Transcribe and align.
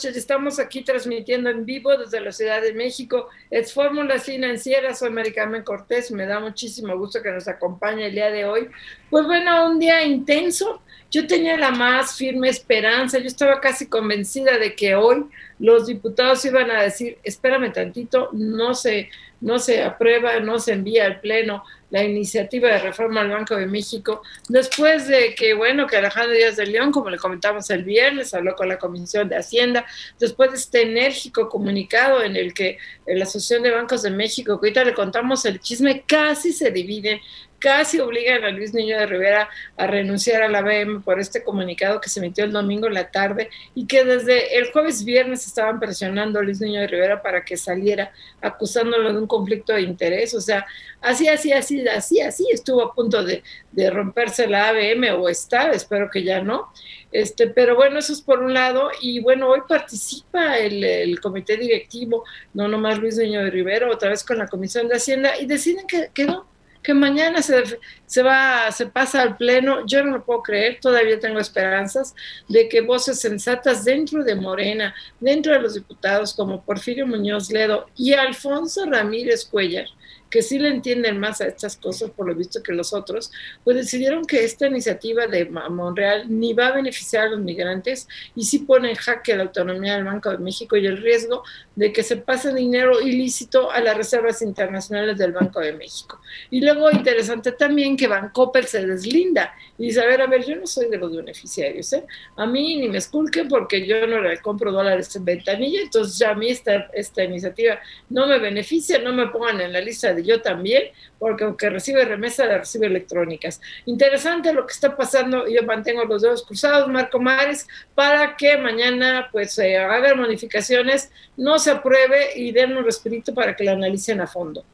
Noches. 0.00 0.16
Estamos 0.16 0.58
aquí 0.58 0.82
transmitiendo 0.82 1.50
en 1.50 1.66
vivo 1.66 1.94
desde 1.94 2.22
la 2.22 2.32
Ciudad 2.32 2.62
de 2.62 2.72
México. 2.72 3.28
Es 3.50 3.74
Fórmula 3.74 4.18
Financiera. 4.18 4.94
Soy 4.94 5.10
Maricarmen 5.10 5.62
Cortés. 5.62 6.10
Me 6.10 6.24
da 6.24 6.40
muchísimo 6.40 6.96
gusto 6.96 7.20
que 7.20 7.30
nos 7.30 7.46
acompañe 7.48 8.06
el 8.06 8.12
día 8.12 8.30
de 8.30 8.46
hoy. 8.46 8.70
Pues 9.10 9.26
bueno, 9.26 9.68
un 9.68 9.78
día 9.78 10.02
intenso. 10.02 10.80
Yo 11.10 11.26
tenía 11.26 11.58
la 11.58 11.70
más 11.70 12.16
firme 12.16 12.48
esperanza. 12.48 13.18
Yo 13.18 13.26
estaba 13.26 13.60
casi 13.60 13.88
convencida 13.88 14.56
de 14.56 14.74
que 14.74 14.94
hoy 14.94 15.26
los 15.58 15.86
diputados 15.86 16.42
iban 16.46 16.70
a 16.70 16.80
decir, 16.80 17.18
espérame 17.22 17.70
tantito, 17.70 18.30
no 18.32 18.72
se, 18.72 19.10
no 19.42 19.58
se 19.58 19.82
aprueba, 19.82 20.40
no 20.40 20.58
se 20.58 20.72
envía 20.72 21.04
al 21.04 21.20
Pleno 21.20 21.62
la 21.90 22.04
iniciativa 22.04 22.68
de 22.68 22.78
reforma 22.78 23.20
al 23.20 23.30
Banco 23.30 23.56
de 23.56 23.66
México, 23.66 24.22
después 24.48 25.08
de 25.08 25.34
que, 25.34 25.54
bueno, 25.54 25.86
que 25.86 25.96
Alejandro 25.96 26.32
Díaz 26.32 26.56
de 26.56 26.66
León, 26.66 26.92
como 26.92 27.10
le 27.10 27.18
comentamos 27.18 27.68
el 27.70 27.84
viernes, 27.84 28.32
habló 28.32 28.54
con 28.54 28.68
la 28.68 28.78
Comisión 28.78 29.28
de 29.28 29.36
Hacienda, 29.36 29.84
después 30.18 30.50
de 30.50 30.56
este 30.56 30.82
enérgico 30.82 31.48
comunicado 31.48 32.22
en 32.22 32.36
el 32.36 32.54
que 32.54 32.78
la 33.06 33.24
Asociación 33.24 33.62
de 33.62 33.70
Bancos 33.70 34.02
de 34.02 34.10
México, 34.10 34.60
que 34.60 34.68
ahorita 34.68 34.84
le 34.84 34.94
contamos 34.94 35.44
el 35.44 35.60
chisme, 35.60 36.04
casi 36.06 36.52
se 36.52 36.70
divide 36.70 37.20
casi 37.60 38.00
obligan 38.00 38.42
a 38.42 38.50
Luis 38.50 38.74
Niño 38.74 38.98
de 38.98 39.06
Rivera 39.06 39.48
a 39.76 39.86
renunciar 39.86 40.42
a 40.42 40.48
la 40.48 40.62
BM 40.62 41.02
por 41.02 41.20
este 41.20 41.44
comunicado 41.44 42.00
que 42.00 42.08
se 42.08 42.18
emitió 42.18 42.44
el 42.44 42.52
domingo 42.52 42.86
en 42.86 42.94
la 42.94 43.10
tarde 43.10 43.50
y 43.74 43.86
que 43.86 44.02
desde 44.02 44.58
el 44.58 44.72
jueves 44.72 45.04
viernes 45.04 45.46
estaban 45.46 45.78
presionando 45.78 46.38
a 46.38 46.42
Luis 46.42 46.60
Niño 46.60 46.80
de 46.80 46.86
Rivera 46.86 47.22
para 47.22 47.44
que 47.44 47.56
saliera 47.56 48.12
acusándolo 48.40 49.12
de 49.12 49.18
un 49.18 49.26
conflicto 49.26 49.74
de 49.74 49.82
interés. 49.82 50.34
O 50.34 50.40
sea, 50.40 50.66
así, 51.02 51.28
así, 51.28 51.52
así, 51.52 51.86
así, 51.86 52.20
así 52.20 52.46
estuvo 52.50 52.82
a 52.82 52.94
punto 52.94 53.22
de, 53.22 53.42
romperse 53.90 54.46
la 54.46 54.70
ABM 54.70 55.10
o 55.18 55.28
está, 55.28 55.70
espero 55.70 56.10
que 56.10 56.24
ya 56.24 56.40
no. 56.40 56.72
Este, 57.12 57.48
pero 57.48 57.76
bueno, 57.76 57.98
eso 57.98 58.12
es 58.12 58.22
por 58.22 58.40
un 58.40 58.54
lado. 58.54 58.90
Y 59.02 59.20
bueno, 59.20 59.48
hoy 59.48 59.60
participa 59.68 60.58
el, 60.58 60.82
el 60.82 61.20
comité 61.20 61.56
directivo, 61.56 62.24
no 62.54 62.68
nomás 62.68 62.98
Luis 62.98 63.18
Niño 63.18 63.44
de 63.44 63.50
Rivera, 63.50 63.90
otra 63.90 64.08
vez 64.08 64.24
con 64.24 64.38
la 64.38 64.48
Comisión 64.48 64.88
de 64.88 64.96
Hacienda, 64.96 65.38
y 65.38 65.46
deciden 65.46 65.86
que, 65.86 66.10
que 66.14 66.24
no, 66.24 66.49
que 66.82 66.94
mañana 66.94 67.42
se, 67.42 67.78
se, 68.06 68.22
va, 68.22 68.70
se 68.72 68.86
pasa 68.86 69.22
al 69.22 69.36
pleno. 69.36 69.86
Yo 69.86 70.02
no 70.04 70.12
lo 70.12 70.24
puedo 70.24 70.42
creer, 70.42 70.78
todavía 70.80 71.20
tengo 71.20 71.38
esperanzas 71.38 72.14
de 72.48 72.68
que 72.68 72.80
voces 72.80 73.20
sensatas 73.20 73.84
dentro 73.84 74.24
de 74.24 74.34
Morena, 74.34 74.94
dentro 75.18 75.52
de 75.52 75.60
los 75.60 75.74
diputados 75.74 76.34
como 76.34 76.62
Porfirio 76.62 77.06
Muñoz 77.06 77.50
Ledo 77.50 77.86
y 77.96 78.14
Alfonso 78.14 78.86
Ramírez 78.86 79.44
Cuellar, 79.44 79.86
que 80.30 80.42
sí 80.42 80.58
le 80.58 80.68
entienden 80.68 81.18
más 81.18 81.40
a 81.40 81.46
estas 81.46 81.76
cosas, 81.76 82.10
por 82.10 82.26
lo 82.26 82.34
visto 82.34 82.62
que 82.62 82.72
los 82.72 82.92
otros, 82.92 83.32
pues 83.64 83.76
decidieron 83.76 84.24
que 84.24 84.44
esta 84.44 84.66
iniciativa 84.66 85.26
de 85.26 85.46
Monreal 85.46 86.26
ni 86.28 86.52
va 86.52 86.68
a 86.68 86.72
beneficiar 86.72 87.26
a 87.26 87.30
los 87.30 87.40
migrantes 87.40 88.08
y 88.34 88.44
sí 88.44 88.60
pone 88.60 88.90
en 88.90 88.96
jaque 88.96 89.36
la 89.36 89.44
autonomía 89.44 89.94
del 89.94 90.04
Banco 90.04 90.30
de 90.30 90.38
México 90.38 90.76
y 90.76 90.86
el 90.86 90.98
riesgo 90.98 91.42
de 91.74 91.92
que 91.92 92.02
se 92.02 92.16
pase 92.16 92.54
dinero 92.54 93.00
ilícito 93.00 93.70
a 93.70 93.80
las 93.80 93.96
reservas 93.96 94.42
internacionales 94.42 95.18
del 95.18 95.32
Banco 95.32 95.60
de 95.60 95.72
México. 95.72 96.20
Y 96.50 96.60
luego 96.60 96.90
interesante 96.90 97.52
también 97.52 97.96
que 97.96 98.06
Bancoppel 98.06 98.66
se 98.66 98.86
deslinda 98.86 99.52
y 99.78 99.86
dice, 99.86 100.00
a 100.00 100.06
ver, 100.06 100.20
a 100.20 100.26
ver, 100.26 100.44
yo 100.44 100.56
no 100.56 100.66
soy 100.66 100.88
de 100.88 100.98
los 100.98 101.14
beneficiarios, 101.14 101.92
¿eh? 101.92 102.04
A 102.36 102.46
mí 102.46 102.76
ni 102.76 102.88
me 102.88 102.98
esculquen 102.98 103.48
porque 103.48 103.86
yo 103.86 104.06
no 104.06 104.20
le 104.20 104.38
compro 104.38 104.70
dólares 104.70 105.14
en 105.16 105.24
ventanilla, 105.24 105.80
entonces 105.80 106.18
ya 106.18 106.30
a 106.30 106.34
mí 106.34 106.50
esta, 106.50 106.90
esta 106.92 107.24
iniciativa 107.24 107.80
no 108.08 108.26
me 108.26 108.38
beneficia, 108.38 108.98
no 108.98 109.12
me 109.12 109.28
pongan 109.28 109.60
en 109.60 109.72
la 109.72 109.80
lista 109.80 110.12
de 110.12 110.19
yo 110.22 110.40
también, 110.42 110.84
porque 111.18 111.44
aunque 111.44 111.70
recibe 111.70 112.04
remesa, 112.04 112.46
la 112.46 112.58
recibe 112.58 112.86
electrónicas. 112.86 113.60
Interesante 113.86 114.52
lo 114.52 114.66
que 114.66 114.72
está 114.72 114.96
pasando, 114.96 115.46
yo 115.48 115.62
mantengo 115.64 116.04
los 116.04 116.22
dedos 116.22 116.44
cruzados, 116.44 116.88
Marco 116.88 117.18
Mares, 117.20 117.66
para 117.94 118.36
que 118.36 118.56
mañana 118.56 119.28
pues 119.32 119.58
hagan 119.58 120.18
modificaciones, 120.18 121.10
no 121.36 121.58
se 121.58 121.70
apruebe 121.70 122.38
y 122.38 122.52
den 122.52 122.76
un 122.76 122.84
respirito 122.84 123.34
para 123.34 123.54
que 123.56 123.64
la 123.64 123.72
analicen 123.72 124.20
a 124.20 124.26
fondo. 124.26 124.64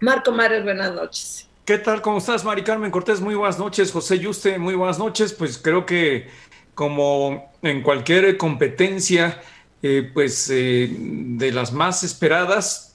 Marco 0.00 0.32
Mares, 0.32 0.62
buenas 0.62 0.92
noches. 0.92 1.48
¿Qué 1.66 1.78
tal? 1.78 2.00
¿Cómo 2.00 2.18
estás, 2.18 2.44
Mari 2.44 2.62
Carmen 2.62 2.92
Cortés? 2.92 3.20
Muy 3.20 3.34
buenas 3.34 3.58
noches. 3.58 3.90
José 3.90 4.20
Yuste, 4.20 4.56
muy 4.56 4.76
buenas 4.76 5.00
noches. 5.00 5.32
Pues 5.32 5.58
creo 5.58 5.84
que 5.84 6.28
como 6.76 7.50
en 7.62 7.82
cualquier 7.82 8.36
competencia, 8.36 9.42
eh, 9.82 10.08
pues 10.14 10.48
eh, 10.50 10.88
de 10.88 11.50
las 11.50 11.72
más 11.72 12.04
esperadas, 12.04 12.85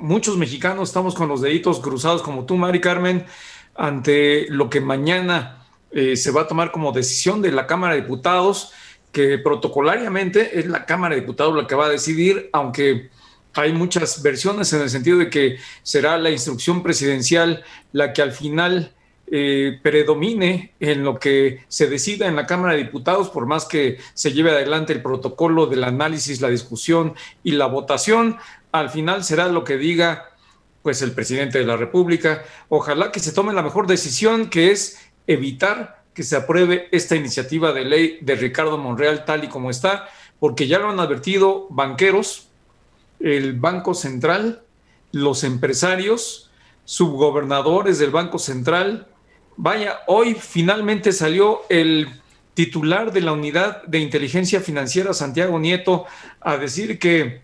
muchos 0.00 0.36
mexicanos 0.36 0.88
estamos 0.88 1.14
con 1.14 1.28
los 1.28 1.40
deditos 1.40 1.80
cruzados 1.80 2.22
como 2.22 2.44
tú, 2.44 2.56
Mari 2.56 2.80
Carmen, 2.80 3.26
ante 3.74 4.46
lo 4.48 4.68
que 4.68 4.80
mañana 4.80 5.66
eh, 5.92 6.16
se 6.16 6.30
va 6.30 6.42
a 6.42 6.48
tomar 6.48 6.72
como 6.72 6.92
decisión 6.92 7.42
de 7.42 7.52
la 7.52 7.66
Cámara 7.66 7.94
de 7.94 8.02
Diputados, 8.02 8.72
que 9.12 9.38
protocolariamente 9.38 10.58
es 10.58 10.66
la 10.66 10.86
Cámara 10.86 11.14
de 11.14 11.20
Diputados 11.20 11.56
la 11.56 11.66
que 11.66 11.74
va 11.74 11.86
a 11.86 11.90
decidir, 11.90 12.48
aunque 12.52 13.10
hay 13.54 13.72
muchas 13.72 14.22
versiones 14.22 14.72
en 14.72 14.82
el 14.82 14.90
sentido 14.90 15.18
de 15.18 15.30
que 15.30 15.58
será 15.82 16.16
la 16.18 16.30
instrucción 16.30 16.82
presidencial 16.82 17.64
la 17.92 18.12
que 18.12 18.22
al 18.22 18.32
final 18.32 18.94
eh, 19.32 19.78
predomine 19.82 20.74
en 20.80 21.04
lo 21.04 21.18
que 21.18 21.64
se 21.68 21.88
decida 21.88 22.26
en 22.26 22.36
la 22.36 22.46
Cámara 22.46 22.74
de 22.74 22.82
Diputados, 22.82 23.30
por 23.30 23.46
más 23.46 23.64
que 23.64 23.98
se 24.14 24.32
lleve 24.32 24.50
adelante 24.50 24.92
el 24.92 25.02
protocolo 25.02 25.66
del 25.66 25.84
análisis, 25.84 26.40
la 26.40 26.48
discusión 26.48 27.14
y 27.42 27.52
la 27.52 27.66
votación 27.66 28.38
al 28.72 28.90
final 28.90 29.24
será 29.24 29.48
lo 29.48 29.64
que 29.64 29.76
diga 29.76 30.30
pues 30.82 31.02
el 31.02 31.12
presidente 31.12 31.58
de 31.58 31.66
la 31.66 31.76
República. 31.76 32.44
Ojalá 32.68 33.12
que 33.12 33.20
se 33.20 33.32
tome 33.32 33.52
la 33.52 33.62
mejor 33.62 33.86
decisión, 33.86 34.48
que 34.48 34.70
es 34.70 34.98
evitar 35.26 36.02
que 36.14 36.22
se 36.22 36.36
apruebe 36.36 36.88
esta 36.90 37.16
iniciativa 37.16 37.72
de 37.72 37.84
ley 37.84 38.18
de 38.20 38.34
Ricardo 38.34 38.78
Monreal 38.78 39.24
tal 39.24 39.44
y 39.44 39.48
como 39.48 39.70
está, 39.70 40.08
porque 40.38 40.66
ya 40.66 40.78
lo 40.78 40.90
han 40.90 41.00
advertido 41.00 41.66
banqueros, 41.70 42.48
el 43.20 43.58
Banco 43.58 43.94
Central, 43.94 44.62
los 45.12 45.44
empresarios, 45.44 46.50
subgobernadores 46.84 47.98
del 47.98 48.10
Banco 48.10 48.38
Central. 48.38 49.06
Vaya, 49.56 50.00
hoy 50.06 50.34
finalmente 50.34 51.12
salió 51.12 51.62
el 51.68 52.08
titular 52.54 53.12
de 53.12 53.20
la 53.20 53.32
Unidad 53.32 53.82
de 53.84 54.00
Inteligencia 54.00 54.60
Financiera, 54.60 55.14
Santiago 55.14 55.58
Nieto, 55.58 56.06
a 56.40 56.56
decir 56.56 56.98
que 56.98 57.42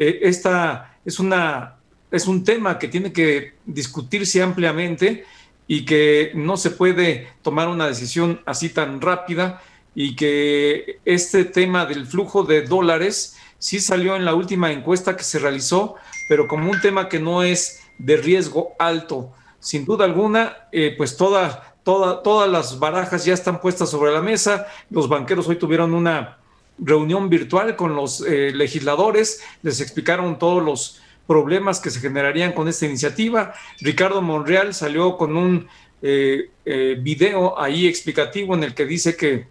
eh, 0.00 0.20
esta 0.22 0.98
es, 1.04 1.18
una, 1.18 1.76
es 2.10 2.26
un 2.26 2.42
tema 2.44 2.78
que 2.78 2.88
tiene 2.88 3.12
que 3.12 3.54
discutirse 3.64 4.42
ampliamente 4.42 5.24
y 5.66 5.84
que 5.84 6.32
no 6.34 6.56
se 6.56 6.70
puede 6.70 7.28
tomar 7.42 7.68
una 7.68 7.86
decisión 7.86 8.40
así 8.44 8.68
tan 8.68 9.00
rápida 9.00 9.62
y 9.94 10.16
que 10.16 10.98
este 11.04 11.44
tema 11.44 11.86
del 11.86 12.06
flujo 12.06 12.42
de 12.42 12.62
dólares 12.62 13.36
sí 13.58 13.80
salió 13.80 14.16
en 14.16 14.24
la 14.24 14.34
última 14.34 14.72
encuesta 14.72 15.16
que 15.16 15.22
se 15.22 15.38
realizó, 15.38 15.94
pero 16.28 16.48
como 16.48 16.70
un 16.70 16.80
tema 16.80 17.08
que 17.08 17.20
no 17.20 17.42
es 17.42 17.80
de 17.98 18.16
riesgo 18.16 18.72
alto. 18.78 19.32
Sin 19.60 19.84
duda 19.84 20.04
alguna, 20.04 20.68
eh, 20.72 20.94
pues 20.98 21.16
toda, 21.16 21.76
toda, 21.84 22.22
todas 22.22 22.50
las 22.50 22.78
barajas 22.78 23.24
ya 23.24 23.32
están 23.32 23.60
puestas 23.60 23.88
sobre 23.88 24.12
la 24.12 24.20
mesa. 24.20 24.66
Los 24.90 25.08
banqueros 25.08 25.48
hoy 25.48 25.56
tuvieron 25.56 25.94
una 25.94 26.38
reunión 26.78 27.28
virtual 27.28 27.76
con 27.76 27.94
los 27.94 28.20
eh, 28.26 28.52
legisladores, 28.54 29.42
les 29.62 29.80
explicaron 29.80 30.38
todos 30.38 30.62
los 30.62 31.00
problemas 31.26 31.80
que 31.80 31.90
se 31.90 32.00
generarían 32.00 32.52
con 32.52 32.68
esta 32.68 32.86
iniciativa. 32.86 33.54
Ricardo 33.80 34.20
Monreal 34.20 34.74
salió 34.74 35.16
con 35.16 35.36
un 35.36 35.68
eh, 36.02 36.50
eh, 36.64 36.96
video 37.00 37.58
ahí 37.58 37.86
explicativo 37.86 38.54
en 38.54 38.64
el 38.64 38.74
que 38.74 38.84
dice 38.84 39.16
que 39.16 39.46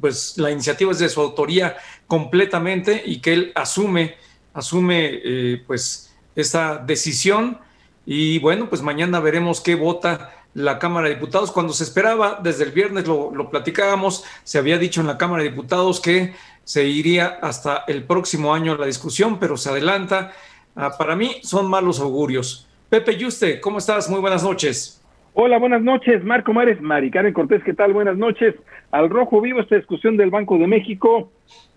pues 0.00 0.36
la 0.36 0.50
iniciativa 0.50 0.92
es 0.92 0.98
de 0.98 1.08
su 1.08 1.20
autoría 1.20 1.76
completamente 2.06 3.02
y 3.04 3.20
que 3.20 3.32
él 3.32 3.52
asume, 3.54 4.16
asume 4.52 5.62
pues 5.66 6.14
esta 6.36 6.76
decisión 6.76 7.58
y 8.04 8.38
bueno, 8.38 8.68
pues 8.68 8.82
mañana 8.82 9.20
veremos 9.20 9.60
qué 9.60 9.74
vota 9.74 10.37
la 10.54 10.78
Cámara 10.78 11.08
de 11.08 11.14
Diputados. 11.14 11.52
Cuando 11.52 11.72
se 11.72 11.84
esperaba, 11.84 12.40
desde 12.42 12.64
el 12.64 12.72
viernes 12.72 13.06
lo, 13.06 13.50
platicábamos, 13.50 14.24
se 14.44 14.58
había 14.58 14.78
dicho 14.78 15.00
en 15.00 15.06
la 15.06 15.18
Cámara 15.18 15.42
de 15.42 15.50
Diputados 15.50 16.00
que 16.00 16.34
se 16.64 16.84
iría 16.84 17.38
hasta 17.40 17.84
el 17.86 18.04
próximo 18.04 18.52
año 18.52 18.76
la 18.76 18.86
discusión, 18.86 19.38
pero 19.38 19.56
se 19.56 19.70
adelanta. 19.70 20.32
Ah, 20.76 20.92
para 20.96 21.16
mí 21.16 21.36
son 21.42 21.68
malos 21.68 22.00
augurios, 22.00 22.68
Pepe 22.88 23.16
Yuste, 23.16 23.60
¿cómo 23.60 23.78
estás? 23.78 24.08
Muy 24.08 24.20
buenas 24.20 24.42
noches. 24.42 24.98
Hola, 25.34 25.58
buenas 25.58 25.82
noches, 25.82 26.24
Marco 26.24 26.52
Mares, 26.52 26.80
Mari 26.80 27.10
Karen 27.10 27.34
Cortés, 27.34 27.62
¿qué 27.62 27.74
tal? 27.74 27.92
Buenas 27.92 28.16
noches. 28.16 28.54
Al 28.90 29.10
rojo 29.10 29.40
vivo 29.40 29.60
esta 29.60 29.76
discusión 29.76 30.16
del 30.16 30.30
Banco 30.30 30.56
de 30.58 30.66
México. 30.66 31.30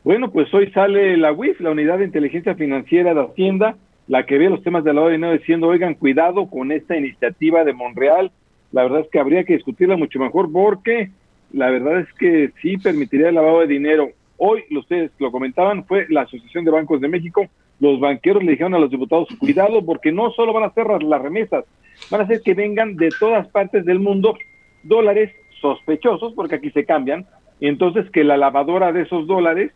Bueno, 0.03 0.31
pues 0.31 0.51
hoy 0.53 0.71
sale 0.71 1.18
la 1.18 1.31
UIF, 1.31 1.59
la 1.59 1.71
Unidad 1.71 2.00
de 2.00 2.06
Inteligencia 2.06 2.56
Financiera 2.56 3.13
de 3.13 3.21
Hacienda, 3.21 3.75
la 4.07 4.25
que 4.25 4.38
ve 4.38 4.50
los 4.50 4.63
temas 4.63 4.83
de 4.83 4.94
la 4.94 5.07
dinero 5.09 5.33
diciendo, 5.33 5.68
oigan, 5.68 5.94
cuidado 5.95 6.50
con 6.50 6.71
esta 6.71 6.97
iniciativa 6.97 7.63
de 7.63 7.73
Monreal. 7.73 8.31
La 8.71 8.83
verdad 8.83 9.01
es 9.01 9.09
que 9.09 9.19
habría 9.19 9.44
que 9.44 9.53
discutirla 9.53 9.97
mucho 9.97 10.19
mejor 10.19 10.51
porque 10.51 11.12
la 11.53 11.69
verdad 11.69 12.00
es 12.00 12.13
que 12.13 12.51
sí 12.62 12.77
permitiría 12.77 13.29
el 13.29 13.35
lavado 13.35 13.62
de 13.62 13.68
dinero. 13.68 14.09
Hoy, 14.38 14.63
ustedes 14.71 15.12
lo 15.19 15.31
comentaban, 15.31 15.85
fue 15.85 16.07
la 16.09 16.21
Asociación 16.21 16.65
de 16.65 16.71
Bancos 16.71 17.01
de 17.01 17.07
México. 17.07 17.45
Los 17.79 18.00
banqueros 18.00 18.44
le 18.44 18.51
dijeron 18.51 18.73
a 18.73 18.79
los 18.79 18.89
diputados, 18.89 19.27
cuidado, 19.39 19.83
porque 19.85 20.12
no 20.12 20.31
solo 20.31 20.53
van 20.53 20.63
a 20.63 20.68
hacer 20.68 20.88
las 21.03 21.21
remesas, 21.21 21.65
van 22.09 22.21
a 22.21 22.23
hacer 22.23 22.41
que 22.41 22.53
vengan 22.53 22.95
de 22.95 23.09
todas 23.19 23.47
partes 23.50 23.85
del 23.85 24.00
mundo 24.00 24.38
dólares 24.83 25.31
sospechosos, 25.59 26.33
porque 26.33 26.56
aquí 26.56 26.71
se 26.71 26.85
cambian, 26.85 27.25
entonces 27.59 28.09
que 28.12 28.23
la 28.23 28.38
lavadora 28.38 28.91
de 28.91 29.01
esos 29.01 29.27
dólares 29.27 29.71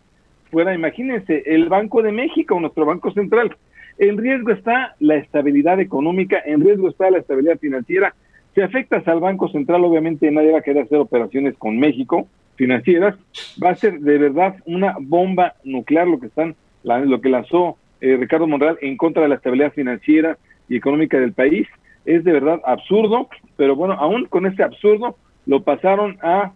fuera, 0.50 0.74
imagínense, 0.74 1.44
el 1.45 1.68
Banco 1.69 2.01
de 2.01 2.12
México, 2.12 2.59
nuestro 2.59 2.86
Banco 2.86 3.12
Central. 3.12 3.56
En 3.97 4.18
riesgo 4.18 4.51
está 4.51 4.95
la 5.00 5.15
estabilidad 5.15 5.80
económica, 5.80 6.42
en 6.45 6.62
riesgo 6.62 6.89
está 6.89 7.09
la 7.12 7.19
estabilidad 7.19 7.59
financiera. 7.59 8.15
Si 8.56 8.62
afectas 8.62 9.06
al 9.10 9.19
Banco 9.19 9.50
Central, 9.50 9.84
obviamente 9.84 10.31
nadie 10.31 10.54
va 10.54 10.60
a 10.60 10.62
querer 10.62 10.84
hacer 10.84 10.98
operaciones 10.98 11.56
con 11.57 11.78
México 11.78 12.25
financieras. 12.56 13.16
Va 13.62 13.72
a 13.72 13.75
ser 13.75 14.00
de 14.00 14.18
verdad 14.18 14.56
una 14.66 14.96
bomba 14.98 15.56
nuclear 15.66 16.07
lo 16.07 16.22
que 16.22 16.28
están, 16.28 16.56
lo 16.84 17.19
que 17.19 17.28
lanzó 17.28 17.78
eh, 18.00 18.16
Ricardo 18.18 18.48
Monreal 18.48 18.78
en 18.81 18.96
contra 18.96 19.24
de 19.24 19.30
la 19.30 19.36
estabilidad 19.36 19.74
financiera 19.74 20.38
y 20.69 20.78
económica 20.78 21.19
del 21.19 21.34
país. 21.34 21.68
Es 22.06 22.24
de 22.24 22.31
verdad 22.31 22.62
absurdo, 22.66 23.28
pero 23.57 23.75
bueno, 23.75 23.96
aún 23.96 24.25
con 24.28 24.46
este 24.46 24.63
absurdo 24.63 25.18
lo 25.46 25.63
pasaron 25.63 26.18
a 26.22 26.54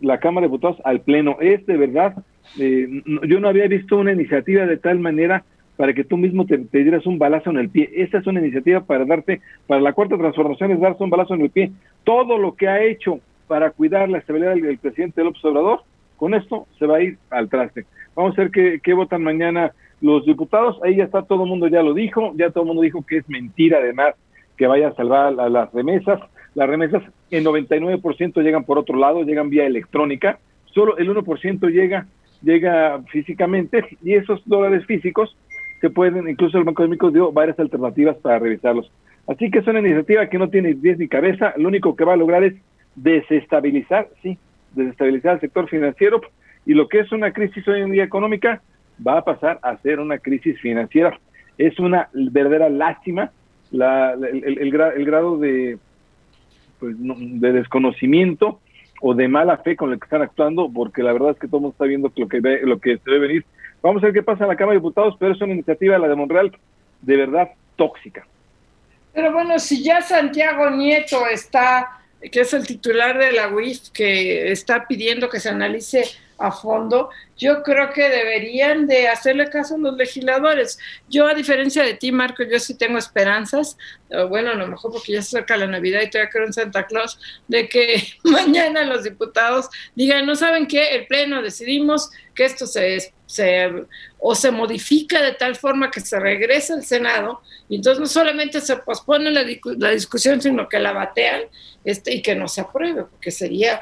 la 0.00 0.20
Cámara 0.20 0.46
de 0.46 0.52
Diputados 0.52 0.80
al 0.86 1.02
Pleno. 1.02 1.36
Es 1.38 1.66
de 1.66 1.76
verdad, 1.76 2.14
eh, 2.58 3.02
yo 3.28 3.40
no 3.40 3.48
había 3.48 3.68
visto 3.68 3.98
una 3.98 4.12
iniciativa 4.12 4.64
de 4.64 4.78
tal 4.78 5.00
manera 5.00 5.44
para 5.82 5.94
que 5.94 6.04
tú 6.04 6.16
mismo 6.16 6.46
te, 6.46 6.58
dieras 6.58 7.06
un 7.06 7.18
balazo 7.18 7.50
en 7.50 7.58
el 7.58 7.68
pie. 7.68 7.90
Esta 7.96 8.18
es 8.18 8.26
una 8.28 8.38
iniciativa 8.38 8.82
para 8.82 9.04
darte, 9.04 9.40
para 9.66 9.80
la 9.80 9.92
cuarta 9.92 10.16
transformación 10.16 10.70
es 10.70 10.78
darse 10.78 11.02
un 11.02 11.10
balazo 11.10 11.34
en 11.34 11.40
el 11.40 11.50
pie. 11.50 11.72
Todo 12.04 12.38
lo 12.38 12.54
que 12.54 12.68
ha 12.68 12.84
hecho 12.84 13.18
para 13.48 13.72
cuidar 13.72 14.08
la 14.08 14.18
estabilidad 14.18 14.54
del, 14.54 14.78
presidente 14.78 15.24
López 15.24 15.44
Obrador, 15.44 15.80
con 16.18 16.34
esto 16.34 16.68
se 16.78 16.86
va 16.86 16.98
a 16.98 17.02
ir 17.02 17.18
al 17.30 17.48
traste. 17.48 17.84
Vamos 18.14 18.38
a 18.38 18.42
ver 18.42 18.52
qué, 18.52 18.78
qué 18.80 18.94
votan 18.94 19.24
mañana 19.24 19.72
los 20.00 20.24
diputados. 20.24 20.78
Ahí 20.84 20.94
ya 20.94 21.02
está, 21.02 21.22
todo 21.22 21.42
el 21.42 21.48
mundo 21.48 21.66
ya 21.66 21.82
lo 21.82 21.94
dijo, 21.94 22.32
ya 22.36 22.50
todo 22.50 22.62
el 22.62 22.68
mundo 22.68 22.82
dijo 22.82 23.04
que 23.04 23.16
es 23.16 23.28
mentira 23.28 23.78
además 23.78 24.14
que 24.56 24.68
vaya 24.68 24.86
a 24.86 24.94
salvar 24.94 25.34
a 25.40 25.48
las 25.48 25.72
remesas. 25.72 26.20
Las 26.54 26.68
remesas 26.68 27.02
en 27.32 27.44
99% 27.44 28.40
llegan 28.40 28.62
por 28.62 28.78
otro 28.78 28.96
lado, 28.96 29.24
llegan 29.24 29.50
vía 29.50 29.66
electrónica, 29.66 30.38
solo 30.66 30.96
el 30.96 31.10
1% 31.10 31.72
llega 31.72 32.06
llega 32.42 33.00
físicamente 33.10 33.84
y 34.02 34.14
esos 34.14 34.42
dólares 34.46 34.84
físicos 34.86 35.36
se 35.82 35.90
pueden, 35.90 36.28
incluso 36.28 36.58
el 36.58 36.64
Banco 36.64 36.84
México 36.84 37.10
dio 37.10 37.32
varias 37.32 37.58
alternativas 37.58 38.16
para 38.18 38.38
revisarlos. 38.38 38.90
Así 39.26 39.50
que 39.50 39.58
es 39.58 39.66
una 39.66 39.80
iniciativa 39.80 40.28
que 40.28 40.38
no 40.38 40.48
tiene 40.48 40.76
pies 40.76 40.96
ni 40.96 41.08
cabeza, 41.08 41.54
lo 41.56 41.66
único 41.66 41.96
que 41.96 42.04
va 42.04 42.12
a 42.12 42.16
lograr 42.16 42.44
es 42.44 42.54
desestabilizar, 42.94 44.08
sí, 44.22 44.38
desestabilizar 44.74 45.34
el 45.34 45.40
sector 45.40 45.68
financiero 45.68 46.20
y 46.64 46.74
lo 46.74 46.88
que 46.88 47.00
es 47.00 47.10
una 47.10 47.32
crisis 47.32 47.66
hoy 47.66 47.80
en 47.80 47.90
día 47.90 48.04
económica 48.04 48.62
va 49.04 49.18
a 49.18 49.24
pasar 49.24 49.58
a 49.62 49.76
ser 49.78 49.98
una 49.98 50.18
crisis 50.18 50.60
financiera. 50.60 51.18
Es 51.58 51.80
una 51.80 52.08
verdadera 52.12 52.68
lástima 52.68 53.32
la, 53.72 54.12
el, 54.12 54.58
el, 54.58 55.04
grado 55.04 55.36
de, 55.38 55.78
pues, 56.78 56.94
de 56.98 57.52
desconocimiento 57.52 58.60
o 59.00 59.14
de 59.14 59.26
mala 59.26 59.56
fe 59.58 59.74
con 59.74 59.92
el 59.92 59.98
que 59.98 60.04
están 60.04 60.22
actuando, 60.22 60.70
porque 60.72 61.02
la 61.02 61.12
verdad 61.12 61.30
es 61.30 61.38
que 61.40 61.48
todo 61.48 61.56
el 61.56 61.62
mundo 61.62 61.72
está 61.72 61.86
viendo 61.86 62.12
lo 62.14 62.28
que, 62.28 62.38
ve, 62.40 62.60
lo 62.62 62.78
que 62.78 62.98
se 62.98 63.10
debe 63.10 63.26
venir. 63.26 63.44
Vamos 63.82 64.02
a 64.02 64.06
ver 64.06 64.14
qué 64.14 64.22
pasa 64.22 64.44
en 64.44 64.50
la 64.50 64.56
Cámara 64.56 64.74
de 64.74 64.80
Diputados, 64.80 65.16
pero 65.18 65.34
es 65.34 65.40
una 65.40 65.54
iniciativa, 65.54 65.98
la 65.98 66.08
de 66.08 66.14
Monreal, 66.14 66.56
de 67.00 67.16
verdad 67.16 67.50
tóxica. 67.76 68.24
Pero 69.12 69.32
bueno, 69.32 69.58
si 69.58 69.82
ya 69.82 70.00
Santiago 70.00 70.70
Nieto 70.70 71.26
está, 71.26 72.00
que 72.30 72.40
es 72.40 72.54
el 72.54 72.66
titular 72.66 73.18
de 73.18 73.32
la 73.32 73.48
UIF, 73.48 73.90
que 73.92 74.52
está 74.52 74.86
pidiendo 74.86 75.28
que 75.28 75.40
se 75.40 75.48
analice 75.48 76.04
a 76.42 76.50
fondo, 76.50 77.10
yo 77.36 77.62
creo 77.62 77.92
que 77.92 78.08
deberían 78.08 78.86
de 78.86 79.08
hacerle 79.08 79.48
caso 79.48 79.76
a 79.76 79.78
los 79.78 79.96
legisladores. 79.96 80.78
Yo, 81.08 81.26
a 81.26 81.34
diferencia 81.34 81.84
de 81.84 81.94
ti, 81.94 82.10
Marco, 82.10 82.42
yo 82.42 82.58
sí 82.58 82.76
tengo 82.76 82.98
esperanzas, 82.98 83.78
bueno, 84.28 84.50
a 84.50 84.54
lo 84.54 84.66
mejor 84.66 84.92
porque 84.92 85.12
ya 85.12 85.22
se 85.22 85.36
acerca 85.36 85.56
la 85.56 85.68
Navidad 85.68 86.02
y 86.02 86.10
todavía 86.10 86.30
creo 86.30 86.46
en 86.46 86.52
Santa 86.52 86.86
Claus, 86.86 87.18
de 87.46 87.68
que 87.68 88.02
mañana 88.24 88.84
los 88.84 89.04
diputados 89.04 89.68
digan, 89.94 90.26
no 90.26 90.34
saben 90.34 90.66
qué, 90.66 90.96
el 90.96 91.06
Pleno 91.06 91.42
decidimos 91.42 92.10
que 92.34 92.44
esto 92.44 92.66
se, 92.66 93.14
se 93.26 93.70
o 94.18 94.34
se 94.34 94.50
modifica 94.50 95.22
de 95.22 95.32
tal 95.32 95.54
forma 95.54 95.90
que 95.90 96.00
se 96.00 96.18
regrese 96.18 96.72
al 96.72 96.84
Senado 96.84 97.40
y 97.68 97.76
entonces 97.76 98.00
no 98.00 98.06
solamente 98.06 98.60
se 98.60 98.76
pospone 98.78 99.30
la, 99.30 99.44
la 99.78 99.90
discusión, 99.90 100.42
sino 100.42 100.68
que 100.68 100.78
la 100.78 100.92
batean 100.92 101.42
este, 101.84 102.14
y 102.14 102.22
que 102.22 102.34
no 102.34 102.48
se 102.48 102.60
apruebe, 102.60 103.04
porque 103.04 103.30
sería 103.30 103.80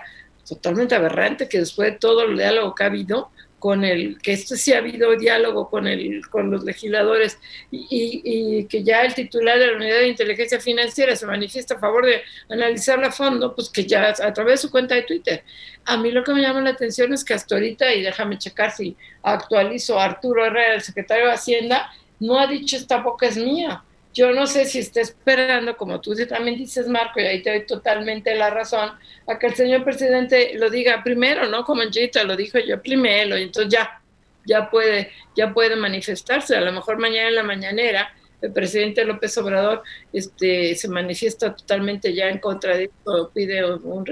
totalmente 0.50 0.97
aberrante 0.97 1.49
que 1.49 1.58
después 1.58 1.93
de 1.93 1.99
todo 1.99 2.25
el 2.25 2.37
diálogo 2.37 2.75
que 2.75 2.82
ha 2.82 2.87
habido 2.87 3.31
con 3.61 3.85
el, 3.85 4.19
que 4.20 4.32
esto 4.32 4.56
sí 4.56 4.73
ha 4.73 4.79
habido 4.79 5.14
diálogo 5.17 5.69
con 5.69 5.87
el, 5.87 6.26
con 6.29 6.50
los 6.50 6.64
legisladores 6.64 7.38
y, 7.70 8.64
que 8.64 8.82
ya 8.82 9.02
el 9.02 9.14
titular 9.14 9.58
de 9.58 9.67
la 9.69 9.76
Unidad 9.76 9.99
de 9.99 10.08
Inteligencia 10.08 10.58
Financiera 10.58 11.14
se 11.14 11.26
manifiesta 11.26 11.75
a 11.75 11.79
favor 11.79 12.06
de 12.06 12.23
analizarla 12.49 13.08
a 13.08 13.12
fondo, 13.12 13.55
pues 13.55 13.69
que 13.69 13.85
ya 13.85 14.08
a 14.08 14.32
través 14.32 14.55
de 14.55 14.67
su 14.67 14.70
cuenta 14.70 14.94
de 14.94 15.02
Twitter. 15.02 15.44
A 15.85 15.99
mí 15.99 16.11
lo 16.11 16.25
que 16.25 16.32
me 16.32 16.41
llama 16.41 16.62
la 16.62 16.70
atención 16.70 17.12
es 17.12 17.23
que 17.23 17.35
hasta 17.35 17.55
ahorita, 17.55 17.94
y 17.94 18.03
déjame 18.03 18.38
checar 18.38 18.73
si 18.73 18.96
actualizo, 19.23 20.00
Arturo 20.00 20.46
Herrera, 20.46 20.75
el 20.75 20.82
secretario 20.82 21.26
de 21.26 21.32
Hacienda, 21.32 21.93
no 22.19 22.41
ha 22.41 22.46
dicho 22.46 22.76
esta 22.76 23.03
boca 23.03 23.26
es 23.26 23.37
mía. 23.37 23.85
Yo 24.12 24.32
no 24.32 24.46
sé 24.46 24.64
si 24.64 24.80
está 24.80 25.00
esperando, 25.00 25.76
como 25.76 26.00
tú 26.00 26.14
también 26.26 26.58
dices, 26.58 26.88
Marco, 26.88 27.20
y 27.20 27.24
ahí 27.24 27.42
te 27.42 27.50
doy 27.50 27.66
totalmente 27.66 28.34
la 28.34 28.50
razón, 28.50 28.90
a 29.26 29.38
que 29.38 29.46
el 29.46 29.54
señor 29.54 29.84
presidente 29.84 30.52
lo 30.54 30.68
diga 30.68 31.02
primero, 31.04 31.46
¿no? 31.46 31.64
Como 31.64 31.82
Gita 31.82 32.24
lo 32.24 32.36
dijo 32.36 32.58
yo 32.58 32.82
primero, 32.82 33.38
y 33.38 33.42
entonces 33.42 33.72
ya, 33.72 34.02
ya 34.44 34.68
puede, 34.68 35.12
ya 35.36 35.54
puede 35.54 35.76
manifestarse. 35.76 36.56
A 36.56 36.60
lo 36.60 36.72
mejor 36.72 36.98
mañana 36.98 37.28
en 37.28 37.34
la 37.36 37.42
mañanera 37.44 38.12
el 38.40 38.52
presidente 38.52 39.04
López 39.04 39.36
Obrador 39.38 39.82
este, 40.12 40.74
se 40.74 40.88
manifiesta 40.88 41.54
totalmente 41.54 42.14
ya 42.14 42.29
en 42.29 42.38
contra 42.38 42.76
de 42.76 42.84
esto, 42.84 43.31
pide 43.34 43.64
un, 43.74 44.06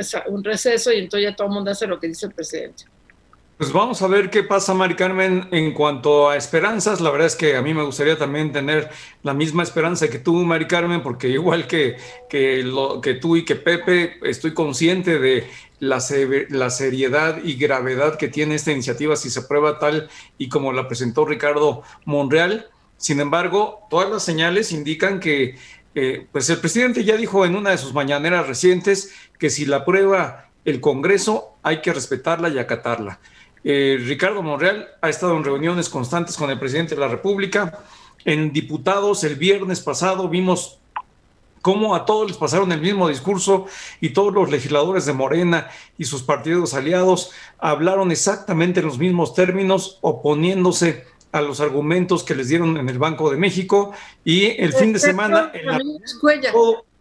receso 0.45 0.93
y 0.93 0.99
entonces 0.99 1.31
ya 1.31 1.37
todo 1.37 1.49
el 1.49 1.55
mundo 1.55 1.71
hace 1.71 1.87
lo 1.87 1.99
que 1.99 2.09
dice 2.09 2.27
el 2.27 2.35
presidente. 2.35 2.85
Pues 3.59 3.73
vamos 3.73 4.03
a 4.03 4.07
ver 4.07 4.31
qué 4.31 4.45
pasa, 4.45 4.73
Mari 4.73 4.95
Carmen, 4.95 5.49
en 5.51 5.73
cuanto 5.73 6.31
a 6.31 6.37
esperanzas. 6.37 7.01
La 7.01 7.11
verdad 7.11 7.27
es 7.27 7.35
que 7.35 7.57
a 7.57 7.63
mí 7.63 7.75
me 7.75 7.83
gustaría 7.83 8.17
también 8.17 8.53
tener 8.53 8.89
la 9.25 9.35
misma 9.35 9.65
esperanza 9.65 10.07
que 10.09 10.21
tú, 10.21 10.35
Mari 10.45 10.69
Carmen, 10.69 11.03
porque 11.03 11.27
igual 11.41 11.67
que, 11.67 11.97
que, 12.31 12.63
lo, 12.63 13.01
que 13.01 13.15
tú 13.15 13.35
y 13.35 13.45
que 13.45 13.57
Pepe, 13.57 14.21
estoy 14.23 14.55
consciente 14.55 15.19
de 15.19 15.49
la, 15.81 16.01
la 16.51 16.71
seriedad 16.71 17.43
y 17.43 17.55
gravedad 17.55 18.17
que 18.17 18.29
tiene 18.29 18.55
esta 18.55 18.71
iniciativa 18.71 19.17
si 19.17 19.29
se 19.29 19.41
aprueba 19.41 19.81
tal 19.81 20.09
y 20.39 20.49
como 20.49 20.73
la 20.73 20.87
presentó 20.87 21.25
Ricardo 21.25 21.83
Monreal. 22.05 22.71
Sin 22.97 23.19
embargo, 23.19 23.81
todas 23.91 24.09
las 24.09 24.23
señales 24.23 24.71
indican 24.71 25.19
que 25.19 25.57
eh, 25.97 26.29
pues 26.31 26.49
el 26.49 26.59
presidente 26.59 27.03
ya 27.03 27.17
dijo 27.17 27.45
en 27.45 27.57
una 27.57 27.71
de 27.71 27.79
sus 27.79 27.93
mañaneras 27.93 28.47
recientes 28.47 29.13
que 29.37 29.51
si 29.51 29.67
la 29.67 29.79
aprueba 29.79 30.49
el 30.65 30.81
Congreso 30.81 31.57
hay 31.65 31.81
que 31.81 31.93
respetarla 31.93 32.51
y 32.51 32.61
acatarla. 32.61 33.19
Eh, 33.65 33.99
Ricardo 34.01 34.43
Monreal 34.43 34.89
ha 35.01 35.09
estado 35.09 35.37
en 35.37 35.45
reuniones 35.45 35.89
constantes 35.89 36.37
con 36.37 36.51
el 36.51 36.59
presidente 36.59 36.95
de 36.95 37.01
la 37.01 37.09
República. 37.09 37.81
En 38.25 38.53
diputados, 38.53 39.25
el 39.25 39.37
viernes 39.37 39.81
pasado 39.81 40.29
vimos 40.29 40.79
cómo 41.63 41.95
a 41.95 42.05
todos 42.05 42.29
les 42.29 42.37
pasaron 42.37 42.71
el 42.73 42.81
mismo 42.81 43.09
discurso 43.09 43.67
y 44.01 44.11
todos 44.11 44.33
los 44.33 44.51
legisladores 44.51 45.07
de 45.07 45.13
Morena 45.13 45.69
y 45.97 46.05
sus 46.05 46.23
partidos 46.23 46.75
aliados 46.75 47.33
hablaron 47.59 48.13
exactamente 48.13 48.81
en 48.81 48.87
los 48.87 48.99
mismos 48.99 49.35
términos, 49.35 49.99
oponiéndose 50.01 51.05
a 51.33 51.43
los 51.43 51.61
argumentos 51.61 52.25
que 52.25 52.35
les 52.35 52.49
dieron 52.49 52.77
en 52.79 52.89
el 52.89 52.99
Banco 52.99 53.31
de 53.31 53.37
México 53.37 53.93
y 54.25 54.47
el 54.63 54.73
fin 54.73 54.93
de 54.93 54.99
semana... 54.99 55.53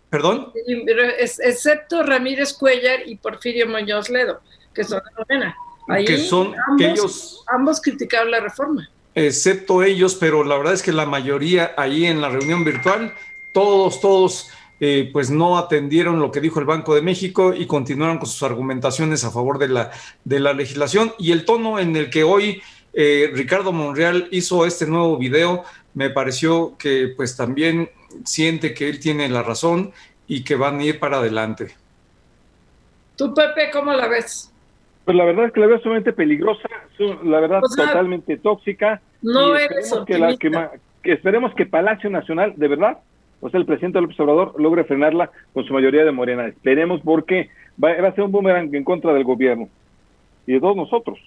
Perdón. 0.10 0.54
Excepto 1.20 2.02
Ramírez 2.02 2.54
Cuellar 2.54 3.02
y 3.06 3.18
Porfirio 3.18 3.68
Muñoz 3.68 4.10
Ledo, 4.10 4.40
que 4.74 4.86
son 4.86 5.02
de 5.04 5.12
Morena 5.18 5.56
que 6.06 6.18
son 6.18 6.48
ambos, 6.48 6.78
que 6.78 6.90
ellos 6.90 7.44
ambos 7.48 7.82
criticaron 7.82 8.32
la 8.32 8.40
reforma. 8.40 8.90
Excepto 9.16 9.84
ellos, 9.84 10.16
pero 10.16 10.44
la 10.44 10.58
verdad 10.58 10.74
es 10.74 10.84
que 10.84 10.92
la 10.92 11.06
mayoría 11.06 11.74
ahí 11.78 12.06
en 12.06 12.22
la 12.22 12.30
reunión 12.30 12.64
virtual, 12.64 13.14
todos, 13.52 14.00
todos, 14.00 14.50
eh, 14.80 15.10
pues 15.12 15.32
no 15.32 15.58
atendieron 15.58 16.20
lo 16.20 16.32
que 16.32 16.40
dijo 16.40 16.60
el 16.60 16.66
Banco 16.66 16.94
de 16.94 17.02
México 17.02 17.54
y 17.54 17.66
continuaron 17.66 18.20
con 18.20 18.28
sus 18.28 18.44
argumentaciones 18.44 19.24
a 19.24 19.32
favor 19.32 19.58
de 19.58 19.70
la, 19.70 19.92
de 20.24 20.40
la 20.40 20.54
legislación. 20.54 21.14
Y 21.18 21.32
el 21.32 21.46
tono 21.46 21.80
en 21.80 21.96
el 21.96 22.12
que 22.12 22.24
hoy 22.24 22.62
eh, 22.94 23.32
Ricardo 23.34 23.72
Monreal 23.72 24.28
hizo 24.32 24.66
este 24.66 24.86
nuevo 24.86 25.18
video 25.18 25.64
me 25.94 26.12
pareció 26.12 26.78
que 26.78 27.14
pues 27.16 27.36
también 27.36 27.90
siente 28.24 28.74
que 28.76 28.88
él 28.88 29.00
tiene 29.00 29.28
la 29.30 29.42
razón 29.42 29.92
y 30.28 30.44
que 30.44 30.56
van 30.56 30.80
a 30.80 30.84
ir 30.84 31.00
para 31.00 31.18
adelante. 31.18 31.76
¿Tú, 33.16 33.34
Pepe, 33.34 33.72
cómo 33.72 33.94
la 33.94 34.08
ves? 34.08 34.52
Pues 35.08 35.16
la 35.16 35.24
verdad 35.24 35.46
es 35.46 35.54
que 35.54 35.62
la 35.62 35.68
veo 35.68 35.80
sumamente 35.80 36.12
peligrosa, 36.12 36.68
la 37.24 37.40
verdad 37.40 37.62
totalmente 37.62 38.36
tóxica. 38.36 39.02
No 39.22 39.56
es 39.56 39.98
que, 40.38 41.14
esperemos 41.14 41.54
que 41.56 41.66
Palacio 41.66 42.10
Nacional, 42.10 42.52
de 42.58 42.68
verdad, 42.68 42.98
o 43.40 43.50
sea, 43.50 43.58
el 43.58 43.66
presidente 43.66 44.02
López 44.02 44.20
Obrador 44.20 44.60
logre 44.60 44.84
frenarla 44.84 45.32
con 45.54 45.64
su 45.64 45.74
mayoría 45.74 46.04
de 46.04 46.12
Morena. 46.12 46.48
Esperemos 46.48 47.00
porque 47.06 47.50
va, 47.82 47.96
va 48.02 48.10
a 48.10 48.16
ser 48.16 48.26
un 48.26 48.34
boomerang 48.34 48.76
en 48.76 48.84
contra 48.84 49.14
del 49.14 49.24
gobierno 49.24 49.70
y 50.46 50.52
de 50.52 50.60
todos 50.60 50.76
nosotros. 50.76 51.18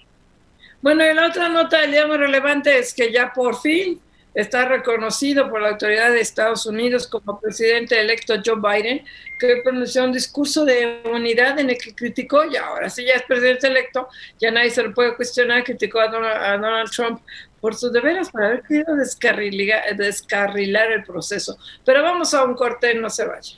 Bueno, 0.83 1.03
y 1.03 1.15
la 1.15 1.29
otra 1.29 1.49
nota 1.49 1.81
del 1.81 1.93
día 1.93 2.07
muy 2.07 2.19
relevante 2.19 2.79
es 2.79 2.93
que 2.93 3.11
ya 3.11 3.33
por 3.33 3.57
fin 3.63 3.99
está 4.35 4.65
reconocido 4.67 5.51
por 5.51 5.61
la 5.61 5.71
autoridad 5.71 6.13
de 6.13 6.21
Estados 6.21 6.67
Unidos 6.67 7.07
como 7.07 7.41
presidente 7.41 8.01
electo 8.01 8.35
Joe 8.45 8.57
Biden, 8.57 9.05
que 9.39 9.61
pronunció 9.63 10.05
un 10.05 10.13
discurso 10.13 10.65
de 10.65 11.03
unidad 11.11 11.59
en 11.59 11.71
el 11.71 11.79
que 11.79 11.95
criticó, 11.95 12.45
y 12.45 12.57
ahora 12.57 12.89
sí 12.91 13.05
ya 13.05 13.15
es 13.15 13.23
presidente 13.23 13.67
electo, 13.67 14.09
ya 14.39 14.51
nadie 14.51 14.71
se 14.71 14.83
lo 14.83 14.95
puede 14.95 15.17
cuestionar, 15.17 15.65
criticó 15.65 16.01
a 16.01 16.09
Donald, 16.09 16.91
Trump 16.91 17.21
por 17.61 17.75
sus 17.75 17.93
deberes 17.93 18.31
para 18.31 18.47
haber 18.47 18.63
querido 18.63 18.97
descarrilar, 18.97 19.97
descarrilar 19.97 20.93
el 20.93 21.05
proceso. 21.05 21.59
Pero 21.85 22.03
vamos 22.03 22.33
a 22.33 22.45
un 22.45 22.55
corte, 22.55 22.95
no 22.95 23.11
se 23.11 23.27
vaya. 23.27 23.57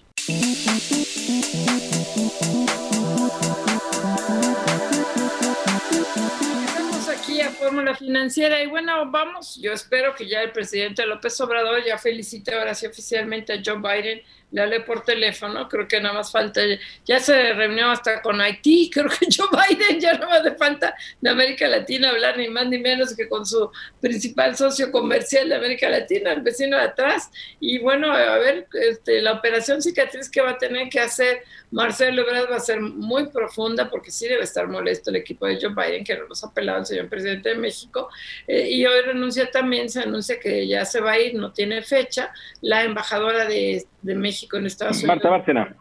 Fórmula 7.52 7.94
financiera. 7.94 8.62
Y 8.62 8.66
bueno, 8.66 9.10
vamos, 9.10 9.56
yo 9.60 9.72
espero 9.72 10.14
que 10.14 10.26
ya 10.28 10.42
el 10.42 10.52
presidente 10.52 11.06
López 11.06 11.40
Obrador 11.40 11.84
ya 11.84 11.98
felicite 11.98 12.54
ahora 12.54 12.74
sí 12.74 12.86
oficialmente 12.86 13.52
a 13.52 13.62
Joe 13.64 13.76
Biden 13.76 14.22
le 14.52 14.62
hablé 14.62 14.80
por 14.80 15.02
teléfono, 15.02 15.68
creo 15.68 15.88
que 15.88 16.00
nada 16.00 16.14
más 16.14 16.30
falta, 16.30 16.60
ya 17.04 17.18
se 17.18 17.52
reunió 17.54 17.90
hasta 17.90 18.22
con 18.22 18.40
Haití, 18.40 18.90
creo 18.94 19.08
que 19.08 19.26
Joe 19.34 19.48
Biden 19.50 20.00
ya 20.00 20.14
no 20.14 20.28
más 20.28 20.44
de 20.44 20.54
falta 20.54 20.94
de 21.20 21.30
América 21.30 21.66
Latina 21.66 22.10
hablar 22.10 22.36
ni 22.38 22.48
más 22.48 22.66
ni 22.66 22.78
menos 22.78 23.16
que 23.16 23.28
con 23.28 23.46
su 23.46 23.70
principal 24.00 24.56
socio 24.56 24.92
comercial 24.92 25.48
de 25.48 25.56
América 25.56 25.88
Latina, 25.88 26.32
el 26.32 26.42
vecino 26.42 26.76
de 26.76 26.84
atrás, 26.84 27.30
y 27.60 27.78
bueno, 27.78 28.12
a 28.12 28.38
ver, 28.38 28.68
este, 28.74 29.20
la 29.22 29.32
operación 29.32 29.82
cicatriz 29.82 30.30
que 30.30 30.40
va 30.40 30.50
a 30.50 30.58
tener 30.58 30.88
que 30.88 31.00
hacer 31.00 31.42
Marcelo 31.72 32.22
Ebrard 32.22 32.52
va 32.52 32.56
a 32.56 32.60
ser 32.60 32.80
muy 32.80 33.28
profunda, 33.28 33.88
porque 33.88 34.10
sí 34.10 34.28
debe 34.28 34.44
estar 34.44 34.68
molesto 34.68 35.08
el 35.08 35.16
equipo 35.16 35.46
de 35.46 35.58
Joe 35.60 35.74
Biden, 35.74 36.04
que 36.04 36.16
no 36.16 36.28
nos 36.28 36.44
ha 36.44 36.52
pelado 36.52 36.80
el 36.80 36.86
señor 36.86 37.08
presidente 37.08 37.48
de 37.48 37.54
México, 37.54 38.10
eh, 38.46 38.68
y 38.68 38.84
hoy 38.84 39.00
renuncia 39.00 39.50
también, 39.50 39.88
se 39.88 40.00
anuncia 40.00 40.38
que 40.38 40.68
ya 40.68 40.84
se 40.84 41.00
va 41.00 41.12
a 41.12 41.18
ir, 41.18 41.34
no 41.34 41.52
tiene 41.52 41.82
fecha, 41.82 42.30
la 42.60 42.84
embajadora 42.84 43.46
de, 43.46 43.86
de 44.02 44.14
México 44.14 44.56
con 44.56 44.66
Estados 44.66 44.98
Unidos. 44.98 45.16
Marta 45.16 45.30
Bárcena. 45.30 45.76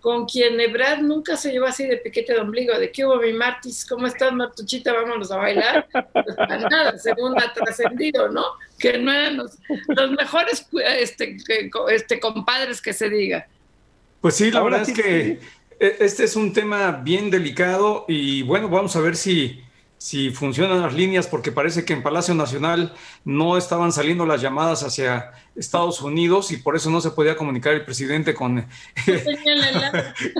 Con 0.00 0.26
quien 0.26 0.60
Ebrad 0.60 0.98
nunca 0.98 1.36
se 1.36 1.52
llevó 1.52 1.66
así 1.66 1.86
de 1.86 1.96
piquete 1.96 2.34
de 2.34 2.40
ombligo, 2.40 2.78
de 2.78 2.90
qué 2.90 3.06
hubo 3.06 3.16
mi 3.16 3.32
Martis, 3.32 3.86
¿cómo 3.86 4.06
estás 4.06 4.32
Martuchita? 4.32 4.92
Vámonos 4.92 5.30
a 5.30 5.36
bailar. 5.36 5.86
Pues 6.12 6.36
nada, 6.70 6.98
según 6.98 7.40
ha 7.40 7.52
trascendido, 7.52 8.28
¿no? 8.28 8.44
Que 8.78 8.98
no 8.98 9.12
eran 9.12 9.36
los, 9.36 9.58
mejores 10.18 10.68
este, 10.98 11.36
este, 11.90 12.20
compadres 12.20 12.82
que 12.82 12.92
se 12.92 13.08
diga. 13.08 13.46
Pues 14.20 14.34
sí, 14.34 14.50
la 14.50 14.62
verdad 14.62 14.82
es 14.82 14.92
que 14.92 15.40
e, 15.78 15.96
este 16.00 16.24
es 16.24 16.36
un 16.36 16.52
tema 16.52 16.92
bien 16.92 17.30
delicado 17.30 18.04
y 18.08 18.42
bueno, 18.42 18.68
vamos 18.68 18.94
a 18.96 19.00
ver 19.00 19.16
si 19.16 19.62
si 20.00 20.30
funcionan 20.30 20.80
las 20.80 20.94
líneas, 20.94 21.26
porque 21.26 21.52
parece 21.52 21.84
que 21.84 21.92
en 21.92 22.02
Palacio 22.02 22.34
Nacional 22.34 22.94
no 23.22 23.58
estaban 23.58 23.92
saliendo 23.92 24.24
las 24.24 24.40
llamadas 24.40 24.82
hacia 24.82 25.32
Estados 25.54 26.00
Unidos 26.00 26.52
y 26.52 26.56
por 26.56 26.74
eso 26.74 26.88
no 26.88 27.02
se 27.02 27.10
podía 27.10 27.36
comunicar 27.36 27.74
el 27.74 27.84
presidente 27.84 28.32
con, 28.32 28.64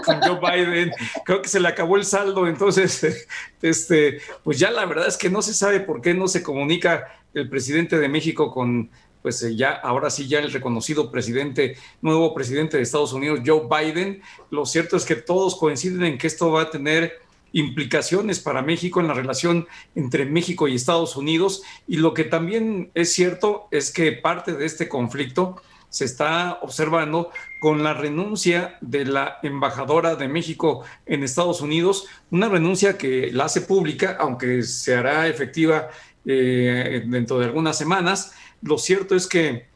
con 0.03 0.21
Joe 0.23 0.41
Biden. 0.41 0.93
Creo 1.27 1.43
que 1.43 1.49
se 1.51 1.61
le 1.61 1.69
acabó 1.69 1.99
el 1.99 2.07
saldo, 2.07 2.47
entonces, 2.47 3.27
este, 3.61 4.23
pues 4.43 4.59
ya 4.59 4.71
la 4.71 4.87
verdad 4.87 5.09
es 5.09 5.19
que 5.19 5.29
no 5.29 5.43
se 5.43 5.53
sabe 5.53 5.81
por 5.81 6.01
qué 6.01 6.15
no 6.15 6.27
se 6.27 6.43
comunica 6.43 7.21
el 7.35 7.51
presidente 7.51 7.99
de 7.99 8.09
México 8.09 8.51
con, 8.51 8.91
pues 9.21 9.45
ya, 9.59 9.73
ahora 9.73 10.09
sí, 10.09 10.27
ya 10.27 10.39
el 10.39 10.53
reconocido 10.53 11.11
presidente, 11.11 11.77
nuevo 12.01 12.33
presidente 12.33 12.79
de 12.79 12.83
Estados 12.83 13.13
Unidos, 13.13 13.41
Joe 13.45 13.69
Biden. 13.69 14.23
Lo 14.51 14.65
cierto 14.65 14.97
es 14.97 15.05
que 15.05 15.17
todos 15.17 15.57
coinciden 15.57 16.03
en 16.05 16.17
que 16.17 16.29
esto 16.29 16.51
va 16.51 16.63
a 16.63 16.71
tener 16.71 17.29
implicaciones 17.53 18.41
para 18.41 18.63
México 18.63 19.01
en 19.01 19.09
la 19.09 19.15
relación 19.15 19.67
entre 19.95 20.25
México 20.27 20.69
y 20.69 20.75
Estados 20.75 21.17
Unidos. 21.17 21.63
Y 21.87 21.97
lo 21.97 22.15
que 22.15 22.25
también 22.25 22.91
es 22.95 23.13
cierto 23.13 23.69
es 23.71 23.93
que 23.93 24.13
parte 24.13 24.53
de 24.53 24.67
este 24.67 24.89
conflicto 24.89 25.61
se 25.91 26.05
está 26.05 26.61
observando 26.63 27.31
con 27.61 27.83
la 27.83 27.93
renuncia 27.93 28.79
de 28.81 29.05
la 29.05 29.39
embajadora 29.43 30.15
de 30.17 30.29
México 30.29 30.85
en 31.05 31.25
Estados 31.25 31.61
Unidos, 31.61 32.07
una 32.31 32.49
renuncia 32.49 32.97
que 32.97 33.31
la 33.33 33.47
hace 33.47 33.61
pública, 33.61 34.17
aunque 34.19 34.63
se 34.63 34.95
hará 34.95 35.27
efectiva 35.27 35.89
eh, 36.25 37.03
dentro 37.07 37.39
de 37.39 37.47
algunas 37.47 37.77
semanas. 37.77 38.33
Lo 38.63 38.79
cierto 38.79 39.17
es 39.17 39.27
que 39.27 39.67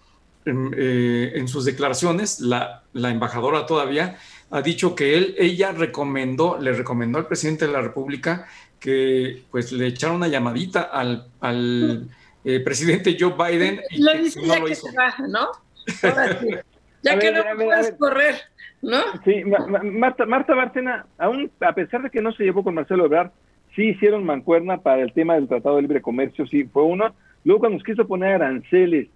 em, 0.45 0.71
eh, 0.77 1.33
en 1.35 1.49
sus 1.49 1.65
declaraciones, 1.65 2.39
la, 2.39 2.85
la 2.93 3.11
embajadora 3.11 3.67
todavía 3.67 4.19
ha 4.55 4.63
dicho 4.63 4.95
que 4.95 5.19
él, 5.19 5.35
ella 5.37 5.73
recomendó, 5.73 6.59
le 6.61 6.73
recomendó 6.73 7.19
al 7.19 7.27
presidente 7.27 7.67
de 7.67 7.73
la 7.73 7.81
República 7.81 8.47
que 8.79 9.43
pues 9.51 9.73
le 9.73 9.89
echara 9.89 10.13
una 10.13 10.29
llamadita 10.29 10.83
al, 10.83 11.27
al 11.41 12.09
eh, 12.45 12.61
presidente 12.61 13.17
Joe 13.19 13.35
Biden. 13.37 13.81
Y 13.91 14.01
lo 14.01 14.13
dice 14.17 14.41
ya 14.47 14.63
que 14.63 14.77
se 14.77 14.97
baja, 14.97 15.27
¿no? 15.27 15.49
Ya 17.03 17.19
que 17.19 17.33
no 17.33 17.43
puedes 17.65 17.95
correr, 17.99 18.37
¿no? 18.81 18.99
Sí, 19.25 19.43
Marta, 19.83 20.25
Marta 20.25 20.55
Bárcena, 20.55 21.07
aún 21.19 21.51
a 21.59 21.73
pesar 21.73 22.03
de 22.03 22.11
que 22.11 22.23
no 22.23 22.31
se 22.31 22.45
llevó 22.45 22.63
con 22.63 22.75
Marcelo 22.75 23.07
Ebrard, 23.07 23.33
sí 23.75 23.89
hicieron 23.89 24.25
mancuerna 24.25 24.79
para 24.79 25.03
el 25.03 25.13
tema 25.13 25.35
del 25.35 25.49
Tratado 25.49 25.77
de 25.77 25.83
Libre 25.83 26.01
Comercio, 26.01 26.47
sí, 26.47 26.63
fue 26.63 26.85
uno. 26.85 27.13
Luego 27.43 27.59
cuando 27.59 27.79
nos 27.79 27.85
quiso 27.85 28.07
poner 28.07 28.35
aranceles 28.35 29.09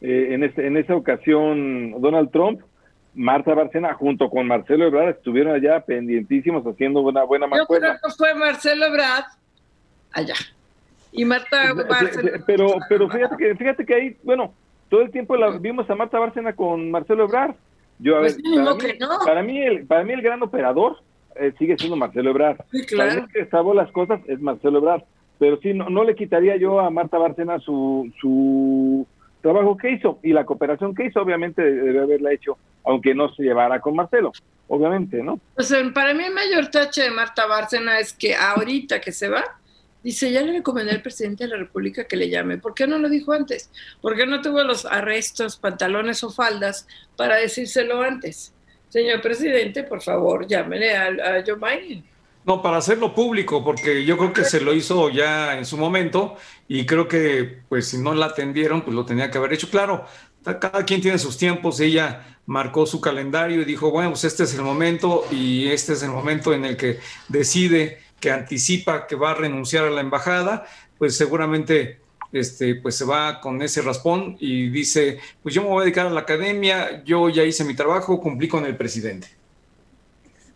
eh, 0.00 0.28
en, 0.30 0.42
este, 0.42 0.66
en 0.66 0.76
esa 0.76 0.96
ocasión 0.96 1.94
Donald 2.00 2.32
Trump, 2.32 2.62
Marta 3.14 3.54
Barcena 3.54 3.94
junto 3.94 4.30
con 4.30 4.46
Marcelo 4.46 4.86
Ebrard 4.86 5.10
estuvieron 5.10 5.54
allá 5.54 5.80
pendientísimos 5.80 6.64
haciendo 6.66 7.00
una 7.00 7.24
buena 7.24 7.46
mancuerna. 7.46 7.88
Yo 7.88 7.98
creo 7.98 8.10
que 8.10 8.16
fue 8.16 8.34
Marcelo 8.34 8.86
Ebrard 8.86 9.24
allá. 10.12 10.34
Y 11.12 11.24
Marta 11.24 11.72
Bárcena. 11.72 12.44
Pero, 12.46 12.76
pero 12.88 13.08
fíjate 13.08 13.36
que, 13.36 13.56
fíjate 13.56 13.84
que 13.84 13.94
ahí, 13.94 14.16
bueno, 14.22 14.54
todo 14.88 15.02
el 15.02 15.10
tiempo 15.10 15.36
la, 15.36 15.50
vimos 15.50 15.90
a 15.90 15.94
Marta 15.94 16.18
Bárcena 16.18 16.52
con 16.52 16.90
Marcelo 16.90 17.24
Ebrard. 17.24 17.54
Yo, 17.98 18.16
a 18.16 18.20
pues 18.20 18.36
ver, 18.36 18.98
para, 19.24 19.42
mí, 19.42 19.60
el, 19.60 19.86
para 19.86 20.04
mí 20.04 20.12
el 20.12 20.22
gran 20.22 20.42
operador 20.42 20.98
eh, 21.34 21.52
sigue 21.58 21.76
siendo 21.76 21.96
Marcelo 21.96 22.30
Ebrard. 22.30 22.58
Sí, 22.70 22.86
claro. 22.86 23.26
que 23.32 23.46
salvó 23.46 23.74
las 23.74 23.90
cosas 23.90 24.20
es 24.26 24.40
Marcelo 24.40 24.78
Ebrard. 24.78 25.02
Pero 25.38 25.58
sí, 25.60 25.74
no, 25.74 25.90
no 25.90 26.04
le 26.04 26.14
quitaría 26.14 26.56
yo 26.56 26.80
a 26.80 26.90
Marta 26.90 27.18
Bárcena 27.18 27.58
su, 27.58 28.10
su 28.20 29.06
trabajo 29.40 29.76
que 29.76 29.92
hizo 29.92 30.18
y 30.22 30.32
la 30.32 30.44
cooperación 30.44 30.94
que 30.94 31.06
hizo, 31.06 31.20
obviamente 31.20 31.62
debe 31.62 32.00
haberla 32.00 32.32
hecho, 32.32 32.58
aunque 32.84 33.14
no 33.14 33.32
se 33.34 33.42
llevara 33.42 33.80
con 33.80 33.96
Marcelo, 33.96 34.32
obviamente, 34.68 35.22
¿no? 35.22 35.40
Pues 35.54 35.74
para 35.94 36.14
mí 36.14 36.24
el 36.24 36.34
mayor 36.34 36.68
tache 36.68 37.02
de 37.02 37.10
Marta 37.10 37.46
Bárcena 37.46 37.98
es 37.98 38.12
que 38.12 38.34
ahorita 38.34 39.00
que 39.00 39.12
se 39.12 39.28
va, 39.28 39.44
dice, 40.02 40.32
ya 40.32 40.42
le 40.42 40.52
recomendé 40.52 40.92
al 40.92 41.02
presidente 41.02 41.44
de 41.44 41.50
la 41.50 41.56
República 41.56 42.06
que 42.06 42.16
le 42.16 42.28
llame. 42.28 42.58
¿Por 42.58 42.74
qué 42.74 42.86
no 42.86 42.98
lo 42.98 43.08
dijo 43.08 43.32
antes? 43.32 43.70
¿Por 44.00 44.16
qué 44.16 44.26
no 44.26 44.40
tuvo 44.40 44.62
los 44.64 44.86
arrestos, 44.86 45.56
pantalones 45.56 46.24
o 46.24 46.30
faldas 46.30 46.86
para 47.16 47.36
decírselo 47.36 48.00
antes? 48.02 48.54
Señor 48.88 49.20
presidente, 49.20 49.84
por 49.84 50.02
favor, 50.02 50.46
llámele 50.46 50.96
a, 50.96 51.06
a 51.06 51.44
Joe 51.46 51.56
Biden. 51.56 52.04
No, 52.44 52.62
para 52.62 52.78
hacerlo 52.78 53.14
público, 53.14 53.62
porque 53.62 54.04
yo 54.04 54.16
creo 54.16 54.32
que 54.32 54.44
se 54.44 54.62
lo 54.62 54.72
hizo 54.72 55.10
ya 55.10 55.58
en 55.58 55.66
su 55.66 55.76
momento 55.76 56.36
y 56.68 56.86
creo 56.86 57.06
que 57.06 57.60
pues 57.68 57.88
si 57.88 57.98
no 57.98 58.14
la 58.14 58.26
atendieron, 58.26 58.80
pues 58.80 58.96
lo 58.96 59.04
tenía 59.04 59.30
que 59.30 59.36
haber 59.36 59.52
hecho. 59.52 59.68
Claro, 59.68 60.06
cada 60.42 60.84
quien 60.84 61.00
tiene 61.00 61.18
sus 61.18 61.36
tiempos, 61.36 61.80
ella 61.80 62.38
marcó 62.46 62.86
su 62.86 63.00
calendario 63.00 63.62
y 63.62 63.64
dijo, 63.64 63.90
bueno, 63.90 64.10
pues 64.10 64.24
este 64.24 64.44
es 64.44 64.54
el 64.54 64.62
momento 64.62 65.24
y 65.30 65.68
este 65.68 65.92
es 65.92 66.02
el 66.02 66.10
momento 66.10 66.52
en 66.52 66.64
el 66.64 66.76
que 66.76 66.98
decide 67.28 67.98
que 68.18 68.30
anticipa 68.30 69.06
que 69.06 69.16
va 69.16 69.30
a 69.30 69.34
renunciar 69.34 69.84
a 69.84 69.90
la 69.90 70.00
embajada, 70.00 70.66
pues 70.98 71.16
seguramente 71.16 72.00
este, 72.32 72.74
pues 72.76 72.96
se 72.96 73.04
va 73.04 73.40
con 73.40 73.62
ese 73.62 73.82
raspón 73.82 74.36
y 74.38 74.68
dice, 74.68 75.18
pues 75.42 75.54
yo 75.54 75.62
me 75.62 75.68
voy 75.68 75.82
a 75.82 75.84
dedicar 75.84 76.06
a 76.06 76.10
la 76.10 76.20
academia, 76.20 77.02
yo 77.04 77.28
ya 77.28 77.44
hice 77.44 77.64
mi 77.64 77.74
trabajo, 77.74 78.20
cumplí 78.20 78.48
con 78.48 78.66
el 78.66 78.76
presidente. 78.76 79.28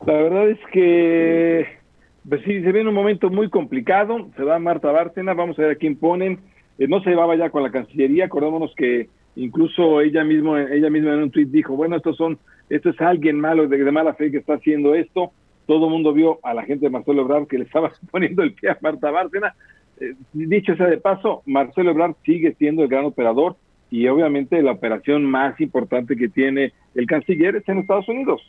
La 0.07 0.15
verdad 0.15 0.51
es 0.51 0.59
que 0.73 1.85
pues 2.29 2.41
sí, 2.45 2.63
se 2.63 2.73
viene 2.73 2.89
un 2.89 2.95
momento 2.95 3.29
muy 3.29 3.51
complicado. 3.51 4.29
Se 4.37 4.43
va 4.43 4.59
Marta 4.59 4.91
Bárcena, 4.91 5.35
vamos 5.35 5.59
a 5.59 5.63
ver 5.63 5.73
a 5.73 5.77
quién 5.77 5.97
ponen. 5.97 6.41
Eh, 6.79 6.89
no 6.89 7.03
se 7.03 7.11
llevaba 7.11 7.37
ya 7.37 7.51
con 7.51 7.63
la 7.63 7.71
Cancillería, 7.71 8.27
acordémonos 8.27 8.75
que 8.77 9.09
incluso 9.37 10.01
ella 10.01 10.25
mismo, 10.25 10.57
ella 10.57 10.91
misma 10.91 11.15
en 11.15 11.23
un 11.25 11.31
tuit 11.31 11.49
dijo, 11.49 11.77
bueno, 11.77 11.97
estos 11.97 12.17
son, 12.17 12.39
esto 12.69 12.91
es 12.91 13.01
alguien 13.01 13.41
malo, 13.41 13.67
de, 13.67 13.91
mala 13.91 14.15
fe 14.15 14.31
que 14.31 14.39
está 14.39 14.55
haciendo 14.55 14.95
esto. 14.95 15.33
Todo 15.67 15.87
el 15.87 15.93
mundo 15.93 16.13
vio 16.13 16.39
a 16.43 16.53
la 16.55 16.63
gente 16.65 16.87
de 16.87 16.91
Marcelo 16.91 17.23
Ebrard 17.23 17.47
que 17.47 17.59
le 17.59 17.65
estaba 17.65 17.93
poniendo 18.11 18.43
el 18.43 18.53
pie 18.53 18.71
a 18.71 18.79
Marta 18.81 19.11
Bárcena. 19.11 19.55
Eh, 20.01 20.15
dicho 20.33 20.77
sea 20.77 20.87
de 20.87 20.99
paso, 20.99 21.43
Marcelo 21.47 21.91
Ebrard 21.91 22.15
sigue 22.25 22.55
siendo 22.59 22.83
el 22.83 22.89
gran 22.89 23.05
operador 23.05 23.57
y 23.91 24.09
obviamente 24.09 24.61
la 24.63 24.73
operación 24.73 25.25
más 25.25 25.61
importante 25.61 26.17
que 26.17 26.29
tiene 26.29 26.73
el 26.95 27.07
canciller 27.07 27.57
es 27.57 27.69
en 27.69 27.79
Estados 27.79 28.09
Unidos. 28.09 28.43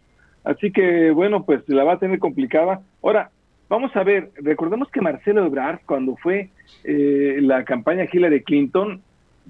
Así 0.43 0.71
que 0.71 1.11
bueno, 1.11 1.43
pues 1.45 1.67
la 1.67 1.83
va 1.83 1.93
a 1.93 1.99
tener 1.99 2.19
complicada. 2.19 2.81
Ahora, 3.01 3.31
vamos 3.69 3.95
a 3.95 4.03
ver, 4.03 4.31
recordemos 4.35 4.89
que 4.89 5.01
Marcelo 5.01 5.45
Ebrard, 5.45 5.79
cuando 5.85 6.15
fue 6.17 6.49
eh, 6.83 7.37
la 7.41 7.63
campaña 7.63 8.07
Hillary 8.11 8.43
Clinton, 8.43 9.01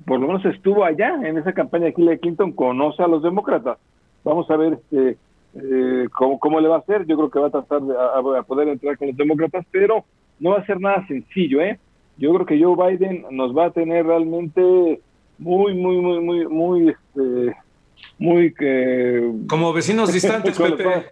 por 0.05 0.19
lo 0.19 0.27
menos 0.27 0.45
estuvo 0.45 0.83
allá 0.83 1.15
en 1.23 1.37
esa 1.37 1.53
campaña 1.53 1.85
de 1.85 1.93
Hillary 1.95 2.19
Clinton, 2.19 2.51
conoce 2.51 3.01
a 3.01 3.07
los 3.07 3.23
demócratas. 3.23 3.77
Vamos 4.23 4.49
a 4.49 4.57
ver 4.57 4.73
este, 4.73 5.17
eh, 5.55 6.07
cómo, 6.11 6.59
le 6.59 6.67
va 6.67 6.75
a 6.75 6.79
hacer. 6.79 7.05
Yo 7.05 7.15
creo 7.15 7.29
que 7.29 7.39
va 7.39 7.47
a 7.47 7.51
tratar 7.51 7.81
de 7.81 7.93
a, 7.93 8.43
poder 8.43 8.67
entrar 8.67 8.97
con 8.97 9.07
los 9.07 9.17
demócratas, 9.17 9.65
pero 9.71 10.03
no 10.39 10.51
va 10.51 10.59
a 10.59 10.65
ser 10.65 10.79
nada 10.79 11.05
sencillo, 11.07 11.61
¿eh? 11.61 11.79
Yo 12.17 12.33
creo 12.33 12.45
que 12.45 12.61
Joe 12.61 12.97
Biden 12.97 13.25
nos 13.31 13.55
va 13.55 13.65
a 13.65 13.71
tener 13.71 14.05
realmente 14.05 14.99
muy, 15.37 15.73
muy, 15.73 15.97
muy, 15.97 16.19
muy, 16.21 16.47
muy, 16.47 16.89
este, 16.89 17.55
muy 18.17 18.53
que... 18.53 19.31
Como 19.47 19.73
vecinos 19.73 20.13
distantes, 20.13 20.57
Pepe. 20.57 21.11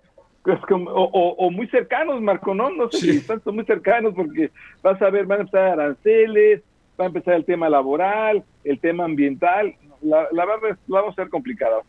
o, 0.66 1.52
muy 1.52 1.68
cercanos, 1.68 2.22
Marco, 2.22 2.54
¿no? 2.54 2.70
No 2.70 2.90
sé 2.90 2.98
si 2.98 3.12
distantes 3.12 3.54
muy 3.54 3.66
cercanos, 3.66 4.14
porque 4.14 4.52
vas 4.82 5.02
a 5.02 5.10
ver, 5.10 5.26
van 5.26 5.40
a 5.40 5.42
empezar 5.42 5.80
aranceles, 5.80 6.62
va 7.00 7.06
a 7.06 7.08
empezar 7.08 7.34
el 7.36 7.46
tema 7.46 7.70
laboral, 7.70 8.44
el 8.64 8.80
tema 8.80 9.06
ambiental. 9.06 9.76
La, 10.02 10.28
la, 10.32 10.46
la 10.46 10.60
vamos 10.88 11.14
a 11.14 11.16
ser 11.16 11.30
complicada. 11.30 11.82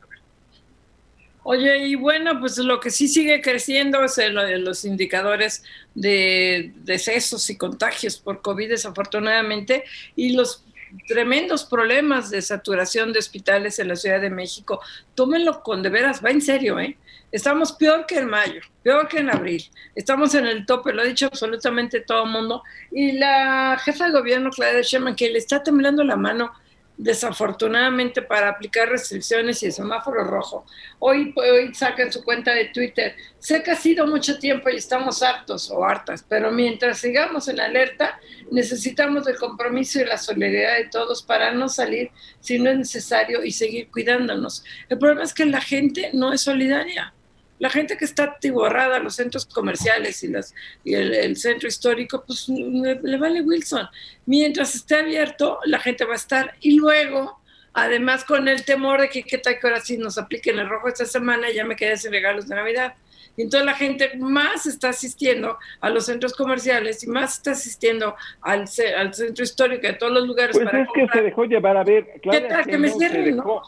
Oye, 1.47 1.89
y 1.89 1.95
bueno, 1.95 2.41
pues 2.41 2.57
lo 2.57 2.81
que 2.81 2.91
sí 2.91 3.07
sigue 3.07 3.43
creciendo 3.43 4.03
es 4.03 4.17
el, 4.17 4.65
los 4.65 4.87
indicadores 4.87 5.63
de 5.95 6.73
decesos 6.77 7.51
y 7.51 7.59
contagios 7.59 8.19
por 8.19 8.41
COVID, 8.41 8.71
desafortunadamente, 8.71 9.85
y 10.17 10.35
los 10.35 10.65
tremendos 11.07 11.67
problemas 11.67 12.31
de 12.31 12.41
saturación 12.41 13.13
de 13.13 13.19
hospitales 13.19 13.79
en 13.79 13.89
la 13.89 13.97
Ciudad 13.97 14.23
de 14.23 14.31
México. 14.31 14.81
Tómenlo 15.15 15.63
con 15.63 15.83
de 15.83 15.91
veras, 15.91 16.25
va 16.25 16.31
en 16.31 16.41
serio, 16.41 16.81
¿eh? 16.81 16.97
Estamos 17.35 17.73
peor 17.73 18.07
que 18.07 18.19
en 18.19 18.27
mayo, 18.27 18.61
peor 18.85 19.09
que 19.09 19.19
en 19.19 19.29
abril. 19.29 19.61
Estamos 19.97 20.37
en 20.37 20.47
el 20.47 20.65
tope, 20.65 20.93
lo 20.93 21.03
ha 21.03 21.05
dicho 21.05 21.27
absolutamente 21.27 21.99
todo 21.99 22.27
mundo. 22.27 22.63
Y 22.93 23.11
la 23.11 23.77
jefa 23.85 24.07
de 24.07 24.13
gobierno, 24.13 24.51
Claudia 24.51 24.83
Sheinbaum, 24.83 25.17
que 25.17 25.29
le 25.29 25.39
está 25.39 25.61
temblando 25.61 26.05
la 26.05 26.15
mano 26.15 26.53
desafortunadamente 26.97 28.23
para 28.23 28.51
aplicar 28.51 28.89
restricciones 28.89 29.61
y 29.65 29.67
el 29.67 29.73
semáforo 29.73 30.23
rojo. 30.23 30.65
Hoy, 31.01 31.35
hoy 31.35 31.75
saca 31.75 32.05
en 32.05 32.13
su 32.13 32.23
cuenta 32.23 32.55
de 32.55 32.67
Twitter, 32.67 33.17
sé 33.41 33.65
que 33.65 33.73
ha 33.73 33.75
sido 33.75 34.07
mucho 34.07 34.39
tiempo 34.39 34.71
y 34.71 34.77
estamos 34.77 35.21
hartos 35.21 35.73
o 35.73 35.85
hartas, 35.85 36.25
pero 36.29 36.53
mientras 36.53 36.99
sigamos 36.99 37.49
en 37.49 37.59
alerta, 37.59 38.21
necesitamos 38.53 39.27
el 39.27 39.39
compromiso 39.39 40.01
y 40.01 40.05
la 40.05 40.19
solidaridad 40.19 40.77
de 40.77 40.85
todos 40.85 41.25
para 41.25 41.51
no 41.51 41.69
salir 41.69 42.13
si 42.39 42.61
no 42.61 42.71
es 42.71 42.79
necesario 42.79 43.43
y 43.43 43.51
seguir 43.51 43.91
cuidándonos. 43.91 44.63
El 44.89 44.99
problema 45.01 45.25
es 45.25 45.35
que 45.35 45.47
la 45.47 45.61
gente 45.61 46.11
no 46.13 46.33
es 46.33 46.43
solidaria 46.43 47.13
la 47.59 47.71
gente 47.71 47.97
que 47.97 48.05
está 48.05 48.25
atiborrada 48.25 48.97
a 48.97 48.99
los 48.99 49.17
centros 49.17 49.47
comerciales 49.47 50.23
y, 50.25 50.29
las, 50.29 50.55
y 50.83 50.95
el, 50.95 51.37
centro 51.37 51.69
histórico, 51.69 52.25
pues 52.27 52.49
le, 52.49 53.17
vale 53.17 53.43
Wilson. 53.43 53.87
Mientras 54.27 54.75
esté 54.75 54.97
abierto, 54.97 55.61
la 55.65 55.79
gente 55.79 56.05
va 56.05 56.15
a 56.15 56.17
estar. 56.17 56.55
Y 56.61 56.77
luego, 56.77 57.41
además 57.73 58.25
con 58.25 58.49
el 58.49 58.65
temor 58.65 59.01
de 59.01 59.09
que 59.09 59.23
qué 59.23 59.39
tal 59.39 59.59
que 59.59 59.67
ahora 59.67 59.81
sí 59.81 59.97
nos 59.97 60.19
apliquen 60.19 60.59
el 60.59 60.69
rojo 60.69 60.89
esta 60.89 61.05
semana, 61.05 61.51
ya 61.51 61.65
me 61.65 61.77
quedé 61.77 61.97
sin 61.97 62.11
regalos 62.11 62.49
de 62.49 62.57
Navidad. 62.57 62.95
Y 63.37 63.43
entonces 63.43 63.67
la 63.67 63.75
gente 63.75 64.17
más 64.17 64.67
está 64.67 64.91
asistiendo 64.91 65.59
a 65.81 65.91
los 65.91 66.07
centros 66.07 66.35
comerciales 66.35 67.03
y 67.03 67.09
más 67.09 67.35
está 67.39 67.51
asistiendo 67.53 68.15
al, 68.41 68.67
al 68.97 69.15
centro 69.15 69.43
histórico 69.43 69.87
de 69.87 69.95
todos 69.95 70.13
los 70.13 70.27
lugares. 70.27 70.57
Pues 70.57 70.69
es 70.73 70.89
que 70.95 71.07
se 71.13 71.23
dejó 71.23 71.45
llevar 71.45 71.77
a 71.77 71.85
ver. 71.85 72.21
¿Qué 72.23 72.41
tal 72.43 72.65
que, 72.65 72.79
me 72.79 72.91
cierren, 72.91 73.37
no? 73.37 73.63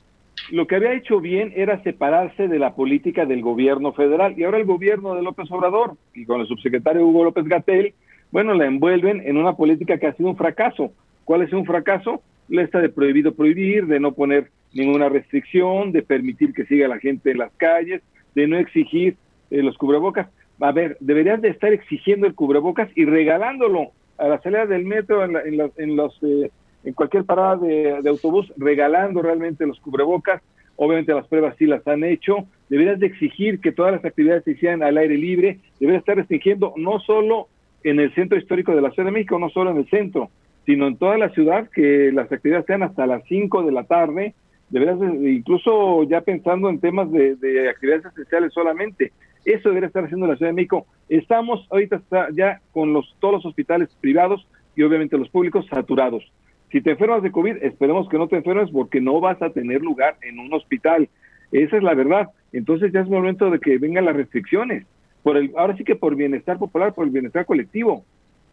Lo 0.50 0.66
que 0.66 0.76
había 0.76 0.92
hecho 0.92 1.20
bien 1.20 1.52
era 1.56 1.82
separarse 1.82 2.48
de 2.48 2.58
la 2.58 2.74
política 2.74 3.26
del 3.26 3.42
gobierno 3.42 3.92
federal 3.92 4.34
y 4.36 4.44
ahora 4.44 4.58
el 4.58 4.64
gobierno 4.64 5.14
de 5.14 5.22
López 5.22 5.50
Obrador 5.50 5.96
y 6.14 6.25
con 6.25 6.40
el 6.40 6.47
subsecretario 6.47 7.06
Hugo 7.06 7.25
López 7.25 7.44
Gatel, 7.47 7.94
bueno, 8.30 8.54
la 8.54 8.66
envuelven 8.66 9.23
en 9.25 9.36
una 9.36 9.54
política 9.54 9.99
que 9.99 10.06
ha 10.06 10.14
sido 10.14 10.28
un 10.28 10.36
fracaso. 10.36 10.92
¿Cuál 11.25 11.42
es 11.42 11.52
un 11.52 11.64
fracaso? 11.64 12.23
La 12.49 12.62
esta 12.62 12.80
de 12.80 12.88
prohibido 12.88 13.34
prohibir, 13.34 13.86
de 13.86 13.99
no 13.99 14.12
poner 14.12 14.50
ninguna 14.73 15.08
restricción, 15.08 15.90
de 15.92 16.02
permitir 16.02 16.52
que 16.52 16.66
siga 16.66 16.86
la 16.86 16.99
gente 16.99 17.32
en 17.32 17.38
las 17.38 17.52
calles, 17.56 18.02
de 18.34 18.47
no 18.47 18.58
exigir 18.58 19.16
eh, 19.50 19.62
los 19.62 19.76
cubrebocas. 19.76 20.28
A 20.60 20.73
ver, 20.73 20.97
deberías 21.00 21.40
de 21.40 21.49
estar 21.49 21.73
exigiendo 21.73 22.26
el 22.26 22.34
cubrebocas 22.34 22.88
y 22.94 23.04
regalándolo 23.04 23.90
a 24.18 24.28
la 24.28 24.40
salida 24.40 24.66
del 24.66 24.84
metro, 24.84 25.25
en, 25.25 25.97
los 25.97 26.23
eh, 26.23 26.50
en 26.86 26.94
cualquier 26.94 27.25
parada 27.25 27.56
de, 27.56 28.00
autobús 28.08 28.50
regalando 28.56 29.20
realmente 29.20 29.66
los 29.66 29.78
cubrebocas. 29.80 30.40
Obviamente 30.76 31.12
las 31.12 31.26
pruebas 31.26 31.56
sí 31.58 31.66
las 31.66 31.86
han 31.88 32.04
hecho. 32.04 32.46
Deberías 32.68 33.00
de 33.00 33.06
exigir 33.06 33.60
que 33.60 33.72
todas 33.72 33.92
las 33.92 34.04
actividades 34.04 34.44
se 34.44 34.52
hicieran 34.52 34.84
al 34.84 34.96
aire 34.96 35.18
libre. 35.18 35.58
Deberías 35.80 36.02
estar 36.02 36.16
restringiendo 36.16 36.75
no 36.76 37.00
solo 37.00 37.49
en 37.82 37.99
el 37.99 38.14
centro 38.14 38.38
histórico 38.38 38.75
de 38.75 38.82
la 38.82 38.92
Ciudad 38.92 39.08
de 39.08 39.12
México, 39.12 39.38
no 39.38 39.50
solo 39.50 39.72
en 39.72 39.78
el 39.78 39.90
centro, 39.90 40.30
sino 40.64 40.86
en 40.86 40.96
toda 40.96 41.18
la 41.18 41.30
ciudad, 41.30 41.68
que 41.70 42.12
las 42.12 42.30
actividades 42.30 42.66
sean 42.66 42.84
hasta 42.84 43.06
las 43.06 43.25
5 43.26 43.64
de 43.64 43.72
la 43.72 43.82
tarde. 43.84 44.34
Deberías, 44.70 44.99
incluso 45.22 46.04
ya 46.04 46.20
pensando 46.20 46.68
en 46.68 46.78
temas 46.78 47.10
de, 47.10 47.68
actividades 47.68 48.06
esenciales 48.06 48.52
solamente. 48.52 49.12
Eso 49.44 49.70
debería 49.70 49.88
estar 49.88 50.04
haciendo 50.04 50.28
la 50.28 50.36
Ciudad 50.36 50.50
de 50.50 50.56
México. 50.56 50.86
Estamos 51.08 51.66
ahorita 51.68 52.00
ya 52.32 52.60
con 52.72 52.92
los, 52.92 53.16
todos 53.18 53.34
los 53.34 53.46
hospitales 53.46 53.88
privados 54.00 54.46
y 54.76 54.82
obviamente 54.82 55.18
los 55.18 55.28
públicos 55.30 55.66
saturados. 55.68 56.30
Si 56.76 56.82
te 56.82 56.91
enfermas 56.91 57.23
de 57.23 57.32
COVID, 57.32 57.62
esperemos 57.62 58.06
que 58.06 58.19
no 58.19 58.28
te 58.28 58.36
enfermes 58.36 58.69
porque 58.71 59.00
no 59.00 59.19
vas 59.19 59.41
a 59.41 59.49
tener 59.49 59.80
lugar 59.80 60.19
en 60.21 60.39
un 60.39 60.52
hospital. 60.52 61.08
Esa 61.50 61.78
es 61.78 61.82
la 61.82 61.95
verdad. 61.95 62.28
Entonces 62.52 62.93
ya 62.93 63.00
es 63.00 63.08
momento 63.08 63.49
de 63.49 63.58
que 63.58 63.78
vengan 63.78 64.04
las 64.04 64.15
restricciones. 64.15 64.84
Por 65.23 65.39
el, 65.39 65.54
ahora 65.56 65.75
sí 65.78 65.84
que 65.84 65.97
por 65.97 66.15
bienestar 66.17 66.58
popular, 66.58 66.93
por 66.93 67.06
el 67.06 67.12
bienestar 67.12 67.47
colectivo. 67.47 68.04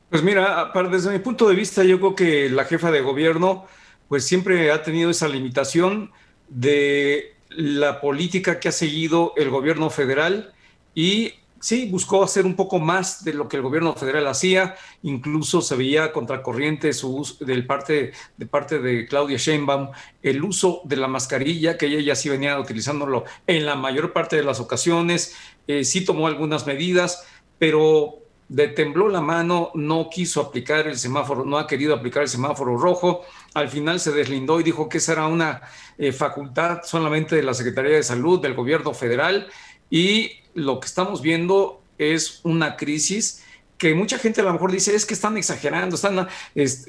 Pues 0.09 0.23
mira, 0.23 0.71
desde 0.89 1.11
mi 1.11 1.19
punto 1.19 1.49
de 1.49 1.55
vista, 1.55 1.83
yo 1.83 1.99
creo 1.99 2.15
que 2.15 2.49
la 2.49 2.63
jefa 2.63 2.91
de 2.91 3.01
gobierno 3.01 3.65
pues 4.07 4.25
siempre 4.25 4.71
ha 4.71 4.81
tenido 4.83 5.09
esa 5.09 5.27
limitación 5.27 6.09
de 6.47 7.33
la 7.49 7.99
política 7.99 8.57
que 8.61 8.69
ha 8.69 8.71
seguido 8.71 9.33
el 9.35 9.49
gobierno 9.49 9.89
federal 9.89 10.53
y 10.95 11.33
sí, 11.63 11.87
buscó 11.89 12.25
hacer 12.25 12.45
un 12.45 12.57
poco 12.57 12.77
más 12.77 13.23
de 13.23 13.33
lo 13.33 13.47
que 13.47 13.55
el 13.55 13.63
gobierno 13.63 13.93
federal 13.93 14.27
hacía, 14.27 14.75
incluso 15.01 15.61
se 15.61 15.77
veía 15.77 16.11
contracorriente 16.11 16.91
su 16.91 17.15
uso, 17.15 17.45
del 17.45 17.65
parte, 17.65 18.11
de 18.35 18.45
parte 18.45 18.79
de 18.79 19.07
Claudia 19.07 19.37
Sheinbaum 19.37 19.91
el 20.21 20.43
uso 20.43 20.81
de 20.83 20.97
la 20.97 21.07
mascarilla, 21.07 21.77
que 21.77 21.85
ella 21.85 22.01
ya 22.01 22.15
sí 22.15 22.27
venía 22.27 22.59
utilizándolo 22.59 23.23
en 23.47 23.65
la 23.65 23.75
mayor 23.75 24.11
parte 24.11 24.35
de 24.35 24.43
las 24.43 24.59
ocasiones, 24.59 25.37
eh, 25.65 25.85
sí 25.85 26.03
tomó 26.03 26.27
algunas 26.27 26.67
medidas, 26.67 27.25
pero 27.57 28.19
de 28.49 28.67
tembló 28.67 29.07
la 29.07 29.21
mano, 29.21 29.71
no 29.73 30.09
quiso 30.09 30.41
aplicar 30.41 30.85
el 30.87 30.97
semáforo, 30.97 31.45
no 31.45 31.57
ha 31.57 31.65
querido 31.65 31.95
aplicar 31.95 32.23
el 32.23 32.29
semáforo 32.29 32.75
rojo, 32.77 33.21
al 33.53 33.69
final 33.69 34.01
se 34.01 34.11
deslindó 34.11 34.59
y 34.59 34.63
dijo 34.63 34.89
que 34.89 34.97
esa 34.97 35.13
era 35.13 35.27
una 35.27 35.61
eh, 35.97 36.11
facultad 36.11 36.81
solamente 36.83 37.37
de 37.37 37.43
la 37.43 37.53
Secretaría 37.53 37.95
de 37.95 38.03
Salud, 38.03 38.41
del 38.41 38.53
gobierno 38.53 38.93
federal, 38.93 39.47
y 39.89 40.42
lo 40.53 40.79
que 40.79 40.87
estamos 40.87 41.21
viendo 41.21 41.81
es 41.97 42.39
una 42.43 42.75
crisis 42.75 43.43
que 43.83 43.95
mucha 43.95 44.17
gente 44.17 44.39
a 44.39 44.45
lo 44.45 44.53
mejor 44.53 44.71
dice 44.71 44.95
es 44.95 45.05
que 45.05 45.13
están 45.13 45.35
exagerando, 45.35 45.95
están 45.97 46.29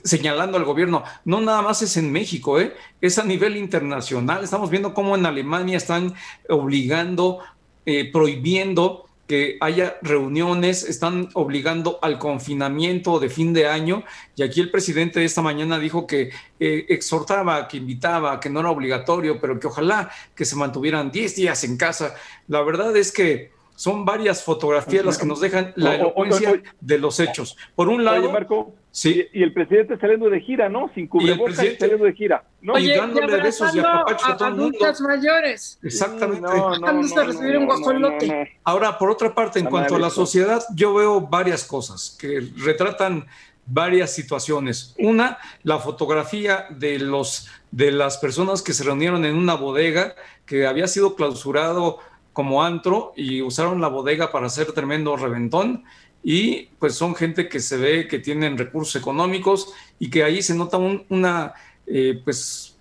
señalando 0.05 0.57
al 0.57 0.65
gobierno. 0.65 1.03
No 1.25 1.41
nada 1.41 1.61
más 1.61 1.83
es 1.83 1.97
en 1.97 2.13
México, 2.13 2.61
¿eh? 2.61 2.73
es 3.01 3.19
a 3.19 3.25
nivel 3.25 3.57
internacional. 3.57 4.45
Estamos 4.45 4.71
viendo 4.71 4.95
cómo 4.95 5.17
en 5.17 5.27
Alemania 5.27 5.77
están 5.77 6.15
obligando, 6.49 7.41
eh, 7.85 8.13
prohibiendo 8.13 9.07
que 9.27 9.57
haya 9.61 9.97
reuniones, 10.03 10.85
están 10.85 11.31
obligando 11.33 11.99
al 12.03 12.19
confinamiento 12.19 13.19
de 13.19 13.31
fin 13.31 13.55
de 13.55 13.67
año 13.67 14.05
y 14.37 14.43
aquí 14.43 14.61
el 14.61 14.71
presidente 14.71 15.25
esta 15.25 15.41
mañana 15.41 15.79
dijo 15.79 16.07
que 16.07 16.31
eh, 16.61 16.87
exhortaba, 16.91 17.67
que 17.67 17.79
invitaba, 17.79 18.39
que 18.39 18.51
no 18.51 18.61
era 18.61 18.71
obligatorio, 18.71 19.41
pero 19.41 19.59
que 19.59 19.67
ojalá 19.67 20.11
que 20.37 20.45
se 20.45 20.57
mantuvieran 20.57 21.11
10 21.11 21.37
días 21.37 21.65
en 21.65 21.77
casa. 21.79 22.15
La 22.49 22.61
verdad 22.63 22.95
es 22.97 23.11
que 23.11 23.54
son 23.75 24.05
varias 24.05 24.43
fotografías 24.43 25.05
las 25.05 25.19
que 25.19 25.27
nos 25.27 25.41
dejan 25.41 25.73
la 25.77 25.97
elocuencia 25.97 26.63
de 26.81 26.99
los 26.99 27.19
hechos. 27.21 27.57
Por 27.75 27.89
un 27.89 28.05
lado, 28.05 28.31
Marco, 28.31 28.75
sí. 28.91 29.27
y, 29.33 29.43
el 29.43 29.53
presidente 29.53 29.99
saliendo 29.99 30.31
de 30.31 30.41
gira, 30.41 30.69
¿no? 30.69 30.91
Sin 30.95 31.09
cubrebocas 31.09 31.57
saliendo 31.57 32.05
de 32.05 32.13
gira. 32.13 32.45
¿no? 32.61 32.79
y 32.79 32.91
dándole 32.91 33.37
besos 33.43 33.75
y 33.75 33.81
apapachos 33.81 34.29
a, 34.29 34.37
todo 34.37 34.49
el 34.49 34.55
mundo. 34.55 34.79
mayores. 35.01 35.79
Exactamente. 35.83 36.43
No, 36.43 36.79
no, 36.79 37.25
recibir 37.25 37.59
un 37.59 37.67
guajolote. 37.67 38.59
Ahora, 38.65 38.97
por 38.97 39.11
otra 39.11 39.35
parte, 39.35 39.59
en 39.59 39.67
cuanto 39.67 39.97
a 39.97 39.99
la 39.99 40.11
sociedad, 40.11 40.63
yo 40.75 40.95
veo 40.95 41.21
varias 41.21 41.65
cosas 41.65 42.17
que 42.19 42.49
retratan 42.57 43.27
varias 43.67 44.13
situaciones. 44.13 44.95
Una, 44.99 45.39
la 45.63 45.79
fotografía 45.79 46.67
de 46.71 46.99
los 46.99 47.49
de 47.71 47.91
las 47.91 48.19
personas 48.19 48.63
que 48.63 48.73
se 48.73 48.85
reunieron 48.85 49.25
en 49.25 49.35
una 49.35 49.55
bodega 49.55 50.15
que 50.47 50.65
había 50.65 50.87
sido 50.87 51.17
clausurado 51.17 51.99
como 52.35 52.63
antro 52.63 53.15
y 53.17 53.41
usaron 53.41 53.81
la 53.81 53.89
bodega 53.89 54.31
para 54.31 54.49
hacer 54.49 54.73
tremendo 54.73 55.17
reventón 55.17 55.85
y 56.23 56.67
pues 56.79 56.95
son 56.95 57.15
gente 57.15 57.49
que 57.49 57.61
se 57.61 57.77
ve 57.79 58.09
que 58.09 58.19
tienen 58.19 58.59
recursos 58.59 59.01
económicos 59.01 59.73
y 59.99 60.11
que 60.11 60.25
ahí 60.25 60.43
se 60.43 60.55
nota 60.55 60.77
una, 60.77 61.55
eh, 61.87 62.21
pues 62.23 62.77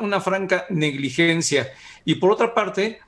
una 0.00 0.20
franca 0.20 0.66
negligencia. 0.70 1.68
Y 2.04 2.16
por 2.16 2.30
otra 2.30 2.54
parte, 2.54 3.00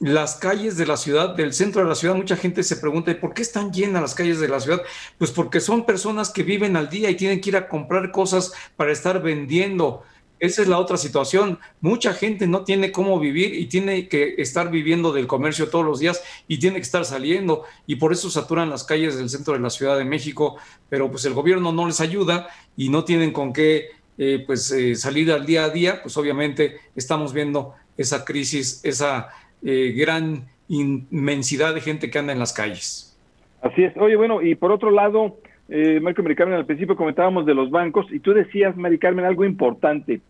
las 0.00 0.36
calles 0.36 0.76
de 0.76 0.86
la 0.86 0.96
ciudad, 0.96 1.34
del 1.34 1.52
centro 1.52 1.82
de 1.82 1.88
la 1.88 1.96
ciudad, 1.96 2.14
mucha 2.14 2.36
gente 2.36 2.62
se 2.62 2.76
pregunta, 2.76 3.14
¿por 3.20 3.34
qué 3.34 3.42
están 3.42 3.72
llenas 3.72 4.00
las 4.00 4.14
calles 4.14 4.38
de 4.38 4.48
la 4.48 4.60
ciudad? 4.60 4.82
Pues 5.18 5.32
porque 5.32 5.60
son 5.60 5.84
personas 5.84 6.30
que 6.30 6.44
viven 6.44 6.76
al 6.76 6.88
día 6.88 7.10
y 7.10 7.16
tienen 7.16 7.40
que 7.40 7.50
ir 7.50 7.56
a 7.56 7.68
comprar 7.68 8.12
cosas 8.12 8.52
para 8.76 8.92
estar 8.92 9.20
vendiendo. 9.20 10.04
Esa 10.40 10.62
es 10.62 10.68
la 10.68 10.78
otra 10.78 10.96
situación. 10.96 11.58
Mucha 11.80 12.12
gente 12.12 12.46
no 12.46 12.64
tiene 12.64 12.92
cómo 12.92 13.18
vivir 13.18 13.54
y 13.54 13.66
tiene 13.66 14.08
que 14.08 14.34
estar 14.38 14.70
viviendo 14.70 15.12
del 15.12 15.26
comercio 15.26 15.68
todos 15.68 15.84
los 15.84 15.98
días 15.98 16.22
y 16.46 16.58
tiene 16.58 16.76
que 16.76 16.82
estar 16.82 17.04
saliendo 17.04 17.64
y 17.86 17.96
por 17.96 18.12
eso 18.12 18.30
saturan 18.30 18.70
las 18.70 18.84
calles 18.84 19.16
del 19.16 19.28
centro 19.28 19.54
de 19.54 19.60
la 19.60 19.70
Ciudad 19.70 19.98
de 19.98 20.04
México, 20.04 20.56
pero 20.88 21.10
pues 21.10 21.24
el 21.24 21.34
gobierno 21.34 21.72
no 21.72 21.86
les 21.86 22.00
ayuda 22.00 22.48
y 22.76 22.88
no 22.88 23.04
tienen 23.04 23.32
con 23.32 23.52
qué 23.52 23.90
eh, 24.16 24.42
pues 24.46 24.70
eh, 24.72 24.96
salir 24.96 25.30
al 25.30 25.46
día 25.46 25.64
a 25.64 25.70
día, 25.70 26.00
pues 26.02 26.16
obviamente 26.16 26.78
estamos 26.96 27.32
viendo 27.32 27.74
esa 27.96 28.24
crisis, 28.24 28.84
esa 28.84 29.28
eh, 29.62 29.92
gran 29.96 30.46
inmensidad 30.68 31.74
de 31.74 31.80
gente 31.80 32.10
que 32.10 32.18
anda 32.18 32.32
en 32.32 32.38
las 32.38 32.52
calles. 32.52 33.16
Así 33.62 33.84
es. 33.84 33.96
Oye, 33.96 34.16
bueno, 34.16 34.42
y 34.42 34.54
por 34.54 34.70
otro 34.72 34.90
lado, 34.90 35.36
eh, 35.68 36.00
Marco 36.00 36.22
Mari 36.22 36.34
Carmen, 36.34 36.56
al 36.56 36.66
principio 36.66 36.96
comentábamos 36.96 37.44
de 37.44 37.54
los 37.54 37.70
bancos 37.70 38.06
y 38.10 38.20
tú 38.20 38.32
decías, 38.32 38.76
Mari 38.76 38.98
Carmen, 38.98 39.26
algo 39.26 39.44
importante, 39.44 40.20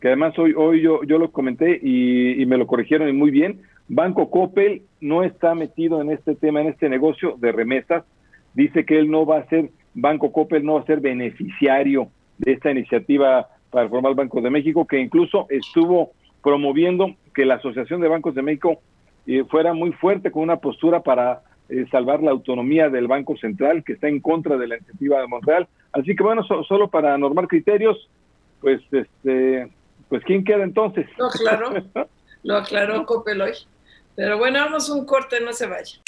que 0.00 0.08
además 0.08 0.36
hoy, 0.38 0.54
hoy 0.56 0.80
yo, 0.80 1.02
yo 1.04 1.18
lo 1.18 1.30
comenté 1.30 1.78
y, 1.82 2.44
me 2.46 2.56
lo 2.56 2.66
corrigieron 2.66 3.08
y 3.08 3.12
muy 3.12 3.30
bien. 3.30 3.60
Banco 3.88 4.30
Coppel 4.30 4.82
no 5.00 5.22
está 5.22 5.54
metido 5.54 6.00
en 6.00 6.10
este 6.10 6.34
tema, 6.34 6.60
en 6.60 6.68
este 6.68 6.88
negocio 6.88 7.36
de 7.38 7.52
remesas. 7.52 8.04
Dice 8.54 8.84
que 8.84 8.98
él 8.98 9.10
no 9.10 9.24
va 9.24 9.38
a 9.38 9.46
ser, 9.46 9.70
Banco 9.94 10.32
Coppel 10.32 10.64
no 10.64 10.74
va 10.74 10.80
a 10.80 10.86
ser 10.86 11.00
beneficiario 11.00 12.08
de 12.38 12.52
esta 12.52 12.70
iniciativa 12.70 13.48
para 13.70 13.88
formar 13.88 14.10
el 14.10 14.16
Banco 14.16 14.40
de 14.40 14.50
México, 14.50 14.86
que 14.86 14.98
incluso 14.98 15.46
estuvo 15.48 16.12
promoviendo 16.42 17.14
que 17.34 17.44
la 17.44 17.54
Asociación 17.54 18.00
de 18.00 18.08
Bancos 18.08 18.34
de 18.34 18.42
México 18.42 18.80
eh, 19.26 19.44
fuera 19.44 19.74
muy 19.74 19.92
fuerte 19.92 20.30
con 20.30 20.42
una 20.42 20.56
postura 20.56 21.02
para 21.02 21.42
eh, 21.68 21.86
salvar 21.90 22.22
la 22.22 22.30
autonomía 22.30 22.88
del 22.88 23.06
Banco 23.06 23.36
Central, 23.36 23.84
que 23.84 23.94
está 23.94 24.08
en 24.08 24.20
contra 24.20 24.56
de 24.56 24.68
la 24.68 24.76
iniciativa 24.76 25.20
de 25.20 25.26
Montreal. 25.26 25.68
Así 25.92 26.14
que 26.14 26.22
bueno, 26.22 26.42
solo 26.44 26.88
para 26.88 27.16
normar 27.18 27.46
criterios, 27.48 28.08
pues 28.60 28.80
este, 28.90 29.68
pues 30.08 30.24
quién 30.24 30.44
queda 30.44 30.64
entonces. 30.64 31.06
Lo 31.16 31.26
aclaró, 31.26 31.70
lo 32.42 32.56
aclaró 32.56 33.06
Copeloy. 33.06 33.52
Pero 34.16 34.38
bueno, 34.38 34.58
vamos 34.58 34.90
un 34.90 35.06
corte, 35.06 35.40
no 35.40 35.52
se 35.52 35.66
vaya. 35.66 36.00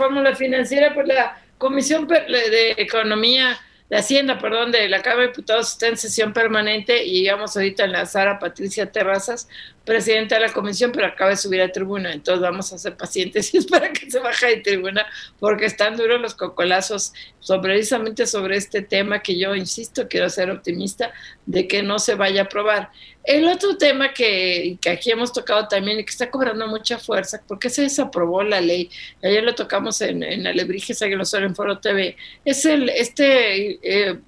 Fórmula 0.00 0.34
financiera, 0.34 0.94
pues 0.94 1.06
la 1.06 1.38
Comisión 1.58 2.08
de 2.08 2.74
Economía, 2.78 3.58
de 3.90 3.98
Hacienda, 3.98 4.38
perdón, 4.38 4.72
de 4.72 4.88
la 4.88 5.02
Cámara 5.02 5.22
de 5.22 5.28
Diputados 5.28 5.72
está 5.72 5.88
en 5.88 5.98
sesión 5.98 6.32
permanente 6.32 7.04
y 7.04 7.28
vamos 7.28 7.54
ahorita 7.54 7.82
a 7.82 7.86
enlazar 7.86 8.28
a 8.28 8.38
Patricia 8.38 8.90
Terrazas, 8.90 9.46
presidenta 9.84 10.36
de 10.36 10.42
la 10.42 10.52
comisión, 10.52 10.92
pero 10.92 11.06
acaba 11.06 11.30
de 11.30 11.36
subir 11.36 11.62
a 11.62 11.72
tribuna, 11.72 12.12
entonces 12.12 12.42
vamos 12.42 12.72
a 12.72 12.78
ser 12.78 12.96
pacientes 12.96 13.52
y 13.54 13.58
espera 13.58 13.92
que 13.92 14.10
se 14.10 14.20
baje 14.20 14.46
de 14.46 14.56
tribuna 14.58 15.06
porque 15.38 15.66
están 15.66 15.96
duros 15.96 16.20
los 16.20 16.34
cocolazos 16.34 17.12
sobre, 17.40 17.74
precisamente 17.74 18.26
sobre 18.26 18.56
este 18.56 18.82
tema 18.82 19.20
que 19.20 19.38
yo 19.38 19.54
insisto, 19.54 20.06
quiero 20.08 20.28
ser 20.28 20.50
optimista 20.50 21.12
de 21.46 21.66
que 21.66 21.82
no 21.82 21.98
se 21.98 22.14
vaya 22.14 22.42
a 22.42 22.44
aprobar. 22.44 22.90
El 23.24 23.46
otro 23.48 23.76
tema 23.76 24.12
que, 24.12 24.78
que 24.80 24.90
aquí 24.90 25.10
hemos 25.10 25.32
tocado 25.32 25.68
también 25.68 26.00
y 26.00 26.04
que 26.04 26.10
está 26.10 26.30
cobrando 26.30 26.66
mucha 26.66 26.98
fuerza, 26.98 27.42
porque 27.46 27.68
se 27.68 27.82
desaprobó 27.82 28.42
la 28.42 28.60
ley, 28.60 28.90
ayer 29.22 29.42
lo 29.42 29.54
tocamos 29.54 30.00
en, 30.00 30.22
en 30.22 30.46
Alebrijes 30.46 31.02
Aguilosor 31.02 31.42
en 31.42 31.54
Foro 31.54 31.78
TV, 31.78 32.16
es 32.44 32.64
el 32.64 32.88
este 32.88 33.78
eh, 33.82 34.18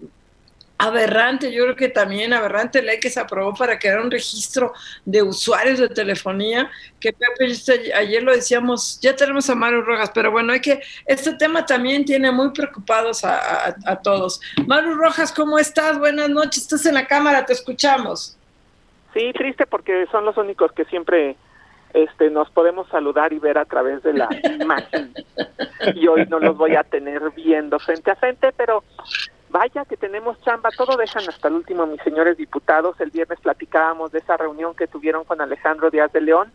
aberrante, 0.83 1.53
yo 1.53 1.63
creo 1.63 1.77
que 1.77 1.89
también 1.89 2.33
aberrante 2.33 2.83
ley 2.83 2.99
que 2.99 3.09
se 3.09 3.21
aprobó 3.21 3.55
para 3.55 3.79
crear 3.79 4.01
un 4.01 4.11
registro 4.11 4.73
de 5.05 5.23
usuarios 5.23 5.79
de 5.79 5.89
telefonía, 5.89 6.69
que 6.99 7.15
ayer 7.95 8.21
lo 8.21 8.33
decíamos, 8.33 8.99
ya 9.01 9.15
tenemos 9.15 9.49
a 9.49 9.55
Maru 9.55 9.83
Rojas, 9.83 10.11
pero 10.13 10.33
bueno, 10.33 10.53
hay 10.53 10.61
que, 10.61 10.81
este 11.07 11.35
tema 11.35 11.65
también 11.65 12.05
tiene 12.05 12.33
muy 12.33 12.51
preocupados 12.51 13.25
a, 13.25 14.01
todos. 14.03 14.41
Maru 14.67 14.95
Rojas, 14.95 15.33
¿cómo 15.33 15.57
estás? 15.57 16.01
Buenas 16.01 16.29
noches, 16.29 16.65
estás 16.65 16.85
en 16.87 16.95
la 16.95 17.07
cámara, 17.07 17.47
te 17.47 17.53
escuchamos. 17.53 18.37
Sí, 19.15 19.33
triste 19.35 19.67
porque 19.67 20.07
son 20.11 20.25
los 20.25 20.37
únicos 20.37 20.73
que 20.73 20.85
siempre 20.87 21.37
este, 21.95 22.29
nos 22.31 22.51
podemos 22.51 22.89
saludar 22.89 23.33
y 23.33 23.39
ver 23.39 23.57
a 23.57 23.67
través 23.67 24.03
de 24.03 24.15
la 24.15 24.29
imagen. 24.61 25.15
Y 25.95 26.09
hoy 26.09 26.27
no 26.29 26.41
los 26.41 26.57
voy 26.57 26.75
a 26.75 26.83
tener 26.83 27.23
viendo 27.37 27.79
frente 27.79 28.11
a 28.11 28.17
frente, 28.17 28.51
pero 28.57 28.83
Vaya 29.53 29.85
que 29.85 29.99
tenemos 29.99 30.41
chamba, 30.41 30.71
todo 30.71 30.97
dejan 30.97 31.29
hasta 31.29 31.49
el 31.49 31.55
último 31.55 31.87
mis 31.87 32.01
señores 32.01 32.39
diputados. 32.39 32.99
El 32.99 33.11
viernes 33.11 33.39
platicábamos 33.39 34.11
de 34.11 34.21
esa 34.21 34.39
reunión 34.39 34.75
que 34.75 34.87
tuvieron 34.87 35.25
con 35.25 35.43
Alejandro 35.43 35.91
Díaz 35.91 36.11
de 36.11 36.23
León, 36.23 36.51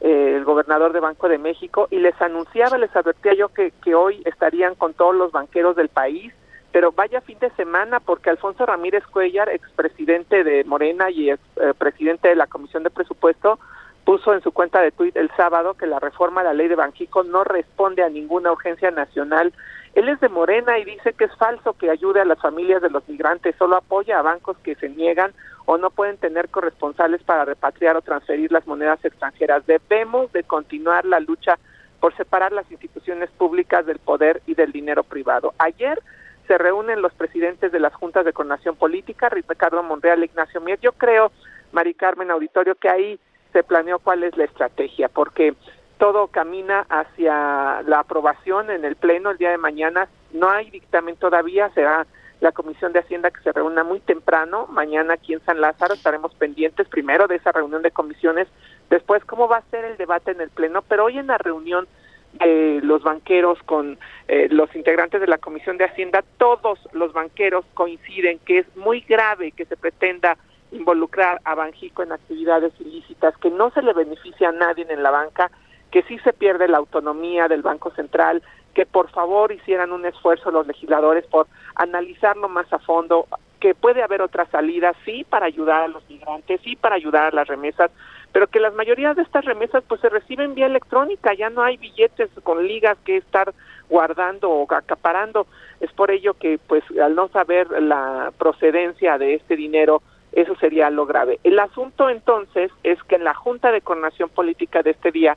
eh, 0.00 0.34
el 0.36 0.44
gobernador 0.44 0.92
de 0.92 1.00
Banco 1.00 1.28
de 1.28 1.38
México, 1.38 1.88
y 1.90 1.98
les 1.98 2.14
anunciaba, 2.22 2.78
les 2.78 2.94
advertía 2.94 3.34
yo 3.34 3.48
que, 3.48 3.72
que 3.82 3.96
hoy 3.96 4.22
estarían 4.24 4.76
con 4.76 4.94
todos 4.94 5.16
los 5.16 5.32
banqueros 5.32 5.74
del 5.74 5.88
país, 5.88 6.32
pero 6.70 6.92
vaya 6.92 7.20
fin 7.22 7.40
de 7.40 7.50
semana 7.56 7.98
porque 7.98 8.30
Alfonso 8.30 8.64
Ramírez 8.64 9.04
Cuellar, 9.08 9.48
expresidente 9.48 10.44
de 10.44 10.62
Morena 10.62 11.10
y 11.10 11.30
ex, 11.30 11.42
eh, 11.56 11.74
presidente 11.76 12.28
de 12.28 12.36
la 12.36 12.46
Comisión 12.46 12.84
de 12.84 12.90
Presupuesto, 12.90 13.58
puso 14.04 14.32
en 14.32 14.42
su 14.42 14.52
cuenta 14.52 14.80
de 14.80 14.92
tuit 14.92 15.16
el 15.16 15.30
sábado 15.36 15.74
que 15.74 15.88
la 15.88 15.98
reforma 15.98 16.42
a 16.42 16.44
la 16.44 16.54
ley 16.54 16.68
de 16.68 16.76
Banjico 16.76 17.24
no 17.24 17.42
responde 17.42 18.04
a 18.04 18.08
ninguna 18.08 18.52
urgencia 18.52 18.92
nacional 18.92 19.52
él 19.94 20.08
es 20.08 20.20
de 20.20 20.28
Morena 20.28 20.78
y 20.78 20.84
dice 20.84 21.12
que 21.12 21.24
es 21.24 21.36
falso 21.36 21.72
que 21.74 21.90
ayude 21.90 22.20
a 22.20 22.24
las 22.24 22.40
familias 22.40 22.82
de 22.82 22.90
los 22.90 23.08
migrantes, 23.08 23.56
solo 23.56 23.76
apoya 23.76 24.18
a 24.18 24.22
bancos 24.22 24.56
que 24.58 24.74
se 24.76 24.88
niegan 24.88 25.32
o 25.66 25.76
no 25.76 25.90
pueden 25.90 26.16
tener 26.16 26.48
corresponsales 26.48 27.22
para 27.22 27.44
repatriar 27.44 27.96
o 27.96 28.02
transferir 28.02 28.50
las 28.52 28.66
monedas 28.66 29.04
extranjeras. 29.04 29.66
Debemos 29.66 30.32
de 30.32 30.44
continuar 30.44 31.04
la 31.04 31.20
lucha 31.20 31.58
por 32.00 32.16
separar 32.16 32.52
las 32.52 32.70
instituciones 32.70 33.28
públicas 33.30 33.84
del 33.84 33.98
poder 33.98 34.40
y 34.46 34.54
del 34.54 34.72
dinero 34.72 35.02
privado. 35.02 35.52
Ayer 35.58 36.00
se 36.46 36.56
reúnen 36.56 37.02
los 37.02 37.12
presidentes 37.12 37.70
de 37.72 37.80
las 37.80 37.94
juntas 37.94 38.24
de 38.24 38.32
coordinación 38.32 38.76
política, 38.76 39.28
Ricardo 39.28 39.82
Monreal, 39.82 40.24
Ignacio 40.24 40.60
Mier. 40.60 40.80
Yo 40.80 40.92
creo, 40.92 41.30
Mari 41.72 41.94
Carmen 41.94 42.30
Auditorio, 42.30 42.74
que 42.74 42.88
ahí 42.88 43.20
se 43.52 43.62
planeó 43.62 43.98
cuál 43.98 44.22
es 44.22 44.36
la 44.36 44.44
estrategia, 44.44 45.08
porque 45.08 45.54
todo 45.98 46.28
camina 46.28 46.86
hacia 46.88 47.82
la 47.82 48.00
aprobación 48.00 48.70
en 48.70 48.84
el 48.84 48.96
Pleno 48.96 49.30
el 49.30 49.38
día 49.38 49.50
de 49.50 49.58
mañana. 49.58 50.08
No 50.32 50.48
hay 50.48 50.70
dictamen 50.70 51.16
todavía, 51.16 51.70
será 51.70 52.06
la 52.40 52.52
Comisión 52.52 52.92
de 52.92 53.00
Hacienda 53.00 53.30
que 53.30 53.42
se 53.42 53.52
reúna 53.52 53.84
muy 53.84 54.00
temprano. 54.00 54.66
Mañana 54.68 55.14
aquí 55.14 55.34
en 55.34 55.44
San 55.44 55.60
Lázaro 55.60 55.94
estaremos 55.94 56.34
pendientes 56.34 56.88
primero 56.88 57.26
de 57.26 57.36
esa 57.36 57.52
reunión 57.52 57.82
de 57.82 57.90
comisiones, 57.90 58.48
después 58.90 59.24
cómo 59.24 59.48
va 59.48 59.58
a 59.58 59.70
ser 59.70 59.84
el 59.84 59.96
debate 59.96 60.30
en 60.30 60.40
el 60.40 60.50
Pleno, 60.50 60.82
pero 60.82 61.04
hoy 61.04 61.18
en 61.18 61.26
la 61.26 61.38
reunión 61.38 61.88
de 62.34 62.80
los 62.82 63.02
banqueros 63.02 63.58
con 63.64 63.98
eh, 64.28 64.48
los 64.50 64.74
integrantes 64.76 65.20
de 65.20 65.26
la 65.26 65.38
Comisión 65.38 65.78
de 65.78 65.86
Hacienda, 65.86 66.22
todos 66.36 66.78
los 66.92 67.12
banqueros 67.12 67.64
coinciden 67.74 68.38
que 68.40 68.58
es 68.58 68.76
muy 68.76 69.00
grave 69.00 69.52
que 69.52 69.64
se 69.64 69.76
pretenda 69.76 70.36
involucrar 70.70 71.40
a 71.44 71.54
Banjico 71.54 72.02
en 72.02 72.12
actividades 72.12 72.72
ilícitas, 72.78 73.36
que 73.38 73.50
no 73.50 73.70
se 73.70 73.82
le 73.82 73.94
beneficia 73.94 74.50
a 74.50 74.52
nadie 74.52 74.86
en 74.88 75.02
la 75.02 75.10
banca 75.10 75.50
que 75.90 76.02
sí 76.02 76.18
se 76.18 76.32
pierde 76.32 76.68
la 76.68 76.78
autonomía 76.78 77.48
del 77.48 77.62
Banco 77.62 77.90
Central, 77.90 78.42
que 78.74 78.86
por 78.86 79.10
favor 79.10 79.52
hicieran 79.52 79.92
un 79.92 80.06
esfuerzo 80.06 80.50
los 80.50 80.66
legisladores 80.66 81.26
por 81.26 81.46
analizarlo 81.74 82.48
más 82.48 82.72
a 82.72 82.78
fondo, 82.78 83.26
que 83.60 83.74
puede 83.74 84.02
haber 84.02 84.22
otras 84.22 84.48
salidas, 84.50 84.96
sí, 85.04 85.24
para 85.28 85.46
ayudar 85.46 85.82
a 85.82 85.88
los 85.88 86.08
migrantes, 86.08 86.60
sí, 86.62 86.76
para 86.76 86.94
ayudar 86.94 87.32
a 87.32 87.36
las 87.36 87.48
remesas, 87.48 87.90
pero 88.32 88.46
que 88.46 88.60
la 88.60 88.70
mayoría 88.70 89.14
de 89.14 89.22
estas 89.22 89.44
remesas 89.44 89.82
pues 89.88 90.00
se 90.00 90.08
reciben 90.08 90.54
vía 90.54 90.66
electrónica, 90.66 91.34
ya 91.34 91.50
no 91.50 91.62
hay 91.62 91.76
billetes 91.76 92.30
con 92.42 92.66
ligas 92.66 92.96
que 93.04 93.16
estar 93.16 93.52
guardando 93.88 94.50
o 94.50 94.72
acaparando. 94.72 95.46
Es 95.80 95.90
por 95.92 96.10
ello 96.10 96.34
que 96.34 96.58
pues 96.66 96.84
al 97.02 97.14
no 97.14 97.28
saber 97.28 97.70
la 97.82 98.32
procedencia 98.38 99.18
de 99.18 99.34
este 99.34 99.56
dinero, 99.56 100.02
eso 100.32 100.54
sería 100.56 100.90
lo 100.90 101.06
grave. 101.06 101.40
El 101.42 101.58
asunto 101.58 102.10
entonces 102.10 102.70
es 102.84 103.02
que 103.04 103.16
en 103.16 103.24
la 103.24 103.34
Junta 103.34 103.72
de 103.72 103.80
Coordinación 103.80 104.28
Política 104.28 104.82
de 104.82 104.90
este 104.90 105.10
día 105.10 105.36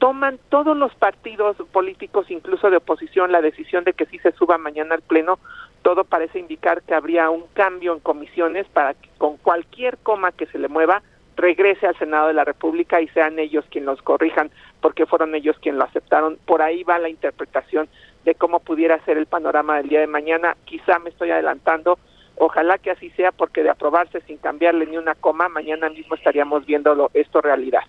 toman 0.00 0.38
todos 0.48 0.74
los 0.76 0.94
partidos 0.94 1.58
políticos, 1.72 2.30
incluso 2.30 2.70
de 2.70 2.78
oposición, 2.78 3.32
la 3.32 3.42
decisión 3.42 3.84
de 3.84 3.92
que 3.92 4.06
sí 4.06 4.18
se 4.18 4.32
suba 4.32 4.56
mañana 4.56 4.94
al 4.94 5.02
Pleno, 5.02 5.38
todo 5.82 6.04
parece 6.04 6.38
indicar 6.38 6.82
que 6.82 6.94
habría 6.94 7.28
un 7.28 7.44
cambio 7.52 7.92
en 7.92 8.00
comisiones 8.00 8.66
para 8.68 8.94
que 8.94 9.10
con 9.18 9.36
cualquier 9.36 9.98
coma 9.98 10.32
que 10.32 10.46
se 10.46 10.58
le 10.58 10.68
mueva 10.68 11.02
regrese 11.36 11.86
al 11.86 11.98
Senado 11.98 12.28
de 12.28 12.34
la 12.34 12.44
República 12.44 13.02
y 13.02 13.08
sean 13.08 13.38
ellos 13.38 13.66
quienes 13.70 13.88
los 13.88 14.02
corrijan, 14.02 14.50
porque 14.80 15.04
fueron 15.04 15.34
ellos 15.34 15.58
quienes 15.60 15.78
lo 15.78 15.84
aceptaron. 15.84 16.38
Por 16.46 16.62
ahí 16.62 16.82
va 16.82 16.98
la 16.98 17.10
interpretación 17.10 17.86
de 18.24 18.34
cómo 18.34 18.60
pudiera 18.60 19.04
ser 19.04 19.18
el 19.18 19.26
panorama 19.26 19.76
del 19.76 19.90
día 19.90 20.00
de 20.00 20.06
mañana. 20.06 20.56
Quizá 20.64 20.98
me 20.98 21.10
estoy 21.10 21.30
adelantando, 21.30 21.98
ojalá 22.36 22.78
que 22.78 22.90
así 22.90 23.10
sea, 23.10 23.32
porque 23.32 23.62
de 23.62 23.70
aprobarse 23.70 24.22
sin 24.22 24.38
cambiarle 24.38 24.86
ni 24.86 24.96
una 24.96 25.14
coma, 25.14 25.50
mañana 25.50 25.90
mismo 25.90 26.14
estaríamos 26.14 26.64
viendo 26.64 27.10
esto 27.12 27.42
realidad. 27.42 27.82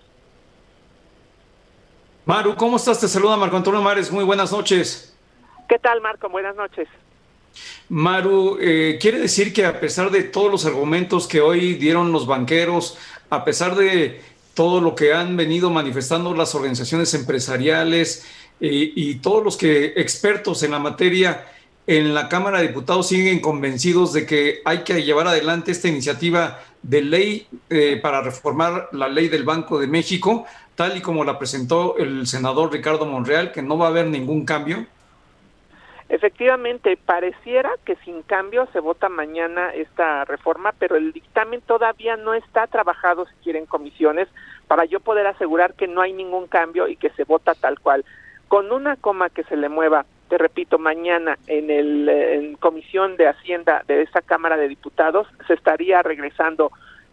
Maru, 2.24 2.54
¿cómo 2.54 2.76
estás? 2.76 3.00
Te 3.00 3.08
saluda 3.08 3.36
Marco 3.36 3.56
Antonio 3.56 3.82
Mares. 3.82 4.12
Muy 4.12 4.22
buenas 4.22 4.52
noches. 4.52 5.12
¿Qué 5.68 5.78
tal, 5.78 6.00
Marco? 6.00 6.28
Buenas 6.28 6.54
noches. 6.54 6.86
Maru, 7.88 8.58
eh, 8.60 8.96
quiere 9.00 9.18
decir 9.18 9.52
que 9.52 9.66
a 9.66 9.80
pesar 9.80 10.10
de 10.10 10.22
todos 10.22 10.50
los 10.50 10.64
argumentos 10.64 11.26
que 11.26 11.40
hoy 11.40 11.74
dieron 11.74 12.12
los 12.12 12.26
banqueros, 12.26 12.96
a 13.28 13.44
pesar 13.44 13.74
de 13.74 14.20
todo 14.54 14.80
lo 14.80 14.94
que 14.94 15.12
han 15.12 15.36
venido 15.36 15.70
manifestando 15.70 16.32
las 16.32 16.54
organizaciones 16.54 17.12
empresariales 17.14 18.24
eh, 18.60 18.92
y 18.94 19.16
todos 19.16 19.42
los 19.42 19.56
que 19.56 19.86
expertos 19.96 20.62
en 20.62 20.70
la 20.70 20.78
materia 20.78 21.46
en 21.86 22.14
la 22.14 22.28
Cámara 22.28 22.60
de 22.60 22.68
Diputados 22.68 23.08
siguen 23.08 23.40
convencidos 23.40 24.12
de 24.12 24.24
que 24.24 24.62
hay 24.64 24.84
que 24.84 25.02
llevar 25.02 25.26
adelante 25.26 25.72
esta 25.72 25.88
iniciativa 25.88 26.60
de 26.82 27.02
ley 27.02 27.48
eh, 27.70 27.98
para 28.00 28.22
reformar 28.22 28.88
la 28.92 29.08
ley 29.08 29.28
del 29.28 29.44
Banco 29.44 29.80
de 29.80 29.86
México, 29.86 30.46
tal 30.74 30.96
y 30.96 31.02
como 31.02 31.24
la 31.24 31.38
presentó 31.38 31.96
el 31.98 32.26
senador 32.26 32.72
Ricardo 32.72 33.06
Monreal, 33.06 33.52
que 33.52 33.62
no 33.62 33.78
va 33.78 33.86
a 33.86 33.90
haber 33.90 34.06
ningún 34.06 34.44
cambio? 34.44 34.86
Efectivamente, 36.08 36.98
pareciera 36.98 37.70
que 37.86 37.96
sin 38.04 38.22
cambio 38.22 38.68
se 38.74 38.80
vota 38.80 39.08
mañana 39.08 39.70
esta 39.70 40.26
reforma, 40.26 40.74
pero 40.78 40.96
el 40.96 41.12
dictamen 41.12 41.62
todavía 41.62 42.16
no 42.16 42.34
está 42.34 42.66
trabajado 42.66 43.24
si 43.24 43.34
quieren 43.42 43.64
comisiones 43.64 44.28
para 44.68 44.84
yo 44.84 45.00
poder 45.00 45.26
asegurar 45.26 45.72
que 45.72 45.88
no 45.88 46.02
hay 46.02 46.12
ningún 46.12 46.48
cambio 46.48 46.86
y 46.86 46.96
que 46.96 47.08
se 47.10 47.24
vota 47.24 47.54
tal 47.54 47.80
cual. 47.80 48.04
Con 48.48 48.72
una 48.72 48.96
coma 48.96 49.30
que 49.30 49.44
se 49.44 49.56
le 49.56 49.70
mueva, 49.70 50.04
te 50.28 50.36
repito, 50.36 50.78
mañana 50.78 51.38
en 51.46 51.70
el 51.70 52.58
comisión 52.60 53.16
de 53.16 53.28
Hacienda 53.28 53.82
de 53.86 54.02
esta 54.02 54.20
Cámara 54.20 54.58
de 54.58 54.68
Diputados 54.68 55.26
se 55.46 55.54
estaría 55.54 56.02
regresando, 56.02 56.72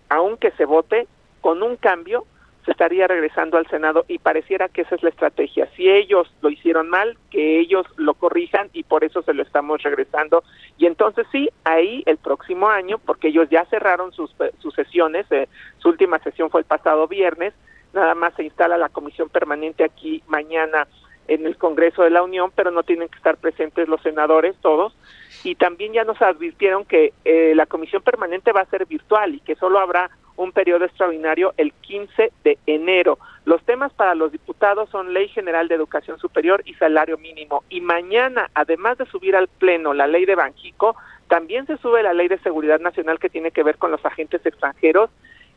aunque 0.10 0.52
se 0.52 0.66
vote, 0.66 1.08
con 1.40 1.64
un 1.64 1.78
cambio 1.78 2.26
estaría 2.72 3.08
regresando 3.08 3.58
al 3.58 3.68
Senado 3.68 4.06
y 4.08 4.20
pareciera 4.20 4.70
que 4.70 4.82
esa 4.82 4.96
es 4.96 5.04
la 5.04 5.10
estrategia. 5.10 5.68
Si 5.76 5.90
ellos 5.90 6.32
lo 6.42 6.50
hicieron 6.50 6.90
mal, 6.90 7.18
que 7.32 7.60
ellos 7.60 7.86
lo 7.98 8.14
corrijan 8.14 8.70
y 8.74 8.84
por 8.84 9.04
eso 9.04 9.22
se 9.22 9.34
lo 9.34 9.44
estamos 9.44 9.82
regresando. 9.84 10.44
Y 10.78 10.86
entonces 10.86 11.28
sí, 11.32 11.50
ahí 11.64 12.04
el 12.06 12.18
próximo 12.18 12.70
año, 12.70 13.00
porque 13.00 13.30
ellos 13.30 13.50
ya 13.50 13.66
cerraron 13.66 14.12
sus, 14.12 14.34
sus 14.60 14.74
sesiones, 14.74 15.26
eh, 15.32 15.48
su 15.78 15.90
última 15.90 16.20
sesión 16.20 16.50
fue 16.50 16.62
el 16.62 16.66
pasado 16.66 17.08
viernes, 17.08 17.54
nada 17.94 18.16
más 18.16 18.34
se 18.36 18.44
instala 18.44 18.78
la 18.78 18.90
comisión 18.90 19.30
permanente 19.30 19.84
aquí 19.84 20.22
mañana 20.28 20.88
en 21.30 21.46
el 21.46 21.58
Congreso 21.58 22.04
de 22.04 22.10
la 22.10 22.24
Unión, 22.24 22.52
pero 22.56 22.72
no 22.72 22.84
tienen 22.84 23.08
que 23.08 23.18
estar 23.18 23.38
presentes 23.38 23.88
los 23.88 24.02
senadores 24.02 24.56
todos. 24.62 24.96
Y 25.44 25.56
también 25.56 25.94
ya 25.94 26.04
nos 26.04 26.20
advirtieron 26.22 26.86
que 26.86 27.14
eh, 27.24 27.54
la 27.56 27.68
comisión 27.68 28.02
permanente 28.02 28.52
va 28.52 28.62
a 28.62 28.66
ser 28.66 28.88
virtual 28.88 29.36
y 29.36 29.40
que 29.40 29.56
solo 29.56 29.80
habrá 29.80 30.10
un 30.40 30.54
periodo 30.54 30.86
extraordinario 30.86 31.54
el 31.58 31.74
15 31.74 32.32
de 32.46 32.58
enero. 32.66 33.20
Los 33.44 33.62
temas 33.64 33.92
para 33.92 34.16
los 34.16 34.32
diputados 34.32 34.90
son 34.90 35.14
Ley 35.14 35.28
General 35.28 35.68
de 35.68 35.76
Educación 35.76 36.18
Superior 36.18 36.62
y 36.66 36.74
Salario 36.76 37.18
Mínimo. 37.18 37.64
Y 37.70 37.82
mañana, 37.82 38.50
además 38.54 38.98
de 38.98 39.06
subir 39.08 39.36
al 39.36 39.50
Pleno 39.50 39.94
la 39.94 40.08
ley 40.08 40.26
de 40.26 40.36
Banjico, 40.36 40.96
también 41.28 41.68
se 41.68 41.76
sube 41.78 42.04
la 42.04 42.14
ley 42.14 42.30
de 42.30 42.40
Seguridad 42.40 42.80
Nacional 42.80 43.20
que 43.20 43.30
tiene 43.30 43.52
que 43.52 43.64
ver 43.64 43.78
con 43.78 43.92
los 43.92 44.04
agentes 44.06 44.46
extranjeros 44.46 45.10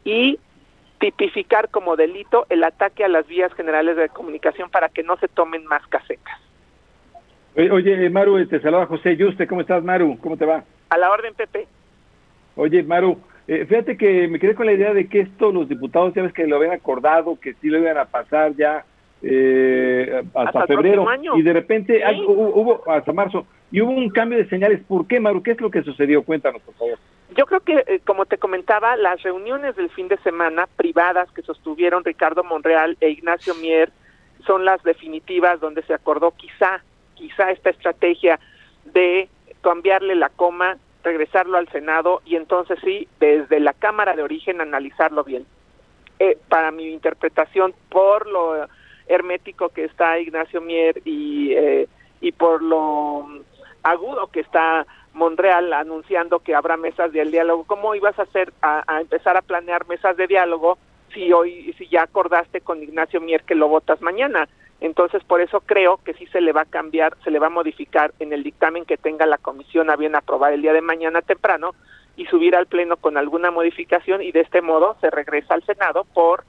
y 0.04 0.40
tipificar 0.98 1.68
como 1.68 1.94
delito 1.94 2.46
el 2.48 2.64
ataque 2.64 3.04
a 3.04 3.08
las 3.08 3.26
vías 3.28 3.54
generales 3.54 3.96
de 3.96 4.08
comunicación 4.08 4.68
para 4.68 4.88
que 4.88 5.04
no 5.04 5.16
se 5.18 5.28
tomen 5.28 5.64
más 5.66 5.86
casetas. 5.86 6.40
Oye, 7.54 8.10
Maru, 8.10 8.44
te 8.48 8.60
saluda 8.60 8.86
José 8.86 9.16
Yuste. 9.16 9.46
¿Cómo 9.46 9.60
estás, 9.60 9.84
Maru? 9.84 10.18
¿Cómo 10.18 10.36
te 10.36 10.44
va? 10.44 10.64
A 10.88 10.98
la 10.98 11.10
orden, 11.10 11.34
Pepe. 11.34 11.68
Oye, 12.56 12.82
Maru, 12.82 13.20
eh, 13.48 13.66
fíjate 13.66 13.96
que 13.96 14.28
me 14.28 14.38
quedé 14.38 14.54
con 14.54 14.66
la 14.66 14.72
idea 14.72 14.94
de 14.94 15.08
que 15.08 15.20
esto 15.20 15.50
los 15.50 15.68
diputados, 15.68 16.14
ya 16.14 16.22
ves 16.22 16.32
que 16.32 16.46
lo 16.46 16.56
habían 16.56 16.72
acordado, 16.72 17.38
que 17.40 17.54
sí 17.54 17.68
lo 17.68 17.78
iban 17.78 17.98
a 17.98 18.04
pasar 18.04 18.54
ya 18.56 18.84
eh, 19.22 20.22
hasta, 20.34 20.66
febrero, 20.66 21.06
y 21.34 21.42
de 21.42 21.52
repente 21.52 22.02
hubo, 22.26 22.82
hasta 22.90 23.12
marzo, 23.12 23.46
y 23.70 23.80
hubo 23.80 23.92
un 23.92 24.10
cambio 24.10 24.38
de 24.38 24.48
señales. 24.48 24.82
¿Por 24.86 25.06
qué, 25.06 25.20
Maru? 25.20 25.42
¿Qué 25.42 25.52
es 25.52 25.60
lo 25.60 25.70
que 25.70 25.82
sucedió? 25.82 26.22
Cuéntanos, 26.22 26.60
por 26.62 26.74
favor. 26.74 26.98
Yo 27.36 27.46
creo 27.46 27.60
que, 27.60 27.84
eh, 27.86 28.00
como 28.04 28.26
te 28.26 28.38
comentaba, 28.38 28.96
las 28.96 29.22
reuniones 29.22 29.76
del 29.76 29.90
fin 29.90 30.08
de 30.08 30.18
semana 30.18 30.68
privadas 30.76 31.30
que 31.32 31.42
sostuvieron 31.42 32.04
Ricardo 32.04 32.44
Monreal 32.44 32.96
e 33.00 33.10
Ignacio 33.10 33.54
Mier 33.54 33.90
son 34.46 34.64
las 34.64 34.82
definitivas 34.82 35.60
donde 35.60 35.82
se 35.82 35.94
acordó 35.94 36.32
quizá, 36.32 36.82
quizá 37.14 37.50
esta 37.50 37.70
estrategia 37.70 38.38
de 38.92 39.28
cambiarle 39.62 40.14
la 40.16 40.28
coma 40.28 40.76
regresarlo 41.02 41.58
al 41.58 41.68
Senado 41.68 42.22
y 42.24 42.36
entonces 42.36 42.78
sí, 42.84 43.08
desde 43.20 43.60
la 43.60 43.72
Cámara 43.72 44.14
de 44.14 44.22
Origen 44.22 44.60
analizarlo 44.60 45.24
bien. 45.24 45.46
Eh, 46.18 46.38
para 46.48 46.70
mi 46.70 46.88
interpretación, 46.92 47.74
por 47.88 48.28
lo 48.28 48.66
hermético 49.06 49.70
que 49.70 49.84
está 49.84 50.18
Ignacio 50.18 50.60
Mier 50.60 51.00
y, 51.04 51.52
eh, 51.52 51.88
y 52.20 52.32
por 52.32 52.62
lo 52.62 53.26
agudo 53.82 54.28
que 54.28 54.40
está 54.40 54.86
Monreal 55.14 55.72
anunciando 55.72 56.38
que 56.38 56.54
habrá 56.54 56.76
mesas 56.76 57.12
de 57.12 57.24
diálogo, 57.24 57.64
¿cómo 57.64 57.94
ibas 57.94 58.18
a 58.18 58.22
hacer 58.22 58.52
a, 58.62 58.84
a 58.86 59.00
empezar 59.00 59.36
a 59.36 59.42
planear 59.42 59.86
mesas 59.88 60.16
de 60.16 60.26
diálogo 60.26 60.78
si 61.12 61.32
hoy 61.32 61.74
si 61.76 61.88
ya 61.88 62.02
acordaste 62.04 62.60
con 62.60 62.82
Ignacio 62.82 63.20
Mier 63.20 63.42
que 63.42 63.54
lo 63.54 63.68
votas 63.68 64.00
mañana? 64.00 64.48
Entonces, 64.82 65.22
por 65.22 65.40
eso 65.40 65.60
creo 65.60 66.00
que 66.04 66.12
sí 66.14 66.26
se 66.26 66.40
le 66.40 66.50
va 66.52 66.62
a 66.62 66.64
cambiar, 66.64 67.16
se 67.22 67.30
le 67.30 67.38
va 67.38 67.46
a 67.46 67.50
modificar 67.50 68.12
en 68.18 68.32
el 68.32 68.42
dictamen 68.42 68.84
que 68.84 68.96
tenga 68.96 69.26
la 69.26 69.38
comisión 69.38 69.90
a 69.90 69.96
bien 69.96 70.16
aprobar 70.16 70.52
el 70.52 70.60
día 70.60 70.72
de 70.72 70.80
mañana 70.80 71.22
temprano 71.22 71.76
y 72.16 72.26
subir 72.26 72.56
al 72.56 72.66
Pleno 72.66 72.96
con 72.96 73.16
alguna 73.16 73.52
modificación 73.52 74.22
y 74.22 74.32
de 74.32 74.40
este 74.40 74.60
modo 74.60 74.96
se 75.00 75.08
regresa 75.08 75.54
al 75.54 75.62
Senado 75.62 76.04
por 76.12 76.42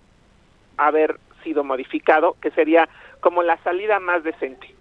haber 0.78 1.20
sido 1.44 1.64
modificado, 1.64 2.36
que 2.42 2.50
sería 2.50 2.90
como 3.20 3.44
la 3.44 3.58
salida 3.58 4.00
más 4.00 4.24
decente. 4.24 4.74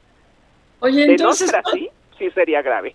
Oye, 0.81 1.05
entonces... 1.05 1.53
así, 1.53 1.91
sí 2.19 2.31
sería 2.31 2.63
grave. 2.63 2.95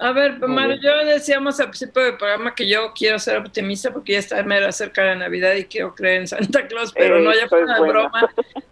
A 0.00 0.12
ver, 0.12 0.38
Mario, 0.38 0.76
yo 0.80 1.04
decíamos 1.04 1.58
al 1.58 1.70
principio 1.70 2.04
del 2.04 2.16
programa 2.16 2.54
que 2.54 2.68
yo 2.68 2.92
quiero 2.94 3.18
ser 3.18 3.38
optimista 3.38 3.92
porque 3.92 4.12
ya 4.12 4.20
está 4.20 4.40
mero 4.44 4.70
cerca 4.70 5.02
de 5.02 5.16
Navidad 5.16 5.54
y 5.54 5.64
quiero 5.64 5.92
creer 5.92 6.20
en 6.20 6.28
Santa 6.28 6.68
Claus, 6.68 6.92
pero 6.92 7.18
no 7.18 7.30
haya 7.30 7.48
una 7.50 7.80
broma. 7.80 8.30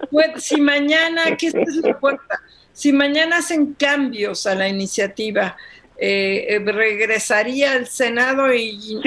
Pues, 0.09 0.45
si 0.45 0.61
mañana, 0.61 1.37
que 1.37 1.49
esta 1.49 1.63
es 1.63 1.77
la 1.77 1.99
puerta, 1.99 2.41
si 2.73 2.93
mañana 2.93 3.39
hacen 3.39 3.75
cambios 3.75 4.47
a 4.47 4.55
la 4.55 4.69
iniciativa, 4.69 5.57
eh, 5.99 6.47
eh 6.49 6.59
regresaría 6.61 7.73
al 7.73 7.89
Senado 7.89 8.55
y, 8.55 9.01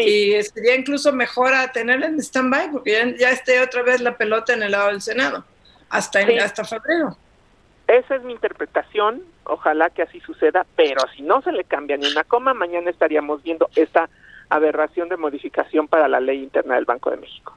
sería 0.43 0.75
incluso 0.75 1.13
mejor 1.13 1.53
a 1.53 1.71
tenerla 1.71 2.07
en 2.07 2.19
stand-by 2.19 2.71
porque 2.71 3.15
ya, 3.17 3.29
esté 3.29 3.61
otra 3.61 3.81
vez 3.81 4.01
la 4.01 4.17
pelota 4.17 4.53
en 4.53 4.63
el 4.63 4.71
lado 4.71 4.89
del 4.89 5.01
Senado, 5.01 5.45
hasta, 5.89 6.19
hasta 6.19 6.65
febrero. 6.65 7.17
Esa 7.89 8.17
es 8.17 8.23
mi 8.23 8.33
interpretación, 8.33 9.23
ojalá 9.45 9.89
que 9.89 10.03
así 10.03 10.19
suceda, 10.19 10.63
pero 10.75 11.01
si 11.15 11.23
no 11.23 11.41
se 11.41 11.51
le 11.51 11.63
cambia 11.63 11.97
ni 11.97 12.05
una 12.05 12.23
coma, 12.23 12.53
mañana 12.53 12.91
estaríamos 12.91 13.41
viendo 13.41 13.67
esta 13.75 14.07
aberración 14.47 15.09
de 15.09 15.17
modificación 15.17 15.87
para 15.87 16.07
la 16.07 16.19
ley 16.19 16.43
interna 16.43 16.75
del 16.75 16.85
Banco 16.85 17.09
de 17.09 17.17
México. 17.17 17.55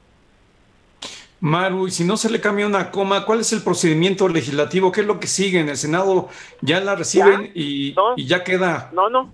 Maru, 1.39 1.85
y 1.85 1.91
si 1.91 2.03
no 2.03 2.17
se 2.17 2.31
le 2.31 2.41
cambia 2.41 2.65
una 2.65 2.89
coma, 2.89 3.25
¿cuál 3.25 3.41
es 3.41 3.53
el 3.53 3.61
procedimiento 3.61 4.27
legislativo? 4.27 4.91
¿Qué 4.91 5.01
es 5.01 5.07
lo 5.07 5.19
que 5.19 5.27
sigue? 5.27 5.59
¿En 5.59 5.69
el 5.69 5.77
Senado 5.77 6.29
ya 6.61 6.79
la 6.79 6.95
reciben 6.95 7.51
y, 7.53 7.93
ya 8.25 8.43
queda? 8.43 8.89
No, 8.91 9.11
no. 9.11 9.31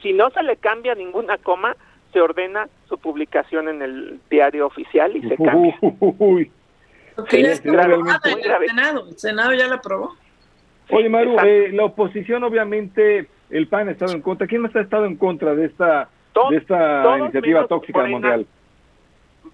Si, 0.00 0.12
no 0.12 0.30
se 0.30 0.42
le 0.44 0.56
cambia 0.56 0.94
ninguna 0.94 1.36
coma, 1.38 1.74
se 2.12 2.20
ordena 2.20 2.68
su 2.88 2.96
publicación 2.98 3.68
en 3.68 3.82
el 3.82 4.20
diario 4.30 4.68
oficial 4.68 5.16
y 5.16 5.28
se 5.28 5.36
cambia. 5.36 5.76
el, 7.16 7.56
Senado, 7.56 9.08
el 9.08 9.18
Senado 9.18 9.52
ya 9.54 9.68
la 9.68 9.76
aprobó. 9.76 10.14
Oye, 10.90 11.08
Maru, 11.08 11.36
eh, 11.44 11.70
la 11.72 11.84
oposición, 11.84 12.44
obviamente, 12.44 13.28
el 13.50 13.68
PAN 13.68 13.88
ha 13.88 13.92
estado 13.92 14.12
en 14.12 14.22
contra. 14.22 14.46
¿Quién 14.46 14.62
más 14.62 14.74
ha 14.76 14.80
estado 14.80 15.06
en 15.06 15.16
contra 15.16 15.54
de 15.54 15.66
esta, 15.66 16.08
de 16.50 16.56
esta 16.56 17.18
iniciativa 17.18 17.66
tóxica 17.66 18.04
mundial? 18.04 18.46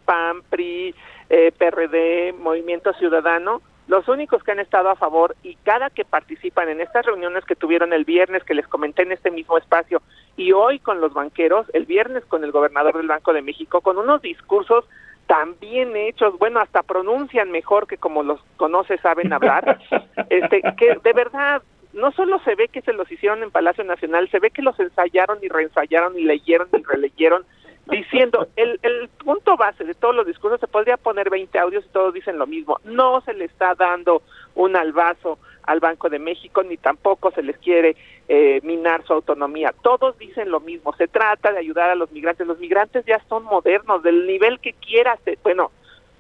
PAN, 0.05 0.43
PRI, 0.49 0.95
eh, 1.29 1.53
PRD, 1.57 2.33
Movimiento 2.33 2.93
Ciudadano, 2.95 3.63
los 3.87 4.09
únicos 4.09 4.43
que 4.43 4.53
han 4.53 4.61
estado 4.61 4.89
a 4.89 4.97
favor 4.97 5.37
y 5.43 5.57
cada 5.57 5.91
que 5.91 6.05
participan 6.05 6.69
en 6.69 6.81
estas 6.81 7.05
reuniones 7.07 7.45
que 7.45 7.57
tuvieron 7.57 7.93
el 7.93 8.05
viernes, 8.05 8.45
que 8.45 8.55
les 8.55 8.67
comenté 8.67 9.03
en 9.03 9.13
este 9.13 9.31
mismo 9.31 9.59
espacio, 9.59 10.01
y 10.37 10.53
hoy 10.53 10.79
con 10.79 11.01
los 11.01 11.13
banqueros, 11.13 11.67
el 11.73 11.87
viernes 11.87 12.25
con 12.25 12.45
el 12.45 12.53
gobernador 12.53 12.97
del 12.97 13.09
Banco 13.09 13.33
de 13.33 13.43
México, 13.43 13.81
con 13.81 13.99
unos 13.99 14.23
discursos 14.23 14.85
tan 15.31 15.57
bien 15.61 15.95
hechos, 15.95 16.37
bueno, 16.41 16.59
hasta 16.59 16.83
pronuncian 16.83 17.53
mejor 17.53 17.87
que 17.87 17.99
como 17.99 18.25
los 18.25 18.41
conoce, 18.57 18.99
saben 18.99 19.33
hablar, 19.33 19.79
este, 20.29 20.61
que 20.77 20.97
de 21.05 21.13
verdad 21.13 21.63
no 21.93 22.11
solo 22.11 22.41
se 22.41 22.57
ve 22.57 22.67
que 22.67 22.83
se 22.83 22.93
los 22.93 23.09
hicieron 23.13 23.45
en 23.45 23.53
Palacio 23.53 23.85
Nacional, 23.85 24.29
se 24.29 24.41
ve 24.41 24.51
que 24.51 24.61
los 24.61 24.77
ensayaron 24.81 25.39
y 25.41 25.47
reensayaron 25.49 26.19
y 26.19 26.25
leyeron 26.25 26.67
y 26.77 26.83
releyeron, 26.83 27.45
diciendo, 27.87 28.49
el, 28.57 28.81
el 28.83 29.09
punto 29.25 29.57
base 29.57 29.85
de 29.85 29.95
todos 29.95 30.17
los 30.17 30.27
discursos, 30.27 30.59
se 30.59 30.67
podría 30.67 30.97
poner 30.97 31.31
20 31.31 31.57
audios 31.61 31.85
y 31.87 31.93
todos 31.93 32.13
dicen 32.13 32.37
lo 32.37 32.49
mismo, 32.49 32.81
no 32.83 33.21
se 33.21 33.33
le 33.33 33.45
está 33.45 33.77
dando 33.77 34.23
un 34.57 34.75
albazo 34.75 35.39
al 35.71 35.79
Banco 35.79 36.09
de 36.09 36.19
México, 36.19 36.65
ni 36.65 36.77
tampoco 36.77 37.31
se 37.31 37.43
les 37.43 37.57
quiere 37.59 37.97
eh, 38.29 38.61
minar 38.65 39.05
su 39.07 39.13
autonomía. 39.13 39.73
Todos 39.83 40.19
dicen 40.19 40.51
lo 40.51 40.59
mismo, 40.59 40.93
se 40.97 41.07
trata 41.07 41.53
de 41.53 41.61
ayudar 41.61 41.91
a 41.91 41.95
los 41.95 42.11
migrantes. 42.11 42.45
Los 42.45 42.59
migrantes 42.59 43.05
ya 43.07 43.23
son 43.29 43.45
modernos, 43.45 44.03
del 44.03 44.27
nivel 44.27 44.59
que 44.59 44.73
quieras. 44.73 45.21
Bueno, 45.45 45.71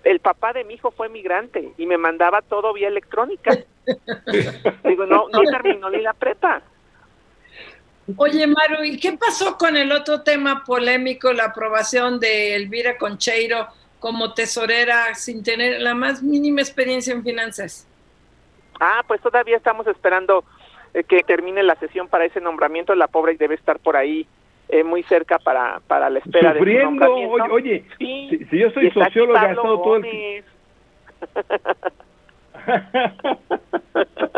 el 0.04 0.20
papá 0.20 0.52
de 0.52 0.62
mi 0.62 0.74
hijo 0.74 0.92
fue 0.92 1.08
migrante 1.08 1.72
y 1.76 1.86
me 1.86 1.98
mandaba 1.98 2.42
todo 2.42 2.72
vía 2.72 2.86
electrónica. 2.86 3.58
Digo, 4.84 5.06
no, 5.06 5.28
no 5.30 5.42
terminó 5.42 5.90
ni 5.90 6.00
la 6.00 6.12
prepa. 6.12 6.62
Oye, 8.16 8.46
Maru, 8.46 8.84
¿y 8.84 8.98
qué 8.98 9.12
pasó 9.14 9.58
con 9.58 9.76
el 9.76 9.90
otro 9.90 10.22
tema 10.22 10.62
polémico, 10.64 11.32
la 11.32 11.46
aprobación 11.46 12.20
de 12.20 12.54
Elvira 12.54 12.98
Concheiro 12.98 13.66
como 13.98 14.32
tesorera 14.32 15.14
sin 15.16 15.42
tener 15.42 15.80
la 15.80 15.94
más 15.94 16.22
mínima 16.22 16.60
experiencia 16.60 17.12
en 17.12 17.24
finanzas? 17.24 17.88
Ah, 18.80 19.04
pues 19.06 19.20
todavía 19.20 19.56
estamos 19.56 19.86
esperando 19.86 20.44
eh, 20.94 21.04
que 21.04 21.22
termine 21.22 21.62
la 21.62 21.76
sesión 21.76 22.08
para 22.08 22.24
ese 22.24 22.40
nombramiento. 22.40 22.94
La 22.94 23.08
pobre 23.08 23.36
debe 23.36 23.54
estar 23.54 23.78
por 23.78 23.96
ahí 23.96 24.26
eh, 24.70 24.82
muy 24.82 25.02
cerca 25.02 25.38
para, 25.38 25.80
para 25.86 26.08
la 26.08 26.20
espera 26.20 26.54
de 26.54 26.82
nombramiento. 26.82 27.44
Oye, 27.52 27.84
si, 27.98 28.46
yo 28.50 28.70
soy 28.70 28.90
socióloga, 28.90 29.48
he 29.48 29.50
estado 29.50 29.82
todo 29.82 29.96
el... 29.96 30.44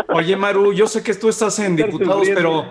Oye, 0.09 0.37
Maru, 0.37 0.73
yo 0.73 0.87
sé 0.87 1.03
que 1.03 1.15
tú 1.15 1.29
estás 1.29 1.59
en 1.59 1.77
diputados, 1.77 2.29
pero, 2.35 2.65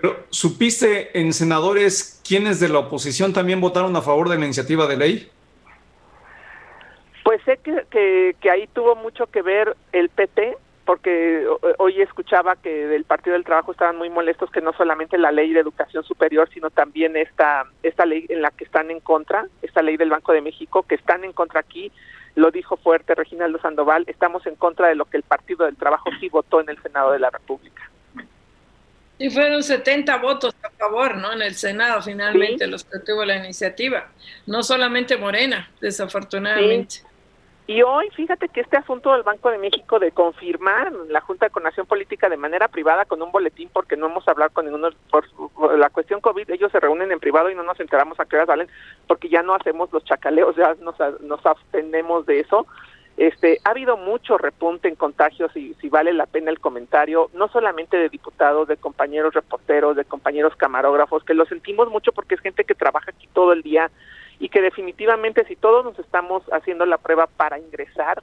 pero, 0.00 0.24
¿supiste 0.30 1.18
en 1.18 1.32
senadores 1.32 2.20
quiénes 2.26 2.60
de 2.60 2.68
la 2.68 2.78
oposición 2.80 3.32
también 3.32 3.60
votaron 3.60 3.94
a 3.96 4.02
favor 4.02 4.28
de 4.28 4.38
la 4.38 4.44
iniciativa 4.44 4.86
de 4.86 4.96
ley? 4.96 5.30
Pues 7.24 7.42
sé 7.44 7.58
que, 7.58 7.84
que, 7.90 8.36
que 8.40 8.50
ahí 8.50 8.66
tuvo 8.68 8.96
mucho 8.96 9.26
que 9.26 9.42
ver 9.42 9.76
el 9.92 10.08
PT, 10.08 10.56
porque 10.90 11.46
hoy 11.78 12.02
escuchaba 12.02 12.56
que 12.56 12.88
del 12.88 13.04
Partido 13.04 13.34
del 13.34 13.44
Trabajo 13.44 13.70
estaban 13.70 13.96
muy 13.96 14.10
molestos 14.10 14.50
que 14.50 14.60
no 14.60 14.72
solamente 14.72 15.18
la 15.18 15.30
ley 15.30 15.52
de 15.52 15.60
educación 15.60 16.02
superior, 16.02 16.50
sino 16.52 16.68
también 16.68 17.16
esta, 17.16 17.62
esta 17.84 18.04
ley 18.04 18.26
en 18.28 18.42
la 18.42 18.50
que 18.50 18.64
están 18.64 18.90
en 18.90 18.98
contra, 18.98 19.46
esta 19.62 19.82
ley 19.82 19.96
del 19.96 20.10
Banco 20.10 20.32
de 20.32 20.40
México, 20.40 20.82
que 20.82 20.96
están 20.96 21.22
en 21.22 21.32
contra 21.32 21.60
aquí, 21.60 21.92
lo 22.34 22.50
dijo 22.50 22.76
fuerte 22.76 23.14
Reginaldo 23.14 23.60
Sandoval, 23.60 24.02
estamos 24.08 24.44
en 24.48 24.56
contra 24.56 24.88
de 24.88 24.96
lo 24.96 25.04
que 25.04 25.18
el 25.18 25.22
Partido 25.22 25.64
del 25.64 25.76
Trabajo 25.76 26.10
sí 26.18 26.28
votó 26.28 26.60
en 26.60 26.70
el 26.70 26.82
Senado 26.82 27.12
de 27.12 27.20
la 27.20 27.30
República. 27.30 27.88
Y 29.20 29.30
fueron 29.30 29.62
70 29.62 30.16
votos 30.16 30.56
a 30.60 30.70
favor, 30.70 31.18
¿no? 31.18 31.32
En 31.34 31.42
el 31.42 31.54
Senado, 31.54 32.02
finalmente, 32.02 32.66
los 32.66 32.82
que 32.82 32.98
tuvo 32.98 33.24
la 33.24 33.36
iniciativa. 33.36 34.08
No 34.44 34.64
solamente 34.64 35.16
Morena, 35.16 35.70
desafortunadamente. 35.80 37.02
Y 37.70 37.82
hoy, 37.82 38.10
fíjate 38.16 38.48
que 38.48 38.62
este 38.62 38.78
asunto 38.78 39.12
del 39.12 39.22
Banco 39.22 39.48
de 39.48 39.56
México 39.56 40.00
de 40.00 40.10
confirmar 40.10 40.92
la 41.08 41.20
Junta 41.20 41.46
de 41.46 41.52
Coordinación 41.52 41.86
Política 41.86 42.28
de 42.28 42.36
manera 42.36 42.66
privada 42.66 43.04
con 43.04 43.22
un 43.22 43.30
boletín, 43.30 43.70
porque 43.72 43.96
no 43.96 44.06
hemos 44.06 44.26
hablado 44.26 44.52
con 44.52 44.64
ninguno, 44.64 44.88
por, 45.08 45.24
la 45.78 45.88
cuestión 45.88 46.20
COVID, 46.20 46.50
ellos 46.50 46.72
se 46.72 46.80
reúnen 46.80 47.12
en 47.12 47.20
privado 47.20 47.48
y 47.48 47.54
no 47.54 47.62
nos 47.62 47.78
enteramos 47.78 48.18
a 48.18 48.24
qué 48.24 48.34
horas 48.34 48.48
salen, 48.48 48.66
porque 49.06 49.28
ya 49.28 49.44
no 49.44 49.54
hacemos 49.54 49.92
los 49.92 50.02
chacaleos, 50.04 50.56
ya 50.56 50.74
nos, 50.80 50.96
nos 51.20 51.46
abstenemos 51.46 52.26
de 52.26 52.40
eso. 52.40 52.66
Este, 53.16 53.60
ha 53.62 53.70
habido 53.70 53.96
mucho 53.96 54.36
repunte 54.36 54.88
en 54.88 54.96
contagios 54.96 55.56
y 55.56 55.74
si 55.74 55.88
vale 55.88 56.12
la 56.12 56.26
pena 56.26 56.50
el 56.50 56.58
comentario, 56.58 57.30
no 57.34 57.46
solamente 57.46 57.96
de 57.96 58.08
diputados, 58.08 58.66
de 58.66 58.78
compañeros 58.78 59.32
reporteros, 59.32 59.94
de 59.94 60.04
compañeros 60.04 60.56
camarógrafos, 60.56 61.22
que 61.22 61.34
lo 61.34 61.44
sentimos 61.44 61.88
mucho 61.88 62.10
porque 62.10 62.34
es 62.34 62.40
gente 62.40 62.64
que 62.64 62.74
trabaja 62.74 63.12
aquí 63.12 63.28
todo 63.32 63.52
el 63.52 63.62
día, 63.62 63.92
y 64.40 64.48
que 64.48 64.62
definitivamente 64.62 65.44
si 65.44 65.54
todos 65.54 65.84
nos 65.84 65.98
estamos 65.98 66.42
haciendo 66.50 66.86
la 66.86 66.98
prueba 66.98 67.28
para 67.28 67.58
ingresar, 67.58 68.22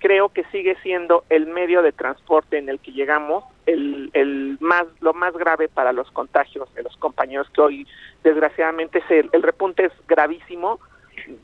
creo 0.00 0.30
que 0.30 0.42
sigue 0.44 0.74
siendo 0.82 1.24
el 1.28 1.46
medio 1.46 1.82
de 1.82 1.92
transporte 1.92 2.58
en 2.58 2.68
el 2.70 2.80
que 2.80 2.92
llegamos 2.92 3.44
el, 3.66 4.10
el 4.14 4.56
más 4.60 4.86
lo 5.00 5.12
más 5.12 5.34
grave 5.34 5.68
para 5.68 5.92
los 5.92 6.10
contagios 6.10 6.72
de 6.74 6.82
los 6.82 6.96
compañeros 6.96 7.48
que 7.50 7.60
hoy 7.60 7.86
desgraciadamente 8.24 9.02
el, 9.10 9.28
el 9.32 9.42
repunte 9.42 9.84
es 9.84 9.92
gravísimo. 10.08 10.80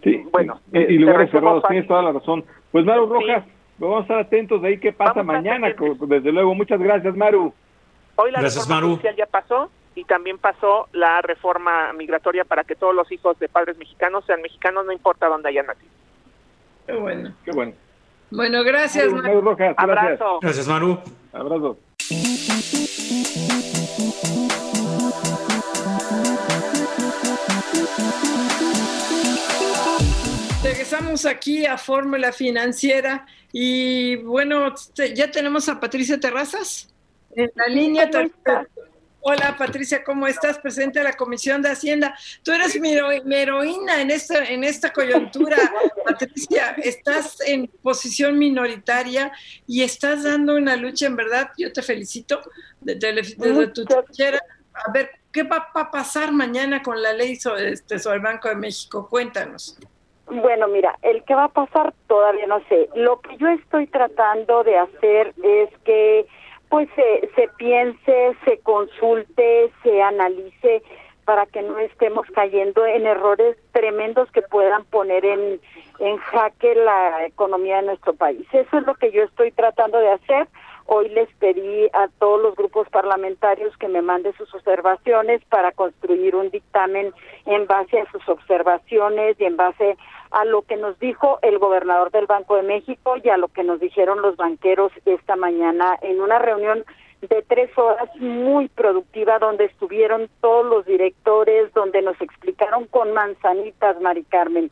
Sí, 0.02 0.24
bueno, 0.32 0.60
y, 0.72 0.96
lugares 0.98 1.30
cerrados, 1.30 1.62
tienes 1.68 1.86
toda 1.86 2.02
la 2.02 2.12
razón. 2.12 2.44
Pues 2.72 2.86
Maru 2.86 3.06
Rojas, 3.06 3.44
vamos 3.78 3.98
a 3.98 4.02
estar 4.02 4.18
atentos 4.20 4.62
de 4.62 4.68
ahí 4.68 4.78
qué 4.78 4.92
pasa 4.92 5.22
mañana, 5.22 5.74
desde 6.08 6.32
luego. 6.32 6.54
Muchas 6.54 6.80
gracias, 6.80 7.14
Maru. 7.14 7.52
Hoy 8.16 8.30
la 8.30 8.40
gracias, 8.40 8.66
Maru. 8.66 8.98
ya 9.16 9.26
pasó, 9.26 9.70
y 9.96 10.04
también 10.04 10.36
pasó 10.36 10.88
la 10.92 11.22
reforma 11.22 11.92
migratoria 11.94 12.44
para 12.44 12.64
que 12.64 12.76
todos 12.76 12.94
los 12.94 13.10
hijos 13.10 13.38
de 13.38 13.48
padres 13.48 13.78
mexicanos 13.78 14.24
sean 14.26 14.42
mexicanos, 14.42 14.84
no 14.84 14.92
importa 14.92 15.26
dónde 15.26 15.48
hayan 15.48 15.66
nacido. 15.66 15.90
Qué 16.86 16.92
bueno. 16.92 17.34
Qué 17.44 17.50
bueno. 17.52 17.72
Bueno, 18.30 18.62
gracias, 18.62 19.10
Maru. 19.10 19.40
Rojas, 19.40 19.74
Abrazo. 19.78 20.38
Gracias, 20.42 20.68
Maru. 20.68 20.98
Abrazo. 21.32 21.78
Regresamos 30.62 31.24
aquí 31.24 31.64
a 31.64 31.78
Fórmula 31.78 32.32
Financiera 32.32 33.24
y 33.50 34.16
bueno, 34.16 34.74
ya 35.14 35.30
tenemos 35.30 35.70
a 35.70 35.80
Patricia 35.80 36.20
Terrazas 36.20 36.92
en 37.34 37.50
la 37.54 37.66
línea. 37.68 38.10
Hola 39.28 39.56
Patricia, 39.58 40.04
¿cómo 40.04 40.28
estás? 40.28 40.56
Presente 40.60 41.00
a 41.00 41.02
la 41.02 41.14
Comisión 41.14 41.60
de 41.60 41.70
Hacienda. 41.70 42.16
Tú 42.44 42.52
eres 42.52 42.80
mi, 42.80 42.92
heroína 42.94 44.00
en 44.00 44.12
esta, 44.12 44.44
en 44.44 44.62
esta 44.62 44.92
coyuntura, 44.92 45.56
Patricia. 46.04 46.76
Estás 46.80 47.40
en 47.40 47.66
posición 47.82 48.38
minoritaria 48.38 49.32
y 49.66 49.82
estás 49.82 50.22
dando 50.22 50.54
una 50.54 50.76
lucha, 50.76 51.06
en 51.06 51.16
verdad, 51.16 51.50
yo 51.58 51.72
te 51.72 51.82
felicito 51.82 52.40
desde, 52.80 53.68
tu 53.74 53.84
trinchera. 53.84 54.38
A 54.72 54.92
ver, 54.92 55.10
¿qué 55.32 55.42
va 55.42 55.70
a 55.74 55.90
pasar 55.90 56.30
mañana 56.30 56.80
con 56.80 57.02
la 57.02 57.12
ley 57.12 57.34
sobre, 57.34 57.70
este, 57.70 57.98
sobre 57.98 58.18
el 58.18 58.22
Banco 58.22 58.48
de 58.48 58.54
México? 58.54 59.08
Cuéntanos. 59.10 59.76
Bueno, 60.26 60.68
mira, 60.68 60.96
el 61.02 61.24
que 61.24 61.34
va 61.34 61.46
a 61.46 61.48
pasar 61.48 61.92
todavía 62.06 62.46
no 62.46 62.62
sé. 62.68 62.88
Lo 62.94 63.20
que 63.20 63.36
yo 63.38 63.48
estoy 63.48 63.88
tratando 63.88 64.62
de 64.62 64.78
hacer 64.78 65.34
es 65.42 65.70
que 65.84 66.28
pues 66.76 66.90
se, 66.94 67.30
se 67.34 67.48
piense, 67.56 68.36
se 68.44 68.58
consulte, 68.58 69.72
se 69.82 70.02
analice 70.02 70.82
para 71.24 71.46
que 71.46 71.62
no 71.62 71.78
estemos 71.78 72.26
cayendo 72.34 72.84
en 72.84 73.06
errores 73.06 73.56
tremendos 73.72 74.30
que 74.30 74.42
puedan 74.42 74.84
poner 74.84 75.24
en, 75.24 75.58
en 76.00 76.16
jaque 76.18 76.74
la 76.74 77.24
economía 77.24 77.76
de 77.76 77.86
nuestro 77.86 78.12
país. 78.12 78.46
Eso 78.52 78.76
es 78.76 78.86
lo 78.86 78.94
que 78.94 79.10
yo 79.10 79.22
estoy 79.22 79.52
tratando 79.52 79.96
de 79.96 80.10
hacer. 80.10 80.48
Hoy 80.84 81.08
les 81.08 81.32
pedí 81.36 81.88
a 81.94 82.08
todos 82.18 82.42
los 82.42 82.54
grupos 82.54 82.86
parlamentarios 82.90 83.74
que 83.78 83.88
me 83.88 84.02
manden 84.02 84.34
sus 84.34 84.54
observaciones 84.54 85.42
para 85.46 85.72
construir 85.72 86.36
un 86.36 86.50
dictamen 86.50 87.14
en 87.46 87.66
base 87.66 88.00
a 88.00 88.10
sus 88.12 88.28
observaciones 88.28 89.40
y 89.40 89.46
en 89.46 89.56
base 89.56 89.96
a 90.30 90.44
lo 90.44 90.62
que 90.62 90.76
nos 90.76 90.98
dijo 90.98 91.38
el 91.42 91.58
gobernador 91.58 92.10
del 92.10 92.26
Banco 92.26 92.56
de 92.56 92.62
México 92.62 93.14
y 93.22 93.28
a 93.28 93.36
lo 93.36 93.48
que 93.48 93.64
nos 93.64 93.80
dijeron 93.80 94.22
los 94.22 94.36
banqueros 94.36 94.92
esta 95.04 95.36
mañana 95.36 95.98
en 96.02 96.20
una 96.20 96.38
reunión 96.38 96.84
de 97.22 97.42
tres 97.42 97.76
horas 97.76 98.08
muy 98.16 98.68
productiva 98.68 99.38
donde 99.38 99.64
estuvieron 99.64 100.28
todos 100.40 100.66
los 100.66 100.84
directores, 100.86 101.72
donde 101.74 102.02
nos 102.02 102.20
explicaron 102.20 102.86
con 102.86 103.12
manzanitas, 103.12 104.00
Mari 104.00 104.24
Carmen. 104.24 104.70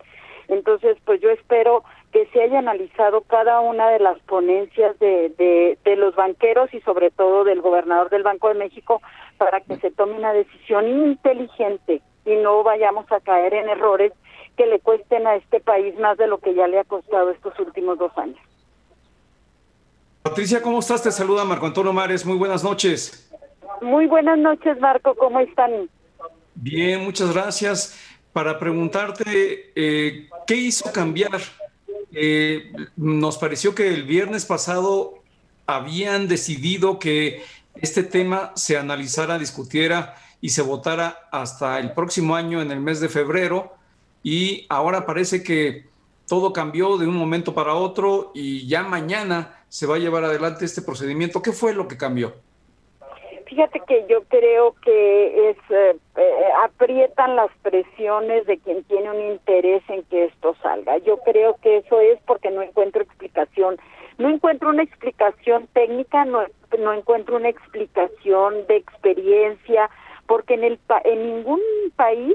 Entonces, 0.49 0.99
pues 1.05 1.21
yo 1.21 1.31
espero 1.31 1.85
que 2.13 2.27
se 2.27 2.43
haya 2.43 2.59
analizado 2.59 3.23
cada 3.23 3.61
una 3.61 3.89
de 3.89 3.99
las 3.99 4.19
ponencias 4.21 4.99
de, 4.99 5.31
de, 5.31 5.79
de 5.85 5.97
los 5.97 6.15
banqueros 6.15 6.73
y 6.75 6.81
sobre 6.83 7.11
todo 7.11 7.45
del 7.45 7.61
gobernador 7.61 8.11
del 8.11 8.23
Banco 8.23 8.49
de 8.49 8.55
México 8.55 9.01
para 9.39 9.61
que 9.61 9.77
se 9.77 9.91
tome 9.91 10.13
una 10.13 10.33
decisión 10.33 10.87
inteligente 10.87 12.03
y 12.25 12.37
no 12.37 12.63
vayamos 12.63 13.11
a 13.11 13.21
caer 13.21 13.55
en 13.55 13.69
errores 13.69 14.13
que 14.57 14.67
le 14.67 14.81
cuesten 14.81 15.27
a 15.27 15.37
este 15.37 15.61
país 15.61 15.99
más 15.99 16.17
de 16.17 16.27
lo 16.27 16.39
que 16.39 16.55
ya 16.55 16.67
le 16.67 16.79
ha 16.79 16.85
costado 16.85 17.31
estos 17.31 17.59
últimos 17.59 17.99
dos 17.99 18.13
años. 18.17 18.39
Patricia, 20.23 20.63
¿cómo 20.63 20.79
estás? 20.79 21.03
Te 21.03 21.13
saluda 21.13 21.45
Marco 21.45 21.67
Antonio 21.67 21.93
Mares. 21.93 22.25
Muy 22.25 22.37
buenas 22.37 22.65
noches. 22.65 23.31
Muy 23.83 24.07
buenas 24.07 24.39
noches, 24.39 24.81
Marco. 24.81 25.15
¿Cómo 25.15 25.41
están? 25.41 25.91
Bien, 26.55 27.05
muchas 27.05 27.33
gracias. 27.33 27.99
Para 28.33 28.59
preguntarte, 28.59 29.73
eh, 29.75 30.29
¿qué 30.47 30.57
hizo 30.57 30.91
cambiar? 30.93 31.41
Eh, 32.13 32.73
nos 32.97 33.39
pareció 33.39 33.75
que 33.75 33.89
el 33.89 34.05
viernes 34.05 34.47
pasado 34.47 35.23
habían 35.67 36.29
decidido 36.29 36.99
que 36.99 37.43
este 37.75 38.03
tema 38.03 38.53
se 38.55 38.79
analizara, 38.79 39.39
discutiera 39.39 40.15
y 40.41 40.51
se 40.51 40.63
votara 40.63 41.29
hasta 41.33 41.79
el 41.81 41.93
próximo 41.93 42.37
año, 42.37 42.63
en 42.63 42.71
el 42.71 42.81
mes 42.81 43.01
de 43.01 43.09
febrero 43.09 43.75
y 44.25 44.67
ahora 44.71 45.07
parece 45.07 45.45
que 45.45 45.85
todo 46.27 46.53
cambió 46.53 46.97
de 46.97 47.07
un 47.07 47.17
momento 47.17 47.55
para 47.55 47.75
otro 47.75 48.33
y 48.35 48.67
ya 48.67 48.83
mañana 48.83 49.61
se 49.69 49.87
va 49.87 49.97
a 49.97 49.99
llevar 49.99 50.25
adelante 50.25 50.65
este 50.65 50.83
procedimiento. 50.83 51.43
¿Qué 51.43 51.53
fue 51.53 51.75
lo 51.75 51.87
que 51.87 51.99
cambió? 51.99 52.33
Fíjate 53.47 53.83
que 53.87 54.07
yo 54.09 54.25
creo 54.25 54.75
que 54.83 55.51
es 55.51 55.57
eh, 55.69 55.97
eh, 56.17 56.45
aprietan 56.65 57.37
las 57.37 57.51
presiones 57.63 58.47
de 58.47 58.59
quien 58.59 58.83
tiene 58.85 59.11
un 59.11 59.33
interés 59.33 59.83
en 59.89 60.03
que 60.05 60.25
esto 60.25 60.57
salga. 60.63 60.97
Yo 60.99 61.19
creo 61.19 61.57
que 61.63 61.77
eso 61.77 62.01
es 62.01 62.19
porque 62.27 62.51
no 62.51 62.63
encuentro 62.63 63.03
explicación. 63.03 63.77
No 64.17 64.31
encuentro 64.31 64.71
una 64.71 64.83
explicación 64.83 65.69
técnica, 65.75 66.25
no, 66.25 66.45
no 66.79 66.93
encuentro 66.95 67.37
una 67.37 67.51
explicación 67.51 68.67
de 68.67 68.77
experiencia, 68.77 69.91
porque 70.27 70.55
en 70.55 70.65
el 70.65 70.81
en 71.05 71.37
ningún 71.37 71.61
país 71.97 72.35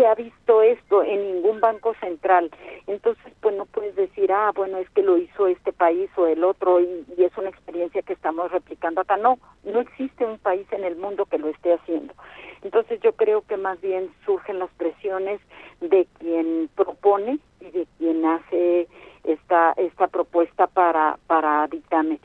se 0.00 0.06
ha 0.06 0.14
visto 0.14 0.62
esto 0.62 1.02
en 1.02 1.34
ningún 1.34 1.60
banco 1.60 1.92
central. 2.00 2.50
Entonces, 2.86 3.22
pues 3.42 3.54
no 3.54 3.66
puedes 3.66 3.94
decir, 3.96 4.32
ah, 4.32 4.50
bueno, 4.54 4.78
es 4.78 4.88
que 4.90 5.02
lo 5.02 5.18
hizo 5.18 5.46
este 5.46 5.74
país 5.74 6.08
o 6.16 6.26
el 6.26 6.42
otro 6.42 6.80
y, 6.80 7.04
es 7.18 7.36
una 7.36 7.50
experiencia 7.50 8.00
que 8.00 8.14
estamos 8.14 8.50
replicando 8.50 9.02
acá. 9.02 9.18
No, 9.18 9.38
no 9.62 9.80
existe 9.80 10.24
un 10.24 10.38
país 10.38 10.66
en 10.72 10.84
el 10.84 10.96
mundo 10.96 11.26
que 11.26 11.36
lo 11.36 11.48
esté 11.48 11.74
haciendo. 11.74 12.14
Entonces, 12.62 12.98
yo 13.02 13.12
creo 13.12 13.42
que 13.42 13.58
más 13.58 13.78
bien 13.82 14.10
surgen 14.24 14.58
las 14.58 14.70
presiones 14.70 15.38
de 15.82 16.06
quien 16.18 16.70
propone 16.74 17.38
y 17.60 17.70
de 17.70 17.86
quien 17.98 18.24
hace 18.24 18.88
esta 19.24 19.72
esta 19.76 20.08
propuesta 20.08 20.66
para 20.66 21.18
para 21.26 21.66
dictamen 21.66 22.18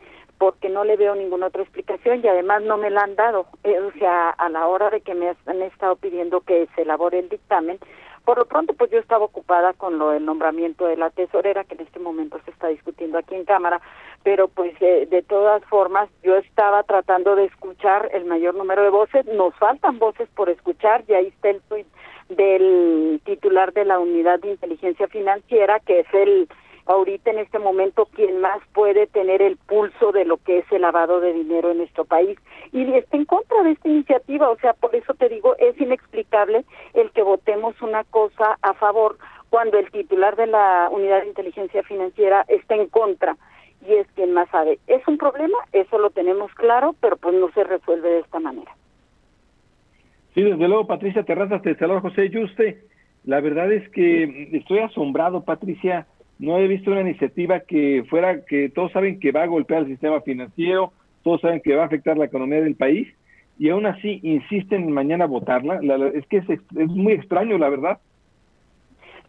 porque 0.45 0.69
no 0.69 0.83
le 0.83 0.95
veo 0.95 1.15
ninguna 1.15 1.47
otra 1.47 1.63
explicación 1.63 2.21
y 2.23 2.27
además 2.27 2.61
no 2.61 2.77
me 2.77 2.91
la 2.91 3.01
han 3.01 3.15
dado. 3.15 3.47
Eh, 3.63 3.79
o 3.79 3.91
sea, 3.97 4.29
a 4.29 4.47
la 4.47 4.67
hora 4.67 4.91
de 4.91 5.01
que 5.01 5.15
me 5.15 5.35
han 5.47 5.61
estado 5.63 5.95
pidiendo 5.95 6.41
que 6.41 6.67
se 6.75 6.83
elabore 6.83 7.17
el 7.17 7.29
dictamen, 7.29 7.79
por 8.25 8.37
lo 8.37 8.45
pronto 8.45 8.75
pues 8.75 8.91
yo 8.91 8.99
estaba 8.99 9.25
ocupada 9.25 9.73
con 9.73 9.97
lo 9.97 10.11
del 10.11 10.23
nombramiento 10.23 10.85
de 10.85 10.97
la 10.97 11.09
tesorera 11.09 11.63
que 11.63 11.73
en 11.73 11.81
este 11.81 11.97
momento 11.97 12.39
se 12.45 12.51
está 12.51 12.67
discutiendo 12.67 13.17
aquí 13.17 13.33
en 13.33 13.45
Cámara, 13.45 13.81
pero 14.21 14.47
pues 14.47 14.79
eh, 14.81 15.07
de 15.09 15.23
todas 15.23 15.65
formas 15.65 16.11
yo 16.21 16.35
estaba 16.35 16.83
tratando 16.83 17.35
de 17.35 17.45
escuchar 17.45 18.11
el 18.13 18.25
mayor 18.25 18.53
número 18.53 18.83
de 18.83 18.89
voces, 18.89 19.25
nos 19.25 19.55
faltan 19.55 19.97
voces 19.97 20.29
por 20.35 20.51
escuchar 20.51 21.05
y 21.07 21.15
ahí 21.15 21.27
está 21.29 21.49
el 21.49 21.61
tuit 21.61 21.87
del 22.29 23.19
titular 23.25 23.73
de 23.73 23.85
la 23.85 23.97
unidad 23.97 24.39
de 24.41 24.51
inteligencia 24.51 25.07
financiera 25.07 25.79
que 25.79 26.01
es 26.01 26.13
el 26.13 26.47
ahorita 26.86 27.31
en 27.31 27.39
este 27.39 27.59
momento 27.59 28.07
quien 28.13 28.41
más 28.41 28.59
puede 28.73 29.07
tener 29.07 29.41
el 29.41 29.57
pulso 29.57 30.11
de 30.11 30.25
lo 30.25 30.38
que 30.38 30.59
es 30.59 30.71
el 30.71 30.81
lavado 30.81 31.19
de 31.19 31.33
dinero 31.33 31.71
en 31.71 31.77
nuestro 31.77 32.05
país 32.05 32.38
y 32.71 32.83
está 32.93 33.17
en 33.17 33.25
contra 33.25 33.63
de 33.63 33.71
esta 33.71 33.89
iniciativa, 33.89 34.49
o 34.49 34.57
sea, 34.57 34.73
por 34.73 34.95
eso 34.95 35.13
te 35.13 35.29
digo, 35.29 35.55
es 35.57 35.79
inexplicable 35.79 36.65
el 36.93 37.11
que 37.11 37.23
votemos 37.23 37.81
una 37.81 38.03
cosa 38.05 38.57
a 38.61 38.73
favor 38.73 39.17
cuando 39.49 39.77
el 39.77 39.89
titular 39.91 40.36
de 40.36 40.47
la 40.47 40.89
Unidad 40.91 41.21
de 41.21 41.27
Inteligencia 41.27 41.83
Financiera 41.83 42.45
está 42.47 42.75
en 42.75 42.88
contra 42.88 43.38
y 43.88 43.93
es 43.93 44.07
quien 44.15 44.33
más 44.33 44.49
sabe. 44.49 44.79
Es 44.88 45.07
un 45.07 45.17
problema, 45.17 45.57
eso 45.71 45.97
lo 45.97 46.09
tenemos 46.09 46.53
claro, 46.55 46.95
pero 46.99 47.17
pues 47.17 47.36
no 47.36 47.51
se 47.51 47.63
resuelve 47.63 48.09
de 48.09 48.19
esta 48.19 48.39
manera. 48.39 48.71
Sí, 50.33 50.41
desde 50.41 50.67
luego, 50.67 50.88
Patricia 50.88 51.23
Terrazas, 51.23 51.61
te 51.61 51.75
saluda 51.75 52.01
José 52.01 52.29
Yuste. 52.29 52.83
La 53.23 53.39
verdad 53.39 53.71
es 53.71 53.88
que 53.89 54.49
estoy 54.51 54.79
asombrado, 54.79 55.45
Patricia, 55.45 56.07
no 56.39 56.57
he 56.57 56.67
visto 56.67 56.91
una 56.91 57.01
iniciativa 57.01 57.61
que 57.61 58.03
fuera, 58.09 58.45
que 58.45 58.69
todos 58.69 58.91
saben 58.91 59.19
que 59.19 59.31
va 59.31 59.43
a 59.43 59.47
golpear 59.47 59.81
el 59.81 59.88
sistema 59.88 60.21
financiero, 60.21 60.91
todos 61.23 61.41
saben 61.41 61.61
que 61.61 61.75
va 61.75 61.83
a 61.83 61.88
afectar 61.88 62.17
la 62.17 62.25
economía 62.25 62.61
del 62.61 62.75
país, 62.75 63.07
y 63.57 63.69
aún 63.69 63.86
así 63.86 64.19
insisten 64.21 64.83
en 64.83 64.91
mañana 64.91 65.25
votarla. 65.25 65.79
es 66.13 66.25
que 66.27 66.38
es, 66.38 66.49
es, 66.49 66.88
muy 66.89 67.13
extraño, 67.13 67.57
la 67.57 67.69
verdad. 67.69 67.99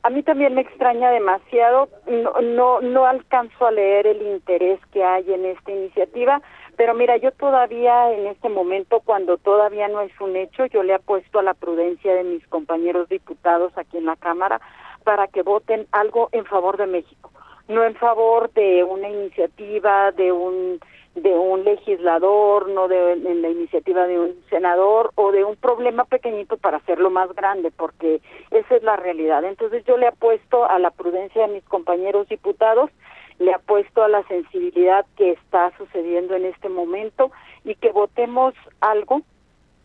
A 0.03 0.11
mí 0.11 0.23
también 0.23 0.55
me 0.55 0.61
extraña 0.61 1.11
demasiado, 1.11 1.89
no, 2.07 2.41
no, 2.41 2.81
no 2.81 3.07
alcanzo 3.07 3.67
a 3.67 3.73
leer 3.73 4.07
el 4.07 4.23
interés 4.23 4.79
que 4.93 5.03
hay 5.03 5.33
en 5.33 5.45
esta 5.47 5.73
iniciativa, 5.73 6.43
pero 6.77 6.95
mira, 6.95 7.17
yo 7.17 7.33
todavía 7.33 8.13
en 8.13 8.27
este 8.27 8.49
momento, 8.49 9.01
cuando 9.05 9.37
todavía 9.37 9.89
no 9.89 10.01
es 10.01 10.13
un 10.21 10.37
hecho, 10.37 10.67
yo 10.67 10.83
le 10.83 10.95
apuesto 10.95 11.39
a 11.39 11.43
la 11.43 11.55
prudencia 11.55 12.15
de 12.15 12.25
mis 12.25 12.47
compañeros 12.49 13.09
diputados 13.09 13.77
aquí 13.77 13.97
en 13.97 14.07
la 14.07 14.17
Cámara 14.17 14.61
para 15.07 15.29
que 15.29 15.43
voten 15.43 15.87
algo 15.93 16.29
en 16.33 16.45
favor 16.47 16.77
de 16.79 16.89
México, 16.89 17.31
no 17.69 17.85
en 17.85 17.95
favor 17.95 18.53
de 18.55 18.83
una 18.83 19.09
iniciativa 19.09 20.11
de 20.11 20.33
un 20.33 20.81
de 21.15 21.33
un 21.33 21.65
legislador, 21.65 22.69
no 22.69 22.89
de 22.89 23.13
en 23.13 23.41
la 23.41 23.49
iniciativa 23.49 24.07
de 24.09 24.19
un 24.19 24.35
senador 24.51 25.13
o 25.15 25.31
de 25.31 25.45
un 25.45 25.55
problema 25.55 26.05
pequeñito 26.05 26.57
para 26.57 26.79
hacerlo 26.79 27.09
más 27.09 27.33
grande, 27.35 27.71
porque 27.71 28.21
esa 28.51 28.75
es 28.75 28.83
la 28.83 28.97
realidad. 28.97 29.45
Entonces 29.45 29.85
yo 29.85 29.97
le 29.97 30.09
apuesto 30.09 30.69
a 30.69 30.81
la 30.81 30.91
prudencia 30.91 31.47
de 31.47 31.55
mis 31.55 31.65
compañeros 31.65 32.29
diputados, 32.29 32.91
le 33.39 33.55
apuesto 33.55 34.03
a 34.03 34.09
la 34.09 34.25
sensibilidad 34.25 35.07
que 35.17 35.31
está 35.31 35.73
sucediendo 35.79 36.35
en 36.35 36.47
este 36.47 36.69
momento 36.69 37.31
y 37.65 37.77
que 37.77 37.93
votemos 37.93 38.55
algo 38.81 39.23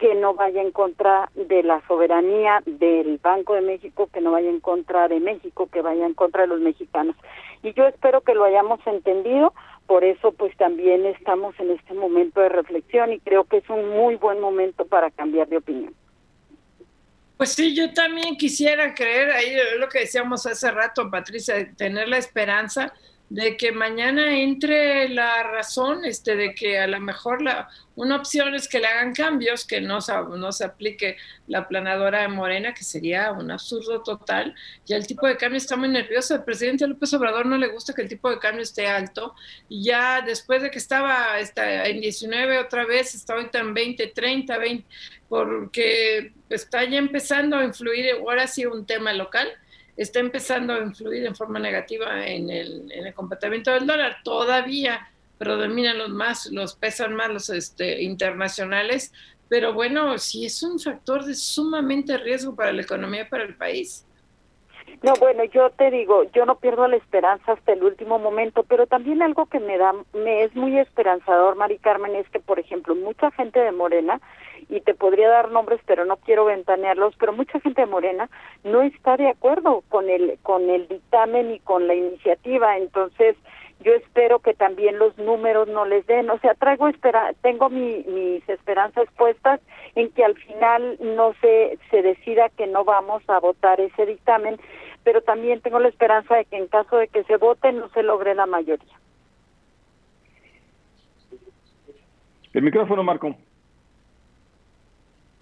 que 0.01 0.15
no 0.15 0.33
vaya 0.33 0.63
en 0.63 0.71
contra 0.71 1.29
de 1.35 1.61
la 1.61 1.79
soberanía 1.87 2.63
del 2.65 3.19
Banco 3.19 3.53
de 3.53 3.61
México, 3.61 4.09
que 4.11 4.19
no 4.19 4.31
vaya 4.31 4.49
en 4.49 4.59
contra 4.59 5.07
de 5.07 5.19
México, 5.19 5.69
que 5.71 5.83
vaya 5.83 6.07
en 6.07 6.15
contra 6.15 6.41
de 6.41 6.47
los 6.47 6.59
mexicanos. 6.59 7.15
Y 7.61 7.71
yo 7.73 7.85
espero 7.85 8.21
que 8.21 8.33
lo 8.33 8.43
hayamos 8.43 8.79
entendido, 8.87 9.53
por 9.85 10.03
eso 10.03 10.31
pues 10.31 10.57
también 10.57 11.05
estamos 11.05 11.53
en 11.59 11.69
este 11.69 11.93
momento 11.93 12.41
de 12.41 12.49
reflexión 12.49 13.13
y 13.13 13.19
creo 13.19 13.43
que 13.43 13.57
es 13.57 13.69
un 13.69 13.89
muy 13.89 14.15
buen 14.15 14.39
momento 14.39 14.85
para 14.85 15.11
cambiar 15.11 15.47
de 15.49 15.57
opinión. 15.57 15.93
Pues 17.37 17.53
sí, 17.53 17.75
yo 17.75 17.93
también 17.93 18.37
quisiera 18.37 18.95
creer, 18.95 19.29
ahí 19.29 19.55
lo 19.77 19.87
que 19.87 19.99
decíamos 19.99 20.47
hace 20.47 20.71
rato, 20.71 21.11
Patricia, 21.11 21.71
tener 21.77 22.07
la 22.07 22.17
esperanza 22.17 22.91
de 23.31 23.55
que 23.55 23.71
mañana 23.71 24.37
entre 24.39 25.07
la 25.07 25.41
razón, 25.43 26.03
este, 26.03 26.35
de 26.35 26.53
que 26.53 26.77
a 26.77 26.85
lo 26.85 26.99
mejor 26.99 27.41
la, 27.41 27.69
una 27.95 28.17
opción 28.17 28.53
es 28.55 28.67
que 28.67 28.79
le 28.79 28.87
hagan 28.87 29.13
cambios, 29.13 29.65
que 29.65 29.79
no, 29.79 29.99
no 30.37 30.51
se 30.51 30.65
aplique 30.65 31.15
la 31.47 31.65
planadora 31.65 32.23
de 32.23 32.27
Morena, 32.27 32.73
que 32.73 32.83
sería 32.83 33.31
un 33.31 33.49
absurdo 33.49 34.03
total. 34.03 34.53
Ya 34.85 34.97
el 34.97 35.07
tipo 35.07 35.27
de 35.27 35.37
cambio 35.37 35.59
está 35.59 35.77
muy 35.77 35.87
nervioso. 35.87 36.33
Al 36.33 36.43
presidente 36.43 36.85
López 36.85 37.13
Obrador 37.13 37.45
no 37.45 37.57
le 37.57 37.69
gusta 37.69 37.93
que 37.93 38.01
el 38.01 38.09
tipo 38.09 38.29
de 38.29 38.37
cambio 38.37 38.63
esté 38.63 38.87
alto. 38.87 39.33
Y 39.69 39.85
ya 39.85 40.21
después 40.21 40.61
de 40.61 40.69
que 40.69 40.79
estaba 40.79 41.39
está 41.39 41.87
en 41.87 42.01
19 42.01 42.59
otra 42.59 42.85
vez, 42.85 43.15
está 43.15 43.35
ahorita 43.35 43.59
en 43.59 43.73
20, 43.73 44.07
30, 44.07 44.57
20, 44.57 44.87
porque 45.29 46.33
está 46.49 46.83
ya 46.83 46.97
empezando 46.97 47.55
a 47.55 47.63
influir, 47.63 48.11
ahora 48.11 48.45
sí, 48.45 48.65
un 48.65 48.85
tema 48.85 49.13
local 49.13 49.47
está 49.97 50.19
empezando 50.19 50.73
a 50.73 50.79
influir 50.79 51.25
en 51.25 51.35
forma 51.35 51.59
negativa 51.59 52.25
en 52.25 52.49
el, 52.49 52.91
en 52.91 53.07
el 53.07 53.13
comportamiento 53.13 53.71
del 53.71 53.87
dólar. 53.87 54.17
Todavía 54.23 55.07
predominan 55.37 55.97
los 55.97 56.09
más, 56.09 56.51
los 56.51 56.75
pesan 56.75 57.15
más 57.15 57.29
los 57.29 57.49
este, 57.49 58.03
internacionales, 58.03 59.11
pero 59.49 59.73
bueno, 59.73 60.17
sí 60.17 60.45
es 60.45 60.61
un 60.63 60.79
factor 60.79 61.25
de 61.25 61.33
sumamente 61.33 62.17
riesgo 62.17 62.55
para 62.55 62.71
la 62.71 62.83
economía, 62.83 63.27
para 63.27 63.43
el 63.43 63.55
país. 63.55 64.05
No, 65.01 65.13
bueno, 65.19 65.43
yo 65.45 65.71
te 65.71 65.89
digo, 65.89 66.23
yo 66.31 66.45
no 66.45 66.59
pierdo 66.59 66.87
la 66.87 66.97
esperanza 66.97 67.53
hasta 67.53 67.73
el 67.73 67.83
último 67.83 68.19
momento, 68.19 68.63
pero 68.63 68.85
también 68.85 69.23
algo 69.23 69.47
que 69.47 69.59
me 69.59 69.79
da, 69.79 69.93
me 70.13 70.43
es 70.43 70.55
muy 70.55 70.77
esperanzador, 70.77 71.55
Mari 71.55 71.79
Carmen, 71.79 72.15
es 72.15 72.29
que, 72.29 72.39
por 72.39 72.59
ejemplo, 72.59 72.93
mucha 72.93 73.31
gente 73.31 73.59
de 73.59 73.71
Morena 73.71 74.21
y 74.71 74.79
te 74.79 74.93
podría 74.93 75.29
dar 75.29 75.51
nombres, 75.51 75.81
pero 75.85 76.05
no 76.05 76.15
quiero 76.15 76.45
ventanearlos, 76.45 77.13
pero 77.19 77.33
mucha 77.33 77.59
gente 77.59 77.81
de 77.81 77.87
Morena 77.87 78.29
no 78.63 78.81
está 78.81 79.17
de 79.17 79.27
acuerdo 79.27 79.83
con 79.89 80.09
el 80.09 80.39
con 80.41 80.69
el 80.69 80.87
dictamen 80.87 81.51
y 81.51 81.59
con 81.59 81.87
la 81.87 81.93
iniciativa, 81.93 82.77
entonces 82.77 83.35
yo 83.81 83.93
espero 83.93 84.39
que 84.39 84.53
también 84.53 84.97
los 84.97 85.17
números 85.17 85.67
no 85.67 85.85
les 85.85 86.05
den, 86.07 86.29
o 86.29 86.39
sea, 86.39 86.53
traigo 86.53 86.87
espera, 86.87 87.33
tengo 87.41 87.69
mi, 87.69 88.03
mis 88.07 88.47
esperanzas 88.47 89.07
puestas 89.17 89.59
en 89.95 90.09
que 90.11 90.23
al 90.23 90.35
final 90.35 90.97
no 91.01 91.33
se 91.41 91.77
se 91.89 92.01
decida 92.01 92.47
que 92.49 92.65
no 92.65 92.85
vamos 92.85 93.23
a 93.27 93.39
votar 93.39 93.81
ese 93.81 94.05
dictamen, 94.05 94.57
pero 95.03 95.21
también 95.21 95.59
tengo 95.59 95.79
la 95.79 95.89
esperanza 95.89 96.37
de 96.37 96.45
que 96.45 96.55
en 96.55 96.67
caso 96.67 96.95
de 96.95 97.09
que 97.09 97.25
se 97.25 97.35
vote 97.35 97.73
no 97.73 97.89
se 97.89 98.03
logre 98.03 98.35
la 98.35 98.45
mayoría. 98.45 98.95
El 102.53 102.63
micrófono, 102.63 103.03
Marco. 103.03 103.35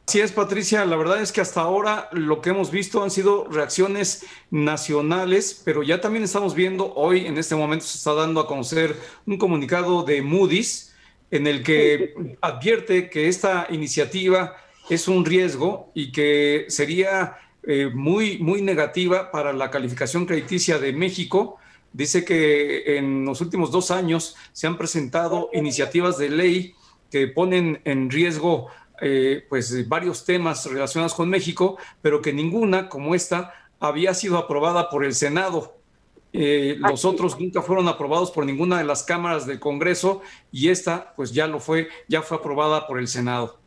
Así 0.10 0.22
es, 0.22 0.32
Patricia. 0.32 0.86
La 0.86 0.96
verdad 0.96 1.22
es 1.22 1.32
que 1.32 1.40
hasta 1.40 1.62
ahora 1.62 2.10
lo 2.14 2.42
que 2.42 2.50
hemos 2.50 2.72
visto 2.72 3.04
han 3.04 3.12
sido 3.12 3.46
reacciones 3.48 4.26
nacionales, 4.50 5.62
pero 5.64 5.84
ya 5.84 6.02
también 6.02 6.24
estamos 6.24 6.56
viendo, 6.56 6.96
hoy 6.96 7.28
en 7.28 7.38
este 7.38 7.54
momento 7.54 7.86
se 7.86 8.00
está 8.00 8.16
dando 8.16 8.40
a 8.40 8.48
conocer 8.48 8.96
un 9.28 9.38
comunicado 9.38 10.02
de 10.02 10.24
Moody's 10.24 10.96
en 11.30 11.46
el 11.46 11.62
que 11.62 12.16
advierte 12.42 13.08
que 13.12 13.28
esta 13.28 13.68
iniciativa 13.70 14.56
es 14.90 15.08
un 15.08 15.26
riesgo 15.26 15.92
y 15.94 16.12
que 16.12 16.66
sería 16.70 17.38
eh, 17.62 17.92
muy, 17.94 18.40
muy 18.40 18.64
negativa 18.64 19.30
para 19.30 19.54
la 19.54 19.70
calificación 19.70 20.26
crediticia 20.26 20.80
de 20.80 20.92
México. 20.92 21.58
Dice 21.94 22.26
que 22.26 22.98
en 22.98 23.26
los 23.26 23.42
últimos 23.42 23.70
dos 23.70 23.92
años 23.92 24.36
se 24.54 24.66
han 24.66 24.76
presentado 24.76 25.52
iniciativas 25.54 26.18
de 26.18 26.30
ley 26.32 26.74
que 27.12 27.28
ponen 27.28 27.82
en 27.86 28.10
riesgo 28.10 28.70
eh, 29.02 29.46
pues 29.50 29.88
varios 29.88 30.26
temas 30.26 30.66
relacionados 30.66 31.14
con 31.14 31.30
México, 31.30 31.78
pero 32.02 32.22
que 32.22 32.34
ninguna 32.34 32.90
como 32.90 33.16
esta 33.16 33.54
había 33.80 34.14
sido 34.14 34.38
aprobada 34.38 34.90
por 34.90 35.06
el 35.06 35.14
Senado. 35.14 35.76
Eh, 36.32 36.76
los 36.78 37.06
otros 37.06 37.40
nunca 37.40 37.62
fueron 37.62 37.88
aprobados 37.88 38.30
por 38.30 38.46
ninguna 38.46 38.78
de 38.78 38.84
las 38.84 39.04
cámaras 39.04 39.48
del 39.48 39.60
Congreso 39.60 40.22
y 40.52 40.70
esta 40.70 41.14
pues 41.16 41.34
ya 41.34 41.48
lo 41.48 41.60
fue, 41.60 41.88
ya 42.08 42.22
fue 42.22 42.38
aprobada 42.38 42.86
por 42.86 43.00
el 43.00 43.08
Senado. 43.08 43.58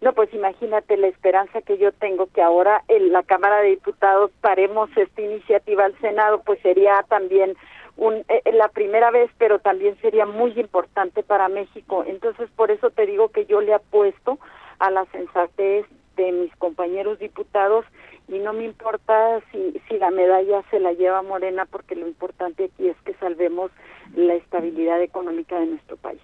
No, 0.00 0.12
pues 0.14 0.32
imagínate 0.32 0.96
la 0.96 1.08
esperanza 1.08 1.62
que 1.62 1.78
yo 1.78 1.92
tengo 1.92 2.26
que 2.26 2.42
ahora 2.42 2.82
en 2.88 3.12
la 3.12 3.22
Cámara 3.22 3.60
de 3.60 3.70
Diputados 3.70 4.30
paremos 4.40 4.90
esta 4.96 5.20
iniciativa 5.22 5.84
al 5.84 5.98
Senado, 6.00 6.42
pues 6.44 6.58
sería 6.62 7.04
también 7.08 7.54
un, 8.00 8.14
eh, 8.14 8.24
eh, 8.46 8.52
la 8.52 8.68
primera 8.68 9.10
vez, 9.10 9.30
pero 9.36 9.58
también 9.58 9.94
sería 10.00 10.24
muy 10.24 10.58
importante 10.58 11.22
para 11.22 11.48
México. 11.48 12.02
Entonces, 12.06 12.48
por 12.56 12.70
eso 12.70 12.90
te 12.90 13.04
digo 13.04 13.28
que 13.28 13.44
yo 13.44 13.60
le 13.60 13.74
apuesto 13.74 14.38
a 14.78 14.90
la 14.90 15.04
sensatez 15.12 15.84
de 16.16 16.32
mis 16.32 16.56
compañeros 16.56 17.18
diputados 17.18 17.84
y 18.26 18.38
no 18.38 18.54
me 18.54 18.64
importa 18.64 19.40
si, 19.52 19.78
si 19.86 19.98
la 19.98 20.10
medalla 20.10 20.62
se 20.70 20.80
la 20.80 20.94
lleva 20.94 21.20
Morena, 21.20 21.66
porque 21.70 21.94
lo 21.94 22.08
importante 22.08 22.64
aquí 22.64 22.88
es 22.88 22.96
que 23.04 23.12
salvemos 23.14 23.70
la 24.16 24.34
estabilidad 24.34 25.02
económica 25.02 25.60
de 25.60 25.66
nuestro 25.66 25.98
país. 25.98 26.20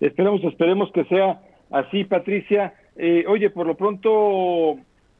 Esperemos, 0.00 0.42
esperemos 0.42 0.90
que 0.90 1.04
sea 1.04 1.40
así, 1.70 2.02
Patricia. 2.04 2.74
Eh, 2.96 3.24
oye, 3.28 3.50
por 3.50 3.68
lo 3.68 3.76
pronto, 3.76 4.78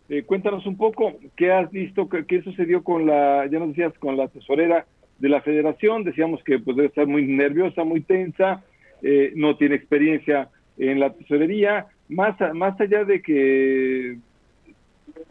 eh, 0.08 0.24
cuéntanos 0.24 0.66
un 0.66 0.76
poco 0.76 1.12
qué 1.36 1.52
has 1.52 1.70
visto, 1.70 2.08
qué, 2.08 2.42
sucedió 2.42 2.82
con 2.82 3.06
la, 3.06 3.46
ya 3.46 3.60
nos 3.60 3.68
decías, 3.68 3.96
con 4.00 4.16
la 4.16 4.26
tesorera 4.26 4.86
de 5.18 5.28
la 5.28 5.40
federación. 5.40 6.04
Decíamos 6.04 6.42
que 6.44 6.58
pues 6.58 6.76
debe 6.76 6.88
estar 6.88 7.06
muy 7.06 7.26
nerviosa, 7.26 7.84
muy 7.84 8.00
tensa, 8.00 8.62
eh, 9.02 9.32
no 9.34 9.56
tiene 9.56 9.76
experiencia 9.76 10.48
en 10.78 11.00
la 11.00 11.12
tesorería. 11.12 11.86
Más, 12.08 12.36
más 12.54 12.80
allá 12.80 13.04
de 13.04 13.20
que 13.22 14.16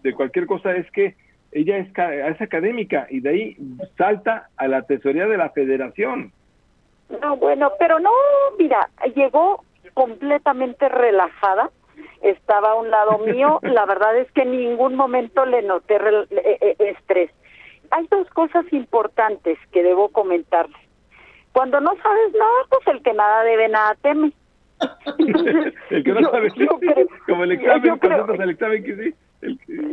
de 0.03 0.13
cualquier 0.13 0.45
cosa 0.45 0.75
es 0.75 0.89
que 0.91 1.15
ella 1.51 1.77
es, 1.77 1.87
es 1.87 2.41
académica 2.41 3.07
y 3.09 3.21
de 3.21 3.29
ahí 3.29 3.57
salta 3.97 4.49
a 4.57 4.67
la 4.67 4.81
tesorería 4.81 5.27
de 5.27 5.37
la 5.37 5.49
federación. 5.51 6.31
No, 7.21 7.37
bueno, 7.37 7.71
pero 7.79 7.99
no, 7.99 8.11
mira, 8.57 8.89
llegó 9.15 9.63
completamente 9.93 10.89
relajada, 10.89 11.69
estaba 12.21 12.71
a 12.71 12.75
un 12.75 12.89
lado 12.89 13.19
mío, 13.19 13.59
la 13.63 13.85
verdad 13.85 14.17
es 14.17 14.29
que 14.31 14.41
en 14.41 14.51
ningún 14.51 14.95
momento 14.95 15.45
le 15.45 15.61
noté 15.61 15.95
eh, 15.95 16.57
eh, 16.61 16.75
estrés. 16.79 17.31
Hay 17.91 18.07
dos 18.11 18.29
cosas 18.31 18.65
importantes 18.71 19.57
que 19.71 19.83
debo 19.83 20.09
comentarle. 20.09 20.77
Cuando 21.51 21.79
no 21.79 21.91
sabes 22.01 22.33
nada, 22.33 22.65
pues 22.69 22.87
el 22.87 23.01
que 23.01 23.13
nada 23.13 23.43
debe, 23.43 23.69
nada 23.69 23.95
teme. 24.01 24.31
el 25.89 26.03
que 26.03 26.11
no 26.11 26.29
sabe, 26.29 26.51
como 27.25 27.43
el 27.45 27.51
examen, 27.53 27.97
creo, 27.99 28.25
el 28.33 28.49
examen 28.49 28.83
que 28.83 28.95
sí. 28.95 29.15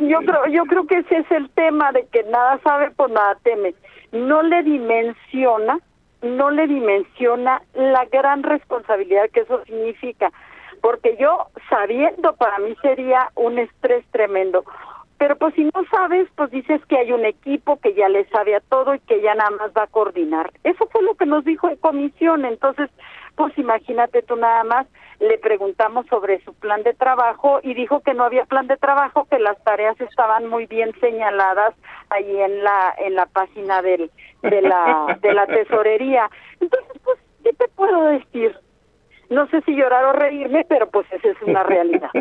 Yo 0.08 0.18
creo, 0.20 0.46
yo 0.46 0.64
creo 0.64 0.86
que 0.86 0.98
ese 0.98 1.18
es 1.18 1.30
el 1.30 1.50
tema 1.50 1.92
de 1.92 2.06
que 2.06 2.24
nada 2.24 2.58
sabe, 2.64 2.90
pues 2.90 3.10
nada 3.12 3.36
teme. 3.44 3.74
No 4.10 4.42
le 4.42 4.62
dimensiona 4.62 5.78
no 6.22 6.50
le 6.50 6.66
dimensiona 6.66 7.62
la 7.74 8.04
gran 8.06 8.42
responsabilidad 8.42 9.28
que 9.30 9.40
eso 9.40 9.62
significa, 9.64 10.32
porque 10.80 11.16
yo 11.18 11.48
sabiendo 11.68 12.34
para 12.36 12.58
mí 12.58 12.74
sería 12.80 13.30
un 13.34 13.58
estrés 13.58 14.04
tremendo. 14.12 14.64
Pero 15.22 15.36
pues 15.36 15.54
si 15.54 15.62
no 15.62 15.70
sabes, 15.88 16.26
pues 16.34 16.50
dices 16.50 16.84
que 16.86 16.98
hay 16.98 17.12
un 17.12 17.24
equipo 17.24 17.78
que 17.78 17.94
ya 17.94 18.08
le 18.08 18.24
sabe 18.30 18.56
a 18.56 18.60
todo 18.60 18.92
y 18.92 18.98
que 18.98 19.22
ya 19.22 19.36
nada 19.36 19.50
más 19.50 19.70
va 19.70 19.84
a 19.84 19.86
coordinar. 19.86 20.50
Eso 20.64 20.88
fue 20.90 21.00
lo 21.04 21.14
que 21.14 21.26
nos 21.26 21.44
dijo 21.44 21.68
en 21.68 21.76
comisión. 21.76 22.44
Entonces, 22.44 22.90
pues 23.36 23.56
imagínate 23.56 24.22
tú 24.22 24.34
nada 24.34 24.64
más, 24.64 24.88
le 25.20 25.38
preguntamos 25.38 26.06
sobre 26.08 26.42
su 26.42 26.52
plan 26.54 26.82
de 26.82 26.94
trabajo 26.94 27.60
y 27.62 27.74
dijo 27.74 28.00
que 28.00 28.14
no 28.14 28.24
había 28.24 28.46
plan 28.46 28.66
de 28.66 28.76
trabajo, 28.76 29.28
que 29.30 29.38
las 29.38 29.62
tareas 29.62 30.00
estaban 30.00 30.48
muy 30.48 30.66
bien 30.66 30.90
señaladas 30.98 31.72
ahí 32.10 32.40
en 32.40 32.64
la 32.64 32.92
en 32.98 33.14
la 33.14 33.26
página 33.26 33.80
del 33.80 34.10
de 34.42 34.60
la 34.60 35.20
de 35.22 35.34
la 35.34 35.46
tesorería. 35.46 36.28
Entonces, 36.58 37.00
pues, 37.04 37.18
¿qué 37.44 37.52
te 37.52 37.68
puedo 37.68 38.06
decir? 38.06 38.58
No 39.32 39.48
sé 39.48 39.60
si 39.62 39.72
llorar 39.72 40.04
o 40.04 40.12
reírme, 40.12 40.64
pero 40.68 40.90
pues 40.90 41.06
esa 41.12 41.28
es 41.28 41.36
una 41.42 41.62
realidad. 41.62 42.10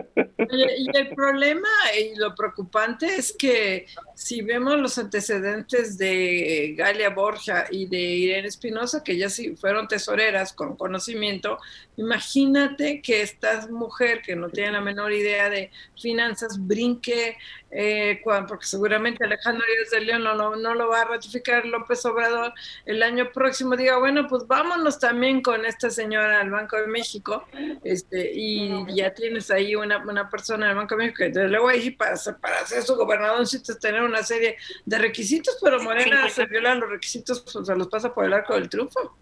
Y, 0.54 0.98
el 0.98 1.16
problema 1.16 1.70
y 1.98 2.18
lo 2.18 2.36
preocupante 2.36 3.06
es 3.06 3.32
que 3.32 3.86
si 4.16 4.42
vemos 4.42 4.78
los 4.80 4.98
antecedentes 4.98 5.98
de 5.98 6.74
Galia 6.78 7.12
Borja 7.12 7.66
y 7.70 7.86
de 7.86 7.98
Irene 7.98 8.48
Espinosa, 8.48 9.04
que 9.04 9.18
ya 9.18 9.30
sí 9.30 9.56
fueron 9.56 9.88
tesoreras 9.88 10.52
con 10.52 10.76
conocimiento, 10.76 11.60
imagínate 11.96 13.02
que 13.02 13.22
esta 13.22 13.68
mujer 13.68 14.22
que 14.24 14.36
no 14.36 14.50
tiene 14.50 14.72
la 14.72 14.82
menor 14.82 15.14
idea 15.14 15.50
de 15.50 15.70
finanzas 15.96 16.58
brinque, 16.60 17.38
eh, 17.72 18.22
porque 18.48 18.66
seguramente 18.66 19.24
Alejandro 19.24 19.66
Díaz 19.66 19.92
de 19.92 20.02
León 20.02 20.24
no, 20.24 20.56
no, 20.56 20.76
lo 20.76 20.90
va 20.90 21.02
a 21.02 21.06
ratificar 21.06 21.66
López 21.66 22.06
Obrador 22.06 22.54
el 22.86 23.02
año 23.02 23.32
próximo, 23.32 23.76
diga, 23.76 23.98
bueno, 23.98 24.28
pues 24.28 24.46
vámonos 24.46 25.00
también 25.00 25.42
con 25.42 25.66
esta 25.66 25.90
señora 25.90 26.42
al 26.42 26.50
Banco 26.50 26.78
de 26.78 26.88
México 26.88 27.46
este, 27.84 28.32
y 28.34 28.86
ya 28.94 29.14
tienes 29.14 29.50
ahí 29.52 29.76
una, 29.76 29.98
una 30.00 30.30
persona 30.30 30.68
del 30.68 30.76
Banco 30.76 30.96
de 30.96 31.04
México 31.04 31.18
que 31.20 31.30
desde 31.30 31.48
luego 31.48 31.70
ahí 31.70 31.92
para, 31.92 32.16
para 32.42 32.66
ser 32.66 32.84
su 32.84 32.96
gobernador 32.96 33.40
necesitas 33.40 33.80
tener 33.80 34.02
una 34.02 34.24
serie 34.24 34.58
de 34.86 34.98
requisitos, 34.98 35.58
pero 35.64 35.82
Morena 35.82 36.30
se 36.30 36.46
viola 36.46 36.76
los 36.76 36.90
requisitos, 36.90 37.40
pues 37.42 37.66
se 37.66 37.76
los 37.76 37.88
pasa 37.88 38.14
por 38.14 38.26
el 38.26 38.34
arco 38.34 38.54
del 38.56 38.70
triunfo. 38.70 39.18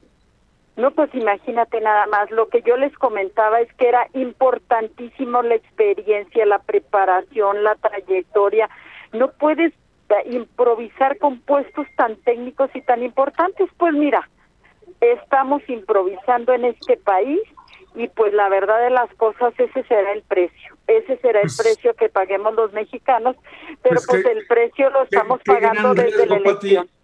No, 0.79 0.91
pues 0.91 1.13
imagínate 1.13 1.81
nada 1.81 2.07
más, 2.07 2.31
lo 2.31 2.47
que 2.47 2.61
yo 2.61 2.77
les 2.77 2.97
comentaba 2.97 3.59
es 3.59 3.71
que 3.73 3.89
era 3.89 4.07
importantísimo 4.13 5.41
la 5.41 5.55
experiencia, 5.55 6.45
la 6.45 6.59
preparación, 6.59 7.65
la 7.65 7.75
trayectoria. 7.75 8.69
No 9.11 9.29
puedes 9.31 9.73
improvisar 10.25 11.17
con 11.17 11.41
puestos 11.41 11.85
tan 11.97 12.15
técnicos 12.21 12.69
y 12.73 12.81
tan 12.81 13.03
importantes. 13.03 13.69
Pues 13.77 13.93
mira, 13.93 14.29
estamos 15.01 15.61
improvisando 15.67 16.53
en 16.53 16.63
este 16.63 16.95
país 16.95 17.41
y 17.95 18.07
pues 18.07 18.33
la 18.33 18.47
verdad 18.47 18.81
de 18.81 18.91
las 18.91 19.13
cosas 19.15 19.53
ese 19.57 19.83
será 19.83 20.13
el 20.13 20.21
precio, 20.21 20.77
ese 20.87 21.17
será 21.17 21.41
el 21.41 21.47
pues 21.47 21.57
precio 21.57 21.93
que 21.95 22.07
paguemos 22.07 22.53
los 22.55 22.71
mexicanos, 22.71 23.35
pero 23.81 23.95
pues, 23.95 24.23
pues 24.23 24.25
el 24.27 24.47
precio 24.47 24.89
lo 24.91 25.03
estamos 25.03 25.41
pagando 25.45 25.93
desde 25.93 26.25
la 26.25 26.37
elección. 26.37 26.85
Pati, 26.85 26.98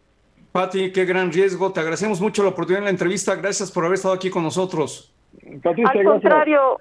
qué 0.94 1.06
gran 1.06 1.34
riesgo, 1.34 1.74
te 1.74 1.82
agradecemos 1.82 2.22
mucho 2.22 2.42
la 2.42 2.50
oportunidad 2.50 2.80
en 2.80 2.86
la 2.86 2.90
entrevista, 2.92 3.36
gracias 3.36 3.72
por 3.72 3.84
haber 3.84 3.96
estado 3.96 4.14
aquí 4.14 4.30
con 4.30 4.44
nosotros. 4.44 5.14
Al 5.64 6.06
contrario. 6.06 6.80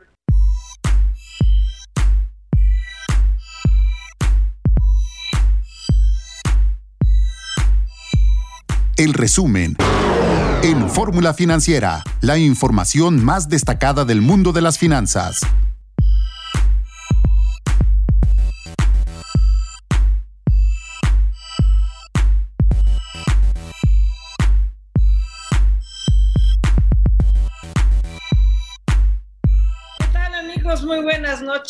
El 8.96 9.12
resumen 9.12 9.76
en 10.62 10.88
Fórmula 10.88 11.34
Financiera, 11.34 12.04
la 12.20 12.38
información 12.38 13.24
más 13.24 13.48
destacada 13.48 14.04
del 14.04 14.22
mundo 14.22 14.52
de 14.52 14.62
las 14.62 14.78
finanzas. 14.78 15.40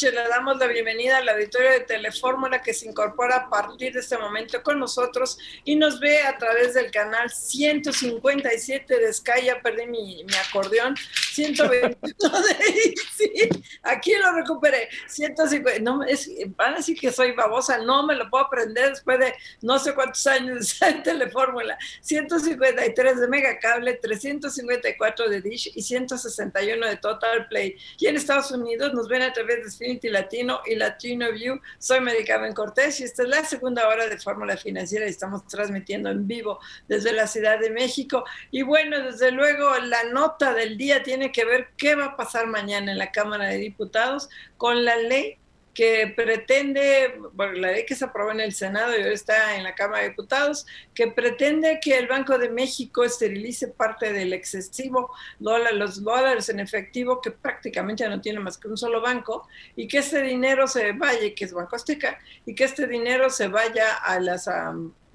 Le 0.03 0.29
damos 0.29 0.59
la 0.59 0.67
bienvenida 0.67 1.19
al 1.19 1.29
auditorio 1.29 1.71
de 1.71 1.81
Telefórmula 1.81 2.61
que 2.61 2.75
se 2.75 2.89
incorpora 2.89 3.37
a 3.37 3.49
partir 3.49 3.93
de 3.93 4.01
este 4.01 4.19
momento 4.19 4.61
con 4.61 4.81
nosotros 4.81 5.39
y 5.65 5.77
nos 5.77 6.01
ve 6.01 6.21
a 6.23 6.37
través 6.37 6.75
del 6.75 6.91
canal 6.91 7.31
157 7.31 8.99
de 8.99 9.13
Sky. 9.13 9.45
Ya 9.45 9.61
perdí 9.63 9.87
mi, 9.87 10.27
acordeón. 10.49 10.97
121 11.35 12.41
de 12.41 12.95
sí, 13.17 13.49
aquí 13.83 14.13
lo 14.23 14.33
recuperé. 14.33 14.89
150. 15.09 15.81
No, 15.81 16.03
es, 16.05 16.31
van 16.57 16.75
a 16.75 16.77
decir 16.77 16.99
que 16.99 17.11
soy 17.11 17.33
babosa. 17.33 17.79
No 17.79 18.07
me 18.07 18.15
lo 18.15 18.31
puedo 18.31 18.45
aprender 18.45 18.91
después 18.91 19.19
de 19.19 19.35
no 19.63 19.79
sé 19.79 19.95
cuántos 19.95 20.27
años 20.27 20.79
de 20.81 20.93
Telefórmula. 20.95 21.77
153 22.01 23.21
de 23.21 23.29
Megacable, 23.29 23.95
354 23.95 25.29
de 25.29 25.41
Dish 25.41 25.73
y 25.75 25.83
161 25.83 26.87
de 26.87 26.97
Total 26.97 27.49
Play. 27.49 27.77
Y 27.99 28.07
en 28.07 28.17
Estados 28.17 28.51
Unidos 28.53 28.95
nos 28.95 29.09
ven 29.09 29.23
a 29.23 29.33
través 29.33 29.65
de 29.65 29.71
Sfinity 29.71 30.11
Latino 30.11 30.61
y 30.67 30.77
Latino 30.77 31.33
View. 31.33 31.61
Soy 31.79 32.01
Medicamen 32.01 32.53
Cortés 32.53 33.01
y 33.01 33.05
esta 33.05 33.23
es 33.23 33.29
la 33.29 33.45
segunda 33.45 33.89
hora 33.89 34.07
de 34.07 34.19
Fórmula 34.19 34.57
Financiera 34.57 35.07
y 35.07 35.11
estamos 35.11 35.47
transmitiendo 35.47 36.11
en 36.11 36.27
vivo 36.27 36.61
desde 36.89 37.13
la 37.13 37.27
Ciudad 37.27 37.59
de 37.59 37.71
México. 37.71 38.25
Y 38.51 38.63
bueno, 38.63 39.01
desde 39.01 39.31
luego 39.31 39.77
la 39.79 40.05
nota 40.05 40.55
del 40.55 40.77
día 40.77 41.03
tiene 41.03 41.24
que 41.33 41.45
ver 41.45 41.69
qué 41.77 41.95
va 41.95 42.07
a 42.07 42.17
pasar 42.17 42.47
mañana 42.47 42.93
en 42.93 42.99
la 42.99 43.13
Cámara 43.13 43.47
de 43.47 43.59
Diputados 43.59 44.29
con 44.57 44.85
la 44.85 44.97
ley 44.97 45.39
que 45.75 46.13
pretende, 46.15 47.19
bueno, 47.33 47.55
la 47.55 47.73
ley 47.73 47.85
que 47.85 47.97
se 47.97 48.05
aprobó 48.05 48.31
en 48.31 48.41
el 48.41 48.55
Senado 48.55 48.93
y 48.93 49.03
ahora 49.03 49.13
está 49.13 49.57
en 49.57 49.65
la 49.65 49.75
Cámara 49.75 50.03
de 50.03 50.11
Diputados, 50.11 50.67
que 50.95 51.09
pretende 51.09 51.81
que 51.83 51.99
el 51.99 52.07
Banco 52.07 52.39
de 52.39 52.49
México 52.49 53.03
esterilice 53.03 53.69
parte 53.69 54.13
del 54.13 54.33
excesivo 54.33 55.11
dólar, 55.41 55.75
los 55.75 56.03
dólares 56.03 56.49
en 56.49 56.61
efectivo, 56.61 57.21
que 57.21 57.33
prácticamente 57.33 58.05
ya 58.05 58.09
no 58.09 58.21
tiene 58.21 58.39
más 58.39 58.57
que 58.57 58.69
un 58.69 58.79
solo 58.79 59.03
banco, 59.03 59.49
y 59.75 59.89
que 59.89 59.99
este 59.99 60.23
dinero 60.23 60.69
se 60.69 60.93
vaya, 60.93 61.35
que 61.35 61.45
es 61.45 61.53
Banco 61.53 61.75
Azteca, 61.75 62.19
y 62.47 62.55
que 62.55 62.65
este 62.65 62.87
dinero 62.87 63.29
se 63.29 63.49
vaya 63.49 63.97
a 63.97 64.21
las 64.21 64.49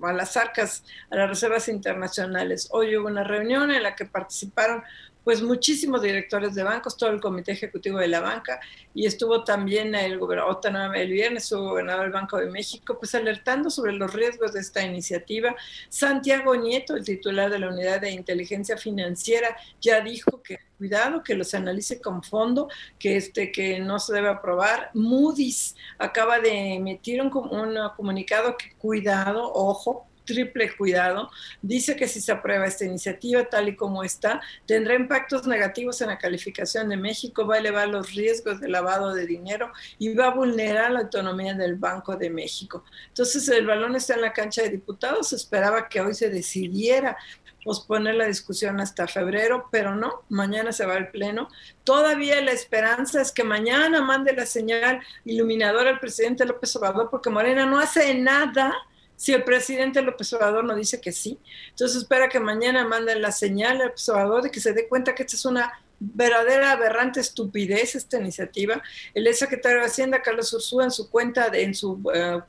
a 0.02 0.14
las 0.14 0.38
arcas, 0.38 0.84
a 1.10 1.16
las 1.18 1.30
reservas 1.30 1.68
internacionales. 1.68 2.70
Hoy 2.72 2.96
hubo 2.96 3.08
una 3.08 3.24
reunión 3.26 3.70
en 3.72 3.84
la 3.84 3.96
que 3.96 4.06
participaron 4.06 4.84
pues 5.24 5.42
muchísimos 5.42 6.02
directores 6.02 6.56
de 6.56 6.64
bancos, 6.64 6.98
todo 6.98 7.10
el 7.10 7.22
comité 7.22 7.52
ejecutivo 7.52 8.00
de 8.00 8.08
la 8.08 8.20
banca, 8.20 8.60
y 8.94 9.06
estuvo 9.06 9.44
también 9.44 9.94
el 9.96 10.18
gobernador, 10.18 10.60
el 10.96 11.12
viernes 11.12 11.46
su 11.46 11.60
gobernador 11.60 12.04
del 12.04 12.12
Banco 12.12 12.38
de 12.38 12.50
México, 12.50 12.98
pues 12.98 13.14
alertando 13.16 13.70
sobre 13.70 13.94
los 13.94 14.14
riesgos 14.14 14.54
de 14.54 14.60
esta 14.62 14.84
iniciativa. 14.84 15.56
Santiago 15.90 16.56
Nieto, 16.56 16.96
el 16.96 17.04
titular 17.04 17.50
de 17.50 17.60
la 17.60 17.70
Unidad 17.70 18.02
de 18.02 18.12
Inteligencia 18.12 18.78
Financiera, 18.78 19.56
ya 19.80 20.02
dijo 20.02 20.42
que 20.42 20.60
cuidado, 20.78 21.24
que 21.24 21.36
los 21.36 21.54
analice 21.54 22.00
con 22.00 22.24
fondo, 22.24 22.70
que 22.98 23.18
este 23.18 23.52
que 23.52 23.80
no 23.80 24.00
se 24.00 24.14
debe 24.14 24.30
aprobar. 24.30 24.90
Moody's 24.94 25.76
acaba 25.98 26.40
de 26.40 26.76
emitir 26.76 27.22
un, 27.22 27.28
un 27.36 27.78
comunicado 27.98 28.56
que 28.56 28.74
cuidado, 28.78 29.52
ojo, 29.54 30.09
triple 30.30 30.72
cuidado. 30.78 31.32
Dice 31.62 31.96
que 31.96 32.08
si 32.08 32.22
se 32.22 32.32
aprueba 32.32 32.68
esta 32.68 32.86
iniciativa 32.86 33.44
tal 33.46 33.70
y 33.70 33.76
como 33.76 34.04
está, 34.04 34.40
tendrá 34.68 34.94
impactos 34.94 35.48
negativos 35.48 36.00
en 36.02 36.10
la 36.10 36.20
calificación 36.20 36.88
de 36.90 36.98
México, 36.98 37.48
va 37.48 37.56
a 37.56 37.58
elevar 37.58 37.88
los 37.88 38.14
riesgos 38.14 38.62
de 38.62 38.70
lavado 38.70 39.16
de 39.16 39.26
dinero 39.26 39.72
y 39.98 40.14
va 40.14 40.28
a 40.28 40.36
vulnerar 40.36 40.92
la 40.92 41.00
autonomía 41.00 41.56
del 41.56 41.76
Banco 41.76 42.16
de 42.16 42.30
México. 42.30 42.84
Entonces, 43.08 43.50
el 43.50 43.66
balón 43.66 43.96
está 43.96 44.14
en 44.14 44.22
la 44.22 44.34
cancha 44.34 44.62
de 44.62 44.70
diputados. 44.70 45.34
esperaba 45.34 45.90
que 45.90 46.00
hoy 46.00 46.14
se 46.14 46.30
decidiera 46.30 47.18
posponer 47.64 48.16
la 48.16 48.26
discusión 48.26 48.80
hasta 48.80 49.08
febrero, 49.08 49.68
pero 49.72 49.96
no, 49.96 50.24
mañana 50.30 50.72
se 50.72 50.86
va 50.86 50.96
al 50.96 51.10
pleno. 51.10 51.50
Todavía 51.84 52.40
la 52.42 52.52
esperanza 52.52 53.22
es 53.22 53.32
que 53.32 53.44
mañana 53.44 54.02
mande 54.02 54.34
la 54.34 54.46
señal 54.46 55.02
iluminadora 55.26 55.90
al 55.90 56.00
presidente 56.00 56.46
López 56.46 56.76
Obrador, 56.76 57.10
porque 57.10 57.30
Morena 57.30 57.66
no 57.66 57.80
hace 57.80 58.14
nada 58.14 58.76
si 59.20 59.34
el 59.34 59.44
presidente 59.44 60.02
López 60.02 60.32
Obrador 60.32 60.64
no 60.64 60.74
dice 60.74 61.02
que 61.02 61.12
sí. 61.12 61.38
Entonces 61.72 61.98
espera 61.98 62.30
que 62.30 62.40
mañana 62.40 62.88
manden 62.88 63.22
la 63.22 63.34
señal 63.34 63.82
al 63.82 63.88
López 63.90 64.08
Obrador 64.08 64.44
de 64.44 64.50
que 64.50 64.62
se 64.62 64.72
dé 64.72 64.88
cuenta 64.88 65.14
que 65.14 65.24
esta 65.24 65.36
es 65.36 65.44
una 65.44 65.74
verdadera 66.00 66.72
aberrante 66.72 67.20
estupidez 67.20 67.96
esta 67.96 68.18
iniciativa. 68.20 68.82
El 69.14 69.34
secretario 69.36 69.80
de 69.80 69.86
Hacienda, 69.86 70.22
Carlos 70.22 70.54
Ursúa, 70.54 70.86
en 70.86 70.92
su 70.92 71.10
cuenta, 71.10 71.50
en 71.54 71.74
su 71.74 72.02
eh, 72.14 72.40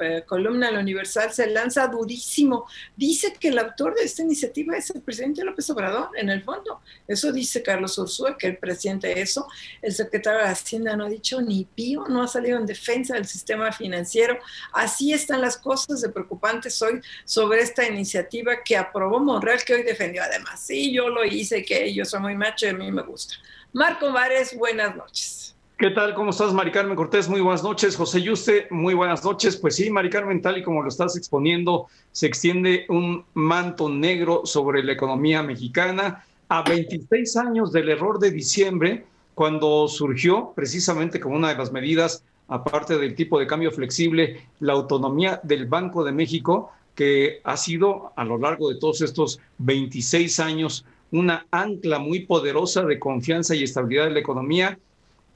eh, 0.00 0.22
columna 0.26 0.68
en 0.68 0.74
la 0.74 0.80
Universal, 0.80 1.32
se 1.32 1.48
lanza 1.48 1.86
durísimo. 1.88 2.66
Dice 2.96 3.34
que 3.38 3.48
el 3.48 3.58
autor 3.58 3.94
de 3.94 4.04
esta 4.04 4.22
iniciativa 4.22 4.76
es 4.76 4.90
el 4.90 5.02
presidente 5.02 5.44
López 5.44 5.68
Obrador, 5.70 6.10
en 6.16 6.30
el 6.30 6.42
fondo. 6.42 6.80
Eso 7.06 7.32
dice 7.32 7.62
Carlos 7.62 7.98
Ursúa, 7.98 8.36
que 8.38 8.46
el 8.46 8.58
presidente 8.58 9.20
eso. 9.20 9.46
El 9.82 9.92
secretario 9.92 10.40
de 10.40 10.46
Hacienda 10.46 10.96
no 10.96 11.06
ha 11.06 11.08
dicho 11.08 11.40
ni 11.40 11.64
pío, 11.64 12.04
no 12.08 12.22
ha 12.22 12.28
salido 12.28 12.58
en 12.58 12.66
defensa 12.66 13.14
del 13.14 13.26
sistema 13.26 13.72
financiero. 13.72 14.38
Así 14.72 15.12
están 15.12 15.40
las 15.40 15.56
cosas 15.56 16.00
de 16.00 16.08
preocupantes 16.10 16.80
hoy 16.82 17.00
sobre 17.24 17.60
esta 17.60 17.86
iniciativa 17.86 18.62
que 18.64 18.76
aprobó 18.76 19.18
Monreal, 19.18 19.64
que 19.64 19.74
hoy 19.74 19.82
defendió 19.82 20.22
además. 20.22 20.60
Sí, 20.60 20.92
yo 20.92 21.08
lo 21.08 21.24
hice, 21.24 21.64
que 21.64 21.92
yo 21.92 22.04
soy 22.04 22.20
muy 22.20 22.36
macho 22.36 22.68
a 22.68 22.72
mí 22.72 22.90
gusta. 23.02 23.34
Marco 23.72 24.10
Mares, 24.10 24.56
buenas 24.56 24.96
noches. 24.96 25.56
¿Qué 25.80 25.90
tal? 25.90 26.12
¿Cómo 26.14 26.28
estás, 26.28 26.52
Mari 26.52 26.72
Carmen 26.72 26.94
Cortés? 26.94 27.26
Muy 27.26 27.40
buenas 27.40 27.62
noches. 27.62 27.96
José 27.96 28.20
Yuste, 28.20 28.66
muy 28.70 28.92
buenas 28.92 29.24
noches. 29.24 29.56
Pues 29.56 29.76
sí, 29.76 29.88
Mari 29.88 30.10
Carmen, 30.10 30.42
tal 30.42 30.58
y 30.58 30.62
como 30.62 30.82
lo 30.82 30.88
estás 30.88 31.16
exponiendo, 31.16 31.86
se 32.12 32.26
extiende 32.26 32.84
un 32.90 33.24
manto 33.32 33.88
negro 33.88 34.42
sobre 34.44 34.82
la 34.84 34.92
economía 34.92 35.42
mexicana 35.42 36.22
a 36.50 36.62
26 36.62 37.34
años 37.38 37.72
del 37.72 37.88
error 37.88 38.18
de 38.18 38.30
diciembre, 38.30 39.06
cuando 39.34 39.88
surgió 39.88 40.52
precisamente 40.54 41.18
como 41.18 41.36
una 41.36 41.48
de 41.48 41.56
las 41.56 41.72
medidas, 41.72 42.24
aparte 42.48 42.98
del 42.98 43.14
tipo 43.14 43.38
de 43.38 43.46
cambio 43.46 43.70
flexible, 43.70 44.48
la 44.58 44.74
autonomía 44.74 45.40
del 45.44 45.64
Banco 45.64 46.04
de 46.04 46.12
México, 46.12 46.72
que 46.94 47.40
ha 47.44 47.56
sido 47.56 48.12
a 48.16 48.24
lo 48.24 48.36
largo 48.36 48.68
de 48.68 48.78
todos 48.78 49.00
estos 49.00 49.40
26 49.58 50.40
años 50.40 50.84
una 51.12 51.46
ancla 51.50 51.98
muy 51.98 52.20
poderosa 52.20 52.82
de 52.84 52.98
confianza 52.98 53.54
y 53.54 53.64
estabilidad 53.64 54.04
de 54.04 54.12
la 54.12 54.20
economía, 54.20 54.78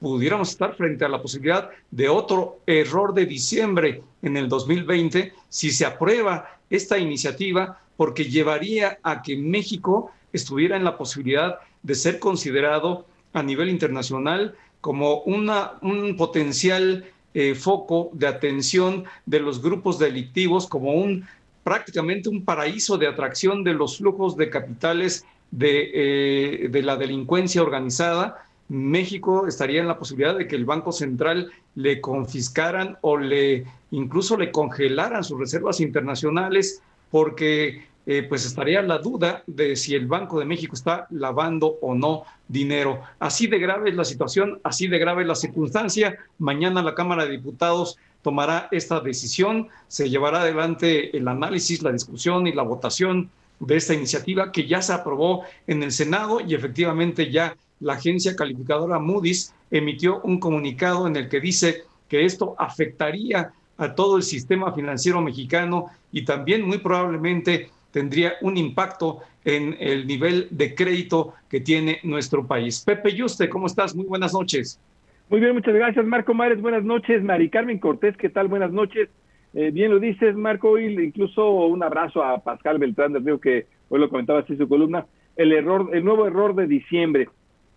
pudiéramos 0.01 0.51
estar 0.51 0.75
frente 0.75 1.05
a 1.05 1.09
la 1.09 1.23
posibilidad 1.23 1.71
de 1.91 2.09
otro 2.09 2.59
error 2.67 3.15
de 3.15 3.27
diciembre 3.27 4.03
en 4.23 4.37
el 4.37 4.49
2020 4.49 5.33
si 5.49 5.71
se 5.71 5.87
aprueba 5.87 6.59
esta 6.71 6.99
iniciativa, 6.99 7.81
porque 7.97 8.25
llevaría 8.25 8.99
a 9.03 9.23
que 9.23 9.37
México 9.37 10.11
estuviera 10.33 10.77
en 10.77 10.85
la 10.85 10.99
posibilidad 10.99 11.59
de 11.83 11.95
ser 11.95 12.19
considerado 12.19 13.07
a 13.33 13.43
nivel 13.43 13.69
internacional 13.69 14.55
como 14.81 15.21
una, 15.23 15.75
un 15.83 16.17
potencial 16.17 17.07
eh, 17.33 17.55
foco 17.55 18.11
de 18.13 18.27
atención 18.27 19.05
de 19.27 19.41
los 19.41 19.63
grupos 19.63 19.99
delictivos, 19.99 20.67
como 20.67 20.93
un 20.93 21.25
prácticamente 21.63 22.29
un 22.29 22.45
paraíso 22.45 22.99
de 22.99 23.09
atracción 23.09 23.65
de 23.65 23.73
los 23.73 23.97
flujos 23.97 24.37
de 24.37 24.51
capitales 24.51 25.25
eh, 25.61 26.69
de, 26.71 26.83
la 26.83 26.97
delincuencia 26.97 27.63
organizada, 27.63 28.47
México 28.69 29.47
estaría 29.47 29.81
en 29.81 29.89
la 29.89 29.99
posibilidad 29.99 30.37
de 30.37 30.49
que 30.49 30.57
el 30.57 30.65
Banco 30.65 30.91
Central 30.91 31.51
le 31.77 32.01
confiscaran 32.01 32.99
o 33.03 33.17
le 33.17 33.65
incluso 33.91 34.37
le 34.37 34.51
congelaran 34.51 35.23
sus 35.23 35.39
reservas 35.39 35.81
internacionales 35.81 36.83
porque 37.11 37.85
eh, 38.07 38.23
pues 38.29 38.45
estaría 38.45 38.83
la 38.83 38.99
duda 38.99 39.45
de 39.47 39.77
si 39.77 39.95
el 39.95 40.07
Banco 40.07 40.39
de 40.39 40.45
México 40.45 40.75
está 40.75 41.07
lavando 41.11 41.79
o 41.81 41.95
no 41.95 42.25
dinero. 42.49 43.01
Así 43.19 43.47
de 43.47 43.59
grave 43.59 43.91
es 43.91 43.97
la 43.97 44.05
situación, 44.05 44.61
así 44.65 44.89
de 44.89 44.99
grave 44.99 45.23
es 45.23 45.29
la 45.29 45.35
circunstancia. 45.35 46.19
Mañana 46.39 46.83
la 46.83 46.95
Cámara 46.95 47.25
de 47.25 47.33
Diputados 47.33 47.97
tomará 48.23 48.69
esta 48.73 49.01
decisión, 49.01 49.69
se 49.87 50.11
llevará 50.11 50.41
adelante 50.41 51.17
el 51.17 51.29
análisis, 51.29 51.83
la 51.83 51.93
discusión 51.93 52.47
y 52.47 52.53
la 52.53 52.63
votación 52.63 53.31
de 53.67 53.77
esta 53.77 53.95
iniciativa 53.95 54.53
que 54.53 54.67
ya 54.67 54.83
se 54.83 54.93
aprobó 54.93 55.45
en 55.67 55.83
el 55.83 55.93
Senado 55.93 56.41
y 56.41 56.55
efectivamente 56.55 57.31
ya 57.31 57.57
la 57.81 57.95
agencia 57.95 58.37
calificadora 58.37 58.99
Moody's 58.99 59.55
emitió 59.71 60.21
un 60.23 60.39
comunicado 60.39 61.07
en 61.07 61.17
el 61.17 61.29
que 61.29 61.41
dice 61.41 61.83
que 62.09 62.25
esto 62.25 62.55
afectaría 62.59 63.53
a 63.77 63.95
todo 63.95 64.17
el 64.17 64.23
sistema 64.23 64.73
financiero 64.73 65.21
mexicano 65.21 65.87
y 66.13 66.25
también 66.25 66.63
muy 66.63 66.79
probablemente 66.79 67.71
tendría 67.91 68.35
un 68.41 68.57
impacto 68.57 69.21
en 69.45 69.77
el 69.79 70.07
nivel 70.07 70.49
de 70.51 70.75
crédito 70.75 71.35
que 71.49 71.61
tiene 71.61 72.01
nuestro 72.03 72.47
país. 72.47 72.83
Pepe 72.85 73.15
Yuste, 73.15 73.49
¿cómo 73.49 73.67
estás? 73.67 73.95
Muy 73.95 74.07
buenas 74.07 74.33
noches. 74.33 74.81
Muy 75.29 75.41
bien, 75.41 75.55
muchas 75.55 75.75
gracias, 75.75 76.05
Marco 76.05 76.35
Mares. 76.35 76.61
Buenas 76.61 76.85
noches, 76.85 77.23
Mari 77.23 77.49
Carmen 77.51 77.79
Cortés, 77.79 78.17
¿qué 78.17 78.29
tal? 78.29 78.49
Buenas 78.49 78.73
noches. 78.73 79.09
Eh, 79.55 79.71
bien 79.71 79.93
lo 79.93 80.01
dices, 80.01 80.35
Marco, 80.35 80.79
y 80.79 80.87
incluso 80.87 81.49
un 81.49 81.83
abrazo 81.83 82.25
a 82.25 82.43
Pascal 82.43 82.79
Beltrán 82.79 83.13
del 83.13 83.25
Río, 83.25 83.41
que 83.41 83.67
hoy 83.89 84.01
lo 84.01 84.09
comentaba 84.09 84.41
así 84.41 84.55
en 84.55 84.59
su 84.59 84.69
columna, 84.69 85.07
el 85.37 85.53
error, 85.53 85.91
el 85.93 86.05
nuevo 86.05 86.27
error 86.27 86.55
de 86.57 86.67
diciembre. 86.67 87.29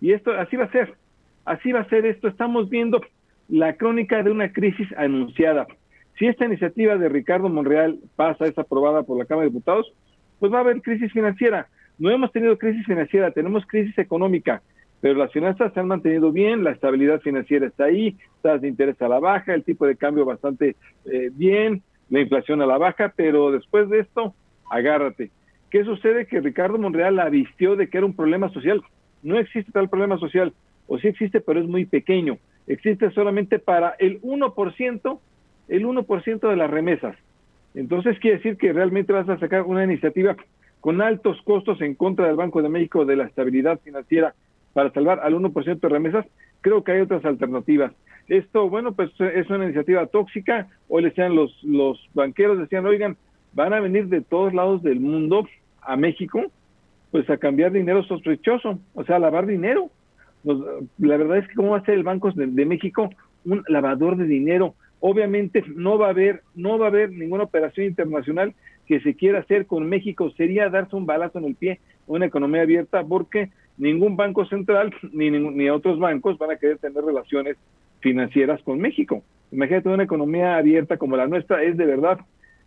Y 0.02 0.12
esto, 0.12 0.32
así 0.32 0.56
va 0.56 0.66
a 0.66 0.72
ser, 0.72 0.96
así 1.46 1.72
va 1.72 1.82
a 1.82 1.90
ser 1.90 2.06
esto. 2.08 2.28
Estamos 2.28 2.70
viendo 2.70 3.02
la 3.48 3.74
crónica 3.74 4.24
de 4.24 4.32
una 4.32 4.52
crisis 4.52 4.88
anunciada. 4.98 5.68
Si 6.18 6.26
esta 6.26 6.46
iniciativa 6.46 6.98
de 6.98 7.10
Ricardo 7.10 7.48
Monreal 7.48 8.00
pasa, 8.16 8.46
es 8.46 8.58
aprobada 8.58 9.04
por 9.04 9.20
la 9.20 9.26
Cámara 9.26 9.46
de 9.46 9.52
Diputados, 9.52 9.94
pues 10.40 10.52
va 10.52 10.58
a 10.58 10.62
haber 10.62 10.82
crisis 10.82 11.14
financiera. 11.14 11.68
No 12.00 12.10
hemos 12.10 12.32
tenido 12.32 12.58
crisis 12.58 12.86
financiera, 12.86 13.32
tenemos 13.32 13.66
crisis 13.68 13.98
económica 14.00 14.64
pero 15.02 15.16
las 15.16 15.32
finanzas 15.32 15.74
se 15.74 15.80
han 15.80 15.88
mantenido 15.88 16.32
bien, 16.32 16.64
la 16.64 16.72
estabilidad 16.72 17.22
financiera 17.22 17.68
está 17.68 17.86
ahí, 17.86 18.18
tasas 18.42 18.62
de 18.62 18.68
interés 18.68 19.02
a 19.02 19.08
la 19.08 19.20
baja, 19.20 19.54
el 19.54 19.64
tipo 19.64 19.86
de 19.86 19.96
cambio 19.96 20.26
bastante 20.26 20.76
eh, 21.06 21.30
bien, 21.34 21.84
la 22.10 22.22
inflación 22.22 22.62
a 22.62 22.66
la 22.66 22.78
baja, 22.78 23.14
pero 23.16 23.52
después 23.52 23.90
de 23.90 24.00
esto, 24.00 24.34
agárrate. 24.70 25.30
¿Qué 25.70 25.84
sucede? 25.84 26.26
Que 26.26 26.40
Ricardo 26.40 26.78
Monreal 26.78 27.16
la 27.16 27.30
vistió 27.30 27.76
de 27.76 27.90
que 27.90 27.98
era 27.98 28.06
un 28.06 28.16
problema 28.16 28.50
social. 28.50 28.82
No 29.22 29.38
existe 29.38 29.72
tal 29.72 29.90
problema 29.90 30.18
social, 30.18 30.54
o 30.88 30.98
sí 30.98 31.08
existe, 31.08 31.42
pero 31.42 31.60
es 31.60 31.68
muy 31.68 31.86
pequeño. 31.86 32.38
Existe 32.66 33.12
solamente 33.12 33.60
para 33.60 33.96
el 34.00 34.22
1%, 34.22 35.20
el 35.68 35.86
1% 35.86 36.50
de 36.50 36.56
las 36.56 36.70
remesas. 36.70 37.16
Entonces 37.76 38.18
quiere 38.20 38.38
decir 38.38 38.58
que 38.58 38.74
realmente 38.74 39.14
vas 39.14 39.30
a 39.30 39.38
sacar 39.38 39.64
una 39.64 39.84
iniciativa 39.84 40.36
con 40.80 41.02
altos 41.02 41.42
costos 41.44 41.82
en 41.82 41.96
contra 41.96 42.28
del 42.28 42.36
Banco 42.36 42.62
de 42.62 42.70
México 42.70 43.06
de 43.06 43.16
la 43.16 43.26
estabilidad 43.26 43.80
financiera 43.82 44.34
para 44.78 44.92
salvar 44.92 45.22
al 45.22 45.34
1% 45.34 45.80
de 45.80 45.90
remesas, 45.90 46.24
creo 46.62 46.84
que 46.84 46.92
hay 46.92 47.02
otras 47.02 47.26
alternativas. 47.26 47.92
Esto, 48.28 48.70
bueno, 48.70 48.92
pues 48.92 49.10
es 49.20 49.50
una 49.50 49.64
iniciativa 49.66 50.06
tóxica. 50.06 50.68
Hoy 50.88 51.02
le 51.02 51.10
decían 51.10 51.34
los, 51.34 51.52
los 51.64 52.00
banqueros, 52.14 52.60
decían, 52.60 52.86
oigan, 52.86 53.18
van 53.54 53.74
a 53.74 53.80
venir 53.80 54.08
de 54.08 54.22
todos 54.22 54.54
lados 54.54 54.84
del 54.84 55.00
mundo 55.00 55.48
a 55.82 55.98
México, 55.98 56.44
pues 57.10 57.28
a 57.28 57.38
cambiar 57.38 57.72
dinero 57.72 58.04
sospechoso, 58.04 58.78
o 58.94 59.04
sea, 59.04 59.16
a 59.16 59.20
lavar 59.20 59.48
dinero. 59.48 59.90
la 60.44 61.18
verdad 61.18 61.40
es 61.40 61.48
que 61.48 61.56
cómo 61.56 61.72
va 61.72 61.80
a 61.80 61.86
ser 61.86 61.96
el 61.96 62.04
Banco 62.04 62.32
de, 62.32 62.46
de, 62.46 62.66
México 62.68 63.10
un 63.46 63.64
lavador 63.68 64.16
de 64.16 64.26
dinero. 64.26 64.76
Obviamente 65.00 65.64
no 65.76 65.98
va 65.98 66.06
a 66.06 66.12
haber, 66.12 66.44
no 66.54 66.78
va 66.78 66.86
a 66.86 66.90
haber 66.90 67.10
ninguna 67.10 67.46
operación 67.46 67.88
internacional 67.88 68.54
que 68.86 69.00
se 69.00 69.16
quiera 69.16 69.40
hacer 69.40 69.66
con 69.66 69.90
México. 69.90 70.30
Sería 70.38 70.70
darse 70.70 70.96
un 70.96 71.08
balazo 71.08 71.40
en 71.40 71.46
el 71.46 71.56
pie 71.56 71.80
a 72.08 72.12
una 72.12 72.28
economía 72.28 72.62
abierta 72.62 73.04
porque 73.04 73.50
ningún 73.78 74.16
banco 74.16 74.46
central 74.46 74.94
ni, 75.12 75.30
ni 75.30 75.70
otros 75.70 76.00
bancos 76.00 76.38
van 76.38 76.52
a 76.52 76.58
querer 76.58 76.78
tener 76.78 77.04
relaciones 77.04 77.58
financieras 78.00 78.62
con 78.64 78.80
México. 78.80 79.24
Imagínate 79.52 79.90
una 79.90 80.04
economía 80.04 80.58
abierta 80.58 80.98
como 80.98 81.16
la 81.16 81.28
nuestra, 81.28 81.64
es 81.64 81.78
de 81.78 81.86
verdad 81.86 82.20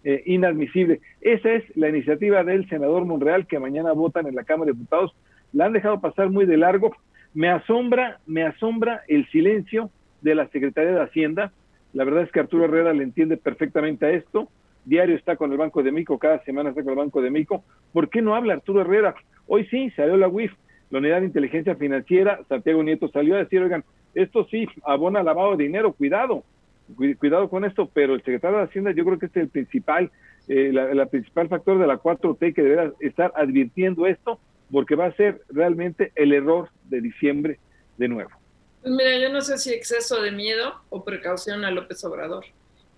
eh, 0.03 0.23
inadmisible. 0.27 1.01
Esa 1.21 1.53
es 1.53 1.77
la 1.77 1.89
iniciativa 1.89 2.43
del 2.43 2.69
senador 2.69 3.05
Monreal 3.05 3.47
que 3.47 3.59
mañana 3.59 3.93
votan 3.93 4.27
en 4.27 4.35
la 4.35 4.45
Cámara 4.45 4.71
de 4.71 4.79
Diputados. 4.79 5.15
La 5.53 5.67
han 5.67 5.73
dejado 5.73 6.01
pasar 6.01 6.31
muy 6.31 6.47
de 6.47 6.57
largo. 6.57 6.97
Me 7.35 7.51
asombra, 7.51 8.19
me 8.27 8.45
asombra 8.45 9.03
el 9.09 9.29
silencio 9.31 9.91
de 10.23 10.35
la 10.35 10.49
Secretaría 10.49 10.93
de 10.93 11.03
Hacienda. 11.03 11.53
La 11.93 12.05
verdad 12.05 12.23
es 12.23 12.33
que 12.33 12.41
Arturo 12.41 12.65
Herrera 12.65 12.95
le 12.95 13.03
entiende 13.03 13.37
perfectamente 13.37 14.07
a 14.07 14.11
esto. 14.11 14.49
Diario 14.87 15.17
está 15.17 15.37
con 15.37 15.53
el 15.53 15.59
Banco 15.59 15.83
de 15.83 15.93
Mico, 15.93 16.19
cada 16.19 16.43
semana 16.45 16.71
está 16.71 16.83
con 16.83 16.93
el 16.93 16.99
Banco 16.99 17.21
de 17.21 17.31
Mico. 17.31 17.63
¿Por 17.93 18.09
qué 18.09 18.23
no 18.23 18.35
habla 18.35 18.55
Arturo 18.55 18.81
Herrera? 18.81 19.15
Hoy 19.47 19.67
sí, 19.67 19.91
salió 19.91 20.17
la 20.17 20.29
UIF, 20.29 20.53
la 20.91 20.99
Unidad 20.99 21.21
de 21.21 21.27
Inteligencia 21.27 21.77
Financiera, 21.77 22.41
Santiago 22.49 22.83
Nieto 22.83 23.09
salió 23.09 23.37
a 23.37 23.39
decir, 23.39 23.63
oigan, 23.63 23.85
esto 24.15 24.47
sí 24.51 24.67
abona 24.85 25.23
lavado 25.23 25.57
de 25.57 25.65
dinero, 25.65 25.93
cuidado, 25.93 26.45
cuidado 27.19 27.49
con 27.49 27.65
esto, 27.65 27.89
pero 27.93 28.15
el 28.15 28.23
secretario 28.23 28.59
de 28.59 28.65
Hacienda 28.65 28.91
yo 28.93 29.05
creo 29.05 29.19
que 29.19 29.27
es 29.27 29.37
el 29.37 29.49
principal, 29.49 30.11
eh, 30.49 30.71
la, 30.73 31.07
principal 31.07 31.49
factor 31.49 31.79
de 31.79 31.87
la 31.87 31.99
4T 31.99 32.55
que 32.55 32.63
deberá 32.63 32.93
estar 33.01 33.33
advirtiendo 33.37 34.07
esto, 34.07 34.41
porque 34.73 34.97
va 34.97 35.07
a 35.07 35.13
ser 35.13 35.43
realmente 35.49 36.13
el 36.17 36.33
error 36.33 36.69
de 36.85 37.01
diciembre 37.01 37.59
de 37.97 38.09
nuevo. 38.09 38.31
Pues 38.83 38.95
mira, 38.95 39.19
yo 39.19 39.33
no 39.33 39.41
sé 39.43 39.59
si 39.59 39.73
exceso 39.73 40.23
de 40.23 40.33
miedo 40.33 40.75
o 40.89 41.05
precaución 41.05 41.65
a 41.65 41.71
López 41.71 42.03
Obrador. 42.05 42.45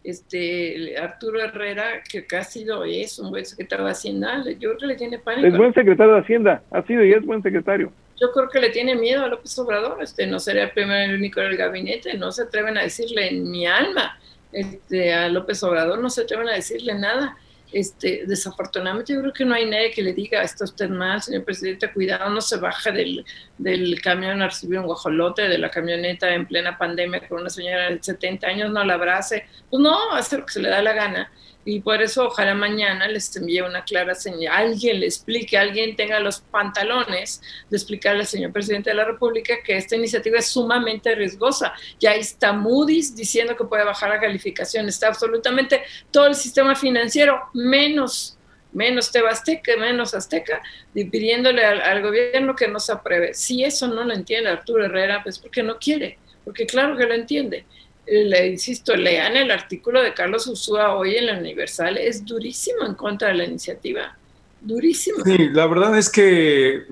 Este 0.05 0.96
Arturo 0.98 1.40
Herrera, 1.40 2.03
que 2.03 2.24
ha 2.36 2.44
sido 2.44 2.84
es 2.84 3.18
un 3.18 3.30
buen 3.30 3.46
secretario 3.46 3.84
de 3.84 3.92
Hacienda, 3.92 4.42
yo 4.59 4.70
creo 4.70 4.78
que 4.78 4.86
le 4.86 4.96
tiene 4.96 5.18
pánico. 5.18 5.46
Es 5.46 5.57
buen 5.57 5.72
secretario 5.72 6.14
de 6.14 6.20
Hacienda, 6.20 6.62
ha 6.70 6.82
sido 6.82 7.05
y 7.05 7.12
es 7.12 7.24
buen 7.24 7.42
secretario 7.42 7.92
yo 8.22 8.30
creo 8.30 8.48
que 8.48 8.61
le 8.61 8.70
tiene 8.70 8.94
miedo 8.94 9.24
a 9.24 9.26
López 9.26 9.59
Obrador, 9.59 10.00
este, 10.00 10.28
no 10.28 10.38
sería 10.38 10.64
el 10.64 10.70
primero 10.70 11.11
el 11.11 11.18
único 11.18 11.40
del 11.40 11.57
gabinete, 11.57 12.14
no 12.14 12.30
se 12.30 12.42
atreven 12.42 12.78
a 12.78 12.82
decirle 12.82 13.30
en 13.30 13.50
mi 13.50 13.66
alma, 13.66 14.16
este, 14.53 15.12
a 15.12 15.28
López 15.28 15.61
Obrador 15.64 15.98
no 15.98 16.09
se 16.09 16.22
atreven 16.22 16.48
a 16.48 16.53
decirle 16.53 16.94
nada. 16.94 17.36
Este, 17.72 18.24
desafortunadamente 18.26 19.14
yo 19.14 19.20
creo 19.20 19.32
que 19.32 19.44
no 19.44 19.54
hay 19.54 19.64
nadie 19.64 19.90
que 19.90 20.02
le 20.02 20.12
diga, 20.12 20.42
está 20.42 20.64
usted 20.64 20.90
mal, 20.90 21.22
señor 21.22 21.44
presidente, 21.44 21.90
cuidado, 21.90 22.28
no 22.28 22.40
se 22.40 22.58
baja 22.58 22.90
del, 22.90 23.24
del 23.56 24.00
camión 24.02 24.42
a 24.42 24.48
recibir 24.48 24.78
un 24.78 24.86
guajolote, 24.86 25.48
de 25.48 25.58
la 25.58 25.70
camioneta 25.70 26.32
en 26.34 26.46
plena 26.46 26.76
pandemia 26.76 27.26
con 27.28 27.40
una 27.40 27.50
señora 27.50 27.88
de 27.88 28.02
70 28.02 28.46
años, 28.46 28.70
no 28.70 28.84
la 28.84 28.94
abrace, 28.94 29.46
pues 29.70 29.82
no, 29.82 30.12
hace 30.12 30.38
lo 30.38 30.46
que 30.46 30.52
se 30.52 30.60
le 30.60 30.68
da 30.68 30.82
la 30.82 30.92
gana 30.92 31.32
y 31.64 31.80
por 31.80 32.02
eso 32.02 32.26
ojalá 32.26 32.54
mañana 32.54 33.06
les 33.06 33.34
envíe 33.36 33.60
una 33.60 33.84
clara 33.84 34.14
señal, 34.14 34.52
alguien 34.52 35.00
le 35.00 35.06
explique, 35.06 35.56
alguien 35.56 35.94
tenga 35.94 36.18
los 36.18 36.40
pantalones 36.40 37.40
de 37.70 37.76
explicarle 37.76 38.20
al 38.20 38.26
señor 38.26 38.52
presidente 38.52 38.90
de 38.90 38.96
la 38.96 39.04
República 39.04 39.54
que 39.64 39.76
esta 39.76 39.94
iniciativa 39.96 40.38
es 40.38 40.48
sumamente 40.48 41.14
riesgosa. 41.14 41.72
Ya 42.00 42.14
está 42.14 42.52
Moody's 42.52 43.14
diciendo 43.14 43.56
que 43.56 43.64
puede 43.64 43.84
bajar 43.84 44.10
la 44.10 44.20
calificación, 44.20 44.88
está 44.88 45.08
absolutamente 45.08 45.82
todo 46.10 46.26
el 46.26 46.34
sistema 46.34 46.74
financiero, 46.74 47.40
menos 47.54 48.38
menos 48.72 49.12
Tebasteca, 49.12 49.76
menos 49.76 50.14
Azteca, 50.14 50.62
pidiéndole 50.94 51.62
al, 51.62 51.82
al, 51.82 52.00
gobierno 52.00 52.56
que 52.56 52.68
no 52.68 52.80
se 52.80 52.92
apruebe. 52.92 53.34
Si 53.34 53.62
eso 53.62 53.86
no 53.86 54.02
lo 54.02 54.14
entiende 54.14 54.48
Arturo 54.48 54.86
Herrera, 54.86 55.22
pues 55.22 55.38
porque 55.38 55.62
no 55.62 55.78
quiere, 55.78 56.18
porque 56.42 56.64
claro 56.64 56.96
que 56.96 57.04
lo 57.04 57.12
entiende 57.12 57.66
le 58.07 58.48
insisto, 58.48 58.96
lean 58.96 59.36
el 59.36 59.50
artículo 59.50 60.03
de 60.03 60.14
Carlos 60.14 60.46
Ursúa 60.46 60.94
hoy 60.94 61.16
en 61.16 61.26
la 61.26 61.38
Universal, 61.38 61.98
es 61.98 62.24
durísimo 62.24 62.84
en 62.86 62.94
contra 62.94 63.28
de 63.28 63.34
la 63.34 63.44
iniciativa. 63.44 64.16
Durísimo. 64.61 65.24
Sí, 65.24 65.48
la 65.50 65.66
verdad 65.66 65.98
es 65.98 66.09
que 66.09 66.84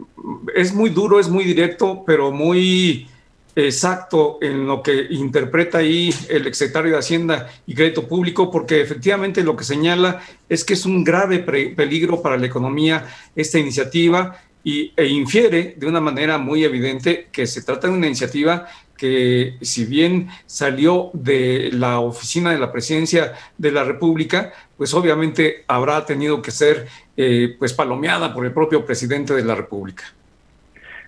es 0.55 0.75
muy 0.75 0.91
duro, 0.91 1.21
es 1.21 1.29
muy 1.29 1.45
directo, 1.45 2.03
pero 2.05 2.33
muy 2.33 3.07
exacto 3.55 4.39
en 4.41 4.67
lo 4.67 4.83
que 4.83 5.07
interpreta 5.11 5.79
ahí 5.79 6.13
el 6.29 6.47
exsecretario 6.47 6.93
de 6.93 6.99
Hacienda 6.99 7.49
y 7.67 7.75
Crédito 7.75 8.07
Público, 8.09 8.51
porque 8.51 8.81
efectivamente 8.81 9.43
lo 9.43 9.57
que 9.57 9.65
señala 9.65 10.21
es 10.49 10.65
que 10.65 10.75
es 10.75 10.85
un 10.85 11.05
grave 11.05 11.41
peligro 11.41 12.23
para 12.23 12.37
la 12.37 12.47
economía 12.47 13.07
esta 13.37 13.59
iniciativa 13.59 14.37
y, 14.63 14.93
e 14.97 15.07
infiere 15.07 15.75
de 15.77 15.87
una 15.87 16.01
manera 16.01 16.39
muy 16.39 16.65
evidente 16.65 17.29
que 17.33 17.47
se 17.47 17.63
trata 17.63 17.89
de 17.89 17.95
una 17.95 18.07
iniciativa 18.07 18.67
que 19.01 19.55
si 19.63 19.87
bien 19.87 20.29
salió 20.45 21.09
de 21.15 21.71
la 21.73 22.01
oficina 22.01 22.53
de 22.53 22.59
la 22.59 22.71
presidencia 22.71 23.33
de 23.57 23.73
la 23.73 23.83
República, 23.83 24.53
pues 24.77 24.93
obviamente 24.93 25.65
habrá 25.69 26.05
tenido 26.05 26.43
que 26.43 26.51
ser 26.51 26.87
eh, 27.17 27.57
pues 27.59 27.73
palomeada 27.73 28.35
por 28.35 28.45
el 28.45 28.53
propio 28.53 28.85
presidente 28.85 29.33
de 29.33 29.43
la 29.43 29.55
República. 29.55 30.05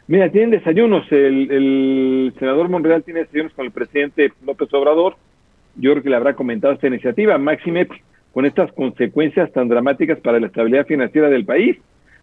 Mira, 0.08 0.30
tienen 0.30 0.52
desayunos. 0.52 1.04
El, 1.12 2.32
senador 2.38 2.70
Monreal 2.70 3.02
tiene 3.02 3.20
desayunos 3.20 3.52
con 3.52 3.66
el 3.66 3.72
presidente 3.72 4.32
López 4.46 4.72
Obrador. 4.72 5.16
Yo 5.76 5.90
creo 5.90 6.02
que 6.02 6.10
le 6.10 6.16
habrá 6.16 6.34
comentado 6.34 6.72
esta 6.72 6.88
iniciativa. 6.88 7.36
Máxime 7.36 7.88
con 8.32 8.46
estas 8.46 8.72
consecuencias 8.72 9.52
tan 9.52 9.68
dramáticas 9.68 10.18
para 10.20 10.40
la 10.40 10.46
estabilidad 10.46 10.86
financiera 10.86 11.28
del 11.28 11.44
país. 11.44 11.76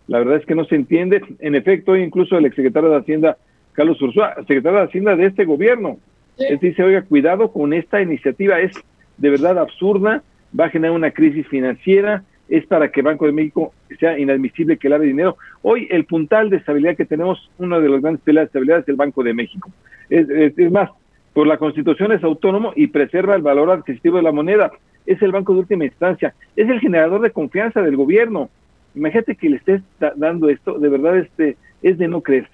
La 0.07 0.17
verdad 0.17 0.37
es 0.37 0.45
que 0.47 0.55
no 0.55 0.65
se 0.65 0.75
entiende. 0.75 1.21
En 1.39 1.53
efecto, 1.53 1.95
incluso 1.95 2.39
el 2.39 2.47
exsecretario 2.47 2.89
de 2.89 2.97
Hacienda 2.97 3.37
Carlos 3.73 4.01
Ursúa, 4.01 4.35
secretario 4.47 4.79
de 4.79 4.85
Hacienda 4.85 5.15
de 5.15 5.25
este 5.25 5.45
gobierno. 5.45 5.97
Él 6.37 6.57
dice, 6.59 6.83
oiga, 6.83 7.01
cuidado 7.01 7.51
con 7.51 7.73
esta 7.73 8.01
iniciativa, 8.01 8.59
es 8.59 8.71
de 9.17 9.29
verdad 9.29 9.57
absurda, 9.57 10.23
va 10.57 10.65
a 10.65 10.69
generar 10.69 10.95
una 10.95 11.11
crisis 11.11 11.47
financiera, 11.47 12.23
es 12.47 12.65
para 12.65 12.91
que 12.91 13.01
Banco 13.01 13.25
de 13.25 13.31
México 13.31 13.73
sea 13.99 14.17
inadmisible 14.17 14.77
que 14.77 14.89
lave 14.89 15.05
dinero. 15.05 15.37
Hoy 15.61 15.87
el 15.91 16.05
puntal 16.05 16.49
de 16.49 16.57
estabilidad 16.57 16.95
que 16.95 17.05
tenemos, 17.05 17.49
una 17.57 17.79
de 17.79 17.89
las 17.89 18.01
grandes 18.01 18.23
peleas 18.23 18.45
de 18.45 18.47
estabilidad 18.47 18.79
es 18.79 18.87
el 18.87 18.95
Banco 18.95 19.23
de 19.23 19.33
México. 19.33 19.69
Es, 20.09 20.27
es, 20.29 20.71
más, 20.71 20.89
por 21.33 21.45
la 21.45 21.57
Constitución 21.57 22.11
es 22.11 22.23
autónomo 22.23 22.73
y 22.75 22.87
preserva 22.87 23.35
el 23.35 23.43
valor 23.43 23.69
adquisitivo 23.69 24.17
de 24.17 24.23
la 24.23 24.31
moneda. 24.31 24.71
Es 25.05 25.21
el 25.21 25.31
banco 25.31 25.53
de 25.53 25.59
última 25.59 25.85
instancia, 25.85 26.35
es 26.55 26.69
el 26.69 26.79
generador 26.79 27.21
de 27.21 27.31
confianza 27.31 27.81
del 27.81 27.95
gobierno. 27.95 28.49
Imagínate 28.95 29.35
que 29.35 29.49
le 29.49 29.57
estés 29.57 29.81
dando 30.15 30.49
esto, 30.49 30.77
de 30.77 30.89
verdad 30.89 31.17
este 31.17 31.57
es 31.81 31.97
de 31.97 32.07
no 32.07 32.21
creerse. 32.21 32.51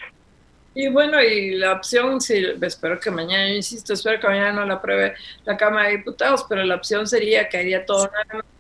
Y 0.78 0.90
bueno, 0.90 1.24
y 1.24 1.52
la 1.52 1.72
opción, 1.72 2.20
sí, 2.20 2.46
espero 2.62 3.00
que 3.00 3.10
mañana, 3.10 3.48
insisto, 3.48 3.94
espero 3.94 4.20
que 4.20 4.28
mañana 4.28 4.52
no 4.52 4.66
la 4.66 4.74
apruebe 4.74 5.14
la 5.46 5.56
Cámara 5.56 5.88
de 5.88 5.98
Diputados, 5.98 6.46
pero 6.50 6.66
la 6.66 6.76
opción 6.76 7.08
sería 7.08 7.48
que 7.48 7.58
haría 7.58 7.86
todo 7.86 8.12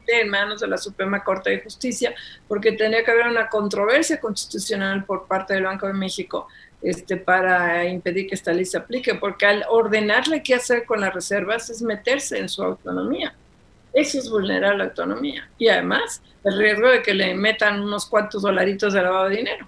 en 0.07 0.29
manos 0.29 0.61
de 0.61 0.67
la 0.67 0.77
Suprema 0.77 1.25
Corte 1.25 1.49
de 1.49 1.59
Justicia, 1.59 2.15
porque 2.47 2.71
tendría 2.71 3.03
que 3.03 3.11
haber 3.11 3.27
una 3.27 3.49
controversia 3.49 4.17
constitucional 4.21 5.03
por 5.03 5.27
parte 5.27 5.55
del 5.55 5.65
Banco 5.65 5.87
de 5.87 5.93
México 5.93 6.47
este, 6.81 7.17
para 7.17 7.83
impedir 7.83 8.27
que 8.27 8.35
esta 8.35 8.53
ley 8.53 8.63
se 8.63 8.77
aplique, 8.77 9.15
porque 9.15 9.45
al 9.45 9.65
ordenarle 9.67 10.41
qué 10.41 10.55
hacer 10.55 10.85
con 10.85 11.01
las 11.01 11.13
reservas 11.13 11.69
es 11.69 11.81
meterse 11.81 12.39
en 12.39 12.47
su 12.47 12.63
autonomía. 12.63 13.35
Eso 13.91 14.19
es 14.19 14.29
vulnerar 14.29 14.77
la 14.77 14.85
autonomía. 14.85 15.49
Y 15.57 15.67
además, 15.67 16.21
el 16.45 16.57
riesgo 16.57 16.87
de 16.87 17.01
que 17.01 17.13
le 17.13 17.33
metan 17.35 17.81
unos 17.81 18.05
cuantos 18.05 18.41
dolaritos 18.41 18.93
de 18.93 19.01
lavado 19.01 19.27
de 19.27 19.35
dinero. 19.37 19.67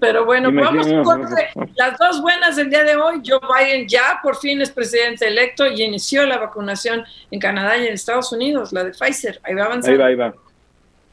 Pero 0.00 0.24
bueno, 0.24 0.52
vamos 0.52 0.86
con 1.04 1.26
las 1.74 1.98
dos 1.98 2.22
buenas 2.22 2.56
del 2.56 2.70
día 2.70 2.84
de 2.84 2.96
hoy. 2.96 3.20
Joe 3.24 3.40
Biden 3.40 3.88
ya 3.88 4.20
por 4.22 4.36
fin 4.36 4.60
es 4.60 4.70
presidente 4.70 5.26
electo 5.26 5.66
y 5.66 5.82
inició 5.82 6.24
la 6.26 6.38
vacunación 6.38 7.04
en 7.30 7.40
Canadá 7.40 7.76
y 7.76 7.86
en 7.86 7.94
Estados 7.94 8.32
Unidos, 8.32 8.72
la 8.72 8.84
de 8.84 8.90
Pfizer. 8.90 9.40
Ahí 9.42 9.54
va 9.54 9.64
avanzando. 9.64 10.04
Ahí 10.04 10.14
va, 10.14 10.26
ahí 10.26 10.30
va. 10.30 10.34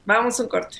Vamos 0.06 0.40
un 0.40 0.48
corte. 0.48 0.78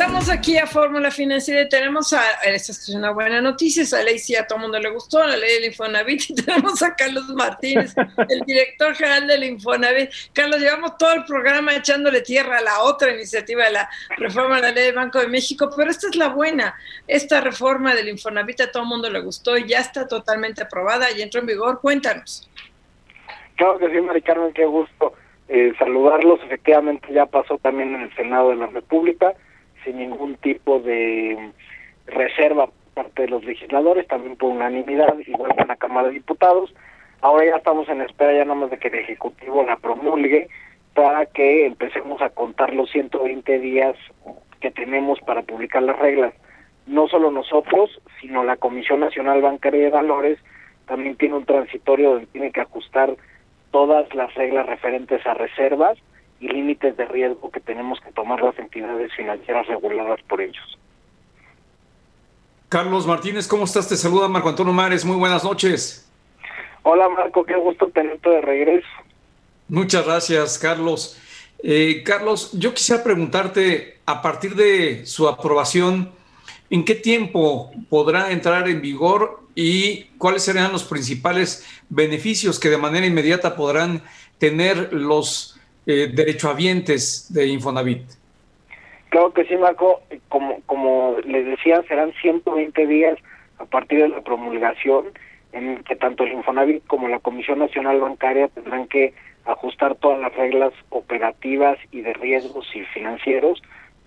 Regresamos 0.00 0.30
aquí 0.30 0.56
a 0.56 0.66
Fórmula 0.66 1.10
Financiera 1.10 1.60
y 1.60 1.68
tenemos 1.68 2.14
a, 2.14 2.22
esta 2.46 2.72
es 2.72 2.88
una 2.88 3.10
buena 3.10 3.42
noticia, 3.42 3.82
esa 3.82 4.02
ley 4.02 4.18
sí 4.18 4.34
a 4.34 4.46
todo 4.46 4.56
el 4.56 4.62
mundo 4.62 4.78
le 4.78 4.88
gustó, 4.88 5.22
la 5.22 5.36
ley 5.36 5.56
del 5.56 5.66
Infonavit, 5.66 6.22
y 6.30 6.34
tenemos 6.36 6.82
a 6.82 6.96
Carlos 6.96 7.28
Martínez, 7.34 7.94
el 8.30 8.40
director 8.46 8.94
general 8.94 9.26
del 9.26 9.44
Infonavit. 9.44 10.08
Carlos, 10.32 10.58
llevamos 10.58 10.96
todo 10.96 11.12
el 11.12 11.24
programa 11.24 11.76
echándole 11.76 12.22
tierra 12.22 12.56
a 12.56 12.62
la 12.62 12.80
otra 12.80 13.12
iniciativa 13.12 13.64
de 13.64 13.72
la 13.72 13.90
reforma 14.16 14.56
de 14.56 14.62
la 14.62 14.72
ley 14.72 14.84
del 14.84 14.94
Banco 14.94 15.18
de 15.18 15.28
México, 15.28 15.68
pero 15.76 15.90
esta 15.90 16.08
es 16.08 16.16
la 16.16 16.28
buena, 16.28 16.74
esta 17.06 17.42
reforma 17.42 17.94
del 17.94 18.08
Infonavit 18.08 18.62
a 18.62 18.70
todo 18.70 18.84
el 18.84 18.88
mundo 18.88 19.10
le 19.10 19.20
gustó 19.20 19.58
y 19.58 19.68
ya 19.68 19.80
está 19.80 20.08
totalmente 20.08 20.62
aprobada 20.62 21.10
y 21.10 21.20
entró 21.20 21.40
en 21.40 21.46
vigor. 21.46 21.78
Cuéntanos. 21.82 22.48
Claro 23.56 23.78
que 23.78 23.90
sí, 23.90 24.00
Mari 24.00 24.22
Carmen, 24.22 24.54
qué 24.54 24.64
gusto 24.64 25.12
eh, 25.50 25.74
saludarlos. 25.78 26.40
Efectivamente 26.46 27.12
ya 27.12 27.26
pasó 27.26 27.58
también 27.58 27.94
en 27.94 28.00
el 28.00 28.16
Senado 28.16 28.48
de 28.48 28.56
la 28.56 28.66
República 28.68 29.34
sin 29.84 29.98
ningún 29.98 30.36
tipo 30.36 30.80
de 30.80 31.52
reserva 32.06 32.66
por 32.66 33.04
parte 33.04 33.22
de 33.22 33.28
los 33.28 33.44
legisladores, 33.44 34.06
también 34.06 34.36
por 34.36 34.50
unanimidad, 34.50 35.16
igual 35.26 35.54
que 35.54 35.62
en 35.62 35.68
la 35.68 35.76
Cámara 35.76 36.08
de 36.08 36.14
Diputados. 36.14 36.74
Ahora 37.20 37.44
ya 37.44 37.56
estamos 37.56 37.88
en 37.88 38.00
espera 38.00 38.32
ya 38.32 38.44
nada 38.44 38.54
más 38.60 38.70
de 38.70 38.78
que 38.78 38.88
el 38.88 38.94
Ejecutivo 38.94 39.62
la 39.62 39.76
promulgue 39.76 40.48
para 40.94 41.26
que 41.26 41.66
empecemos 41.66 42.20
a 42.22 42.30
contar 42.30 42.74
los 42.74 42.90
120 42.90 43.58
días 43.58 43.96
que 44.60 44.70
tenemos 44.70 45.20
para 45.20 45.42
publicar 45.42 45.82
las 45.82 45.98
reglas. 45.98 46.34
No 46.86 47.08
solo 47.08 47.30
nosotros, 47.30 48.00
sino 48.20 48.42
la 48.44 48.56
Comisión 48.56 49.00
Nacional 49.00 49.42
Bancaria 49.42 49.84
de 49.84 49.90
Valores 49.90 50.38
también 50.86 51.16
tiene 51.16 51.36
un 51.36 51.44
transitorio 51.44 52.12
donde 52.12 52.26
tiene 52.26 52.50
que 52.50 52.60
ajustar 52.60 53.14
todas 53.70 54.12
las 54.14 54.34
reglas 54.34 54.66
referentes 54.66 55.24
a 55.26 55.34
reservas 55.34 55.98
y 56.40 56.48
límites 56.48 56.96
de 56.96 57.04
riesgo 57.04 57.50
que 57.50 57.60
tenemos 57.60 58.00
que 58.00 58.10
tomar 58.12 58.42
las 58.42 58.58
entidades 58.58 59.12
financieras 59.14 59.66
reguladas 59.66 60.20
por 60.28 60.40
ellos. 60.40 60.78
Carlos 62.68 63.06
Martínez, 63.06 63.46
¿cómo 63.46 63.64
estás? 63.64 63.88
Te 63.88 63.96
saluda 63.96 64.28
Marco 64.28 64.48
Antonio 64.48 64.72
Mares. 64.72 65.04
Muy 65.04 65.16
buenas 65.16 65.44
noches. 65.44 66.10
Hola 66.82 67.08
Marco, 67.08 67.44
qué 67.44 67.56
gusto 67.56 67.88
tenerte 67.88 68.30
de 68.30 68.40
regreso. 68.40 68.88
Muchas 69.68 70.06
gracias, 70.06 70.58
Carlos. 70.58 71.20
Eh, 71.62 72.02
Carlos, 72.04 72.52
yo 72.52 72.72
quisiera 72.72 73.04
preguntarte, 73.04 73.98
a 74.06 74.22
partir 74.22 74.54
de 74.54 75.04
su 75.04 75.28
aprobación, 75.28 76.10
¿en 76.70 76.84
qué 76.84 76.94
tiempo 76.94 77.70
podrá 77.90 78.32
entrar 78.32 78.68
en 78.68 78.80
vigor 78.80 79.40
y 79.54 80.04
cuáles 80.16 80.44
serán 80.44 80.72
los 80.72 80.84
principales 80.84 81.66
beneficios 81.90 82.58
que 82.58 82.70
de 82.70 82.78
manera 82.78 83.06
inmediata 83.06 83.56
podrán 83.56 84.02
tener 84.38 84.92
los 84.92 85.59
eh, 85.90 86.08
derechohabientes 86.08 87.32
de 87.32 87.46
Infonavit? 87.46 88.02
Claro 89.10 89.32
que 89.32 89.44
sí, 89.44 89.56
Marco. 89.56 90.02
Como, 90.28 90.60
como 90.66 91.16
les 91.24 91.44
decía, 91.46 91.82
serán 91.88 92.12
120 92.20 92.86
días 92.86 93.18
a 93.58 93.64
partir 93.64 94.00
de 94.00 94.08
la 94.08 94.20
promulgación 94.22 95.06
en 95.52 95.82
que 95.82 95.96
tanto 95.96 96.24
el 96.24 96.32
Infonavit 96.32 96.86
como 96.86 97.08
la 97.08 97.18
Comisión 97.18 97.58
Nacional 97.58 98.00
Bancaria 98.00 98.48
tendrán 98.48 98.86
que 98.86 99.14
ajustar 99.44 99.96
todas 99.96 100.20
las 100.20 100.34
reglas 100.34 100.72
operativas 100.90 101.78
y 101.90 102.02
de 102.02 102.12
riesgos 102.12 102.68
y 102.74 102.82
financieros 102.82 103.60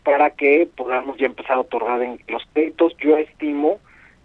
para 0.04 0.32
que 0.32 0.68
podamos 0.76 1.18
ya 1.18 1.26
empezar 1.26 1.58
a 1.58 1.62
otorgar 1.62 2.02
en 2.02 2.20
los 2.28 2.44
créditos. 2.54 2.96
Yo 2.98 3.18
estimo 3.18 3.80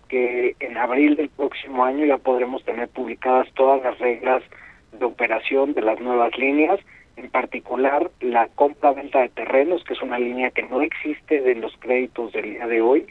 que 0.09 0.57
en 0.61 0.77
abril 0.77 1.17
del 1.17 1.29
próximo 1.29 1.85
año 1.85 2.07
ya 2.07 2.19
podremos 2.19 2.65
tener 2.65 2.89
publicadas 2.89 3.49
todas 3.55 3.83
las 3.83 3.99
reglas 3.99 4.43
de 4.93 5.05
operación 5.05 5.75
de 5.75 5.83
las 5.83 6.01
nuevas 6.01 6.37
líneas, 6.39 6.81
en 7.19 7.31
particular 7.31 8.11
la 8.21 8.49
compra-venta 8.49 9.21
de 9.21 9.29
terrenos, 9.29 9.83
que 9.85 9.95
es 9.95 10.03
una 10.03 10.19
línea 10.19 10.51
que 10.51 10.63
no 10.63 10.81
existe 10.81 11.51
en 11.51 11.61
los 11.61 11.77
créditos 11.79 12.33
del 12.33 12.55
día 12.55 12.67
de 12.67 12.81
hoy, 12.81 13.07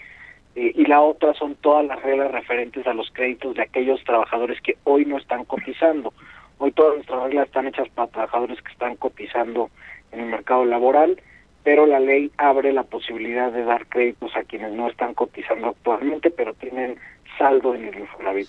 eh, 0.55 0.71
y 0.75 0.85
la 0.85 1.01
otra 1.01 1.33
son 1.33 1.55
todas 1.55 1.85
las 1.85 2.01
reglas 2.01 2.31
referentes 2.31 2.87
a 2.87 2.93
los 2.93 3.11
créditos 3.11 3.55
de 3.55 3.63
aquellos 3.63 4.03
trabajadores 4.03 4.59
que 4.61 4.77
hoy 4.85 5.05
no 5.05 5.17
están 5.17 5.43
cotizando. 5.45 6.13
Hoy 6.57 6.71
todas 6.71 6.95
nuestras 6.95 7.23
reglas 7.23 7.47
están 7.47 7.67
hechas 7.67 7.89
para 7.89 8.09
trabajadores 8.09 8.61
que 8.61 8.71
están 8.71 8.95
cotizando 8.95 9.69
en 10.11 10.21
el 10.21 10.25
mercado 10.27 10.65
laboral, 10.65 11.21
pero 11.63 11.85
la 11.85 11.99
ley 11.99 12.31
abre 12.37 12.71
la 12.71 12.83
posibilidad 12.83 13.51
de 13.51 13.65
dar 13.65 13.87
créditos 13.87 14.35
a 14.35 14.43
quienes 14.43 14.71
no 14.71 14.87
están 14.87 15.13
cotizando 15.13 15.67
actualmente, 15.67 16.31
pero 16.31 16.53
tienen 16.53 16.97
saldo 17.37 17.75
en 17.75 17.85
el 17.85 17.99
Infonavit. 17.99 18.47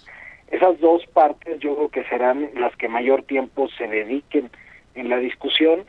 Esas 0.51 0.81
dos 0.81 1.05
partes 1.09 1.59
yo 1.59 1.75
creo 1.75 1.89
que 1.91 2.05
serán 2.05 2.49
las 2.55 2.75
que 2.77 2.89
mayor 2.89 3.25
tiempo 3.25 3.69
se 3.77 3.87
dediquen 3.87 4.51
en 4.99 5.09
la 5.09 5.19
discusión 5.19 5.85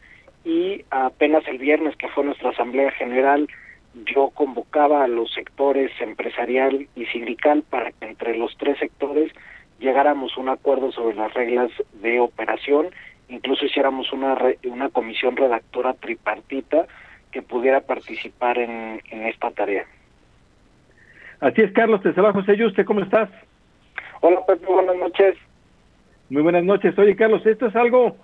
y 0.45 0.85
apenas 0.89 1.47
el 1.47 1.57
viernes 1.57 1.95
que 1.95 2.07
fue 2.09 2.23
nuestra 2.23 2.51
Asamblea 2.51 2.91
General 2.91 3.47
yo 4.05 4.29
convocaba 4.29 5.03
a 5.03 5.07
los 5.07 5.33
sectores 5.33 5.91
empresarial 5.99 6.87
y 6.95 7.05
sindical 7.07 7.63
para 7.69 7.91
que 7.91 8.05
entre 8.05 8.37
los 8.37 8.55
tres 8.57 8.77
sectores 8.77 9.31
llegáramos 9.79 10.31
a 10.35 10.41
un 10.41 10.49
acuerdo 10.49 10.91
sobre 10.91 11.15
las 11.15 11.33
reglas 11.33 11.71
de 12.01 12.19
operación, 12.19 12.87
incluso 13.29 13.65
hiciéramos 13.65 14.11
una, 14.13 14.37
una 14.65 14.89
comisión 14.89 15.35
redactora 15.35 15.93
tripartita 15.93 16.85
que 17.31 17.41
pudiera 17.41 17.81
participar 17.81 18.57
en, 18.57 19.01
en 19.09 19.25
esta 19.25 19.51
tarea. 19.51 19.85
Así 21.39 21.61
es, 21.61 21.71
Carlos, 21.71 22.01
te 22.01 22.13
saluda 22.13 22.33
José 22.33 22.57
Yuste, 22.57 22.85
¿cómo 22.85 23.01
estás? 23.01 23.29
Hola, 24.21 24.45
Pepe, 24.45 24.65
buenas 24.65 24.97
noches. 24.97 25.35
Muy 26.29 26.41
buenas 26.41 26.63
noches. 26.63 26.97
Oye, 26.99 27.15
Carlos, 27.15 27.45
esto 27.45 27.67
es 27.67 27.75
algo 27.75 28.17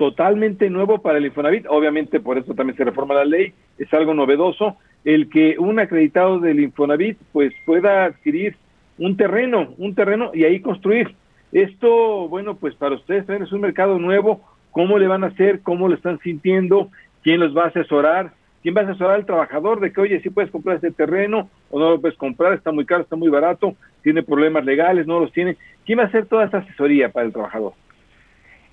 totalmente 0.00 0.70
nuevo 0.70 1.02
para 1.02 1.18
el 1.18 1.26
Infonavit, 1.26 1.66
obviamente 1.68 2.20
por 2.20 2.38
eso 2.38 2.54
también 2.54 2.74
se 2.74 2.84
reforma 2.84 3.12
la 3.12 3.26
ley, 3.26 3.52
es 3.76 3.92
algo 3.92 4.14
novedoso, 4.14 4.78
el 5.04 5.28
que 5.28 5.56
un 5.58 5.78
acreditado 5.78 6.40
del 6.40 6.58
Infonavit 6.58 7.18
pues 7.32 7.52
pueda 7.66 8.06
adquirir 8.06 8.56
un 8.96 9.18
terreno, 9.18 9.74
un 9.76 9.94
terreno 9.94 10.30
y 10.32 10.44
ahí 10.44 10.60
construir. 10.60 11.14
Esto, 11.52 12.28
bueno, 12.30 12.56
pues 12.56 12.74
para 12.76 12.94
ustedes 12.94 13.28
es 13.28 13.52
un 13.52 13.60
mercado 13.60 13.98
nuevo, 13.98 14.40
¿cómo 14.70 14.98
le 14.98 15.06
van 15.06 15.22
a 15.22 15.26
hacer? 15.26 15.60
¿Cómo 15.60 15.86
lo 15.86 15.96
están 15.96 16.18
sintiendo? 16.20 16.88
¿Quién 17.22 17.38
los 17.38 17.54
va 17.54 17.64
a 17.64 17.68
asesorar? 17.68 18.32
¿Quién 18.62 18.74
va 18.74 18.80
a 18.80 18.84
asesorar 18.84 19.16
al 19.16 19.26
trabajador 19.26 19.80
de 19.80 19.92
que, 19.92 20.00
oye, 20.00 20.22
si 20.22 20.30
puedes 20.30 20.50
comprar 20.50 20.76
este 20.76 20.92
terreno 20.92 21.50
o 21.70 21.78
no 21.78 21.90
lo 21.90 22.00
puedes 22.00 22.16
comprar, 22.16 22.54
está 22.54 22.72
muy 22.72 22.86
caro, 22.86 23.02
está 23.02 23.16
muy 23.16 23.28
barato, 23.28 23.74
tiene 24.02 24.22
problemas 24.22 24.64
legales, 24.64 25.06
no 25.06 25.20
los 25.20 25.30
tiene? 25.30 25.58
¿Quién 25.84 25.98
va 25.98 26.04
a 26.04 26.06
hacer 26.06 26.24
toda 26.24 26.46
esta 26.46 26.58
asesoría 26.58 27.10
para 27.10 27.26
el 27.26 27.34
trabajador? 27.34 27.74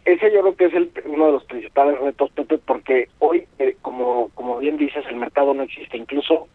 Ese 0.08 0.32
yo 0.32 0.39
creo 0.39 0.55
que 0.55 0.66
es 0.68 0.74
el, 0.74 0.89
uno 1.03 1.26
de 1.26 1.32
los 1.34 1.43
principales 1.43 1.99
retos, 1.99 2.32
Pepe, 2.32 2.58
porque 2.60 3.10
hoy, 3.20 3.45
eh, 3.60 3.76
como, 3.82 4.30
como 4.36 4.58
bien 4.60 4.78
dices, 4.78 5.03
el 5.10 5.18
mercado 5.18 5.53
no 5.53 5.64
existe. 5.64 5.97
Incluso 5.97 6.47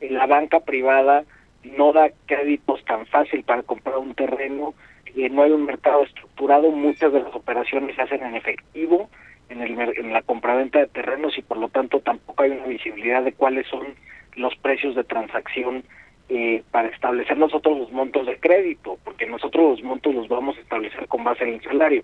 en 0.00 0.14
la 0.14 0.26
banca 0.26 0.58
privada 0.58 1.24
no 1.62 1.92
da 1.92 2.10
créditos 2.26 2.84
tan 2.84 3.06
fácil 3.06 3.44
para 3.44 3.62
comprar 3.62 3.98
un 3.98 4.12
terreno, 4.14 4.74
y 5.14 5.28
no 5.30 5.42
hay 5.42 5.52
un 5.52 5.66
mercado 5.66 6.02
estructurado, 6.02 6.72
muchas 6.72 7.12
de 7.12 7.20
las 7.20 7.32
operaciones 7.32 7.94
se 7.94 8.02
hacen 8.02 8.24
en 8.24 8.34
efectivo 8.34 9.08
en, 9.50 9.62
el, 9.62 9.78
en 9.96 10.12
la 10.12 10.22
compraventa 10.22 10.80
de 10.80 10.88
terrenos 10.88 11.38
y 11.38 11.42
por 11.42 11.58
lo 11.58 11.68
tanto 11.68 12.00
tampoco 12.00 12.42
hay 12.42 12.50
una 12.50 12.66
visibilidad 12.66 13.22
de 13.22 13.32
cuáles 13.32 13.68
son 13.68 13.86
los 14.34 14.56
precios 14.56 14.96
de 14.96 15.04
transacción 15.04 15.84
eh, 16.28 16.64
para 16.72 16.88
establecer 16.88 17.38
nosotros 17.38 17.78
los 17.78 17.92
montos 17.92 18.26
de 18.26 18.36
crédito, 18.38 18.98
porque 19.04 19.26
nosotros 19.26 19.78
los 19.78 19.82
montos 19.84 20.12
los 20.12 20.26
vamos 20.26 20.58
a 20.58 20.60
establecer 20.60 21.06
con 21.06 21.22
base 21.22 21.44
en 21.44 21.54
el 21.54 21.62
salario. 21.62 22.02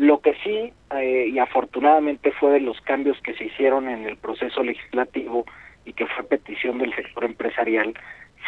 Lo 0.00 0.22
que 0.22 0.32
sí, 0.42 0.72
eh, 0.96 1.26
y 1.30 1.38
afortunadamente 1.38 2.32
fue 2.32 2.52
de 2.52 2.60
los 2.60 2.80
cambios 2.80 3.20
que 3.20 3.34
se 3.34 3.44
hicieron 3.44 3.86
en 3.86 4.06
el 4.06 4.16
proceso 4.16 4.62
legislativo 4.62 5.44
y 5.84 5.92
que 5.92 6.06
fue 6.06 6.24
petición 6.24 6.78
del 6.78 6.94
sector 6.94 7.22
empresarial, 7.22 7.92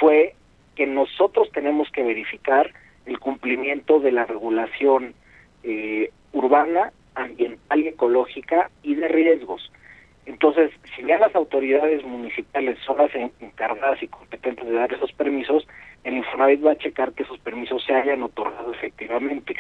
fue 0.01 0.35
que 0.77 0.87
nosotros 0.87 1.51
tenemos 1.53 1.91
que 1.93 2.05
verificar 2.05 2.73
el 3.05 3.19
cumplimiento 3.19 4.01
de 4.01 4.13
la 4.13 4.25
regulación 4.25 5.13
eh, 5.63 6.11
urbana, 6.33 6.91
ambiental 7.15 7.81
y 7.81 7.89
ecológica 7.89 8.71
y 8.83 8.95
de 8.95 9.09
riesgos. 9.09 9.71
Entonces, 10.25 10.71
si 10.97 11.03
ya 11.03 11.19
las 11.19 11.35
autoridades 11.35 12.03
municipales 12.03 12.79
son 12.87 12.97
las 12.97 13.11
encargadas 13.41 14.03
y 14.03 14.09
competentes 14.09 14.65
de 14.65 14.73
dar 14.73 14.91
esos 14.91 15.13
permisos, 15.13 15.69
el 16.05 16.15
Infonavit 16.15 16.65
va 16.65 16.73
a 16.73 16.79
checar 16.79 17.13
que 17.13 17.25
esos 17.25 17.39
permisos 17.41 17.85
se 17.85 17.93
hayan 17.93 18.23
otorgado 18.23 18.73
efectivamente. 18.73 19.55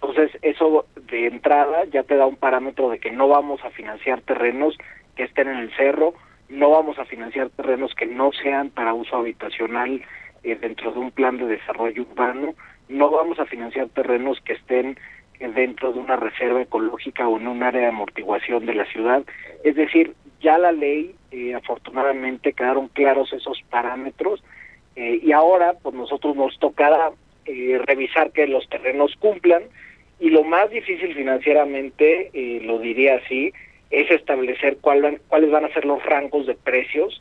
Entonces, 0.00 0.30
eso 0.42 0.86
de 1.10 1.26
entrada 1.26 1.84
ya 1.86 2.04
te 2.04 2.16
da 2.16 2.26
un 2.26 2.36
parámetro 2.36 2.88
de 2.88 3.00
que 3.00 3.10
no 3.10 3.26
vamos 3.26 3.64
a 3.64 3.70
financiar 3.70 4.20
terrenos 4.20 4.78
que 5.16 5.24
estén 5.24 5.48
en 5.48 5.58
el 5.58 5.74
cerro, 5.76 6.14
no 6.48 6.70
vamos 6.70 6.98
a 6.98 7.04
financiar 7.04 7.50
terrenos 7.50 7.94
que 7.94 8.06
no 8.06 8.30
sean 8.32 8.70
para 8.70 8.94
uso 8.94 9.16
habitacional 9.16 10.00
eh, 10.44 10.54
dentro 10.54 10.92
de 10.92 11.00
un 11.00 11.10
plan 11.10 11.36
de 11.36 11.46
desarrollo 11.46 12.02
urbano, 12.02 12.54
no 12.88 13.10
vamos 13.10 13.40
a 13.40 13.46
financiar 13.46 13.88
terrenos 13.88 14.40
que 14.42 14.52
estén 14.52 14.96
eh, 15.40 15.48
dentro 15.48 15.92
de 15.92 15.98
una 15.98 16.14
reserva 16.14 16.62
ecológica 16.62 17.26
o 17.26 17.36
en 17.36 17.48
un 17.48 17.64
área 17.64 17.80
de 17.82 17.86
amortiguación 17.88 18.66
de 18.66 18.74
la 18.74 18.84
ciudad. 18.86 19.24
Es 19.64 19.74
decir, 19.74 20.14
ya 20.40 20.58
la 20.58 20.70
ley, 20.70 21.16
eh, 21.32 21.54
afortunadamente, 21.56 22.52
quedaron 22.52 22.86
claros 22.88 23.32
esos 23.32 23.60
parámetros 23.68 24.42
y 25.00 25.30
ahora 25.30 25.74
pues 25.80 25.94
nosotros 25.94 26.34
nos 26.34 26.58
tocará 26.58 27.12
revisar 27.86 28.32
que 28.32 28.46
los 28.46 28.68
terrenos 28.68 29.14
cumplan 29.18 29.62
y 30.20 30.30
lo 30.30 30.44
más 30.44 30.70
difícil 30.70 31.14
financieramente, 31.14 32.30
lo 32.64 32.78
diría 32.78 33.16
así, 33.16 33.52
es 33.90 34.10
establecer 34.10 34.78
cuál 34.80 35.20
cuáles 35.28 35.50
van 35.50 35.64
a 35.64 35.72
ser 35.72 35.84
los 35.84 36.04
rangos 36.04 36.46
de 36.46 36.54
precios 36.54 37.20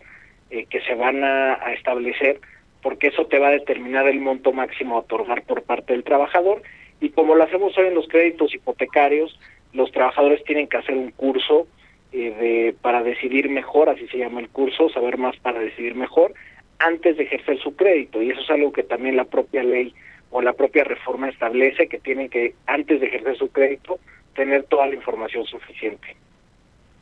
eh, 0.49 0.65
que 0.69 0.79
se 0.79 0.95
van 0.95 1.25
a, 1.25 1.55
establecer, 1.73 2.39
porque 2.81 3.07
eso 3.07 3.25
te 3.25 3.37
va 3.37 3.49
a 3.49 3.51
determinar 3.51 4.07
el 4.07 4.21
monto 4.21 4.53
máximo 4.53 4.95
a 4.95 4.99
otorgar 4.99 5.43
por 5.43 5.63
parte 5.63 5.91
del 5.91 6.05
trabajador. 6.05 6.61
Y 7.01 7.09
como 7.09 7.35
lo 7.35 7.43
hacemos 7.43 7.77
hoy 7.77 7.87
en 7.87 7.95
los 7.95 8.07
créditos 8.07 8.53
hipotecarios, 8.53 9.37
los 9.73 9.91
trabajadores 9.91 10.41
tienen 10.45 10.67
que 10.67 10.77
hacer 10.77 10.95
un 10.95 11.11
curso 11.11 11.67
eh, 12.13 12.33
de, 12.39 12.75
para 12.81 13.03
decidir 13.03 13.49
mejor, 13.49 13.89
así 13.89 14.07
se 14.07 14.19
llama 14.19 14.39
el 14.39 14.47
curso, 14.47 14.87
saber 14.87 15.17
más 15.17 15.35
para 15.35 15.59
decidir 15.59 15.95
mejor, 15.95 16.33
antes 16.79 17.17
de 17.17 17.23
ejercer 17.23 17.59
su 17.59 17.75
crédito. 17.75 18.21
Y 18.21 18.29
eso 18.31 18.39
es 18.39 18.49
algo 18.49 18.71
que 18.71 18.83
también 18.83 19.17
la 19.17 19.25
propia 19.25 19.63
ley 19.63 19.93
o 20.31 20.41
la 20.41 20.53
propia 20.53 20.83
reforma 20.83 21.29
establece, 21.29 21.87
que 21.87 21.99
tienen 21.99 22.29
que, 22.29 22.55
antes 22.65 22.99
de 22.99 23.07
ejercer 23.07 23.37
su 23.37 23.49
crédito, 23.49 23.99
tener 24.35 24.63
toda 24.63 24.87
la 24.87 24.95
información 24.95 25.45
suficiente. 25.45 26.15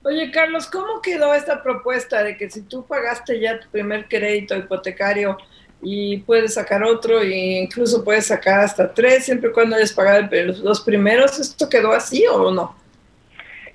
Oye, 0.03 0.29
Carlos, 0.31 0.67
¿cómo 0.67 1.01
quedó 1.01 1.33
esta 1.33 1.63
propuesta 1.63 2.23
de 2.23 2.37
que 2.37 2.49
si 2.49 2.61
tú 2.61 2.85
pagaste 2.85 3.39
ya 3.39 3.59
tu 3.59 3.67
primer 3.69 4.07
crédito 4.07 4.55
hipotecario 4.55 5.37
y 5.81 6.17
puedes 6.17 6.53
sacar 6.53 6.83
otro 6.83 7.21
e 7.21 7.63
incluso 7.63 8.03
puedes 8.03 8.27
sacar 8.27 8.59
hasta 8.59 8.93
tres 8.93 9.25
siempre 9.25 9.49
y 9.49 9.53
cuando 9.53 9.75
hayas 9.75 9.93
pagado 9.93 10.27
los 10.45 10.61
dos 10.61 10.81
primeros, 10.81 11.39
¿esto 11.39 11.67
quedó 11.67 11.91
así 11.91 12.23
o 12.27 12.51
no? 12.51 12.75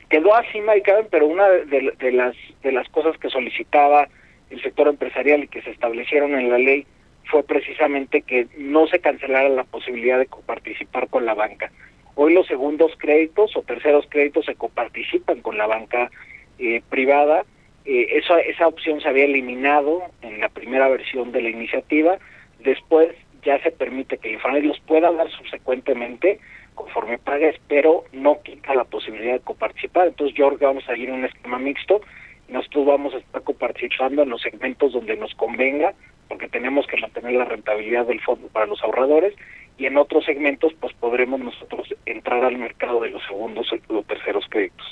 Quedó 0.08 0.34
así, 0.34 0.60
Mike, 0.60 1.08
pero 1.10 1.26
una 1.26 1.48
de, 1.48 1.92
de, 1.98 2.12
las, 2.12 2.36
de 2.62 2.72
las 2.72 2.88
cosas 2.88 3.18
que 3.18 3.28
solicitaba 3.28 4.08
el 4.50 4.62
sector 4.62 4.88
empresarial 4.88 5.44
y 5.44 5.48
que 5.48 5.62
se 5.62 5.70
establecieron 5.70 6.34
en 6.34 6.50
la 6.50 6.58
ley 6.58 6.86
fue 7.24 7.42
precisamente 7.42 8.22
que 8.22 8.48
no 8.56 8.86
se 8.86 8.98
cancelara 8.98 9.48
la 9.48 9.64
posibilidad 9.64 10.18
de 10.18 10.26
coparticipar 10.26 11.08
con 11.08 11.26
la 11.26 11.34
banca. 11.34 11.70
Hoy 12.14 12.34
los 12.34 12.46
segundos 12.46 12.92
créditos 12.98 13.56
o 13.56 13.62
terceros 13.62 14.06
créditos 14.08 14.46
se 14.46 14.54
coparticipan 14.54 15.40
con 15.40 15.56
la 15.56 15.66
banca 15.66 16.10
eh, 16.58 16.82
privada. 16.88 17.44
Eh, 17.84 18.22
esa 18.46 18.66
opción 18.66 19.00
se 19.00 19.08
había 19.08 19.24
eliminado 19.24 20.02
en 20.22 20.40
la 20.40 20.48
primera 20.48 20.88
versión 20.88 21.32
de 21.32 21.42
la 21.42 21.48
iniciativa. 21.48 22.18
Después 22.58 23.14
ya 23.42 23.62
se 23.62 23.70
permite 23.70 24.18
que 24.18 24.32
Infonavit 24.32 24.64
los 24.64 24.80
pueda 24.80 25.10
dar 25.12 25.30
subsecuentemente 25.30 26.40
conforme 26.74 27.18
pagues, 27.18 27.56
pero 27.68 28.04
no 28.12 28.42
quita 28.42 28.74
la 28.74 28.84
posibilidad 28.84 29.34
de 29.34 29.40
coparticipar. 29.40 30.08
Entonces 30.08 30.36
yo 30.36 30.50
vamos 30.58 30.88
a 30.88 30.96
ir 30.96 31.08
en 31.08 31.16
un 31.16 31.24
esquema 31.24 31.58
mixto. 31.58 32.00
Nosotros 32.48 32.86
vamos 32.86 33.14
a 33.14 33.18
estar 33.18 33.42
coparticipando 33.42 34.22
en 34.22 34.30
los 34.30 34.42
segmentos 34.42 34.92
donde 34.92 35.16
nos 35.16 35.34
convenga, 35.34 35.94
porque 36.30 36.48
tenemos 36.48 36.86
que 36.86 36.96
mantener 36.96 37.32
la 37.32 37.44
rentabilidad 37.44 38.06
del 38.06 38.20
fondo 38.20 38.46
para 38.46 38.64
los 38.64 38.80
ahorradores, 38.84 39.34
y 39.76 39.86
en 39.86 39.96
otros 39.96 40.24
segmentos 40.24 40.72
pues 40.78 40.94
podremos 40.94 41.40
nosotros 41.40 41.88
entrar 42.06 42.44
al 42.44 42.56
mercado 42.56 43.00
de 43.00 43.10
los 43.10 43.22
segundos 43.24 43.66
o 43.88 44.02
terceros 44.02 44.44
créditos. 44.48 44.86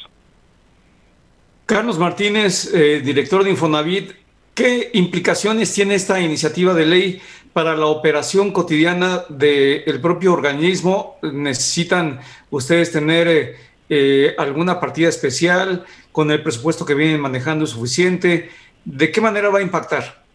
Carlos 1.64 1.98
Martínez, 1.98 2.74
eh, 2.74 3.00
director 3.00 3.44
de 3.44 3.50
Infonavit, 3.50 4.12
¿qué 4.52 4.90
implicaciones 4.94 5.72
tiene 5.72 5.94
esta 5.94 6.18
iniciativa 6.20 6.74
de 6.74 6.86
ley 6.86 7.22
para 7.52 7.76
la 7.76 7.86
operación 7.86 8.50
cotidiana 8.50 9.22
del 9.28 10.00
propio 10.00 10.32
organismo? 10.32 11.18
¿Necesitan 11.22 12.20
ustedes 12.50 12.90
tener 12.90 13.28
eh, 13.28 13.56
eh, 13.90 14.34
alguna 14.38 14.80
partida 14.80 15.08
especial 15.08 15.84
con 16.10 16.32
el 16.32 16.42
presupuesto 16.42 16.84
que 16.84 16.94
vienen 16.94 17.20
manejando 17.20 17.64
suficiente? 17.66 18.50
¿De 18.84 19.12
qué 19.12 19.20
manera 19.20 19.50
va 19.50 19.60
a 19.60 19.62
impactar? 19.62 20.26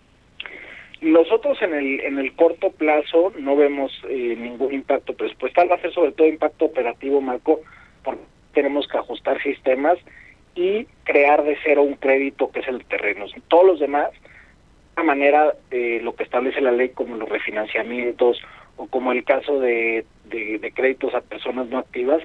Nosotros 1.03 1.61
en 1.61 1.73
el, 1.73 1.99
en 1.99 2.17
el 2.17 2.33
corto 2.33 2.71
plazo 2.71 3.33
no 3.37 3.57
vemos 3.57 3.91
eh, 4.07 4.37
ningún 4.37 4.73
impacto 4.73 5.13
presupuestal, 5.13 5.69
va 5.69 5.75
a 5.75 5.81
ser 5.81 5.93
sobre 5.93 6.13
todo 6.13 6.27
impacto 6.27 6.63
operativo, 6.63 7.19
Marco, 7.19 7.59
porque 8.05 8.21
tenemos 8.53 8.87
que 8.87 8.97
ajustar 8.97 9.41
sistemas 9.43 9.97
y 10.55 10.85
crear 11.03 11.43
de 11.43 11.57
cero 11.61 11.81
un 11.81 11.95
crédito 11.95 12.49
que 12.51 12.61
es 12.61 12.67
el 12.69 12.77
de 12.77 12.83
terrenos. 12.85 13.33
Todos 13.49 13.65
los 13.65 13.79
demás, 13.81 14.11
de 14.95 15.03
manera 15.03 15.53
de 15.69 15.99
lo 16.01 16.15
que 16.15 16.23
establece 16.23 16.61
la 16.61 16.71
ley 16.71 16.89
como 16.89 17.17
los 17.17 17.27
refinanciamientos 17.27 18.41
o 18.77 18.87
como 18.87 19.11
el 19.11 19.25
caso 19.25 19.59
de, 19.59 20.05
de 20.23 20.71
créditos 20.73 21.13
a 21.13 21.19
personas 21.19 21.67
no 21.67 21.79
activas, 21.79 22.23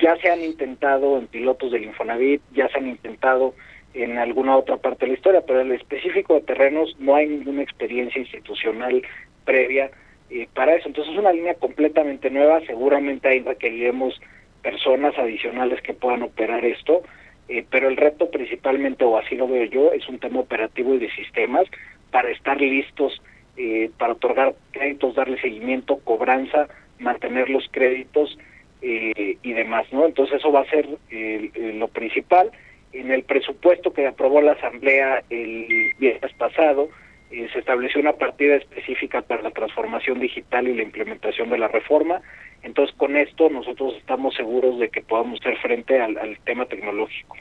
ya 0.00 0.16
se 0.18 0.30
han 0.30 0.44
intentado 0.44 1.18
en 1.18 1.26
pilotos 1.26 1.72
del 1.72 1.82
Infonavit, 1.82 2.42
ya 2.52 2.68
se 2.68 2.78
han 2.78 2.86
intentado 2.86 3.54
en 3.94 4.18
alguna 4.18 4.56
otra 4.56 4.76
parte 4.76 5.04
de 5.04 5.12
la 5.12 5.18
historia, 5.18 5.42
pero 5.46 5.60
el 5.60 5.72
específico 5.72 6.34
de 6.34 6.42
terrenos 6.42 6.96
no 6.98 7.16
hay 7.16 7.26
ninguna 7.26 7.62
experiencia 7.62 8.20
institucional 8.20 9.02
previa 9.44 9.90
eh, 10.30 10.48
para 10.54 10.76
eso. 10.76 10.88
Entonces 10.88 11.12
es 11.12 11.18
una 11.18 11.32
línea 11.32 11.54
completamente 11.54 12.30
nueva, 12.30 12.60
seguramente 12.66 13.28
ahí 13.28 13.40
requeriremos 13.40 14.20
personas 14.62 15.18
adicionales 15.18 15.82
que 15.82 15.94
puedan 15.94 16.22
operar 16.22 16.64
esto, 16.64 17.02
eh, 17.48 17.64
pero 17.68 17.88
el 17.88 17.96
reto 17.96 18.30
principalmente, 18.30 19.04
o 19.04 19.18
así 19.18 19.34
lo 19.34 19.48
veo 19.48 19.64
yo, 19.64 19.92
es 19.92 20.08
un 20.08 20.20
tema 20.20 20.40
operativo 20.40 20.94
y 20.94 20.98
de 20.98 21.10
sistemas 21.10 21.66
para 22.12 22.30
estar 22.30 22.60
listos 22.60 23.20
eh, 23.56 23.90
para 23.98 24.12
otorgar 24.12 24.54
créditos, 24.70 25.16
darle 25.16 25.40
seguimiento, 25.40 25.98
cobranza, 25.98 26.68
mantener 26.98 27.50
los 27.50 27.66
créditos 27.70 28.38
y 28.82 29.52
demás, 29.52 29.86
¿no? 29.92 30.06
Entonces 30.06 30.36
eso 30.36 30.50
va 30.50 30.60
a 30.60 30.70
ser 30.70 30.88
lo 31.10 31.88
principal 31.88 32.50
en 32.92 33.10
el 33.10 33.22
presupuesto 33.22 33.92
que 33.92 34.06
aprobó 34.06 34.40
la 34.40 34.52
Asamblea 34.52 35.22
el 35.30 35.92
viernes 35.98 36.32
pasado, 36.34 36.88
eh, 37.30 37.48
se 37.52 37.60
estableció 37.60 38.00
una 38.00 38.14
partida 38.14 38.56
específica 38.56 39.22
para 39.22 39.42
la 39.42 39.52
transformación 39.52 40.18
digital 40.18 40.66
y 40.66 40.74
la 40.74 40.82
implementación 40.82 41.48
de 41.50 41.58
la 41.58 41.68
reforma. 41.68 42.20
Entonces, 42.62 42.94
con 42.96 43.16
esto 43.16 43.48
nosotros 43.48 43.94
estamos 43.96 44.34
seguros 44.34 44.78
de 44.80 44.88
que 44.88 45.00
podamos 45.02 45.40
hacer 45.40 45.56
frente 45.58 46.00
al, 46.00 46.16
tema 46.44 46.66
tecnológico. 46.66 47.36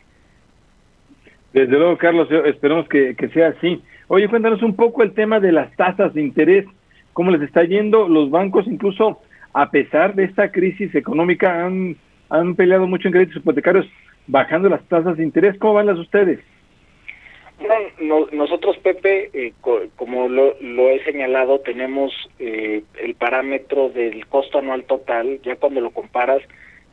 Desde 1.53 1.77
luego, 1.77 1.97
Carlos, 1.97 2.29
esperamos 2.45 2.87
que, 2.87 3.15
que, 3.15 3.29
sea 3.29 3.49
así. 3.49 3.81
Oye, 4.07 4.27
cuéntanos 4.27 4.61
un 4.61 4.75
poco 4.75 5.01
el 5.01 5.13
tema 5.13 5.39
de 5.39 5.51
las 5.51 5.75
tasas 5.75 6.13
de 6.13 6.21
interés, 6.21 6.65
cómo 7.13 7.31
les 7.31 7.41
está 7.41 7.63
yendo. 7.63 8.07
Los 8.07 8.29
bancos, 8.29 8.67
incluso 8.67 9.19
a 9.53 9.71
pesar 9.71 10.13
de 10.13 10.25
esta 10.25 10.51
crisis 10.51 10.93
económica, 10.93 11.65
han, 11.65 11.95
han 12.29 12.55
peleado 12.55 12.85
mucho 12.85 13.07
en 13.07 13.13
créditos 13.13 13.37
hipotecarios 13.37 13.87
bajando 14.27 14.69
las 14.69 14.83
tasas 14.87 15.17
de 15.17 15.23
interés. 15.23 15.57
¿Cómo 15.57 15.75
van 15.75 15.87
las 15.87 15.97
ustedes? 15.97 16.39
nosotros, 18.31 18.77
Pepe, 18.77 19.29
eh, 19.33 19.53
como 19.95 20.29
lo, 20.29 20.55
he 20.89 21.03
señalado, 21.03 21.59
tenemos 21.59 22.13
eh, 22.39 22.83
el 23.01 23.15
parámetro 23.15 23.89
del 23.89 24.25
costo 24.27 24.59
anual 24.59 24.85
total. 24.85 25.41
Ya 25.43 25.55
cuando 25.57 25.81
lo 25.81 25.91
comparas, 25.91 26.41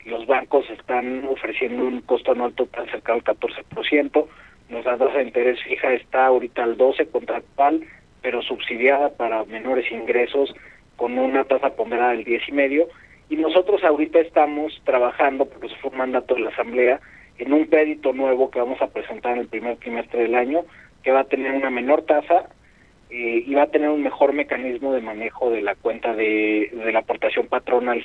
los 0.05 0.27
bancos 0.27 0.69
están 0.71 1.25
ofreciendo 1.27 1.85
un 1.85 2.01
costo 2.01 2.33
anual 2.33 2.53
total 2.55 2.91
cercano 2.91 3.23
al 3.25 3.37
14%. 3.37 4.27
Nuestra 4.69 4.99
tasa 4.99 5.19
de 5.19 5.25
interés 5.25 5.63
fija 5.63 5.93
está 5.93 6.27
ahorita 6.27 6.65
al 6.65 6.77
12% 6.77 7.11
contractual, 7.11 7.85
pero 8.21 8.43
subsidiada 8.43 9.11
para 9.11 9.45
menores 9.45 9.91
ingresos 9.93 10.55
con 10.97 11.19
una 11.19 11.45
tasa 11.45 11.77
ponderada 11.77 12.13
del 12.13 12.25
10,5%. 12.25 12.89
Y 13.29 13.37
nosotros 13.37 13.83
ahorita 13.83 14.21
estamos 14.21 14.81
trabajando, 14.85 15.47
porque 15.47 15.67
eso 15.67 15.77
fue 15.81 15.91
un 15.91 15.99
mandato 15.99 16.35
de 16.35 16.43
la 16.43 16.51
Asamblea, 16.51 17.01
en 17.39 17.53
un 17.53 17.65
crédito 17.65 18.13
nuevo 18.13 18.51
que 18.51 18.59
vamos 18.59 18.81
a 18.81 18.89
presentar 18.89 19.33
en 19.33 19.41
el 19.41 19.49
primer 19.49 19.77
trimestre 19.77 20.23
del 20.23 20.35
año, 20.35 20.65
que 21.03 21.13
va 21.13 21.21
a 21.21 21.25
tener 21.25 21.53
una 21.53 21.71
menor 21.71 22.03
tasa 22.03 22.49
eh, 23.11 23.45
y 23.47 23.55
va 23.55 23.63
a 23.63 23.71
tener 23.71 23.91
un 23.91 24.03
mejor 24.03 24.33
mecanismo 24.33 24.93
de 24.93 25.01
manejo 25.01 25.51
de 25.51 25.63
la 25.63 25.75
cuenta 25.75 26.15
de, 26.15 26.71
la 26.93 27.01
aportación 27.01 27.47
patronal. 27.47 28.05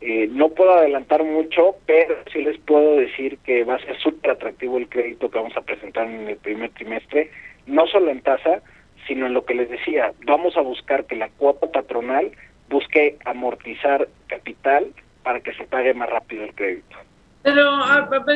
Eh, 0.00 0.28
no 0.30 0.48
puedo 0.50 0.72
adelantar 0.72 1.24
mucho, 1.24 1.76
pero 1.84 2.16
sí 2.32 2.42
les 2.42 2.58
puedo 2.58 2.96
decir 2.96 3.38
que 3.44 3.64
va 3.64 3.74
a 3.74 3.80
ser 3.80 3.98
súper 3.98 4.30
atractivo 4.30 4.78
el 4.78 4.88
crédito 4.88 5.30
que 5.30 5.38
vamos 5.38 5.56
a 5.56 5.62
presentar 5.62 6.08
en 6.08 6.28
el 6.28 6.36
primer 6.36 6.70
trimestre, 6.70 7.30
no 7.66 7.86
solo 7.86 8.10
en 8.10 8.22
tasa, 8.22 8.62
sino 9.06 9.26
en 9.26 9.34
lo 9.34 9.44
que 9.44 9.54
les 9.54 9.68
decía, 9.68 10.12
vamos 10.24 10.56
a 10.56 10.62
buscar 10.62 11.04
que 11.04 11.16
la 11.16 11.28
cuota 11.28 11.70
patronal 11.70 12.30
busque 12.70 13.16
amortizar 13.24 14.08
capital 14.28 14.92
para 15.22 15.40
que 15.40 15.52
se 15.54 15.64
pague 15.64 15.92
más 15.92 16.08
rápido 16.08 16.44
el 16.44 16.54
crédito. 16.54 16.96
Pero 17.42 17.70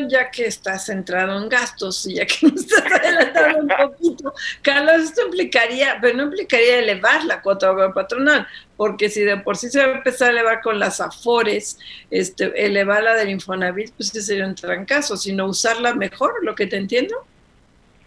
ya 0.08 0.30
que 0.30 0.46
estás 0.46 0.86
centrado 0.86 1.42
en 1.42 1.48
gastos 1.48 2.06
y 2.06 2.14
ya 2.14 2.26
que 2.26 2.46
nos 2.46 2.62
estás 2.62 2.84
adelantando 2.90 3.58
un 3.60 3.68
poquito, 3.68 4.34
Carlos, 4.62 5.04
esto 5.04 5.26
implicaría, 5.26 5.98
pero 6.00 6.16
no 6.16 6.22
implicaría 6.24 6.78
elevar 6.78 7.24
la 7.24 7.42
cuota 7.42 7.74
patronal, 7.92 8.46
porque 8.76 9.10
si 9.10 9.22
de 9.22 9.36
por 9.36 9.56
sí 9.56 9.68
se 9.68 9.84
va 9.84 9.92
a 9.92 9.96
empezar 9.96 10.28
a 10.28 10.32
elevar 10.32 10.62
con 10.62 10.78
las 10.78 11.00
afores, 11.00 11.78
este, 12.10 12.64
elevar 12.64 13.02
la 13.02 13.14
del 13.14 13.30
Infonavit, 13.30 13.92
pues 13.94 14.08
sí 14.08 14.22
sería 14.22 14.46
un 14.46 14.54
trancazo, 14.54 15.16
sino 15.16 15.46
usarla 15.46 15.94
mejor, 15.94 16.42
lo 16.42 16.54
que 16.54 16.66
te 16.66 16.76
entiendo. 16.76 17.14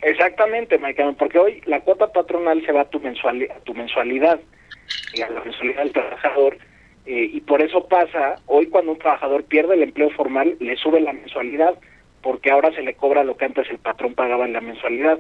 Exactamente, 0.02 0.78
Michael, 0.78 1.16
porque 1.18 1.40
hoy 1.40 1.62
la 1.66 1.82
cuota 1.82 2.12
patronal 2.12 2.64
se 2.66 2.72
va 2.72 2.82
a 2.82 2.90
tu, 2.90 3.00
mensualidad, 3.00 3.58
a 3.58 3.60
tu 3.62 3.74
mensualidad 3.74 4.40
y 5.14 5.22
a 5.22 5.30
la 5.30 5.44
mensualidad 5.44 5.84
del 5.84 5.92
trabajador 5.92 6.58
eh, 7.08 7.30
y 7.34 7.40
por 7.40 7.62
eso 7.62 7.88
pasa, 7.88 8.36
hoy 8.48 8.68
cuando 8.68 8.92
un 8.92 9.00
trabajador 9.00 9.46
pierde 9.46 9.76
el 9.76 9.84
empleo 9.84 10.10
formal, 10.10 10.58
le 10.60 10.76
sube 10.76 11.00
la 11.00 11.14
mensualidad, 11.14 11.76
porque 12.22 12.52
ahora 12.52 12.74
se 12.74 12.82
le 12.82 12.96
cobra 12.96 13.24
lo 13.24 13.38
que 13.38 13.46
antes 13.46 13.70
el 13.70 13.78
patrón 13.78 14.14
pagaba 14.14 14.46
en 14.46 14.52
la 14.52 14.60
mensualidad. 14.60 15.18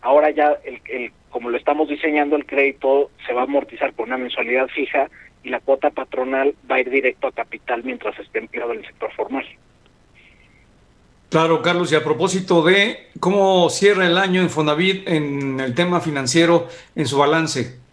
Ahora 0.00 0.30
ya, 0.30 0.56
el, 0.64 1.12
como 1.28 1.50
lo 1.50 1.58
estamos 1.58 1.90
diseñando, 1.90 2.36
el 2.36 2.46
crédito 2.46 3.10
se 3.26 3.34
va 3.34 3.42
a 3.42 3.44
amortizar 3.44 3.92
por 3.92 4.06
una 4.06 4.16
mensualidad 4.16 4.68
fija 4.68 5.10
y 5.44 5.50
la 5.50 5.60
cuota 5.60 5.90
patronal 5.90 6.54
va 6.70 6.76
a 6.76 6.80
ir 6.80 6.88
directo 6.88 7.26
a 7.26 7.32
capital 7.32 7.84
mientras 7.84 8.18
esté 8.18 8.38
empleado 8.38 8.72
en 8.72 8.78
el 8.78 8.86
sector 8.86 9.12
formal. 9.12 9.44
Claro, 11.28 11.60
Carlos, 11.60 11.92
y 11.92 11.96
a 11.96 12.02
propósito 12.02 12.62
de 12.62 13.08
cómo 13.20 13.68
cierra 13.68 14.06
el 14.06 14.16
año 14.16 14.40
en 14.40 14.48
Fonavit 14.48 15.06
en 15.06 15.60
el 15.60 15.74
tema 15.74 16.00
financiero, 16.00 16.68
en 16.94 17.06
su 17.06 17.18
balance. 17.18 17.85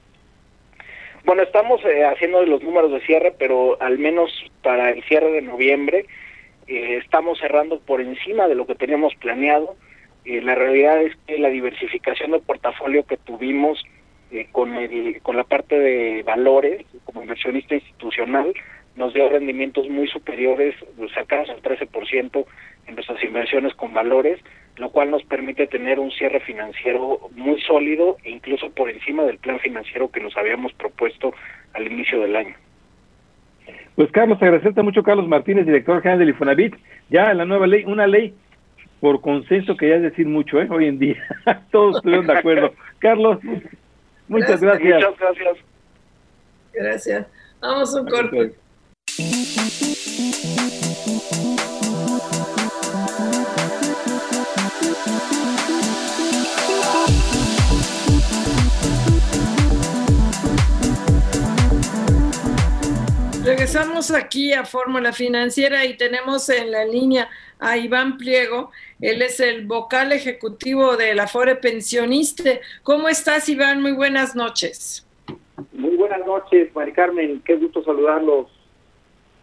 Bueno, 1.25 1.43
estamos 1.43 1.79
eh, 1.85 2.03
haciendo 2.03 2.45
los 2.45 2.61
números 2.63 2.91
de 2.91 2.99
cierre, 3.01 3.33
pero 3.37 3.81
al 3.81 3.97
menos 3.97 4.29
para 4.61 4.89
el 4.89 5.01
cierre 5.03 5.31
de 5.31 5.41
noviembre 5.41 6.05
eh, 6.67 6.99
estamos 7.01 7.39
cerrando 7.39 7.79
por 7.79 8.01
encima 8.01 8.49
de 8.49 8.55
lo 8.55 8.67
que 8.67 8.75
teníamos 8.75 9.15
planeado. 9.15 9.77
Eh, 10.25 10.41
la 10.41 10.55
realidad 10.55 11.01
es 11.01 11.15
que 11.25 11.37
la 11.39 11.47
diversificación 11.47 12.31
del 12.31 12.41
portafolio 12.41 13.05
que 13.05 13.17
tuvimos 13.17 13.81
con, 14.51 14.73
el, 14.73 15.21
con 15.21 15.37
la 15.37 15.43
parte 15.43 15.79
de 15.79 16.23
valores 16.23 16.85
como 17.05 17.21
inversionista 17.21 17.75
institucional 17.75 18.51
nos 18.95 19.13
dio 19.13 19.29
rendimientos 19.29 19.87
muy 19.89 20.07
superiores, 20.07 20.75
cercanos 21.13 21.49
al 21.49 21.61
13% 21.61 22.45
en 22.87 22.95
nuestras 22.95 23.23
inversiones 23.23 23.73
con 23.75 23.93
valores, 23.93 24.39
lo 24.77 24.89
cual 24.89 25.11
nos 25.11 25.23
permite 25.23 25.67
tener 25.67 25.99
un 25.99 26.11
cierre 26.11 26.39
financiero 26.39 27.29
muy 27.35 27.61
sólido 27.61 28.17
e 28.23 28.31
incluso 28.31 28.71
por 28.71 28.89
encima 28.89 29.23
del 29.23 29.37
plan 29.37 29.59
financiero 29.59 30.09
que 30.09 30.19
nos 30.19 30.35
habíamos 30.35 30.73
propuesto 30.73 31.33
al 31.73 31.91
inicio 31.91 32.19
del 32.21 32.35
año. 32.35 32.55
Pues 33.95 34.11
Carlos, 34.11 34.41
agradecerte 34.41 34.81
mucho 34.81 35.03
Carlos 35.03 35.27
Martínez, 35.27 35.65
director 35.65 36.01
general 36.01 36.19
del 36.19 36.29
Infonavit. 36.29 36.75
Ya 37.09 37.33
la 37.33 37.45
nueva 37.45 37.67
ley, 37.67 37.83
una 37.85 38.07
ley 38.07 38.33
por 38.99 39.21
consenso 39.21 39.77
que 39.77 39.89
ya 39.89 39.95
es 39.95 40.01
decir 40.01 40.27
mucho, 40.27 40.59
¿eh? 40.61 40.67
Hoy 40.69 40.87
en 40.87 40.97
día. 40.97 41.17
Todos 41.71 41.97
estuvieron 41.97 42.25
de 42.25 42.37
acuerdo. 42.37 42.73
Carlos, 42.99 43.39
muchas 44.27 44.61
gracias. 44.61 45.03
Muchas 45.03 45.19
gracias. 45.19 45.57
Gracias. 46.73 47.27
Vamos 47.61 47.95
a 47.95 48.01
un 48.01 48.07
corte. 48.07 48.53
Regresamos 63.73 64.11
aquí 64.11 64.53
a 64.53 64.65
Fórmula 64.65 65.11
Financiera 65.11 65.83
y 65.83 65.97
tenemos 65.97 66.47
en 66.49 66.69
la 66.69 66.85
línea 66.85 67.27
a 67.59 67.75
Iván 67.75 68.17
Pliego. 68.17 68.69
Él 69.01 69.23
es 69.23 69.39
el 69.39 69.65
vocal 69.65 70.11
ejecutivo 70.11 70.95
de 70.95 71.15
la 71.15 71.25
Fore 71.27 71.55
Pensionista. 71.55 72.51
¿Cómo 72.83 73.09
estás, 73.09 73.49
Iván? 73.49 73.81
Muy 73.81 73.93
buenas 73.93 74.35
noches. 74.35 75.07
Muy 75.71 75.95
buenas 75.95 76.23
noches, 76.23 76.69
Mari 76.75 76.91
Carmen. 76.91 77.41
Qué 77.43 77.55
gusto 77.55 77.83
saludarlos. 77.83 78.47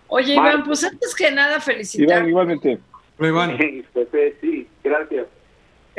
Oye, 0.06 0.34
Iván, 0.34 0.62
pues 0.62 0.84
antes 0.84 1.12
que 1.12 1.32
nada, 1.32 1.58
felicitar. 1.58 2.18
Iván, 2.18 2.28
igualmente. 2.28 2.78
Iván. 3.18 3.58
Sí, 4.40 4.68
gracias. 4.84 5.26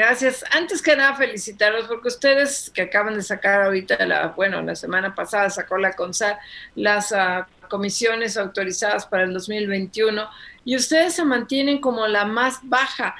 Gracias. 0.01 0.43
Antes 0.49 0.81
que 0.81 0.95
nada, 0.95 1.15
felicitarlos 1.15 1.87
porque 1.87 2.07
ustedes 2.07 2.71
que 2.73 2.81
acaban 2.81 3.13
de 3.13 3.21
sacar 3.21 3.61
ahorita, 3.61 4.03
la, 4.07 4.29
bueno, 4.29 4.59
la 4.63 4.73
semana 4.73 5.13
pasada 5.13 5.47
sacó 5.51 5.77
la 5.77 5.93
CONSAR 5.93 6.39
las 6.73 7.11
uh, 7.11 7.45
comisiones 7.69 8.35
autorizadas 8.35 9.05
para 9.05 9.25
el 9.25 9.33
2021 9.33 10.27
y 10.65 10.75
ustedes 10.75 11.13
se 11.13 11.23
mantienen 11.23 11.79
como 11.79 12.07
la 12.07 12.25
más 12.25 12.61
baja. 12.63 13.13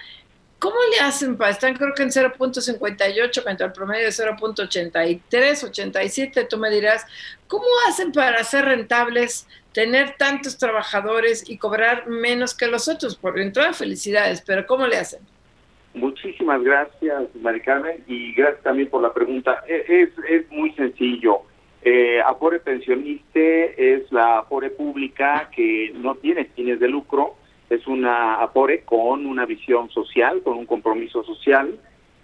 ¿Cómo 0.57 0.77
le 0.91 1.01
hacen 1.01 1.38
para? 1.38 1.51
Están 1.51 1.75
creo 1.75 1.93
que 1.93 2.01
en 2.01 2.09
0.58 2.09 3.43
frente 3.43 3.63
al 3.63 3.73
promedio 3.73 4.05
de 4.05 4.11
0.83, 4.11 5.63
87, 5.63 6.45
tú 6.45 6.57
me 6.57 6.71
dirás, 6.71 7.05
¿cómo 7.47 7.65
hacen 7.89 8.11
para 8.11 8.43
ser 8.43 8.65
rentables, 8.65 9.45
tener 9.71 10.15
tantos 10.17 10.57
trabajadores 10.57 11.47
y 11.47 11.59
cobrar 11.59 12.07
menos 12.07 12.55
que 12.55 12.65
los 12.65 12.88
otros? 12.88 13.17
Por 13.17 13.39
entrada, 13.39 13.71
felicidades, 13.71 14.41
pero 14.41 14.65
¿cómo 14.65 14.88
le 14.88 14.97
hacen? 14.97 15.21
Muchísimas 15.93 16.63
gracias, 16.63 17.35
Mari 17.35 17.61
Carmen, 17.61 18.03
y 18.07 18.33
gracias 18.33 18.63
también 18.63 18.89
por 18.89 19.01
la 19.01 19.13
pregunta. 19.13 19.63
E, 19.67 19.83
es, 19.87 20.09
es 20.29 20.49
muy 20.51 20.71
sencillo. 20.73 21.41
Eh, 21.83 22.21
Afore 22.21 22.59
Pensioniste 22.59 23.95
es 23.95 24.11
la 24.11 24.39
Afore 24.39 24.69
pública 24.69 25.49
que 25.53 25.91
no 25.95 26.15
tiene 26.15 26.45
fines 26.45 26.79
de 26.79 26.87
lucro, 26.87 27.35
es 27.69 27.85
una 27.87 28.35
Afore 28.35 28.83
con 28.83 29.25
una 29.25 29.45
visión 29.45 29.89
social, 29.89 30.41
con 30.43 30.57
un 30.57 30.65
compromiso 30.65 31.23
social, 31.23 31.79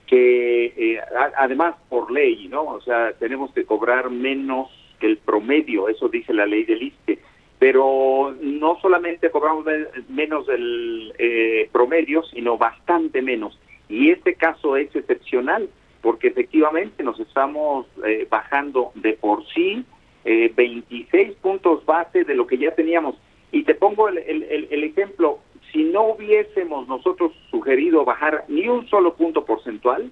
que 0.05 0.65
eh, 0.77 0.99
además 1.35 1.75
por 1.89 2.11
ley, 2.11 2.47
¿no? 2.47 2.63
O 2.63 2.81
sea, 2.81 3.13
tenemos 3.13 3.51
que 3.51 3.65
cobrar 3.65 4.09
menos 4.09 4.69
que 4.99 5.07
el 5.07 5.17
promedio, 5.17 5.89
eso 5.89 6.07
dice 6.07 6.33
la 6.33 6.45
ley 6.45 6.63
del 6.63 6.83
ISTE, 6.83 7.19
pero 7.59 8.35
no 8.39 8.79
solamente 8.81 9.31
cobramos 9.31 9.65
menos 10.09 10.45
del 10.47 11.13
eh, 11.17 11.69
promedio, 11.71 12.23
sino 12.23 12.57
bastante 12.57 13.21
menos. 13.21 13.59
Y 13.89 14.11
este 14.11 14.35
caso 14.35 14.77
es 14.77 14.95
excepcional 14.95 15.69
porque 16.01 16.27
efectivamente 16.27 17.03
nos 17.03 17.19
estamos 17.19 17.87
eh, 18.05 18.27
bajando 18.29 18.91
de 18.95 19.13
por 19.13 19.45
sí 19.47 19.83
eh, 20.25 20.51
26 20.55 21.33
puntos 21.41 21.85
base 21.85 22.23
de 22.23 22.35
lo 22.35 22.45
que 22.45 22.57
ya 22.57 22.75
teníamos. 22.75 23.15
Y 23.51 23.63
te 23.63 23.73
pongo 23.75 24.09
el, 24.09 24.17
el, 24.17 24.67
el, 24.69 24.83
ejemplo, 24.83 25.39
si 25.71 25.83
no 25.83 26.03
hubiésemos 26.03 26.87
nosotros 26.87 27.31
sugerido 27.49 28.05
bajar 28.05 28.43
ni 28.49 28.67
un 28.67 28.87
solo 28.89 29.15
punto 29.15 29.45
porcentual, 29.45 30.11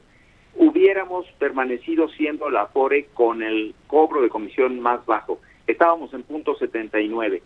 hubiéramos 0.56 1.26
permanecido 1.38 2.08
siendo 2.10 2.50
la 2.50 2.68
FORE 2.68 3.08
con 3.14 3.44
el 3.44 3.76
cobro 3.88 4.22
de 4.22 4.30
comisión 4.30 4.80
más 4.80 5.06
bajo. 5.06 5.40
Estábamos 5.68 6.14
en 6.14 6.24
punto 6.24 6.56
79 6.56 7.42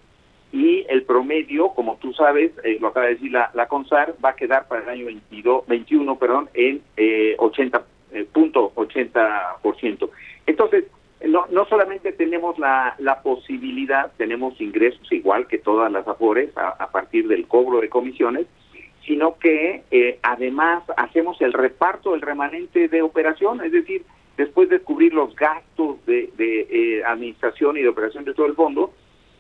y 0.52 0.86
el 0.90 1.04
promedio, 1.04 1.70
como 1.70 1.98
tú 1.98 2.12
sabes, 2.14 2.52
eh, 2.64 2.78
lo 2.80 2.88
acaba 2.88 3.06
de 3.06 3.16
decir 3.16 3.32
la, 3.32 3.52
la 3.54 3.68
CONSAR, 3.68 4.16
va 4.24 4.30
a 4.30 4.36
quedar 4.36 4.68
para 4.68 4.82
el 4.84 4.90
año 4.90 5.06
22, 5.06 5.68
21 5.68 6.18
perdón, 6.18 6.50
en 6.54 6.82
eh, 6.98 7.36
80 7.38 7.84
eh, 8.12 8.28
punto 8.32 8.74
80%. 8.76 10.10
Entonces, 10.48 10.86
no, 11.28 11.46
no 11.52 11.66
solamente 11.66 12.12
tenemos 12.14 12.58
la, 12.58 12.96
la 12.98 13.22
posibilidad, 13.22 14.12
tenemos 14.18 14.60
ingresos 14.60 15.12
igual 15.12 15.48
que 15.48 15.58
todas 15.58 15.92
las 15.92 16.08
AFORES 16.08 16.52
a, 16.56 16.90
partir 16.92 17.28
del 17.28 17.48
cobro 17.48 17.82
de 17.82 17.90
comisiones, 17.90 18.48
sino 19.06 19.38
que 19.38 19.84
eh, 19.92 20.20
además 20.24 20.84
hacemos 20.98 21.40
el 21.42 21.54
reparto 21.54 22.12
del 22.12 22.22
remanente 22.22 22.88
de 22.88 23.02
operación, 23.02 23.64
es 23.64 23.72
decir, 23.72 24.04
después 24.40 24.70
de 24.70 24.80
cubrir 24.80 25.14
los 25.14 25.36
gastos 25.36 25.98
de, 26.06 26.32
de 26.38 26.62
eh, 26.70 27.04
administración 27.04 27.76
y 27.76 27.82
de 27.82 27.90
operación 27.90 28.24
de 28.24 28.34
todo 28.34 28.46
el 28.46 28.56
fondo, 28.56 28.94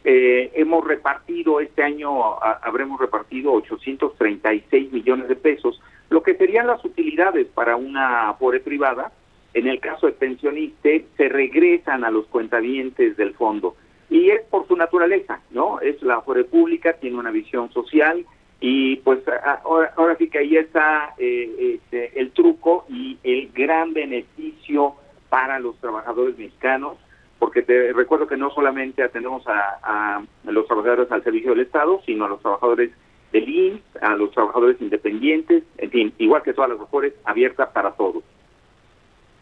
eh, 0.03 0.51
hemos 0.55 0.85
repartido 0.85 1.61
este 1.61 1.83
año, 1.83 2.37
habremos 2.41 2.99
repartido 2.99 3.53
836 3.53 4.91
millones 4.91 5.29
de 5.29 5.37
pesos, 5.37 5.81
lo 6.09 6.21
que 6.21 6.35
serían 6.35 6.67
las 6.67 6.83
utilidades 6.83 7.47
para 7.47 7.77
una 7.77 8.27
Afore 8.27 8.59
privada. 8.59 9.13
En 9.53 9.67
el 9.67 9.79
caso 9.79 10.05
de 10.05 10.11
pensionistas, 10.11 11.01
se 11.15 11.29
regresan 11.29 12.03
a 12.03 12.11
los 12.11 12.25
cuentavientes 12.27 13.15
del 13.15 13.33
fondo. 13.35 13.77
Y 14.09 14.31
es 14.31 14.41
por 14.49 14.67
su 14.67 14.75
naturaleza, 14.75 15.39
¿no? 15.51 15.79
Es 15.79 16.01
la 16.01 16.15
Afore 16.15 16.43
pública, 16.43 16.93
tiene 16.99 17.17
una 17.17 17.31
visión 17.31 17.71
social 17.71 18.25
y 18.59 18.97
pues 18.97 19.19
ahora, 19.63 19.93
ahora 19.95 20.15
sí 20.17 20.29
que 20.29 20.39
ahí 20.39 20.57
está 20.57 21.13
eh, 21.17 21.79
este, 21.81 22.19
el 22.19 22.31
truco 22.31 22.85
y 22.89 23.17
el 23.23 23.51
gran 23.53 23.93
beneficio 23.93 24.95
para 25.29 25.59
los 25.59 25.77
trabajadores 25.77 26.37
mexicanos 26.37 26.97
porque 27.39 27.61
te 27.61 27.93
recuerdo 27.93 28.27
que 28.27 28.37
no 28.37 28.51
solamente 28.51 29.01
atendemos 29.01 29.43
a, 29.47 30.21
los 30.43 30.67
trabajadores 30.67 31.11
al 31.11 31.23
servicio 31.23 31.51
del 31.51 31.61
Estado, 31.61 32.01
sino 32.05 32.25
a 32.25 32.29
los 32.29 32.41
trabajadores 32.41 32.91
del 33.31 33.47
INS, 33.49 33.81
a 34.01 34.15
los 34.15 34.31
trabajadores 34.31 34.79
independientes, 34.81 35.63
en 35.77 35.89
fin, 35.89 36.13
igual 36.17 36.43
que 36.43 36.53
todas 36.53 36.71
las 36.71 36.79
mejores, 36.79 37.13
abierta 37.23 37.71
para 37.71 37.91
todos. 37.91 38.23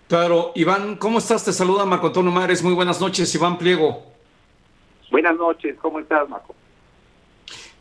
Claro, 0.08 0.52
Iván, 0.56 0.96
¿cómo 0.98 1.18
estás? 1.18 1.44
Te 1.44 1.52
saluda 1.52 1.86
Marco 1.86 2.08
Antonio 2.08 2.32
Mares. 2.32 2.64
Muy 2.64 2.74
buenas 2.74 3.02
noches, 3.02 3.34
Iván 3.34 3.58
Pliego. 3.58 4.04
Buenas 5.12 5.36
noches, 5.36 5.76
¿cómo 5.82 6.00
estás, 6.00 6.30
Marco? 6.30 6.56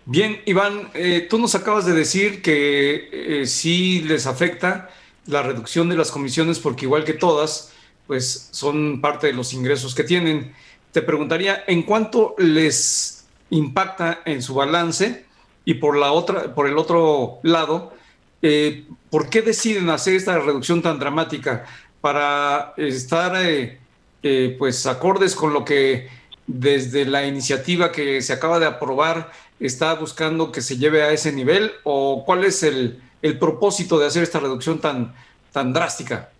Bien, 0.07 0.41
Iván, 0.47 0.91
eh, 0.95 1.27
tú 1.29 1.39
nos 1.39 1.55
acabas 1.55 1.85
de 1.85 1.93
decir 1.93 2.41
que 2.41 3.09
eh, 3.13 3.47
sí 3.47 4.03
les 4.03 4.27
afecta 4.27 4.89
la 5.27 5.43
reducción 5.43 5.89
de 5.89 5.97
las 5.97 6.11
comisiones 6.11 6.61
porque 6.61 6.85
igual 6.85 7.05
que 7.05 7.13
todas, 7.13 7.73
pues 8.07 8.49
son 8.53 9.01
parte 9.01 9.27
de 9.27 9.33
los 9.33 9.53
ingresos 9.53 9.95
que 9.95 10.05
tienen. 10.05 10.55
Te 10.93 11.03
preguntaría, 11.03 11.65
¿en 11.67 11.83
cuánto 11.83 12.35
les 12.39 13.27
impacta 13.51 14.21
en 14.25 14.43
su 14.43 14.55
balance? 14.55 15.27
Y 15.65 15.75
por, 15.75 15.97
la 15.97 16.13
otra, 16.13 16.55
por 16.55 16.69
el 16.69 16.79
otro 16.79 17.41
lado, 17.43 17.93
eh, 18.41 18.85
¿por 19.11 19.29
qué 19.29 19.43
deciden 19.43 19.91
hacer 19.91 20.15
esta 20.15 20.39
reducción 20.39 20.81
tan 20.81 20.99
dramática? 20.99 21.65
Para 22.01 22.75
estar 22.77 23.35
eh, 23.45 23.81
eh, 24.23 24.55
pues 24.59 24.87
acordes 24.87 25.35
con 25.35 25.53
lo 25.53 25.65
que 25.65 26.09
desde 26.47 27.05
la 27.05 27.27
iniciativa 27.27 27.91
que 27.91 28.23
se 28.23 28.33
acaba 28.33 28.61
de 28.61 28.67
aprobar 28.67 29.33
está 29.61 29.95
buscando 29.95 30.53
que 30.53 30.61
se 30.61 30.77
lleve 30.77 31.03
a 31.03 31.13
ese 31.13 31.33
nivel 31.33 31.71
o 31.85 32.25
cuál 32.25 32.45
es 32.45 32.63
el, 32.63 33.01
el 33.23 33.39
propósito 33.39 33.99
de 33.99 34.07
hacer 34.07 34.23
esta 34.23 34.41
reducción 34.41 34.81
tan, 34.81 35.15
tan 35.53 35.73
drástica? 35.73 36.31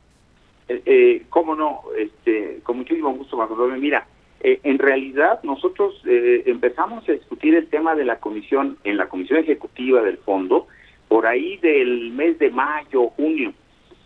Eh, 0.69 0.83
eh, 0.85 1.23
cómo 1.31 1.55
no, 1.55 1.83
este, 1.97 2.61
con 2.63 2.79
muchísimo 2.79 3.13
gusto, 3.15 3.37
Marco 3.37 3.57
Mira, 3.79 4.07
eh, 4.41 4.61
en 4.65 4.79
realidad 4.79 5.41
nosotros 5.43 6.03
eh, 6.07 6.43
empezamos 6.47 7.09
a 7.09 7.13
discutir 7.13 7.55
el 7.55 7.69
tema 7.69 7.95
de 7.95 8.05
la 8.05 8.19
comisión, 8.19 8.77
en 8.85 8.97
la 8.97 9.09
comisión 9.09 9.39
ejecutiva 9.39 10.03
del 10.03 10.19
fondo, 10.19 10.67
por 11.09 11.27
ahí 11.27 11.57
del 11.59 12.11
mes 12.11 12.39
de 12.39 12.51
mayo, 12.51 13.09
junio. 13.11 13.53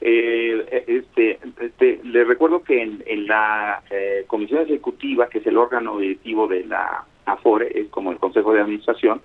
Este, 0.03 1.39
este, 1.61 2.01
le 2.05 2.25
recuerdo 2.25 2.63
que 2.63 2.81
en, 2.81 3.03
en 3.07 3.27
la 3.27 3.83
comisión 4.29 4.63
ejecutiva, 4.63 5.29
que 5.29 5.39
es 5.39 5.47
el 5.47 5.59
órgano 5.59 5.99
directivo 5.99 6.47
de 6.49 6.65
la 6.65 7.05
AFORE, 7.33 7.71
es 7.75 7.89
como 7.89 8.13
el 8.13 8.19
Consejo 8.19 8.53
de 8.53 8.61
Administración, 8.61 9.21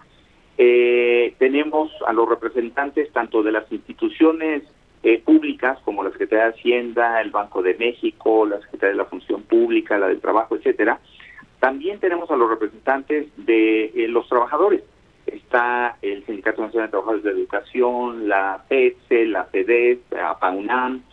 tenemos 0.57 1.91
a 2.07 2.13
los 2.13 2.29
representantes 2.29 3.11
tanto 3.11 3.43
de 3.43 3.51
las 3.51 3.69
instituciones 3.71 4.63
eh, 5.07 5.21
públicas 5.23 5.77
como 5.85 6.03
la 6.03 6.09
Secretaría 6.09 6.45
de 6.45 6.53
Hacienda, 6.53 7.21
el 7.21 7.29
Banco 7.29 7.61
de 7.61 7.75
México, 7.75 8.43
la 8.47 8.59
Secretaría 8.59 8.93
de 8.93 8.97
la 8.97 9.05
Función 9.05 9.43
Pública, 9.43 9.99
la 9.99 10.07
del 10.07 10.19
Trabajo, 10.19 10.55
etcétera. 10.55 10.99
También 11.59 11.99
tenemos 11.99 12.31
a 12.31 12.35
los 12.35 12.49
representantes 12.49 13.27
de 13.37 13.85
eh, 13.93 14.07
los 14.07 14.27
trabajadores. 14.27 14.81
Está 15.27 15.99
el 16.01 16.25
Sindicato 16.25 16.63
Nacional 16.63 16.87
de 16.87 16.91
Trabajadores 16.91 17.23
de 17.23 17.29
Educación, 17.29 18.27
la 18.27 18.63
PETSE, 18.67 19.27
la 19.27 19.43
FEDES, 19.45 19.99
la 20.09 20.39
PAUNAM, 20.39 21.03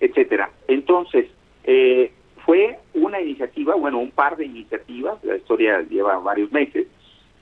etcétera. 0.00 0.48
Entonces, 0.66 1.26
eh, 1.64 2.10
fue 2.44 2.78
una 2.94 3.20
iniciativa, 3.20 3.74
bueno, 3.74 3.98
un 3.98 4.10
par 4.10 4.36
de 4.36 4.46
iniciativas, 4.46 5.22
la 5.24 5.36
historia 5.36 5.82
lleva 5.82 6.18
varios 6.18 6.50
meses, 6.52 6.86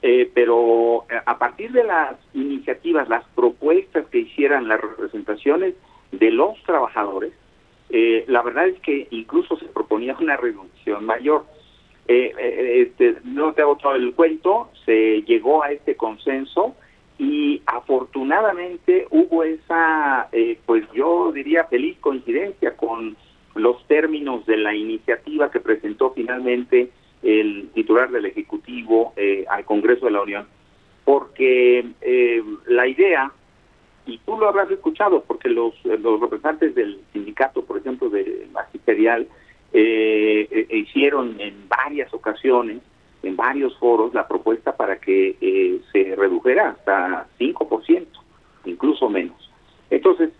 eh, 0.03 0.31
pero 0.35 1.05
a 1.27 1.39
partir 1.39 1.73
de 1.73 1.85
las 1.85 2.17
iniciativas, 2.35 3.09
las 3.09 3.25
propuestas 3.35 4.07
que 4.07 4.21
hicieran 4.21 4.69
las 4.69 4.81
representaciones 4.81 5.75
de 6.13 6.31
los 6.31 6.63
trabajadores, 6.65 7.33
eh, 7.91 8.25
la 8.29 8.43
verdad 8.43 8.69
es 8.69 8.81
que 8.81 9.09
incluso 9.11 9.57
se 9.57 9.67
proponía 9.67 10.17
una 10.21 10.37
reducción 10.37 11.05
mayor. 11.05 11.45
Eh, 12.07 12.33
eh, 12.39 12.83
este, 12.83 13.17
no 13.25 13.53
te 13.53 13.63
hago 13.63 13.77
todo 13.77 13.95
el 13.95 14.15
cuento, 14.15 14.71
se 14.85 15.23
llegó 15.23 15.63
a 15.63 15.73
este 15.73 15.97
consenso 15.97 16.77
y 17.19 17.63
afortunadamente 17.67 19.07
hubo 19.11 19.43
esa, 19.43 20.29
pues 20.65 20.85
yo 20.93 21.33
diría 21.33 21.65
feliz 21.65 21.99
coincidencia 22.01 22.77
con 22.77 23.17
los 23.61 23.87
términos 23.87 24.47
de 24.47 24.57
la 24.57 24.75
iniciativa 24.75 25.51
que 25.51 25.61
presentó 25.61 26.13
finalmente 26.13 26.91
el 27.23 27.69
titular 27.75 28.11
del 28.11 28.27
Ejecutivo 28.27 29.13
eh, 29.17 29.45
al 29.49 29.65
Congreso 29.65 30.07
de 30.07 30.13
la 30.13 30.23
Unión, 30.23 30.47
porque 31.05 31.85
eh, 32.01 32.43
la 32.67 32.87
idea, 32.87 33.33
y 34.07 34.19
tú 34.19 34.39
lo 34.39 34.49
habrás 34.49 34.71
escuchado, 34.71 35.23
porque 35.27 35.49
los, 35.49 35.75
los 35.85 36.21
representantes 36.21 36.75
del 36.75 37.01
sindicato, 37.13 37.65
por 37.65 37.79
ejemplo, 37.79 38.09
de 38.09 38.49
magisterial, 38.53 39.29
eh, 39.73 40.67
hicieron 40.71 41.41
en 41.41 41.69
varias 41.69 42.13
ocasiones, 42.15 42.79
en 43.23 43.37
varios 43.37 43.77
foros, 43.79 44.15
la 44.15 44.27
propuesta 44.27 44.77
para 44.77 44.99
que 44.99 45.81
se 45.93 46.17
redujera 46.17 46.71
hasta 46.71 47.27
5%, 47.39 48.07
incluso 48.65 49.11
menos. 49.11 49.50
Entonces, 49.91 50.31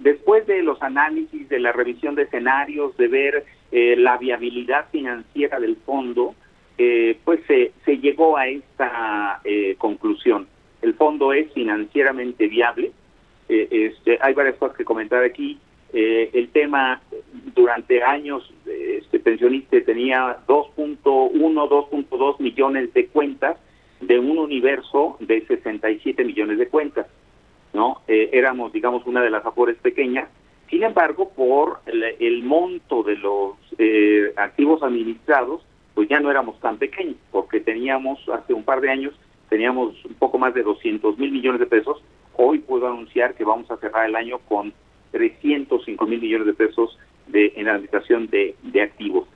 después 0.00 0.46
de 0.46 0.62
los 0.62 0.80
análisis, 0.82 1.48
de 1.48 1.58
la 1.58 1.72
revisión 1.72 2.14
de 2.14 2.24
escenarios, 2.24 2.94
de 2.98 3.08
ver 3.08 3.44
la 3.72 4.18
viabilidad 4.18 4.90
financiera 4.90 5.58
del 5.58 5.76
fondo, 5.76 6.34
eh, 6.82 7.18
pues 7.26 7.40
se, 7.46 7.72
se, 7.84 7.98
llegó 7.98 8.38
a 8.38 8.48
esta 8.48 9.42
eh, 9.44 9.74
conclusión. 9.76 10.48
El 10.80 10.94
fondo 10.94 11.34
es 11.34 11.52
financieramente 11.52 12.48
viable. 12.48 12.92
Eh, 13.50 13.68
este, 13.70 14.16
hay 14.18 14.32
varias 14.32 14.56
cosas 14.56 14.78
que 14.78 14.84
comentar 14.86 15.22
aquí. 15.22 15.58
el 15.92 16.48
tema, 16.52 17.02
durante 17.54 18.02
años, 18.02 18.50
este 18.64 19.18
pensionista 19.18 19.76
tenía 19.84 20.38
2.1, 20.46 21.02
2.2 21.02 22.40
millones 22.40 22.94
de 22.94 23.08
cuentas 23.08 23.58
de 24.00 24.18
un 24.18 24.38
universo 24.38 25.18
de 25.20 25.44
67 25.46 26.24
millones 26.24 26.56
de 26.56 26.68
cuentas. 26.68 27.06
No 27.72 28.02
Éramos, 28.06 28.72
digamos, 28.72 29.06
una 29.06 29.22
de 29.22 29.30
las 29.30 29.44
afores 29.46 29.76
pequeñas. 29.78 30.28
Sin 30.68 30.82
embargo, 30.82 31.30
por 31.30 31.80
el, 31.86 32.02
el 32.18 32.42
monto 32.42 33.02
de 33.02 33.16
los 33.16 33.54
activos 34.36 34.82
administrados, 34.82 35.62
pues 35.94 36.08
ya 36.08 36.20
no 36.20 36.30
éramos 36.30 36.58
tan 36.60 36.78
pequeños, 36.78 37.16
porque 37.30 37.60
teníamos 37.60 38.18
hace 38.28 38.54
un 38.54 38.64
par 38.64 38.80
de 38.80 38.90
años, 38.90 39.14
teníamos 39.48 40.02
un 40.04 40.14
poco 40.14 40.38
más 40.38 40.54
de 40.54 40.62
200 40.62 41.18
mil 41.18 41.32
millones 41.32 41.60
de 41.60 41.66
pesos. 41.66 42.02
Hoy 42.36 42.60
puedo 42.60 42.86
anunciar 42.86 43.34
que 43.34 43.44
vamos 43.44 43.70
a 43.70 43.76
cerrar 43.76 44.08
el 44.08 44.16
año 44.16 44.38
con 44.48 44.72
305 45.12 46.06
mil 46.06 46.20
millones 46.20 46.46
de 46.46 46.54
pesos 46.54 46.98
de, 47.26 47.52
en 47.56 47.68
administración 47.68 48.28
de, 48.28 48.54
de 48.62 48.82
activos. 48.82 49.28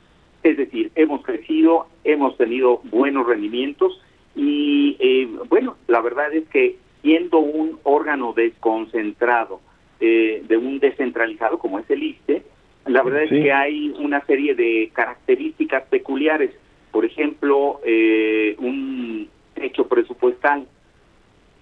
Es 0.43 0.57
decir, 0.57 0.91
hemos 0.95 1.23
crecido, 1.23 1.87
hemos 2.05 2.37
tenido 2.37 2.81
buenos 2.85 3.27
rendimientos 3.27 4.01
y 4.37 4.97
eh, 4.99 5.29
bueno, 5.49 5.77
la 5.87 6.01
verdad 6.01 6.33
es 6.33 6.49
que 6.49 6.77
siendo 7.05 7.39
un 7.39 7.79
órgano 7.83 8.33
desconcentrado 8.33 9.61
eh, 10.01 10.43
de 10.49 10.57
un 10.57 10.81
descentralizado 10.81 11.59
como 11.59 11.79
es 11.79 11.89
el 11.91 12.03
ISTE, 12.03 12.43
la 12.87 13.03
verdad 13.03 13.25
es 13.25 13.31
que 13.31 13.53
hay 13.53 13.95
una 13.99 14.25
serie 14.25 14.55
de 14.55 14.91
características 14.93 15.85
peculiares, 15.85 16.51
por 16.91 17.05
ejemplo, 17.05 17.81
eh, 17.85 18.57
un 18.59 19.29
techo 19.55 19.87
presupuestal, 19.87 20.67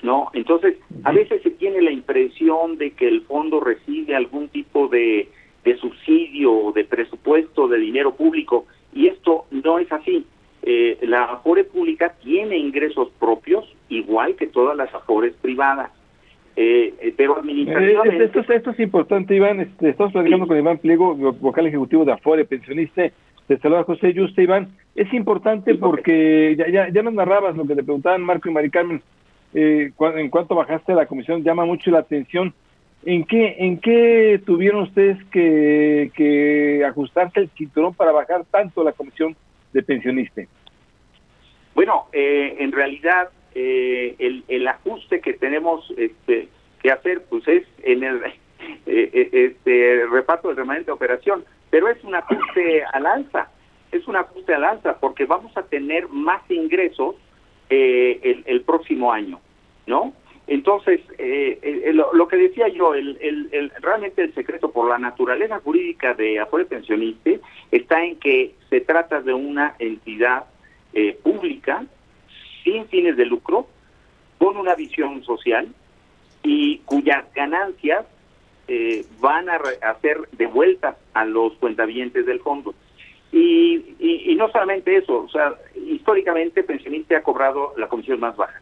¿no? 0.03 0.31
Entonces, 0.33 0.77
a 1.03 1.11
veces 1.11 1.43
se 1.43 1.51
tiene 1.51 1.81
la 1.83 1.91
impresión 1.91 2.79
de 2.79 2.93
que 2.93 3.09
el 3.09 3.23
fondo 3.23 3.59
recibe 3.59 4.15
algún 4.15 4.49
tipo 4.49 4.87
de, 4.87 5.29
de 5.65 5.77
subsidio 5.77 6.53
o 6.53 6.73
de 6.73 6.85
presupuesto 6.85 7.67
de 7.67 7.79
dinero 7.79 8.15
público, 8.15 8.67
y 8.95 9.09
esto 9.09 9.47
no 9.51 9.81
es 9.81 9.91
así. 9.91 10.25
Eh, 10.63 10.99
la 11.03 11.25
Afore 11.25 11.65
pública 11.65 12.15
tiene 12.23 12.57
ingresos 12.57 13.11
propios, 13.19 13.65
igual 13.89 14.37
que 14.37 14.47
todas 14.47 14.77
las 14.77 14.95
Afores 14.95 15.35
privadas. 15.41 15.91
Eh, 16.55 16.95
eh, 17.01 17.15
pero 17.17 17.39
administrativamente... 17.39 18.25
esto, 18.25 18.41
esto, 18.53 18.71
es 18.71 18.81
importante, 18.81 19.35
Iván. 19.35 19.61
Este, 19.61 19.91
estamos 19.91 20.13
platicando 20.13 20.47
con 20.47 20.59
Iván 20.59 20.79
Pliego, 20.79 21.15
vocal 21.15 21.67
ejecutivo 21.67 22.05
de 22.05 22.13
Afore, 22.13 22.45
pensionista. 22.45 23.11
Te 23.47 23.59
saluda 23.59 23.85
José 23.85 24.13
Yuste, 24.13 24.43
Iván. 24.43 24.69
Es 24.95 25.13
importante 25.13 25.75
porque 25.75 26.55
ya, 26.57 26.69
ya, 26.69 26.89
ya 26.91 27.03
nos 27.03 27.15
narrabas 27.15 27.57
lo 27.57 27.67
que 27.67 27.75
te 27.75 27.83
preguntaban 27.83 28.23
Marco 28.23 28.49
y 28.49 28.53
Mari 28.53 28.71
Carmen. 28.71 29.03
Eh, 29.55 29.93
en 29.99 30.31
cuanto 30.31 30.55
bajaste 30.55 30.93
a 30.93 30.97
la 30.97 31.07
comisión, 31.07 31.43
llama 31.43 31.65
mucho 31.65 31.91
la 31.91 31.99
atención. 32.01 32.55
¿En 33.05 33.25
qué, 33.25 33.57
¿En 33.59 33.79
qué 33.79 34.41
tuvieron 34.47 34.83
ustedes 34.83 35.19
que, 35.25 36.13
que 36.15 36.85
ajustarse 36.85 37.41
el 37.41 37.51
cinturón 37.51 37.95
para 37.95 38.13
bajar 38.13 38.45
tanto 38.51 38.85
la 38.85 38.93
comisión 38.93 39.35
de 39.73 39.83
pensionista? 39.83 40.43
Bueno, 41.75 42.07
eh, 42.13 42.57
en 42.59 42.73
realidad 42.73 43.31
eh, 43.55 44.15
el, 44.19 44.45
el, 44.49 44.67
ajuste 44.67 45.21
que 45.21 45.35
tenemos 45.35 45.93
este, 45.99 46.49
que 46.83 46.91
hacer 46.91 47.23
pues 47.29 47.47
es 47.47 47.67
en 47.83 48.03
el 48.03 48.25
eh, 48.25 48.33
eh, 48.87 49.31
este 49.33 50.07
reparto 50.11 50.49
del 50.49 50.57
remanente 50.57 50.87
de 50.87 50.93
operación, 50.93 51.45
pero 51.69 51.89
es 51.89 52.03
un 52.03 52.15
ajuste 52.15 52.85
al 52.93 53.07
alza, 53.07 53.51
es 53.91 54.07
un 54.09 54.17
ajuste 54.17 54.55
al 54.55 54.65
alza 54.65 54.99
porque 54.99 55.27
vamos 55.27 55.55
a 55.57 55.63
tener 55.63 56.09
más 56.09 56.43
ingresos 56.51 57.17
el, 57.69 58.43
el, 58.47 58.61
próximo 58.63 59.13
año, 59.13 59.41
¿no? 59.87 60.13
Entonces, 60.47 61.01
lo, 61.95 62.13
lo, 62.13 62.29
que 62.29 62.37
decía 62.37 62.69
yo, 62.69 62.95
el, 62.95 63.17
el, 63.21 63.73
realmente 63.81 64.23
el 64.23 64.35
secreto 64.35 64.73
por 64.73 64.89
la 64.89 64.99
naturaleza 64.99 65.61
jurídica 65.61 66.15
de 66.15 66.41
Afore 66.41 66.65
Pensionista 66.65 67.31
está 67.71 68.05
en 68.05 68.17
que 68.17 68.55
se 68.69 68.81
trata 68.81 69.21
de 69.21 69.33
una 69.33 69.77
entidad 69.79 70.45
pública 71.23 71.87
sin 72.65 72.87
fines 72.87 73.17
de 73.17 73.27
lucro, 73.27 73.67
con 74.39 74.57
una 74.57 74.75
visión 74.75 75.23
social 75.23 75.69
y 76.43 76.79
cuyas 76.79 77.25
ganancias 77.35 78.05
eh, 78.69 79.05
van 79.21 79.49
a, 79.49 79.61
ser 80.01 80.29
devueltas 80.33 80.97
a 81.15 81.25
los 81.25 81.53
cuentavientes 81.55 82.27
del 82.27 82.41
fondo. 82.41 82.75
Y, 83.31 83.95
y, 83.99 84.35
no 84.35 84.51
solamente 84.51 84.97
eso, 84.97 85.21
o 85.21 85.29
sea, 85.29 85.55
históricamente 85.75 86.63
Pensionista 86.63 87.17
ha 87.17 87.23
cobrado 87.23 87.73
la 87.77 87.89
comisión 87.89 88.21
más 88.21 88.37
baja 88.37 88.61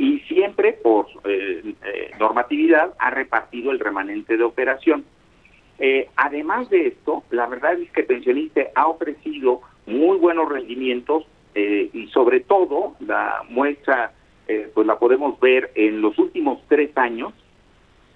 y 0.00 0.20
siempre 0.20 0.72
por 0.72 1.08
eh, 1.24 1.74
eh, 1.84 2.10
normatividad 2.18 2.94
ha 2.98 3.10
repartido 3.10 3.70
el 3.70 3.78
remanente 3.78 4.38
de 4.38 4.44
operación. 4.44 5.04
además 6.16 6.68
de 6.70 6.88
esto, 6.88 7.22
la 7.30 7.46
verdad 7.46 7.74
es 7.78 7.90
que 7.92 8.02
Pensionista 8.02 8.62
ha 8.74 8.86
ofrecido 8.86 9.60
muy 9.86 10.16
buenos 10.18 10.48
rendimientos 10.48 11.24
eh, 11.54 11.90
y 11.92 12.06
sobre 12.08 12.40
todo 12.40 12.94
la 13.00 13.42
muestra 13.50 14.12
eh, 14.48 14.70
pues 14.72 14.86
la 14.86 14.98
podemos 14.98 15.38
ver 15.38 15.70
en 15.74 16.00
los 16.00 16.18
últimos 16.18 16.60
tres 16.68 16.96
años 16.96 17.34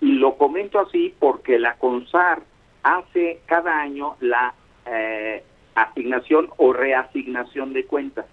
y 0.00 0.12
lo 0.12 0.36
comento 0.36 0.78
así 0.78 1.14
porque 1.18 1.58
la 1.58 1.76
CONSAR 1.76 2.42
hace 2.82 3.40
cada 3.46 3.80
año 3.80 4.16
la 4.20 4.54
eh, 4.86 5.42
asignación 5.74 6.48
o 6.56 6.72
reasignación 6.72 7.72
de 7.72 7.84
cuentas 7.84 8.26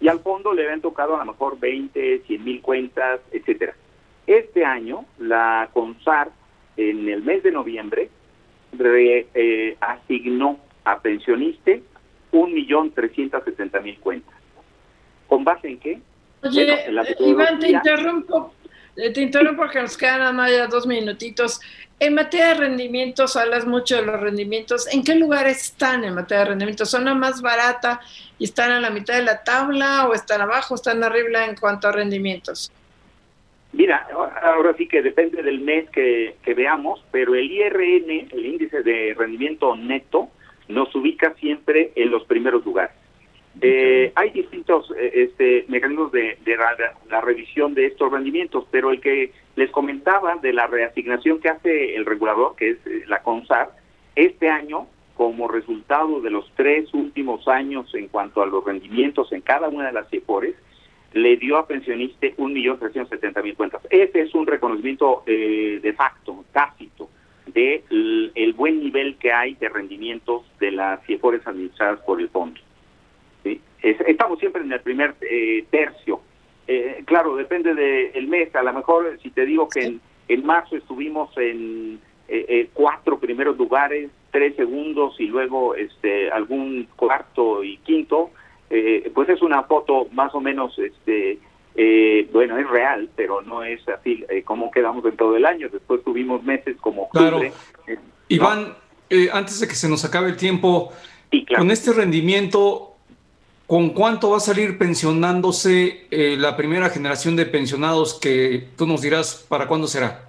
y 0.00 0.08
al 0.08 0.20
fondo 0.20 0.54
le 0.54 0.64
habían 0.64 0.80
tocado 0.80 1.14
a 1.14 1.18
lo 1.18 1.32
mejor 1.32 1.58
20, 1.58 2.22
100 2.26 2.44
mil 2.44 2.62
cuentas, 2.62 3.20
etcétera. 3.32 3.74
Este 4.26 4.64
año 4.64 5.04
la 5.18 5.68
CONSAR 5.72 6.30
en 6.76 7.08
el 7.08 7.22
mes 7.22 7.42
de 7.42 7.52
noviembre 7.52 8.08
reasignó 8.72 10.58
a 10.84 11.00
pensionistas 11.00 11.80
un 12.32 12.54
millón 12.54 12.92
trescientos 12.92 13.44
setenta 13.44 13.80
mil 13.80 13.98
cuentas. 13.98 14.34
¿Con 15.26 15.44
base 15.44 15.68
en 15.68 15.78
qué? 15.78 16.00
Oye, 16.42 16.90
Iván, 17.20 17.58
te 17.58 17.70
interrumpo, 17.70 18.52
eh, 18.52 18.59
te 19.12 19.20
interrumpo 19.20 19.62
porque 19.62 19.80
nos 19.80 19.96
quedan 19.96 20.36
nada 20.36 20.66
dos 20.66 20.86
minutitos. 20.86 21.60
En 21.98 22.14
materia 22.14 22.48
de 22.48 22.54
rendimientos, 22.54 23.36
hablas 23.36 23.66
mucho 23.66 23.96
de 23.96 24.02
los 24.02 24.20
rendimientos. 24.20 24.92
¿En 24.92 25.04
qué 25.04 25.14
lugares 25.14 25.62
están 25.64 26.04
en 26.04 26.14
materia 26.14 26.44
de 26.44 26.50
rendimientos? 26.50 26.90
¿Son 26.90 27.04
la 27.04 27.14
más 27.14 27.42
barata 27.42 28.00
y 28.38 28.44
están 28.44 28.72
a 28.72 28.80
la 28.80 28.90
mitad 28.90 29.14
de 29.14 29.22
la 29.22 29.42
tabla 29.42 30.06
o 30.08 30.14
están 30.14 30.40
abajo 30.40 30.74
están 30.74 31.02
arriba 31.04 31.44
en 31.44 31.56
cuanto 31.56 31.88
a 31.88 31.92
rendimientos? 31.92 32.72
Mira, 33.72 34.08
ahora 34.42 34.74
sí 34.76 34.88
que 34.88 35.02
depende 35.02 35.42
del 35.42 35.60
mes 35.60 35.88
que, 35.90 36.36
que 36.42 36.54
veamos, 36.54 37.04
pero 37.12 37.34
el 37.34 37.50
IRN, 37.50 38.28
el 38.32 38.46
índice 38.46 38.82
de 38.82 39.14
rendimiento 39.16 39.76
neto, 39.76 40.28
nos 40.68 40.94
ubica 40.94 41.34
siempre 41.34 41.92
en 41.94 42.10
los 42.10 42.24
primeros 42.24 42.64
lugares. 42.64 42.99
Eh, 43.60 44.12
hay 44.14 44.30
distintos 44.30 44.90
eh, 44.96 45.10
este, 45.14 45.64
mecanismos 45.68 46.12
de, 46.12 46.38
la, 47.08 47.20
revisión 47.20 47.74
de 47.74 47.86
estos 47.86 48.10
rendimientos, 48.10 48.64
pero 48.70 48.90
el 48.90 49.00
que 49.00 49.32
les 49.56 49.70
comentaba 49.70 50.36
de 50.36 50.52
la 50.52 50.66
reasignación 50.66 51.40
que 51.40 51.48
hace 51.48 51.96
el 51.96 52.06
regulador, 52.06 52.54
que 52.56 52.70
es 52.70 52.86
eh, 52.86 53.04
la 53.06 53.22
CONSAR, 53.22 53.70
este 54.14 54.48
año, 54.48 54.86
como 55.14 55.48
resultado 55.48 56.20
de 56.20 56.30
los 56.30 56.50
tres 56.54 56.94
últimos 56.94 57.46
años 57.48 57.92
en 57.94 58.08
cuanto 58.08 58.42
a 58.42 58.46
los 58.46 58.64
rendimientos 58.64 59.32
en 59.32 59.42
cada 59.42 59.68
una 59.68 59.86
de 59.86 59.92
las 59.92 60.08
CIFORES, 60.08 60.54
le 61.12 61.36
dio 61.36 61.58
a 61.58 61.66
pensionistas 61.66 62.38
mil 62.38 63.56
cuentas. 63.56 63.82
Ese 63.90 64.22
es 64.22 64.34
un 64.34 64.46
reconocimiento 64.46 65.24
de 65.26 65.94
facto, 65.96 66.44
tácito, 66.52 67.10
de 67.46 67.82
el, 67.90 68.52
buen 68.54 68.80
nivel 68.80 69.16
que 69.16 69.32
hay 69.32 69.54
de 69.54 69.68
rendimientos 69.68 70.44
de 70.60 70.70
las 70.70 71.04
CIFORES 71.04 71.46
administradas 71.46 72.00
por 72.00 72.20
el 72.20 72.28
fondo 72.28 72.60
estamos 73.82 74.38
siempre 74.38 74.62
en 74.62 74.72
el 74.72 74.80
primer 74.80 75.14
eh, 75.20 75.64
tercio. 75.70 76.20
Eh, 76.66 77.02
claro, 77.04 77.36
depende 77.36 77.74
del 77.74 78.28
mes. 78.28 78.54
A 78.54 78.62
lo 78.62 78.72
mejor, 78.72 79.18
si 79.22 79.30
te 79.30 79.44
digo 79.44 79.68
que 79.68 79.84
en, 79.84 80.00
en 80.28 80.46
marzo 80.46 80.76
estuvimos 80.76 81.36
en 81.36 82.00
eh, 82.28 82.68
cuatro 82.72 83.18
primeros 83.18 83.56
lugares, 83.56 84.10
tres 84.30 84.54
segundos 84.56 85.18
y 85.18 85.26
luego 85.26 85.74
este 85.74 86.30
algún 86.30 86.88
cuarto 86.96 87.64
y 87.64 87.78
quinto, 87.78 88.30
eh, 88.70 89.10
pues 89.12 89.28
es 89.28 89.42
una 89.42 89.64
foto 89.64 90.06
más 90.12 90.32
o 90.34 90.40
menos, 90.40 90.78
este, 90.78 91.38
eh, 91.74 92.28
bueno, 92.32 92.56
es 92.56 92.68
real, 92.68 93.10
pero 93.16 93.42
no 93.42 93.64
es 93.64 93.86
así 93.88 94.24
eh, 94.28 94.42
como 94.42 94.70
quedamos 94.70 95.04
en 95.04 95.16
todo 95.16 95.36
el 95.36 95.44
año. 95.44 95.68
Después 95.68 96.04
tuvimos 96.04 96.44
meses 96.44 96.76
como 96.80 97.02
octubre. 97.02 97.52
Claro. 97.84 98.00
Iván, 98.28 98.74
antes 99.32 99.58
de 99.58 99.66
que 99.66 99.74
se 99.74 99.88
nos 99.88 100.04
acabe 100.04 100.28
el 100.30 100.36
tiempo, 100.36 100.92
con 101.56 101.70
este 101.72 101.92
rendimiento, 101.92 102.96
¿con 103.70 103.90
cuánto 103.90 104.30
va 104.30 104.38
a 104.38 104.40
salir 104.40 104.78
pensionándose 104.78 106.08
la 106.10 106.56
primera 106.56 106.90
generación 106.90 107.36
de 107.36 107.46
pensionados 107.46 108.18
que 108.18 108.64
tú 108.76 108.84
nos 108.84 109.00
dirás 109.00 109.46
para 109.48 109.68
cuándo 109.68 109.86
será? 109.86 110.28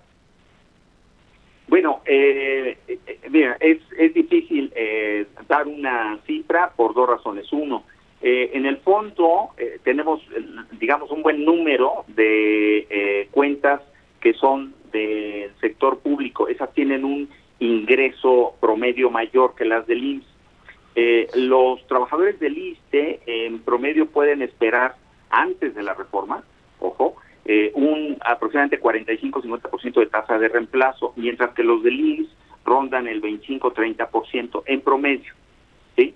Bueno, 1.68 2.02
eh, 2.06 2.78
mira, 3.32 3.58
es, 3.60 3.80
es 3.98 4.14
difícil 4.14 4.72
eh, 4.76 5.26
dar 5.48 5.68
una 5.68 6.20
cifra 6.28 6.72
por 6.76 6.94
dos 6.94 7.10
razones. 7.10 7.52
Uno, 7.52 7.84
eh, 8.22 8.52
en 8.54 8.68
el 8.68 8.78
fondo 8.78 9.50
eh, 9.58 9.80
tenemos, 9.84 10.22
digamos, 10.80 11.10
un 11.10 11.24
buen 11.24 11.44
número 11.44 12.06
de 12.10 12.86
eh, 12.90 13.28
cuentas 13.32 13.82
que 14.20 14.34
son 14.34 14.76
del 14.92 15.52
sector 15.60 15.98
público. 16.00 16.48
Esas 16.48 16.72
tienen 16.76 17.04
un 17.04 17.28
ingreso 17.58 18.54
promedio 18.62 19.10
mayor 19.10 19.56
que 19.56 19.66
las 19.66 19.88
del 19.88 20.04
IMSS. 20.04 20.31
Eh, 20.96 21.28
los 21.36 21.86
trabajadores 21.88 22.40
del 22.40 22.58
ISTE 22.58 23.22
en 23.26 23.60
promedio 23.60 24.08
pueden 24.08 24.42
esperar 24.42 24.96
antes 25.30 25.74
de 25.74 25.84
la 25.84 25.94
reforma, 25.94 26.44
ojo, 26.80 27.16
eh, 27.46 27.72
un 27.76 28.18
aproximadamente 28.22 28.80
45-50% 28.80 30.00
de 30.00 30.06
tasa 30.08 30.38
de 30.38 30.50
reemplazo, 30.50 31.14
mientras 31.16 31.54
que 31.54 31.64
los 31.64 31.82
del 31.84 32.00
IMSS 32.00 32.36
rondan 32.66 33.08
el 33.08 33.22
25-30% 33.22 34.64
en 34.66 34.82
promedio. 34.82 35.34
¿sí? 35.96 36.14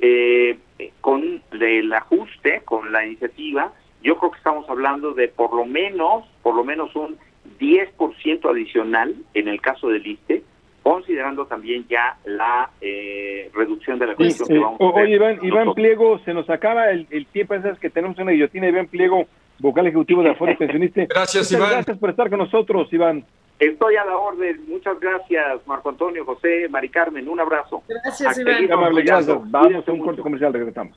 Eh, 0.00 0.58
con 1.00 1.42
el 1.52 1.92
ajuste, 1.92 2.62
con 2.64 2.92
la 2.92 3.04
iniciativa, 3.06 3.72
yo 4.02 4.16
creo 4.18 4.30
que 4.30 4.38
estamos 4.38 4.68
hablando 4.68 5.14
de 5.14 5.28
por 5.28 5.54
lo 5.54 5.64
menos, 5.64 6.24
por 6.42 6.54
lo 6.54 6.62
menos 6.64 6.94
un 6.94 7.18
10% 7.58 8.50
adicional 8.50 9.16
en 9.34 9.48
el 9.48 9.60
caso 9.60 9.88
del 9.88 10.06
ISTE, 10.06 10.44
considerando 10.94 11.46
también 11.46 11.86
ya 11.88 12.16
la 12.24 12.70
eh, 12.80 13.50
reducción 13.54 13.98
de 13.98 14.06
la 14.06 14.14
comisión 14.14 14.46
sí, 14.46 14.54
que 14.54 14.58
vamos 14.58 14.80
a 14.80 14.88
hacer. 14.88 15.02
Oye, 15.02 15.14
Iván, 15.14 15.38
Iván 15.42 15.74
Pliego, 15.74 16.18
se 16.20 16.34
nos 16.34 16.48
acaba 16.50 16.90
el, 16.90 17.06
el 17.10 17.26
tiempo, 17.26 17.54
esas 17.54 17.78
que 17.78 17.90
tenemos 17.90 18.18
una 18.18 18.32
guillotina, 18.32 18.68
Iván 18.68 18.86
Pliego, 18.86 19.26
vocal 19.58 19.86
ejecutivo 19.86 20.22
de 20.22 20.30
Aforo 20.30 20.54
Pensionista. 20.58 21.04
Gracias, 21.08 21.50
Muchas 21.50 21.52
Iván. 21.52 21.70
Gracias 21.70 21.98
por 21.98 22.10
estar 22.10 22.30
con 22.30 22.38
nosotros, 22.38 22.92
Iván. 22.92 23.24
Estoy 23.58 23.96
a 23.96 24.04
la 24.04 24.16
orden. 24.16 24.64
Muchas 24.68 24.98
gracias, 25.00 25.66
Marco 25.66 25.88
Antonio, 25.88 26.24
José, 26.24 26.68
Mari 26.68 26.88
Carmen. 26.88 27.28
Un 27.28 27.40
abrazo. 27.40 27.82
Gracias, 27.88 28.38
Iván. 28.38 28.70
Amable, 28.72 29.02
gracias. 29.02 29.38
Vamos 29.50 29.88
a 29.88 29.92
un 29.92 30.00
corte 30.00 30.22
comercial, 30.22 30.52
regresamos. 30.52 30.96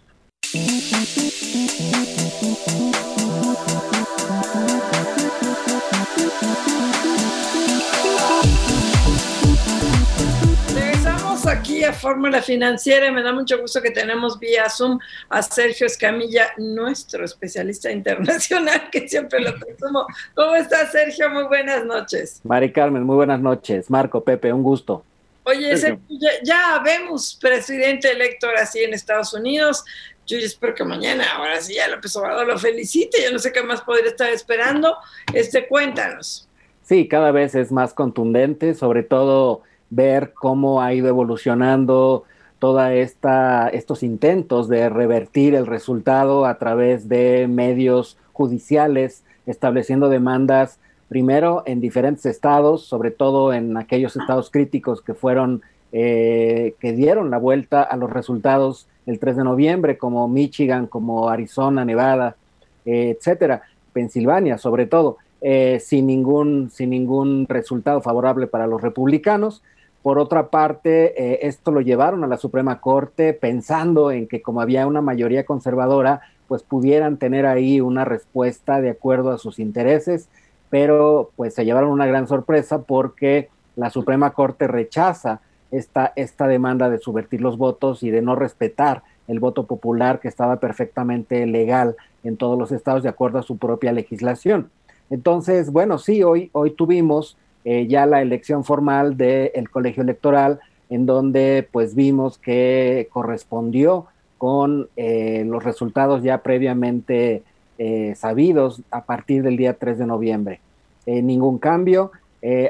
Fórmula 11.94 12.42
Financiera 12.42 13.12
me 13.12 13.22
da 13.22 13.34
mucho 13.34 13.60
gusto 13.60 13.82
que 13.82 13.92
tenemos 13.92 14.40
vía 14.40 14.70
Zoom 14.70 15.00
a 15.30 15.42
Sergio 15.42 15.88
Escamilla, 15.88 16.50
nuestro 16.58 17.26
especialista 17.26 17.92
internacional, 17.92 18.90
que 18.92 19.08
siempre 19.08 19.40
lo 19.40 19.58
presumo. 19.58 20.06
¿Cómo 20.36 20.56
estás, 20.56 20.92
Sergio? 20.92 21.30
Muy 21.30 21.44
buenas 21.44 21.86
noches. 21.86 22.42
Mari 22.44 22.72
Carmen, 22.72 23.04
muy 23.04 23.16
buenas 23.16 23.42
noches. 23.42 23.90
Marco, 23.90 24.24
Pepe, 24.24 24.52
un 24.52 24.64
gusto. 24.64 25.04
Oye, 25.44 25.76
Sergio, 25.76 26.00
ya, 26.10 26.30
ya 26.44 26.82
vemos 26.84 27.38
presidente 27.42 28.12
electo 28.12 28.48
ahora 28.48 28.66
sí 28.66 28.80
en 28.80 28.94
Estados 28.94 29.34
Unidos. 29.34 29.84
Yo 30.28 30.38
espero 30.38 30.76
que 30.76 30.84
mañana, 30.84 31.26
ahora 31.36 31.60
sí, 31.60 31.76
ya 31.76 31.88
López 31.88 32.16
Obrador 32.16 32.48
lo 32.48 32.58
felicite. 32.58 33.24
Yo 33.24 33.32
no 33.32 33.40
sé 33.40 33.52
qué 33.52 33.64
más 33.64 33.82
podría 33.82 34.10
estar 34.10 34.30
esperando. 34.30 34.96
Este, 35.34 35.68
cuéntanos. 35.68 36.48
Sí, 36.84 37.08
cada 37.08 37.32
vez 37.32 37.56
es 37.56 37.72
más 37.72 37.94
contundente, 37.94 38.76
sobre 38.76 39.04
todo 39.04 39.64
ver 39.92 40.34
cómo 40.34 40.82
ha 40.82 40.94
ido 40.94 41.08
evolucionando 41.08 42.24
toda 42.58 42.94
esta 42.94 43.70
estos 43.70 44.02
intentos 44.02 44.68
de 44.68 44.90
revertir 44.90 45.54
el 45.54 45.68
resultado 45.68 46.46
a 46.46 46.58
través 46.58 47.08
de 47.08 47.48
medios 47.48 48.18
judiciales, 48.34 49.24
estableciendo 49.46 50.10
demandas 50.10 50.80
primero 51.10 51.64
en 51.66 51.82
diferentes 51.82 52.26
estados, 52.26 52.86
sobre 52.86 53.12
todo 53.12 53.54
en 53.54 53.78
aquellos 53.78 54.16
estados 54.16 54.50
críticos 54.50 55.02
que 55.02 55.14
fueron 55.14 55.62
eh, 55.92 56.76
que 56.80 56.94
dieron 56.94 57.30
la 57.30 57.38
vuelta 57.38 57.84
a 57.84 57.98
los 57.98 58.10
resultados 58.10 58.88
el 59.06 59.20
3 59.20 59.38
de 59.38 59.44
noviembre, 59.44 59.98
como 59.98 60.28
Michigan, 60.30 60.88
como 60.88 61.30
Arizona, 61.30 61.84
Nevada, 61.84 62.38
etcétera, 62.86 63.64
Pensilvania, 63.92 64.58
sobre 64.58 64.86
todo, 64.86 65.18
eh, 65.42 65.80
sin 65.82 66.08
ningún 66.08 66.70
sin 66.72 66.92
ningún 66.92 67.48
resultado 67.50 68.00
favorable 68.02 68.48
para 68.48 68.68
los 68.68 68.82
republicanos. 68.82 69.64
Por 70.04 70.18
otra 70.18 70.50
parte, 70.50 71.14
eh, 71.16 71.40
esto 71.44 71.72
lo 71.72 71.82
llevaron 71.82 72.24
a 72.24 72.28
la 72.28 72.38
Suprema 72.38 72.82
Corte 72.82 73.34
pensando 73.34 74.12
en 74.12 74.28
que 74.28 74.42
como 74.42 74.62
había 74.62 74.88
una 74.88 75.02
mayoría 75.02 75.46
conservadora, 75.46 76.22
pues 76.48 76.64
pudieran 76.64 77.18
tener 77.18 77.46
ahí 77.46 77.82
una 77.82 78.04
respuesta 78.04 78.82
de 78.82 78.90
acuerdo 78.90 79.32
a 79.32 79.38
sus 79.38 79.60
intereses, 79.60 80.28
pero 80.70 81.32
pues 81.36 81.54
se 81.54 81.66
llevaron 81.66 81.92
una 81.92 82.08
gran 82.08 82.28
sorpresa 82.28 82.82
porque 82.82 83.50
la 83.76 83.90
Suprema 83.90 84.32
Corte 84.32 84.68
rechaza 84.68 85.42
esta, 85.70 86.14
esta 86.16 86.48
demanda 86.48 86.90
de 86.90 86.98
subvertir 86.98 87.42
los 87.42 87.58
votos 87.58 88.04
y 88.04 88.10
de 88.10 88.22
no 88.22 88.36
respetar 88.36 89.04
el 89.28 89.40
voto 89.40 89.66
popular 89.66 90.20
que 90.20 90.28
estaba 90.28 90.60
perfectamente 90.60 91.46
legal 91.46 91.96
en 92.24 92.38
todos 92.38 92.58
los 92.58 92.72
estados 92.72 93.04
de 93.04 93.10
acuerdo 93.10 93.40
a 93.40 93.44
su 93.44 93.58
propia 93.58 93.94
legislación. 93.94 94.70
Entonces, 95.10 95.72
bueno, 95.72 95.98
sí, 95.98 96.24
hoy, 96.24 96.50
hoy 96.54 96.72
tuvimos 96.72 97.38
eh, 97.64 97.88
ya 97.88 98.06
la 98.06 98.22
elección 98.22 98.64
formal 98.64 99.18
del 99.18 99.70
colegio 99.70 100.04
electoral, 100.04 100.60
en 100.90 101.06
donde 101.06 101.68
pues 101.72 101.96
vimos 101.96 102.38
que 102.38 103.08
correspondió 103.12 104.08
con 104.38 104.90
eh, 104.98 105.44
los 105.46 105.64
resultados 105.64 106.24
ya 106.24 106.40
previamente 106.40 107.44
eh, 107.78 108.14
sabidos 108.16 108.82
a 108.90 109.04
partir 109.04 109.44
del 109.44 109.58
día 109.58 109.74
3 109.74 110.00
de 110.00 110.06
noviembre. 110.06 110.60
ningún 111.06 111.58
cambio. 111.58 112.12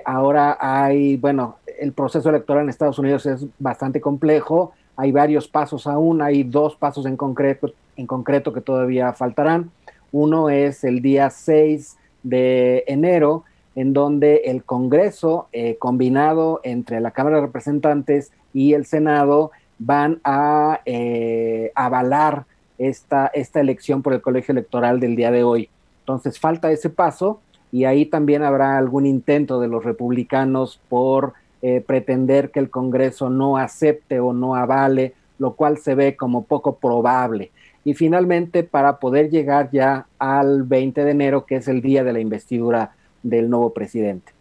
ahora 0.06 0.58
hay, 0.60 1.18
bueno, 1.18 1.58
el 1.80 1.94
proceso 1.94 2.30
electoral 2.30 2.64
en 2.64 2.70
Estados 2.70 3.00
Unidos 3.00 3.26
es 3.26 3.46
bastante 3.60 4.00
complejo. 4.00 4.74
Hay 4.96 5.12
varios 5.12 5.48
pasos 5.48 5.88
aún, 5.88 6.22
hay 6.22 6.44
dos 6.44 6.76
pasos 6.76 7.06
en 7.06 7.18
concreto, 7.18 7.72
en 7.96 8.08
concreto 8.08 8.54
que 8.54 8.62
todavía 8.62 9.14
faltarán. 9.14 9.72
Uno 10.12 10.50
es 10.50 10.84
el 10.84 11.02
día 11.02 11.30
6 11.30 11.98
de 12.24 12.84
enero, 12.88 13.44
en 13.76 13.94
donde 13.94 14.42
el 14.46 14.64
Congreso, 14.64 15.48
eh, 15.54 15.78
combinado 15.78 16.60
entre 16.64 17.00
la 17.00 17.12
Cámara 17.12 17.38
de 17.38 17.44
Representantes 17.44 18.32
y 18.54 18.74
el 18.74 18.86
Senado, 18.86 19.52
van 19.80 20.20
a 20.24 20.82
eh, 20.86 21.72
avalar 21.76 22.46
esta, 22.78 23.28
esta 23.28 23.60
elección 23.60 24.02
por 24.02 24.14
el 24.14 24.22
colegio 24.22 24.52
electoral 24.52 25.00
del 25.00 25.16
día 25.16 25.32
de 25.32 25.44
hoy. 25.44 25.70
Entonces 26.02 26.40
falta 26.40 26.72
ese 26.72 26.90
paso 26.90 27.40
y 27.72 27.86
ahí 27.86 28.06
también 28.06 28.44
habrá 28.44 28.78
algún 28.78 29.06
intento 29.06 29.60
de 29.60 29.68
los 29.68 29.84
republicanos 29.84 30.80
por 30.90 31.34
eh, 31.62 31.84
pretender 31.86 32.52
que 32.52 32.60
el 32.60 32.70
Congreso 32.70 33.30
no 33.30 33.58
acepte 33.58 34.20
o 34.20 34.34
no 34.34 34.56
avale, 34.56 35.14
lo 35.38 35.54
cual 35.54 35.78
se 35.78 35.96
ve 35.96 36.16
como 36.16 36.44
poco 36.44 36.76
probable. 36.76 37.52
Y 37.84 37.94
finalmente, 37.94 38.64
para 38.64 38.98
poder 38.98 39.30
llegar 39.30 39.70
ya 39.72 40.06
al 40.20 40.64
20 40.64 41.04
de 41.04 41.12
enero, 41.12 41.46
que 41.46 41.56
es 41.56 41.68
el 41.68 41.82
día 41.82 42.04
de 42.04 42.14
la 42.14 42.20
investidura 42.20 42.92
del 43.24 43.50
nuevo 43.50 43.74
presidente. 43.74 44.32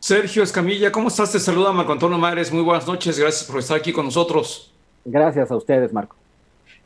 Sergio 0.00 0.42
Escamilla, 0.42 0.90
¿cómo 0.90 1.08
estás? 1.08 1.32
Te 1.32 1.38
saluda 1.38 1.72
Marco 1.72 1.92
Antonio 1.92 2.18
Mares. 2.18 2.52
Muy 2.52 2.62
buenas 2.62 2.86
noches. 2.86 3.18
Gracias 3.18 3.44
por 3.44 3.60
estar 3.60 3.76
aquí 3.76 3.92
con 3.92 4.04
nosotros. 4.04 4.72
Gracias 5.04 5.50
a 5.50 5.56
ustedes, 5.56 5.92
Marco. 5.92 6.16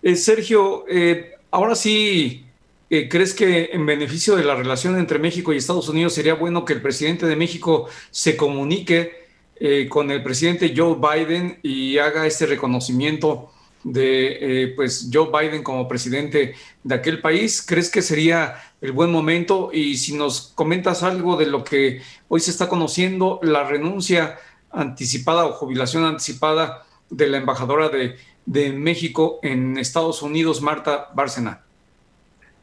Eh, 0.02 0.16
Sergio, 0.16 0.85
eh, 0.89 1.35
ahora 1.51 1.74
sí, 1.74 2.44
eh, 2.90 3.09
¿crees 3.09 3.35
que 3.35 3.70
en 3.73 3.86
beneficio 3.86 4.36
de 4.36 4.44
la 4.44 4.55
relación 4.55 4.98
entre 4.98 5.18
México 5.18 5.52
y 5.52 5.56
Estados 5.56 5.89
Unidos 5.89 6.14
sería 6.14 6.35
bueno 6.35 6.64
que 6.64 6.74
el 6.74 6.82
presidente 6.82 7.27
de 7.27 7.36
México 7.36 7.89
se 8.10 8.36
comunique 8.36 9.27
eh, 9.59 9.89
con 9.89 10.10
el 10.10 10.23
presidente 10.23 10.74
Joe 10.77 10.97
Biden 10.97 11.59
y 11.62 11.97
haga 11.97 12.27
este 12.27 12.44
reconocimiento 12.44 13.51
de 13.85 14.62
eh, 14.62 14.73
pues 14.74 15.11
Joe 15.12 15.31
Biden 15.31 15.62
como 15.62 15.89
presidente 15.89 16.55
de 16.82 16.94
aquel 16.94 17.20
país. 17.20 17.65
¿Crees 17.66 17.90
que 17.90 18.03
sería 18.03 18.57
el 18.81 18.93
buen 18.93 19.11
momento? 19.11 19.70
Y 19.73 19.97
si 19.97 20.16
nos 20.16 20.53
comentas 20.55 21.03
algo 21.03 21.36
de 21.36 21.47
lo 21.47 21.65
que 21.65 22.03
hoy 22.28 22.40
se 22.40 22.51
está 22.51 22.69
conociendo, 22.69 23.40
la 23.43 23.65
renuncia 23.65 24.36
anticipada 24.70 25.47
o 25.47 25.53
jubilación 25.53 26.05
anticipada 26.05 26.85
de 27.11 27.28
la 27.28 27.39
embajadora 27.39 27.89
de, 27.89 28.16
de 28.44 28.73
México 28.73 29.39
en 29.43 29.78
Estados 29.78 30.23
Unidos, 30.23 30.62
Marta 30.62 31.09
Bárcena. 31.15 31.62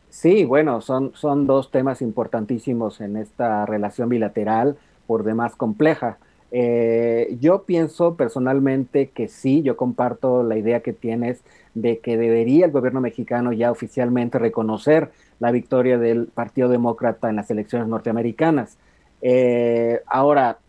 Sí, 0.10 0.45
bueno, 0.45 0.80
son, 0.81 1.11
son 1.15 1.48
dos 1.48 1.72
temas 1.72 2.02
importantísimos 2.02 3.02
en 3.02 3.18
esta 3.18 3.65
relación 3.65 4.10
bilateral, 4.10 4.77
por 5.07 5.23
demás 5.23 5.56
compleja. 5.56 6.18
Eh, 6.56 7.36
yo 7.40 7.64
pienso 7.64 8.14
personalmente 8.14 9.10
que 9.10 9.28
sí, 9.28 9.64
yo 9.64 9.76
comparto 9.76 10.44
la 10.44 10.56
idea 10.56 10.82
que 10.82 10.94
tienes 10.94 11.42
de 11.74 11.98
que 11.98 12.16
debería 12.16 12.68
el 12.68 12.72
gobierno 12.72 13.02
mexicano 13.02 13.52
ya 13.54 13.72
oficialmente 13.72 14.38
reconocer 14.38 15.10
la 15.40 15.50
victoria 15.50 15.98
del 15.98 16.28
Partido 16.28 16.70
Demócrata 16.70 17.28
en 17.28 17.38
las 17.38 17.50
elecciones 17.50 17.88
norteamericanas. 17.88 18.78
Eh, 19.24 20.02
ahora, 20.06 20.60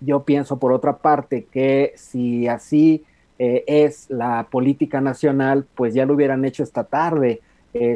yo 0.00 0.24
pienso 0.24 0.58
por 0.58 0.70
otra 0.70 0.98
parte 0.98 1.46
que 1.50 1.94
si 1.96 2.46
así 2.46 3.02
eh, 3.38 3.64
es 3.66 4.10
la 4.10 4.48
política 4.50 5.00
nacional, 5.00 5.64
pues 5.74 5.94
ya 5.94 6.04
lo 6.04 6.12
hubieran 6.12 6.44
hecho 6.44 6.62
esta 6.62 6.84
tarde, 6.84 7.40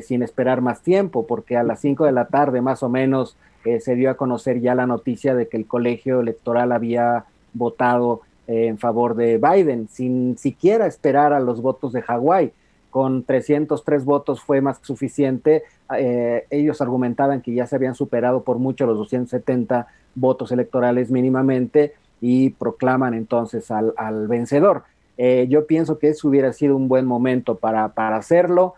sin 0.01 0.23
esperar 0.23 0.63
más 0.63 0.81
tiempo, 0.81 1.27
porque 1.27 1.55
a 1.59 1.63
las 1.63 1.81
5 1.81 2.07
de 2.07 2.13
la 2.13 2.29
tarde 2.29 2.63
más 2.63 2.83
o 2.83 2.89
menos 2.89 3.37
se 3.81 3.95
dio 3.95 4.11
a 4.11 4.15
conocer 4.15 4.61
ya 4.61 4.75
la 4.75 4.87
noticia 4.87 5.35
de 5.35 5.49
que 5.49 5.57
el 5.57 5.67
colegio 5.67 6.21
electoral 6.21 6.73
había 6.73 7.25
votado 7.53 8.23
eh, 8.49 8.67
en 8.67 8.79
favor 8.79 9.17
de 9.17 9.39
Biden, 9.39 9.89
sin 9.89 10.39
siquiera 10.39 10.87
esperar 10.87 11.33
a 11.33 11.41
los 11.41 11.61
votos 11.61 11.93
de 11.93 12.03
Hawái. 12.03 12.53
Con 12.91 13.25
303 13.25 14.05
votos 14.05 14.41
fue 14.41 14.61
más 14.61 14.79
que 14.79 14.87
suficiente. 14.87 15.65
Eh, 15.97 16.47
ellos 16.51 16.81
argumentaban 16.81 17.43
que 17.43 17.53
ya 17.53 17.67
se 17.67 17.75
habían 17.75 17.95
superado 17.95 18.43
por 18.43 18.59
mucho 18.59 18.87
los 18.87 18.97
270 18.99 19.89
votos 20.15 20.53
electorales 20.53 21.11
mínimamente 21.11 21.95
y 22.21 22.51
proclaman 22.51 23.15
entonces 23.15 23.71
al, 23.71 24.29
vencedor. 24.29 24.85
Eh, 25.19 25.47
yo 25.49 25.67
pienso 25.67 25.99
que 25.99 26.11
eso 26.11 26.29
hubiera 26.29 26.53
sido 26.53 26.77
un 26.77 26.89
buen 26.89 27.05
momento 27.05 27.57
para, 27.57 27.89
para 27.89 28.17
hacerlo. 28.17 28.75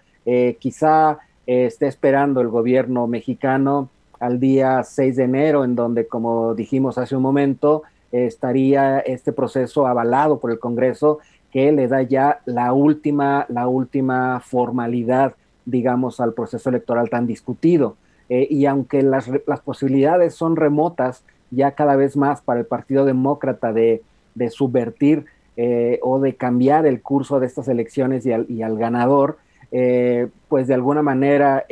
quizá 0.59 1.19
esté 1.47 1.87
esperando 1.87 2.41
el 2.41 2.49
gobierno 2.49 3.07
mexicano 3.07 3.89
al 4.21 4.41
día 4.41 4.83
6 4.83 5.17
de 5.17 5.25
enero, 5.25 5.65
en 5.65 5.75
donde, 5.75 6.07
como 6.07 6.55
dijimos 6.55 6.99
hace 6.99 7.17
un 7.17 7.23
momento, 7.23 7.83
estaría 8.13 9.01
este 9.01 9.33
proceso 9.33 9.87
avalado 9.87 10.39
por 10.39 10.51
el 10.51 10.59
Congreso 10.59 11.19
que 11.53 11.73
le 11.73 11.89
da 11.89 12.03
ya 12.03 12.41
la 12.45 12.73
última, 12.73 13.47
la 13.49 13.69
última 13.69 14.41
formalidad, 14.41 15.35
digamos, 15.65 16.21
al 16.21 16.35
proceso 16.35 16.69
electoral 16.69 17.09
tan 17.11 17.27
discutido. 17.27 17.97
Eh, 18.29 18.47
y 18.51 18.67
aunque 18.67 19.03
las, 19.03 19.31
las, 19.47 19.61
posibilidades 19.61 20.35
son 20.35 20.57
remotas, 20.57 21.25
ya 21.51 21.71
cada 21.71 21.97
vez 21.97 22.17
más 22.17 22.43
para 22.43 22.61
el 22.61 22.67
Partido 22.67 23.07
Demócrata 23.07 23.73
de, 23.73 24.03
de 24.35 24.51
subvertir 24.51 25.25
eh, 25.57 25.99
o 26.03 26.21
de 26.21 26.35
cambiar 26.35 26.87
el 26.87 27.01
curso 27.01 27.41
de 27.41 27.47
estas 27.47 27.69
elecciones 27.69 28.27
y 28.27 28.33
al, 28.33 28.45
y 28.51 28.63
al 28.63 28.77
ganador, 28.77 29.39
eh, 29.73 30.29
pues 30.49 30.67
de 30.67 30.75
alguna 30.75 31.03
manera 31.03 31.65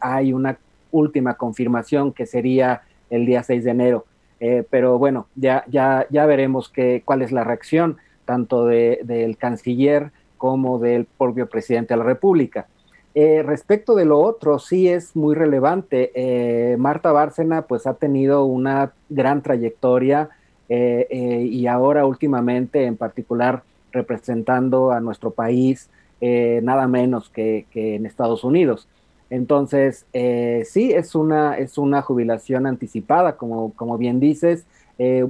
hay 0.00 0.32
una 0.32 0.58
última 0.90 1.34
confirmación 1.34 2.12
que 2.12 2.26
sería 2.26 2.82
el 3.10 3.26
día 3.26 3.42
6 3.42 3.64
de 3.64 3.70
enero. 3.70 4.04
Eh, 4.40 4.64
pero 4.68 4.98
bueno, 4.98 5.26
ya, 5.34 5.64
ya, 5.68 6.06
ya 6.10 6.26
veremos 6.26 6.68
que, 6.68 7.02
cuál 7.04 7.22
es 7.22 7.32
la 7.32 7.44
reacción 7.44 7.96
tanto 8.24 8.66
del 8.66 9.36
canciller 9.38 10.12
como 10.36 10.78
del 10.78 11.06
propio 11.06 11.48
presidente 11.48 11.94
de 11.94 11.98
la 11.98 12.04
República. 12.04 12.66
Eh, 13.14 13.42
respecto 13.42 13.94
de 13.94 14.04
lo 14.04 14.20
otro, 14.20 14.58
sí 14.58 14.86
es 14.86 15.16
muy 15.16 15.34
relevante. 15.34 16.12
Eh, 16.14 16.76
Marta 16.76 17.10
Bárcena 17.10 17.62
pues 17.62 17.86
ha 17.86 17.94
tenido 17.94 18.44
una 18.44 18.92
gran 19.08 19.42
trayectoria 19.42 20.30
y 20.70 21.66
ahora 21.66 22.04
últimamente 22.04 22.84
en 22.84 22.98
particular 22.98 23.62
representando 23.90 24.92
a 24.92 25.00
nuestro 25.00 25.30
país 25.30 25.88
nada 26.20 26.86
menos 26.86 27.30
que, 27.30 27.64
que 27.70 27.94
en 27.94 28.04
Estados 28.04 28.44
Unidos. 28.44 28.86
Entonces, 29.30 30.06
eh, 30.12 30.64
sí, 30.66 30.92
es 30.92 31.14
una, 31.14 31.58
es 31.58 31.78
una 31.78 32.02
jubilación 32.02 32.66
anticipada, 32.66 33.36
como, 33.36 33.72
como 33.74 33.98
bien 33.98 34.20
dices, 34.20 34.64
eh, 34.98 35.26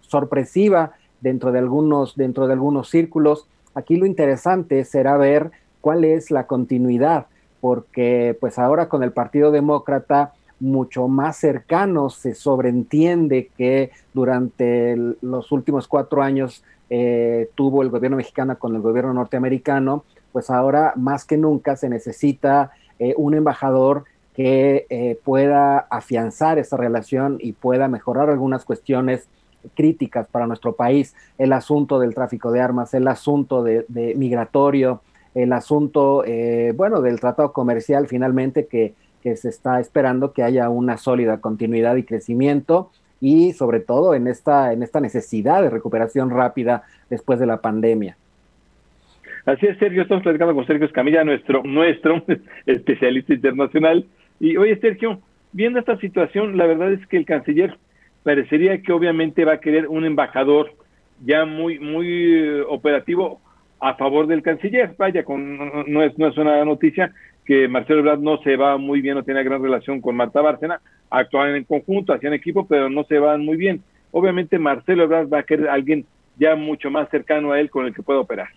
sorpresiva 0.00 0.92
dentro 1.20 1.52
de, 1.52 1.58
algunos, 1.58 2.16
dentro 2.16 2.46
de 2.46 2.54
algunos 2.54 2.88
círculos. 2.88 3.46
Aquí 3.74 3.96
lo 3.96 4.06
interesante 4.06 4.84
será 4.84 5.16
ver 5.16 5.50
cuál 5.80 6.04
es 6.04 6.30
la 6.30 6.46
continuidad, 6.46 7.26
porque 7.60 8.36
pues 8.40 8.58
ahora 8.58 8.88
con 8.88 9.02
el 9.02 9.12
Partido 9.12 9.50
Demócrata 9.50 10.32
mucho 10.60 11.08
más 11.08 11.36
cercano 11.36 12.08
se 12.08 12.34
sobreentiende 12.34 13.50
que 13.56 13.90
durante 14.14 14.96
los 15.20 15.50
últimos 15.50 15.88
cuatro 15.88 16.22
años 16.22 16.62
eh, 16.88 17.50
tuvo 17.54 17.82
el 17.82 17.90
gobierno 17.90 18.16
mexicano 18.16 18.58
con 18.58 18.74
el 18.76 18.80
gobierno 18.80 19.12
norteamericano, 19.12 20.04
pues 20.30 20.50
ahora 20.50 20.92
más 20.96 21.24
que 21.24 21.36
nunca 21.36 21.74
se 21.76 21.88
necesita 21.88 22.70
eh, 23.02 23.14
un 23.16 23.34
embajador 23.34 24.04
que 24.32 24.86
eh, 24.90 25.18
pueda 25.24 25.78
afianzar 25.90 26.60
esa 26.60 26.76
relación 26.76 27.36
y 27.40 27.52
pueda 27.52 27.88
mejorar 27.88 28.30
algunas 28.30 28.64
cuestiones 28.64 29.28
críticas 29.74 30.28
para 30.28 30.46
nuestro 30.46 30.76
país, 30.76 31.16
el 31.36 31.52
asunto 31.52 31.98
del 31.98 32.14
tráfico 32.14 32.52
de 32.52 32.60
armas, 32.60 32.94
el 32.94 33.08
asunto 33.08 33.64
de, 33.64 34.14
migratorio, 34.16 35.00
el 35.34 35.52
asunto, 35.52 36.22
eh, 36.24 36.72
bueno, 36.76 37.00
del 37.00 37.18
tratado 37.18 37.52
comercial 37.52 38.06
finalmente 38.06 38.66
que, 38.66 38.94
que, 39.20 39.34
se 39.34 39.48
está 39.48 39.80
esperando 39.80 40.32
que 40.32 40.44
haya 40.44 40.68
una 40.68 40.96
sólida 40.96 41.40
continuidad 41.40 41.96
y 41.96 42.04
crecimiento 42.04 42.92
y 43.20 43.52
sobre 43.54 43.80
todo 43.80 44.14
en 44.14 44.28
esta, 44.28 44.72
en 44.72 44.84
esta 44.84 45.00
necesidad 45.00 45.60
de 45.60 45.70
recuperación 45.70 46.30
rápida 46.30 46.84
después 47.10 47.40
de 47.40 47.46
la 47.46 47.60
pandemia. 47.60 48.16
Así 49.44 49.66
es, 49.66 49.76
Sergio, 49.78 50.02
estamos 50.02 50.22
platicando 50.22 50.54
con 50.54 50.66
Sergio 50.66 50.86
Escamilla, 50.86 51.24
nuestro, 51.24 51.62
nuestro 51.64 52.22
especialista 52.66 53.34
internacional. 53.34 54.06
Y 54.38 54.56
oye, 54.56 54.76
Sergio, 54.76 55.20
viendo 55.52 55.80
esta 55.80 55.96
situación, 55.98 56.56
la 56.56 56.66
verdad 56.66 56.92
es 56.92 57.04
que 57.08 57.16
el 57.16 57.26
canciller 57.26 57.76
parecería 58.22 58.80
que 58.82 58.92
obviamente 58.92 59.44
va 59.44 59.54
a 59.54 59.60
querer 59.60 59.88
un 59.88 60.04
embajador 60.04 60.72
ya 61.24 61.44
muy, 61.44 61.80
muy 61.80 62.06
eh, 62.06 62.62
operativo 62.68 63.40
a 63.80 63.94
favor 63.94 64.28
del 64.28 64.42
canciller. 64.42 64.94
Vaya, 64.96 65.24
con, 65.24 65.58
no, 65.86 66.02
es, 66.04 66.16
no 66.18 66.28
es 66.28 66.38
una 66.38 66.64
noticia 66.64 67.12
que 67.44 67.66
Marcelo 67.66 67.98
Ebrard 67.98 68.20
no 68.20 68.38
se 68.42 68.56
va 68.56 68.78
muy 68.78 69.00
bien, 69.00 69.16
no 69.16 69.24
tiene 69.24 69.42
gran 69.42 69.60
relación 69.60 70.00
con 70.00 70.14
Marta 70.14 70.40
Bárcena, 70.40 70.80
actúan 71.10 71.56
en 71.56 71.64
conjunto, 71.64 72.12
hacían 72.12 72.32
equipo, 72.32 72.68
pero 72.68 72.88
no 72.88 73.02
se 73.04 73.18
van 73.18 73.44
muy 73.44 73.56
bien. 73.56 73.82
Obviamente 74.12 74.60
Marcelo 74.60 75.02
Ebrard 75.02 75.32
va 75.32 75.40
a 75.40 75.42
querer 75.42 75.68
alguien 75.68 76.06
ya 76.38 76.54
mucho 76.54 76.92
más 76.92 77.08
cercano 77.10 77.50
a 77.50 77.58
él 77.58 77.70
con 77.70 77.86
el 77.86 77.94
que 77.94 78.02
pueda 78.02 78.20
operar. 78.20 78.48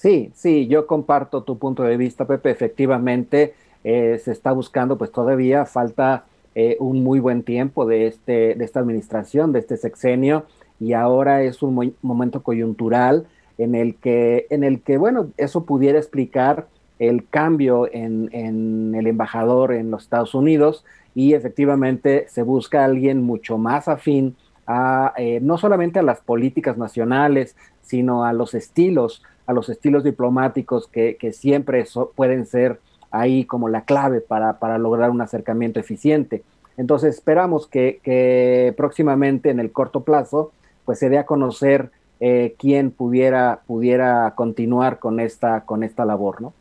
Sí, 0.00 0.32
sí, 0.34 0.66
yo 0.66 0.86
comparto 0.86 1.42
tu 1.42 1.58
punto 1.58 1.82
de 1.82 1.98
vista, 1.98 2.26
Pepe. 2.26 2.50
Efectivamente, 2.50 3.52
eh, 3.84 4.18
se 4.24 4.32
está 4.32 4.50
buscando, 4.52 4.96
pues 4.96 5.12
todavía 5.12 5.66
falta 5.66 6.24
eh, 6.54 6.78
un 6.80 7.04
muy 7.04 7.20
buen 7.20 7.42
tiempo 7.42 7.84
de, 7.84 8.06
este, 8.06 8.54
de 8.54 8.64
esta 8.64 8.80
administración, 8.80 9.52
de 9.52 9.58
este 9.58 9.76
sexenio, 9.76 10.46
y 10.80 10.94
ahora 10.94 11.42
es 11.42 11.62
un 11.62 11.94
momento 12.00 12.42
coyuntural 12.42 13.26
en 13.58 13.74
el 13.74 13.96
que, 13.96 14.46
en 14.48 14.64
el 14.64 14.80
que, 14.80 14.96
bueno, 14.96 15.32
eso 15.36 15.66
pudiera 15.66 15.98
explicar 15.98 16.66
el 16.98 17.28
cambio 17.28 17.86
en, 17.92 18.30
en 18.32 18.94
el 18.94 19.06
embajador 19.06 19.74
en 19.74 19.90
los 19.90 20.04
Estados 20.04 20.34
Unidos 20.34 20.82
y 21.14 21.34
efectivamente 21.34 22.24
se 22.30 22.42
busca 22.42 22.86
alguien 22.86 23.22
mucho 23.22 23.58
más 23.58 23.86
afín 23.86 24.34
a 24.66 25.12
eh, 25.18 25.40
no 25.42 25.58
solamente 25.58 25.98
a 25.98 26.02
las 26.02 26.20
políticas 26.20 26.78
nacionales, 26.78 27.54
sino 27.82 28.24
a 28.24 28.32
los 28.32 28.54
estilos 28.54 29.22
a 29.50 29.52
los 29.52 29.68
estilos 29.68 30.04
diplomáticos 30.04 30.86
que, 30.86 31.32
siempre 31.32 31.84
pueden 32.14 32.46
ser 32.46 32.78
ahí 33.10 33.44
como 33.44 33.68
la 33.68 33.82
clave 33.82 34.20
para, 34.20 34.78
lograr 34.78 35.10
un 35.10 35.20
acercamiento 35.20 35.80
eficiente. 35.80 36.44
Entonces 36.76 37.16
esperamos 37.16 37.66
que, 37.66 38.72
próximamente 38.76 39.50
en 39.50 39.58
el 39.58 39.72
corto 39.72 40.02
plazo 40.02 40.52
pues 40.84 41.00
se 41.00 41.08
dé 41.08 41.18
a 41.18 41.26
conocer 41.26 41.90
eh, 42.20 42.54
quién 42.58 42.90
pudiera, 42.90 43.60
pudiera 43.66 44.32
continuar 44.36 44.98
con 44.98 45.20
esta, 45.20 45.62
con 45.62 45.82
esta 45.82 46.04
labor, 46.04 46.40
¿no? 46.40 46.52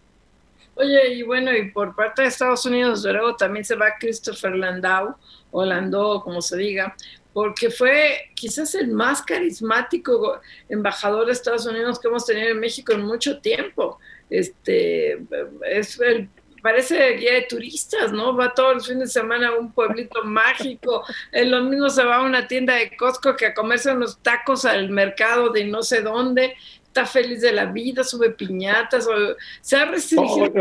Oye, 0.75 1.13
y 1.13 1.23
bueno, 1.23 1.51
y 1.55 1.71
por 1.71 1.95
parte 1.95 2.21
de 2.23 2.27
Estados 2.29 2.65
Unidos, 2.65 3.03
luego 3.03 3.35
también 3.35 3.65
se 3.65 3.75
va 3.75 3.87
Christopher 3.99 4.55
Landau, 4.55 5.15
o 5.51 5.65
Landau, 5.65 6.21
como 6.21 6.41
se 6.41 6.57
diga, 6.57 6.95
porque 7.39 7.69
fue 7.69 8.31
quizás 8.33 8.75
el 8.75 8.89
más 8.89 9.21
carismático 9.21 10.41
embajador 10.67 11.25
de 11.25 11.31
Estados 11.31 11.65
Unidos 11.65 11.97
que 11.97 12.09
hemos 12.09 12.25
tenido 12.25 12.49
en 12.49 12.59
México 12.59 12.91
en 12.91 13.03
mucho 13.03 13.39
tiempo. 13.39 13.97
Este, 14.29 15.17
es 15.65 15.97
el, 16.01 16.27
parece 16.61 17.13
guía 17.13 17.35
de 17.35 17.43
turistas, 17.43 18.11
¿no? 18.11 18.35
Va 18.35 18.53
todos 18.53 18.73
los 18.73 18.87
fines 18.89 19.13
de 19.13 19.21
semana 19.21 19.47
a 19.47 19.57
un 19.57 19.71
pueblito 19.71 20.21
mágico, 20.25 21.05
en 21.31 21.49
lo 21.49 21.63
mismo 21.63 21.89
se 21.89 22.03
va 22.03 22.17
a 22.17 22.23
una 22.23 22.45
tienda 22.45 22.75
de 22.75 22.97
Costco 22.97 23.37
que 23.37 23.45
a 23.45 23.53
comerse 23.53 23.93
unos 23.93 24.19
tacos 24.21 24.65
al 24.65 24.89
mercado 24.89 25.47
de 25.47 25.63
no 25.63 25.81
sé 25.81 26.01
dónde, 26.01 26.55
está 26.83 27.05
feliz 27.05 27.39
de 27.39 27.53
la 27.53 27.67
vida, 27.67 28.03
sube 28.03 28.31
piñatas, 28.31 29.07
o, 29.07 29.13
se 29.61 29.77
ha 29.77 29.85
restringido. 29.85 30.51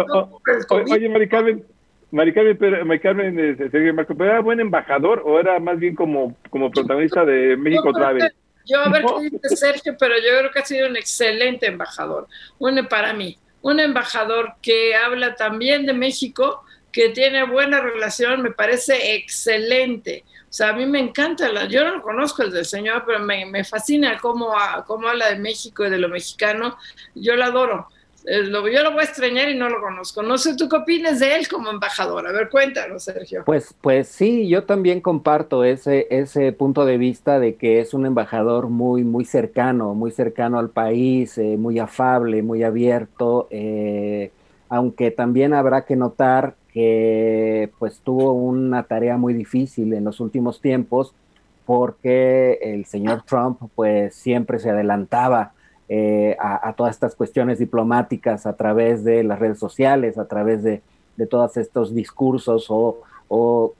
oye, 0.70 1.08
Mari 1.08 1.28
Carmen, 1.28 1.28
Mari 1.28 1.28
Carmen, 1.28 1.64
pero, 1.64 1.77
Mari 2.10 2.32
Carmen 2.32 3.38
este, 3.38 3.92
Marco, 3.92 4.14
¿pero 4.16 4.30
era 4.30 4.40
buen 4.40 4.60
embajador 4.60 5.22
o 5.24 5.38
era 5.38 5.60
más 5.60 5.78
bien 5.78 5.94
como, 5.94 6.34
como 6.50 6.70
protagonista 6.70 7.24
de 7.24 7.56
México 7.56 7.92
Travel? 7.92 8.32
Yo 8.64 8.80
a 8.80 8.88
ver 8.88 9.02
qué 9.02 9.30
dice 9.30 9.56
Sergio, 9.56 9.96
pero 9.98 10.14
yo 10.16 10.38
creo 10.38 10.50
que 10.50 10.58
ha 10.58 10.64
sido 10.64 10.88
un 10.88 10.96
excelente 10.96 11.66
embajador, 11.66 12.26
un 12.58 12.86
para 12.86 13.12
mí, 13.12 13.38
un 13.62 13.80
embajador 13.80 14.54
que 14.62 14.94
habla 14.94 15.36
también 15.36 15.86
de 15.86 15.92
México, 15.92 16.64
que 16.92 17.10
tiene 17.10 17.44
buena 17.44 17.80
relación, 17.80 18.42
me 18.42 18.50
parece 18.50 19.14
excelente. 19.14 20.24
O 20.48 20.52
sea, 20.52 20.70
a 20.70 20.72
mí 20.72 20.86
me 20.86 20.98
encanta, 20.98 21.50
la, 21.50 21.66
yo 21.66 21.84
no 21.84 21.96
lo 21.96 22.02
conozco 22.02 22.42
el 22.42 22.50
del 22.50 22.64
señor, 22.64 23.04
pero 23.06 23.18
me, 23.20 23.44
me 23.44 23.64
fascina 23.64 24.18
cómo, 24.18 24.54
cómo 24.86 25.08
habla 25.08 25.28
de 25.28 25.38
México 25.38 25.86
y 25.86 25.90
de 25.90 25.98
lo 25.98 26.08
mexicano. 26.08 26.78
Yo 27.14 27.36
lo 27.36 27.44
adoro. 27.44 27.88
Eh, 28.26 28.44
yo 28.44 28.50
lo 28.50 28.62
voy 28.92 29.00
a 29.00 29.04
extrañar 29.04 29.48
y 29.48 29.56
no 29.56 29.68
lo 29.68 29.80
conozco. 29.80 30.22
No 30.22 30.38
sé 30.38 30.56
tú 30.56 30.68
qué 30.68 30.76
opinas 30.76 31.20
de 31.20 31.36
él 31.36 31.48
como 31.48 31.70
embajador. 31.70 32.26
A 32.26 32.32
ver, 32.32 32.48
cuéntanos, 32.48 33.04
Sergio. 33.04 33.42
Pues, 33.46 33.74
pues 33.80 34.08
sí, 34.08 34.48
yo 34.48 34.64
también 34.64 35.00
comparto 35.00 35.64
ese, 35.64 36.06
ese 36.10 36.52
punto 36.52 36.84
de 36.84 36.98
vista 36.98 37.38
de 37.38 37.54
que 37.54 37.80
es 37.80 37.94
un 37.94 38.06
embajador 38.06 38.68
muy, 38.68 39.04
muy 39.04 39.24
cercano, 39.24 39.94
muy 39.94 40.10
cercano 40.10 40.58
al 40.58 40.70
país, 40.70 41.38
eh, 41.38 41.56
muy 41.56 41.78
afable, 41.78 42.42
muy 42.42 42.62
abierto. 42.62 43.48
Eh, 43.50 44.30
aunque 44.68 45.10
también 45.10 45.54
habrá 45.54 45.84
que 45.84 45.96
notar 45.96 46.54
que 46.72 47.70
pues 47.78 48.00
tuvo 48.04 48.32
una 48.32 48.82
tarea 48.82 49.16
muy 49.16 49.32
difícil 49.32 49.94
en 49.94 50.04
los 50.04 50.20
últimos 50.20 50.60
tiempos 50.60 51.14
porque 51.64 52.58
el 52.62 52.84
señor 52.84 53.22
Trump 53.22 53.60
pues 53.74 54.14
siempre 54.14 54.58
se 54.58 54.70
adelantaba 54.70 55.52
eh, 55.88 56.36
a, 56.38 56.72
todas 56.74 56.94
estas 56.94 57.14
cuestiones 57.14 57.58
diplomáticas 57.58 58.46
a 58.46 58.54
través 58.54 59.04
de 59.04 59.24
las 59.24 59.38
redes 59.38 59.58
sociales, 59.58 60.18
a 60.18 60.26
través 60.26 60.62
de, 60.62 60.82
todos 61.30 61.56
estos 61.56 61.94
discursos 61.94 62.66
o, 62.68 63.02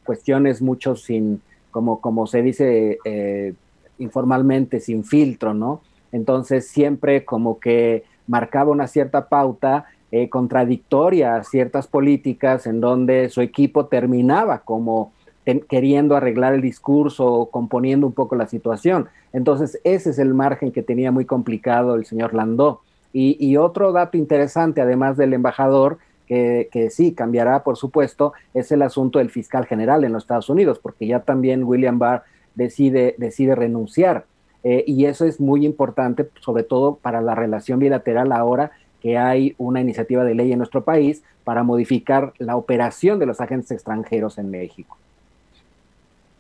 cuestiones 0.04 0.60
mucho 0.60 0.96
sin, 0.96 1.40
como, 1.70 2.00
como 2.00 2.26
se 2.26 2.42
dice 2.42 2.98
eh, 3.04 3.54
informalmente, 3.98 4.80
sin 4.80 5.04
filtro, 5.04 5.54
¿no? 5.54 5.80
Entonces 6.10 6.68
siempre 6.68 7.24
como 7.24 7.60
que 7.60 8.04
marcaba 8.26 8.72
una 8.72 8.86
cierta 8.86 9.28
pauta 9.28 9.86
eh, 10.10 10.28
contradictoria 10.30 11.36
a 11.36 11.44
ciertas 11.44 11.86
políticas 11.86 12.66
en 12.66 12.80
donde 12.80 13.28
su 13.28 13.42
equipo 13.42 13.86
terminaba 13.86 14.60
como 14.60 15.12
queriendo 15.56 16.16
arreglar 16.16 16.54
el 16.54 16.60
discurso 16.60 17.48
componiendo 17.50 18.06
un 18.06 18.12
poco 18.12 18.36
la 18.36 18.46
situación. 18.46 19.08
Entonces, 19.32 19.80
ese 19.84 20.10
es 20.10 20.18
el 20.18 20.34
margen 20.34 20.72
que 20.72 20.82
tenía 20.82 21.10
muy 21.10 21.24
complicado 21.24 21.94
el 21.94 22.04
señor 22.04 22.34
Landó. 22.34 22.82
Y, 23.12 23.56
otro 23.56 23.90
dato 23.92 24.16
interesante, 24.16 24.80
además 24.80 25.16
del 25.16 25.32
embajador, 25.32 25.98
que, 26.26 26.88
sí 26.90 27.12
cambiará, 27.14 27.64
por 27.64 27.76
supuesto, 27.76 28.34
es 28.52 28.70
el 28.70 28.82
asunto 28.82 29.18
del 29.18 29.30
fiscal 29.30 29.64
general 29.66 30.04
en 30.04 30.12
los 30.12 30.24
Estados 30.24 30.50
Unidos, 30.50 30.78
porque 30.78 31.06
ya 31.06 31.20
también 31.20 31.64
William 31.64 31.98
Barr 31.98 32.24
decide, 32.54 33.14
decide 33.18 33.54
renunciar. 33.54 34.26
Eh, 34.62 34.84
y 34.86 35.06
eso 35.06 35.24
es 35.24 35.40
muy 35.40 35.64
importante, 35.64 36.28
sobre 36.40 36.64
todo 36.64 36.96
para 36.96 37.22
la 37.22 37.34
relación 37.34 37.78
bilateral 37.78 38.30
ahora 38.32 38.72
que 39.00 39.16
hay 39.16 39.54
una 39.58 39.80
iniciativa 39.80 40.24
de 40.24 40.34
ley 40.34 40.52
en 40.52 40.58
nuestro 40.58 40.84
país 40.84 41.22
para 41.44 41.62
modificar 41.62 42.34
la 42.38 42.56
operación 42.56 43.18
de 43.18 43.26
los 43.26 43.40
agentes 43.40 43.70
extranjeros 43.70 44.38
en 44.38 44.50
México. 44.50 44.98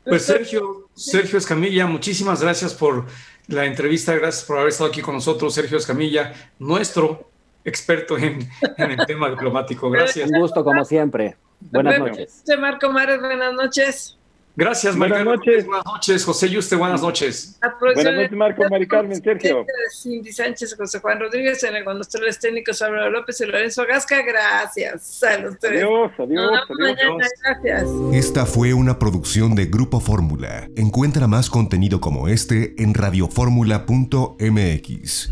Pues 0.08 0.24
Sergio, 0.24 0.88
Sergio 0.94 1.38
Escamilla, 1.38 1.86
muchísimas 1.86 2.42
gracias 2.42 2.74
por 2.74 3.06
la 3.46 3.64
entrevista, 3.64 4.14
gracias 4.14 4.44
por 4.44 4.58
haber 4.58 4.70
estado 4.70 4.90
aquí 4.90 5.02
con 5.02 5.14
nosotros, 5.14 5.54
Sergio 5.54 5.78
Escamilla, 5.78 6.32
nuestro 6.58 7.30
experto 7.64 8.16
en, 8.16 8.48
el 8.76 9.06
tema 9.06 9.30
diplomático. 9.30 9.90
Gracias. 9.90 10.30
Un 10.30 10.40
gusto 10.40 10.64
como 10.64 10.84
siempre. 10.84 11.36
Buenas 11.60 11.98
noches. 11.98 12.44
Marco 12.58 12.90
Mares, 12.90 13.20
buenas 13.20 13.52
noches. 13.52 14.17
Gracias, 14.58 14.98
Buenas 14.98 15.24
noches. 15.24 15.64
Buenas 15.66 15.86
noches, 15.86 16.24
José 16.24 16.48
Yuste, 16.48 16.74
buenas 16.74 17.00
noches. 17.00 17.56
Buenas 17.80 18.12
noches, 18.12 18.32
Marco, 18.32 18.64
Mari 18.68 18.88
Carmen, 18.88 19.22
Sergio. 19.22 19.64
Cindy 20.02 20.32
Sánchez, 20.32 20.74
José 20.76 20.98
Juan 20.98 21.20
Rodríguez, 21.20 21.62
en 21.62 21.76
el 21.76 21.84
conductores 21.84 22.40
técnicos 22.40 22.82
Álvaro 22.82 23.08
López 23.08 23.40
y 23.40 23.46
Lorenzo 23.46 23.86
Gasca. 23.86 24.20
Gracias 24.22 25.22
a 25.22 25.38
los 25.38 25.56
tres. 25.60 25.84
Adiós, 25.84 26.10
adiós, 26.18 26.60
adiós. 26.70 27.22
gracias. 27.44 27.88
Esta 28.12 28.46
fue 28.46 28.74
una 28.74 28.98
producción 28.98 29.54
de 29.54 29.66
Grupo 29.66 30.00
Fórmula. 30.00 30.68
Encuentra 30.74 31.28
más 31.28 31.50
contenido 31.50 32.00
como 32.00 32.26
este 32.26 32.74
en 32.82 32.94
radioformula.mx. 32.94 35.30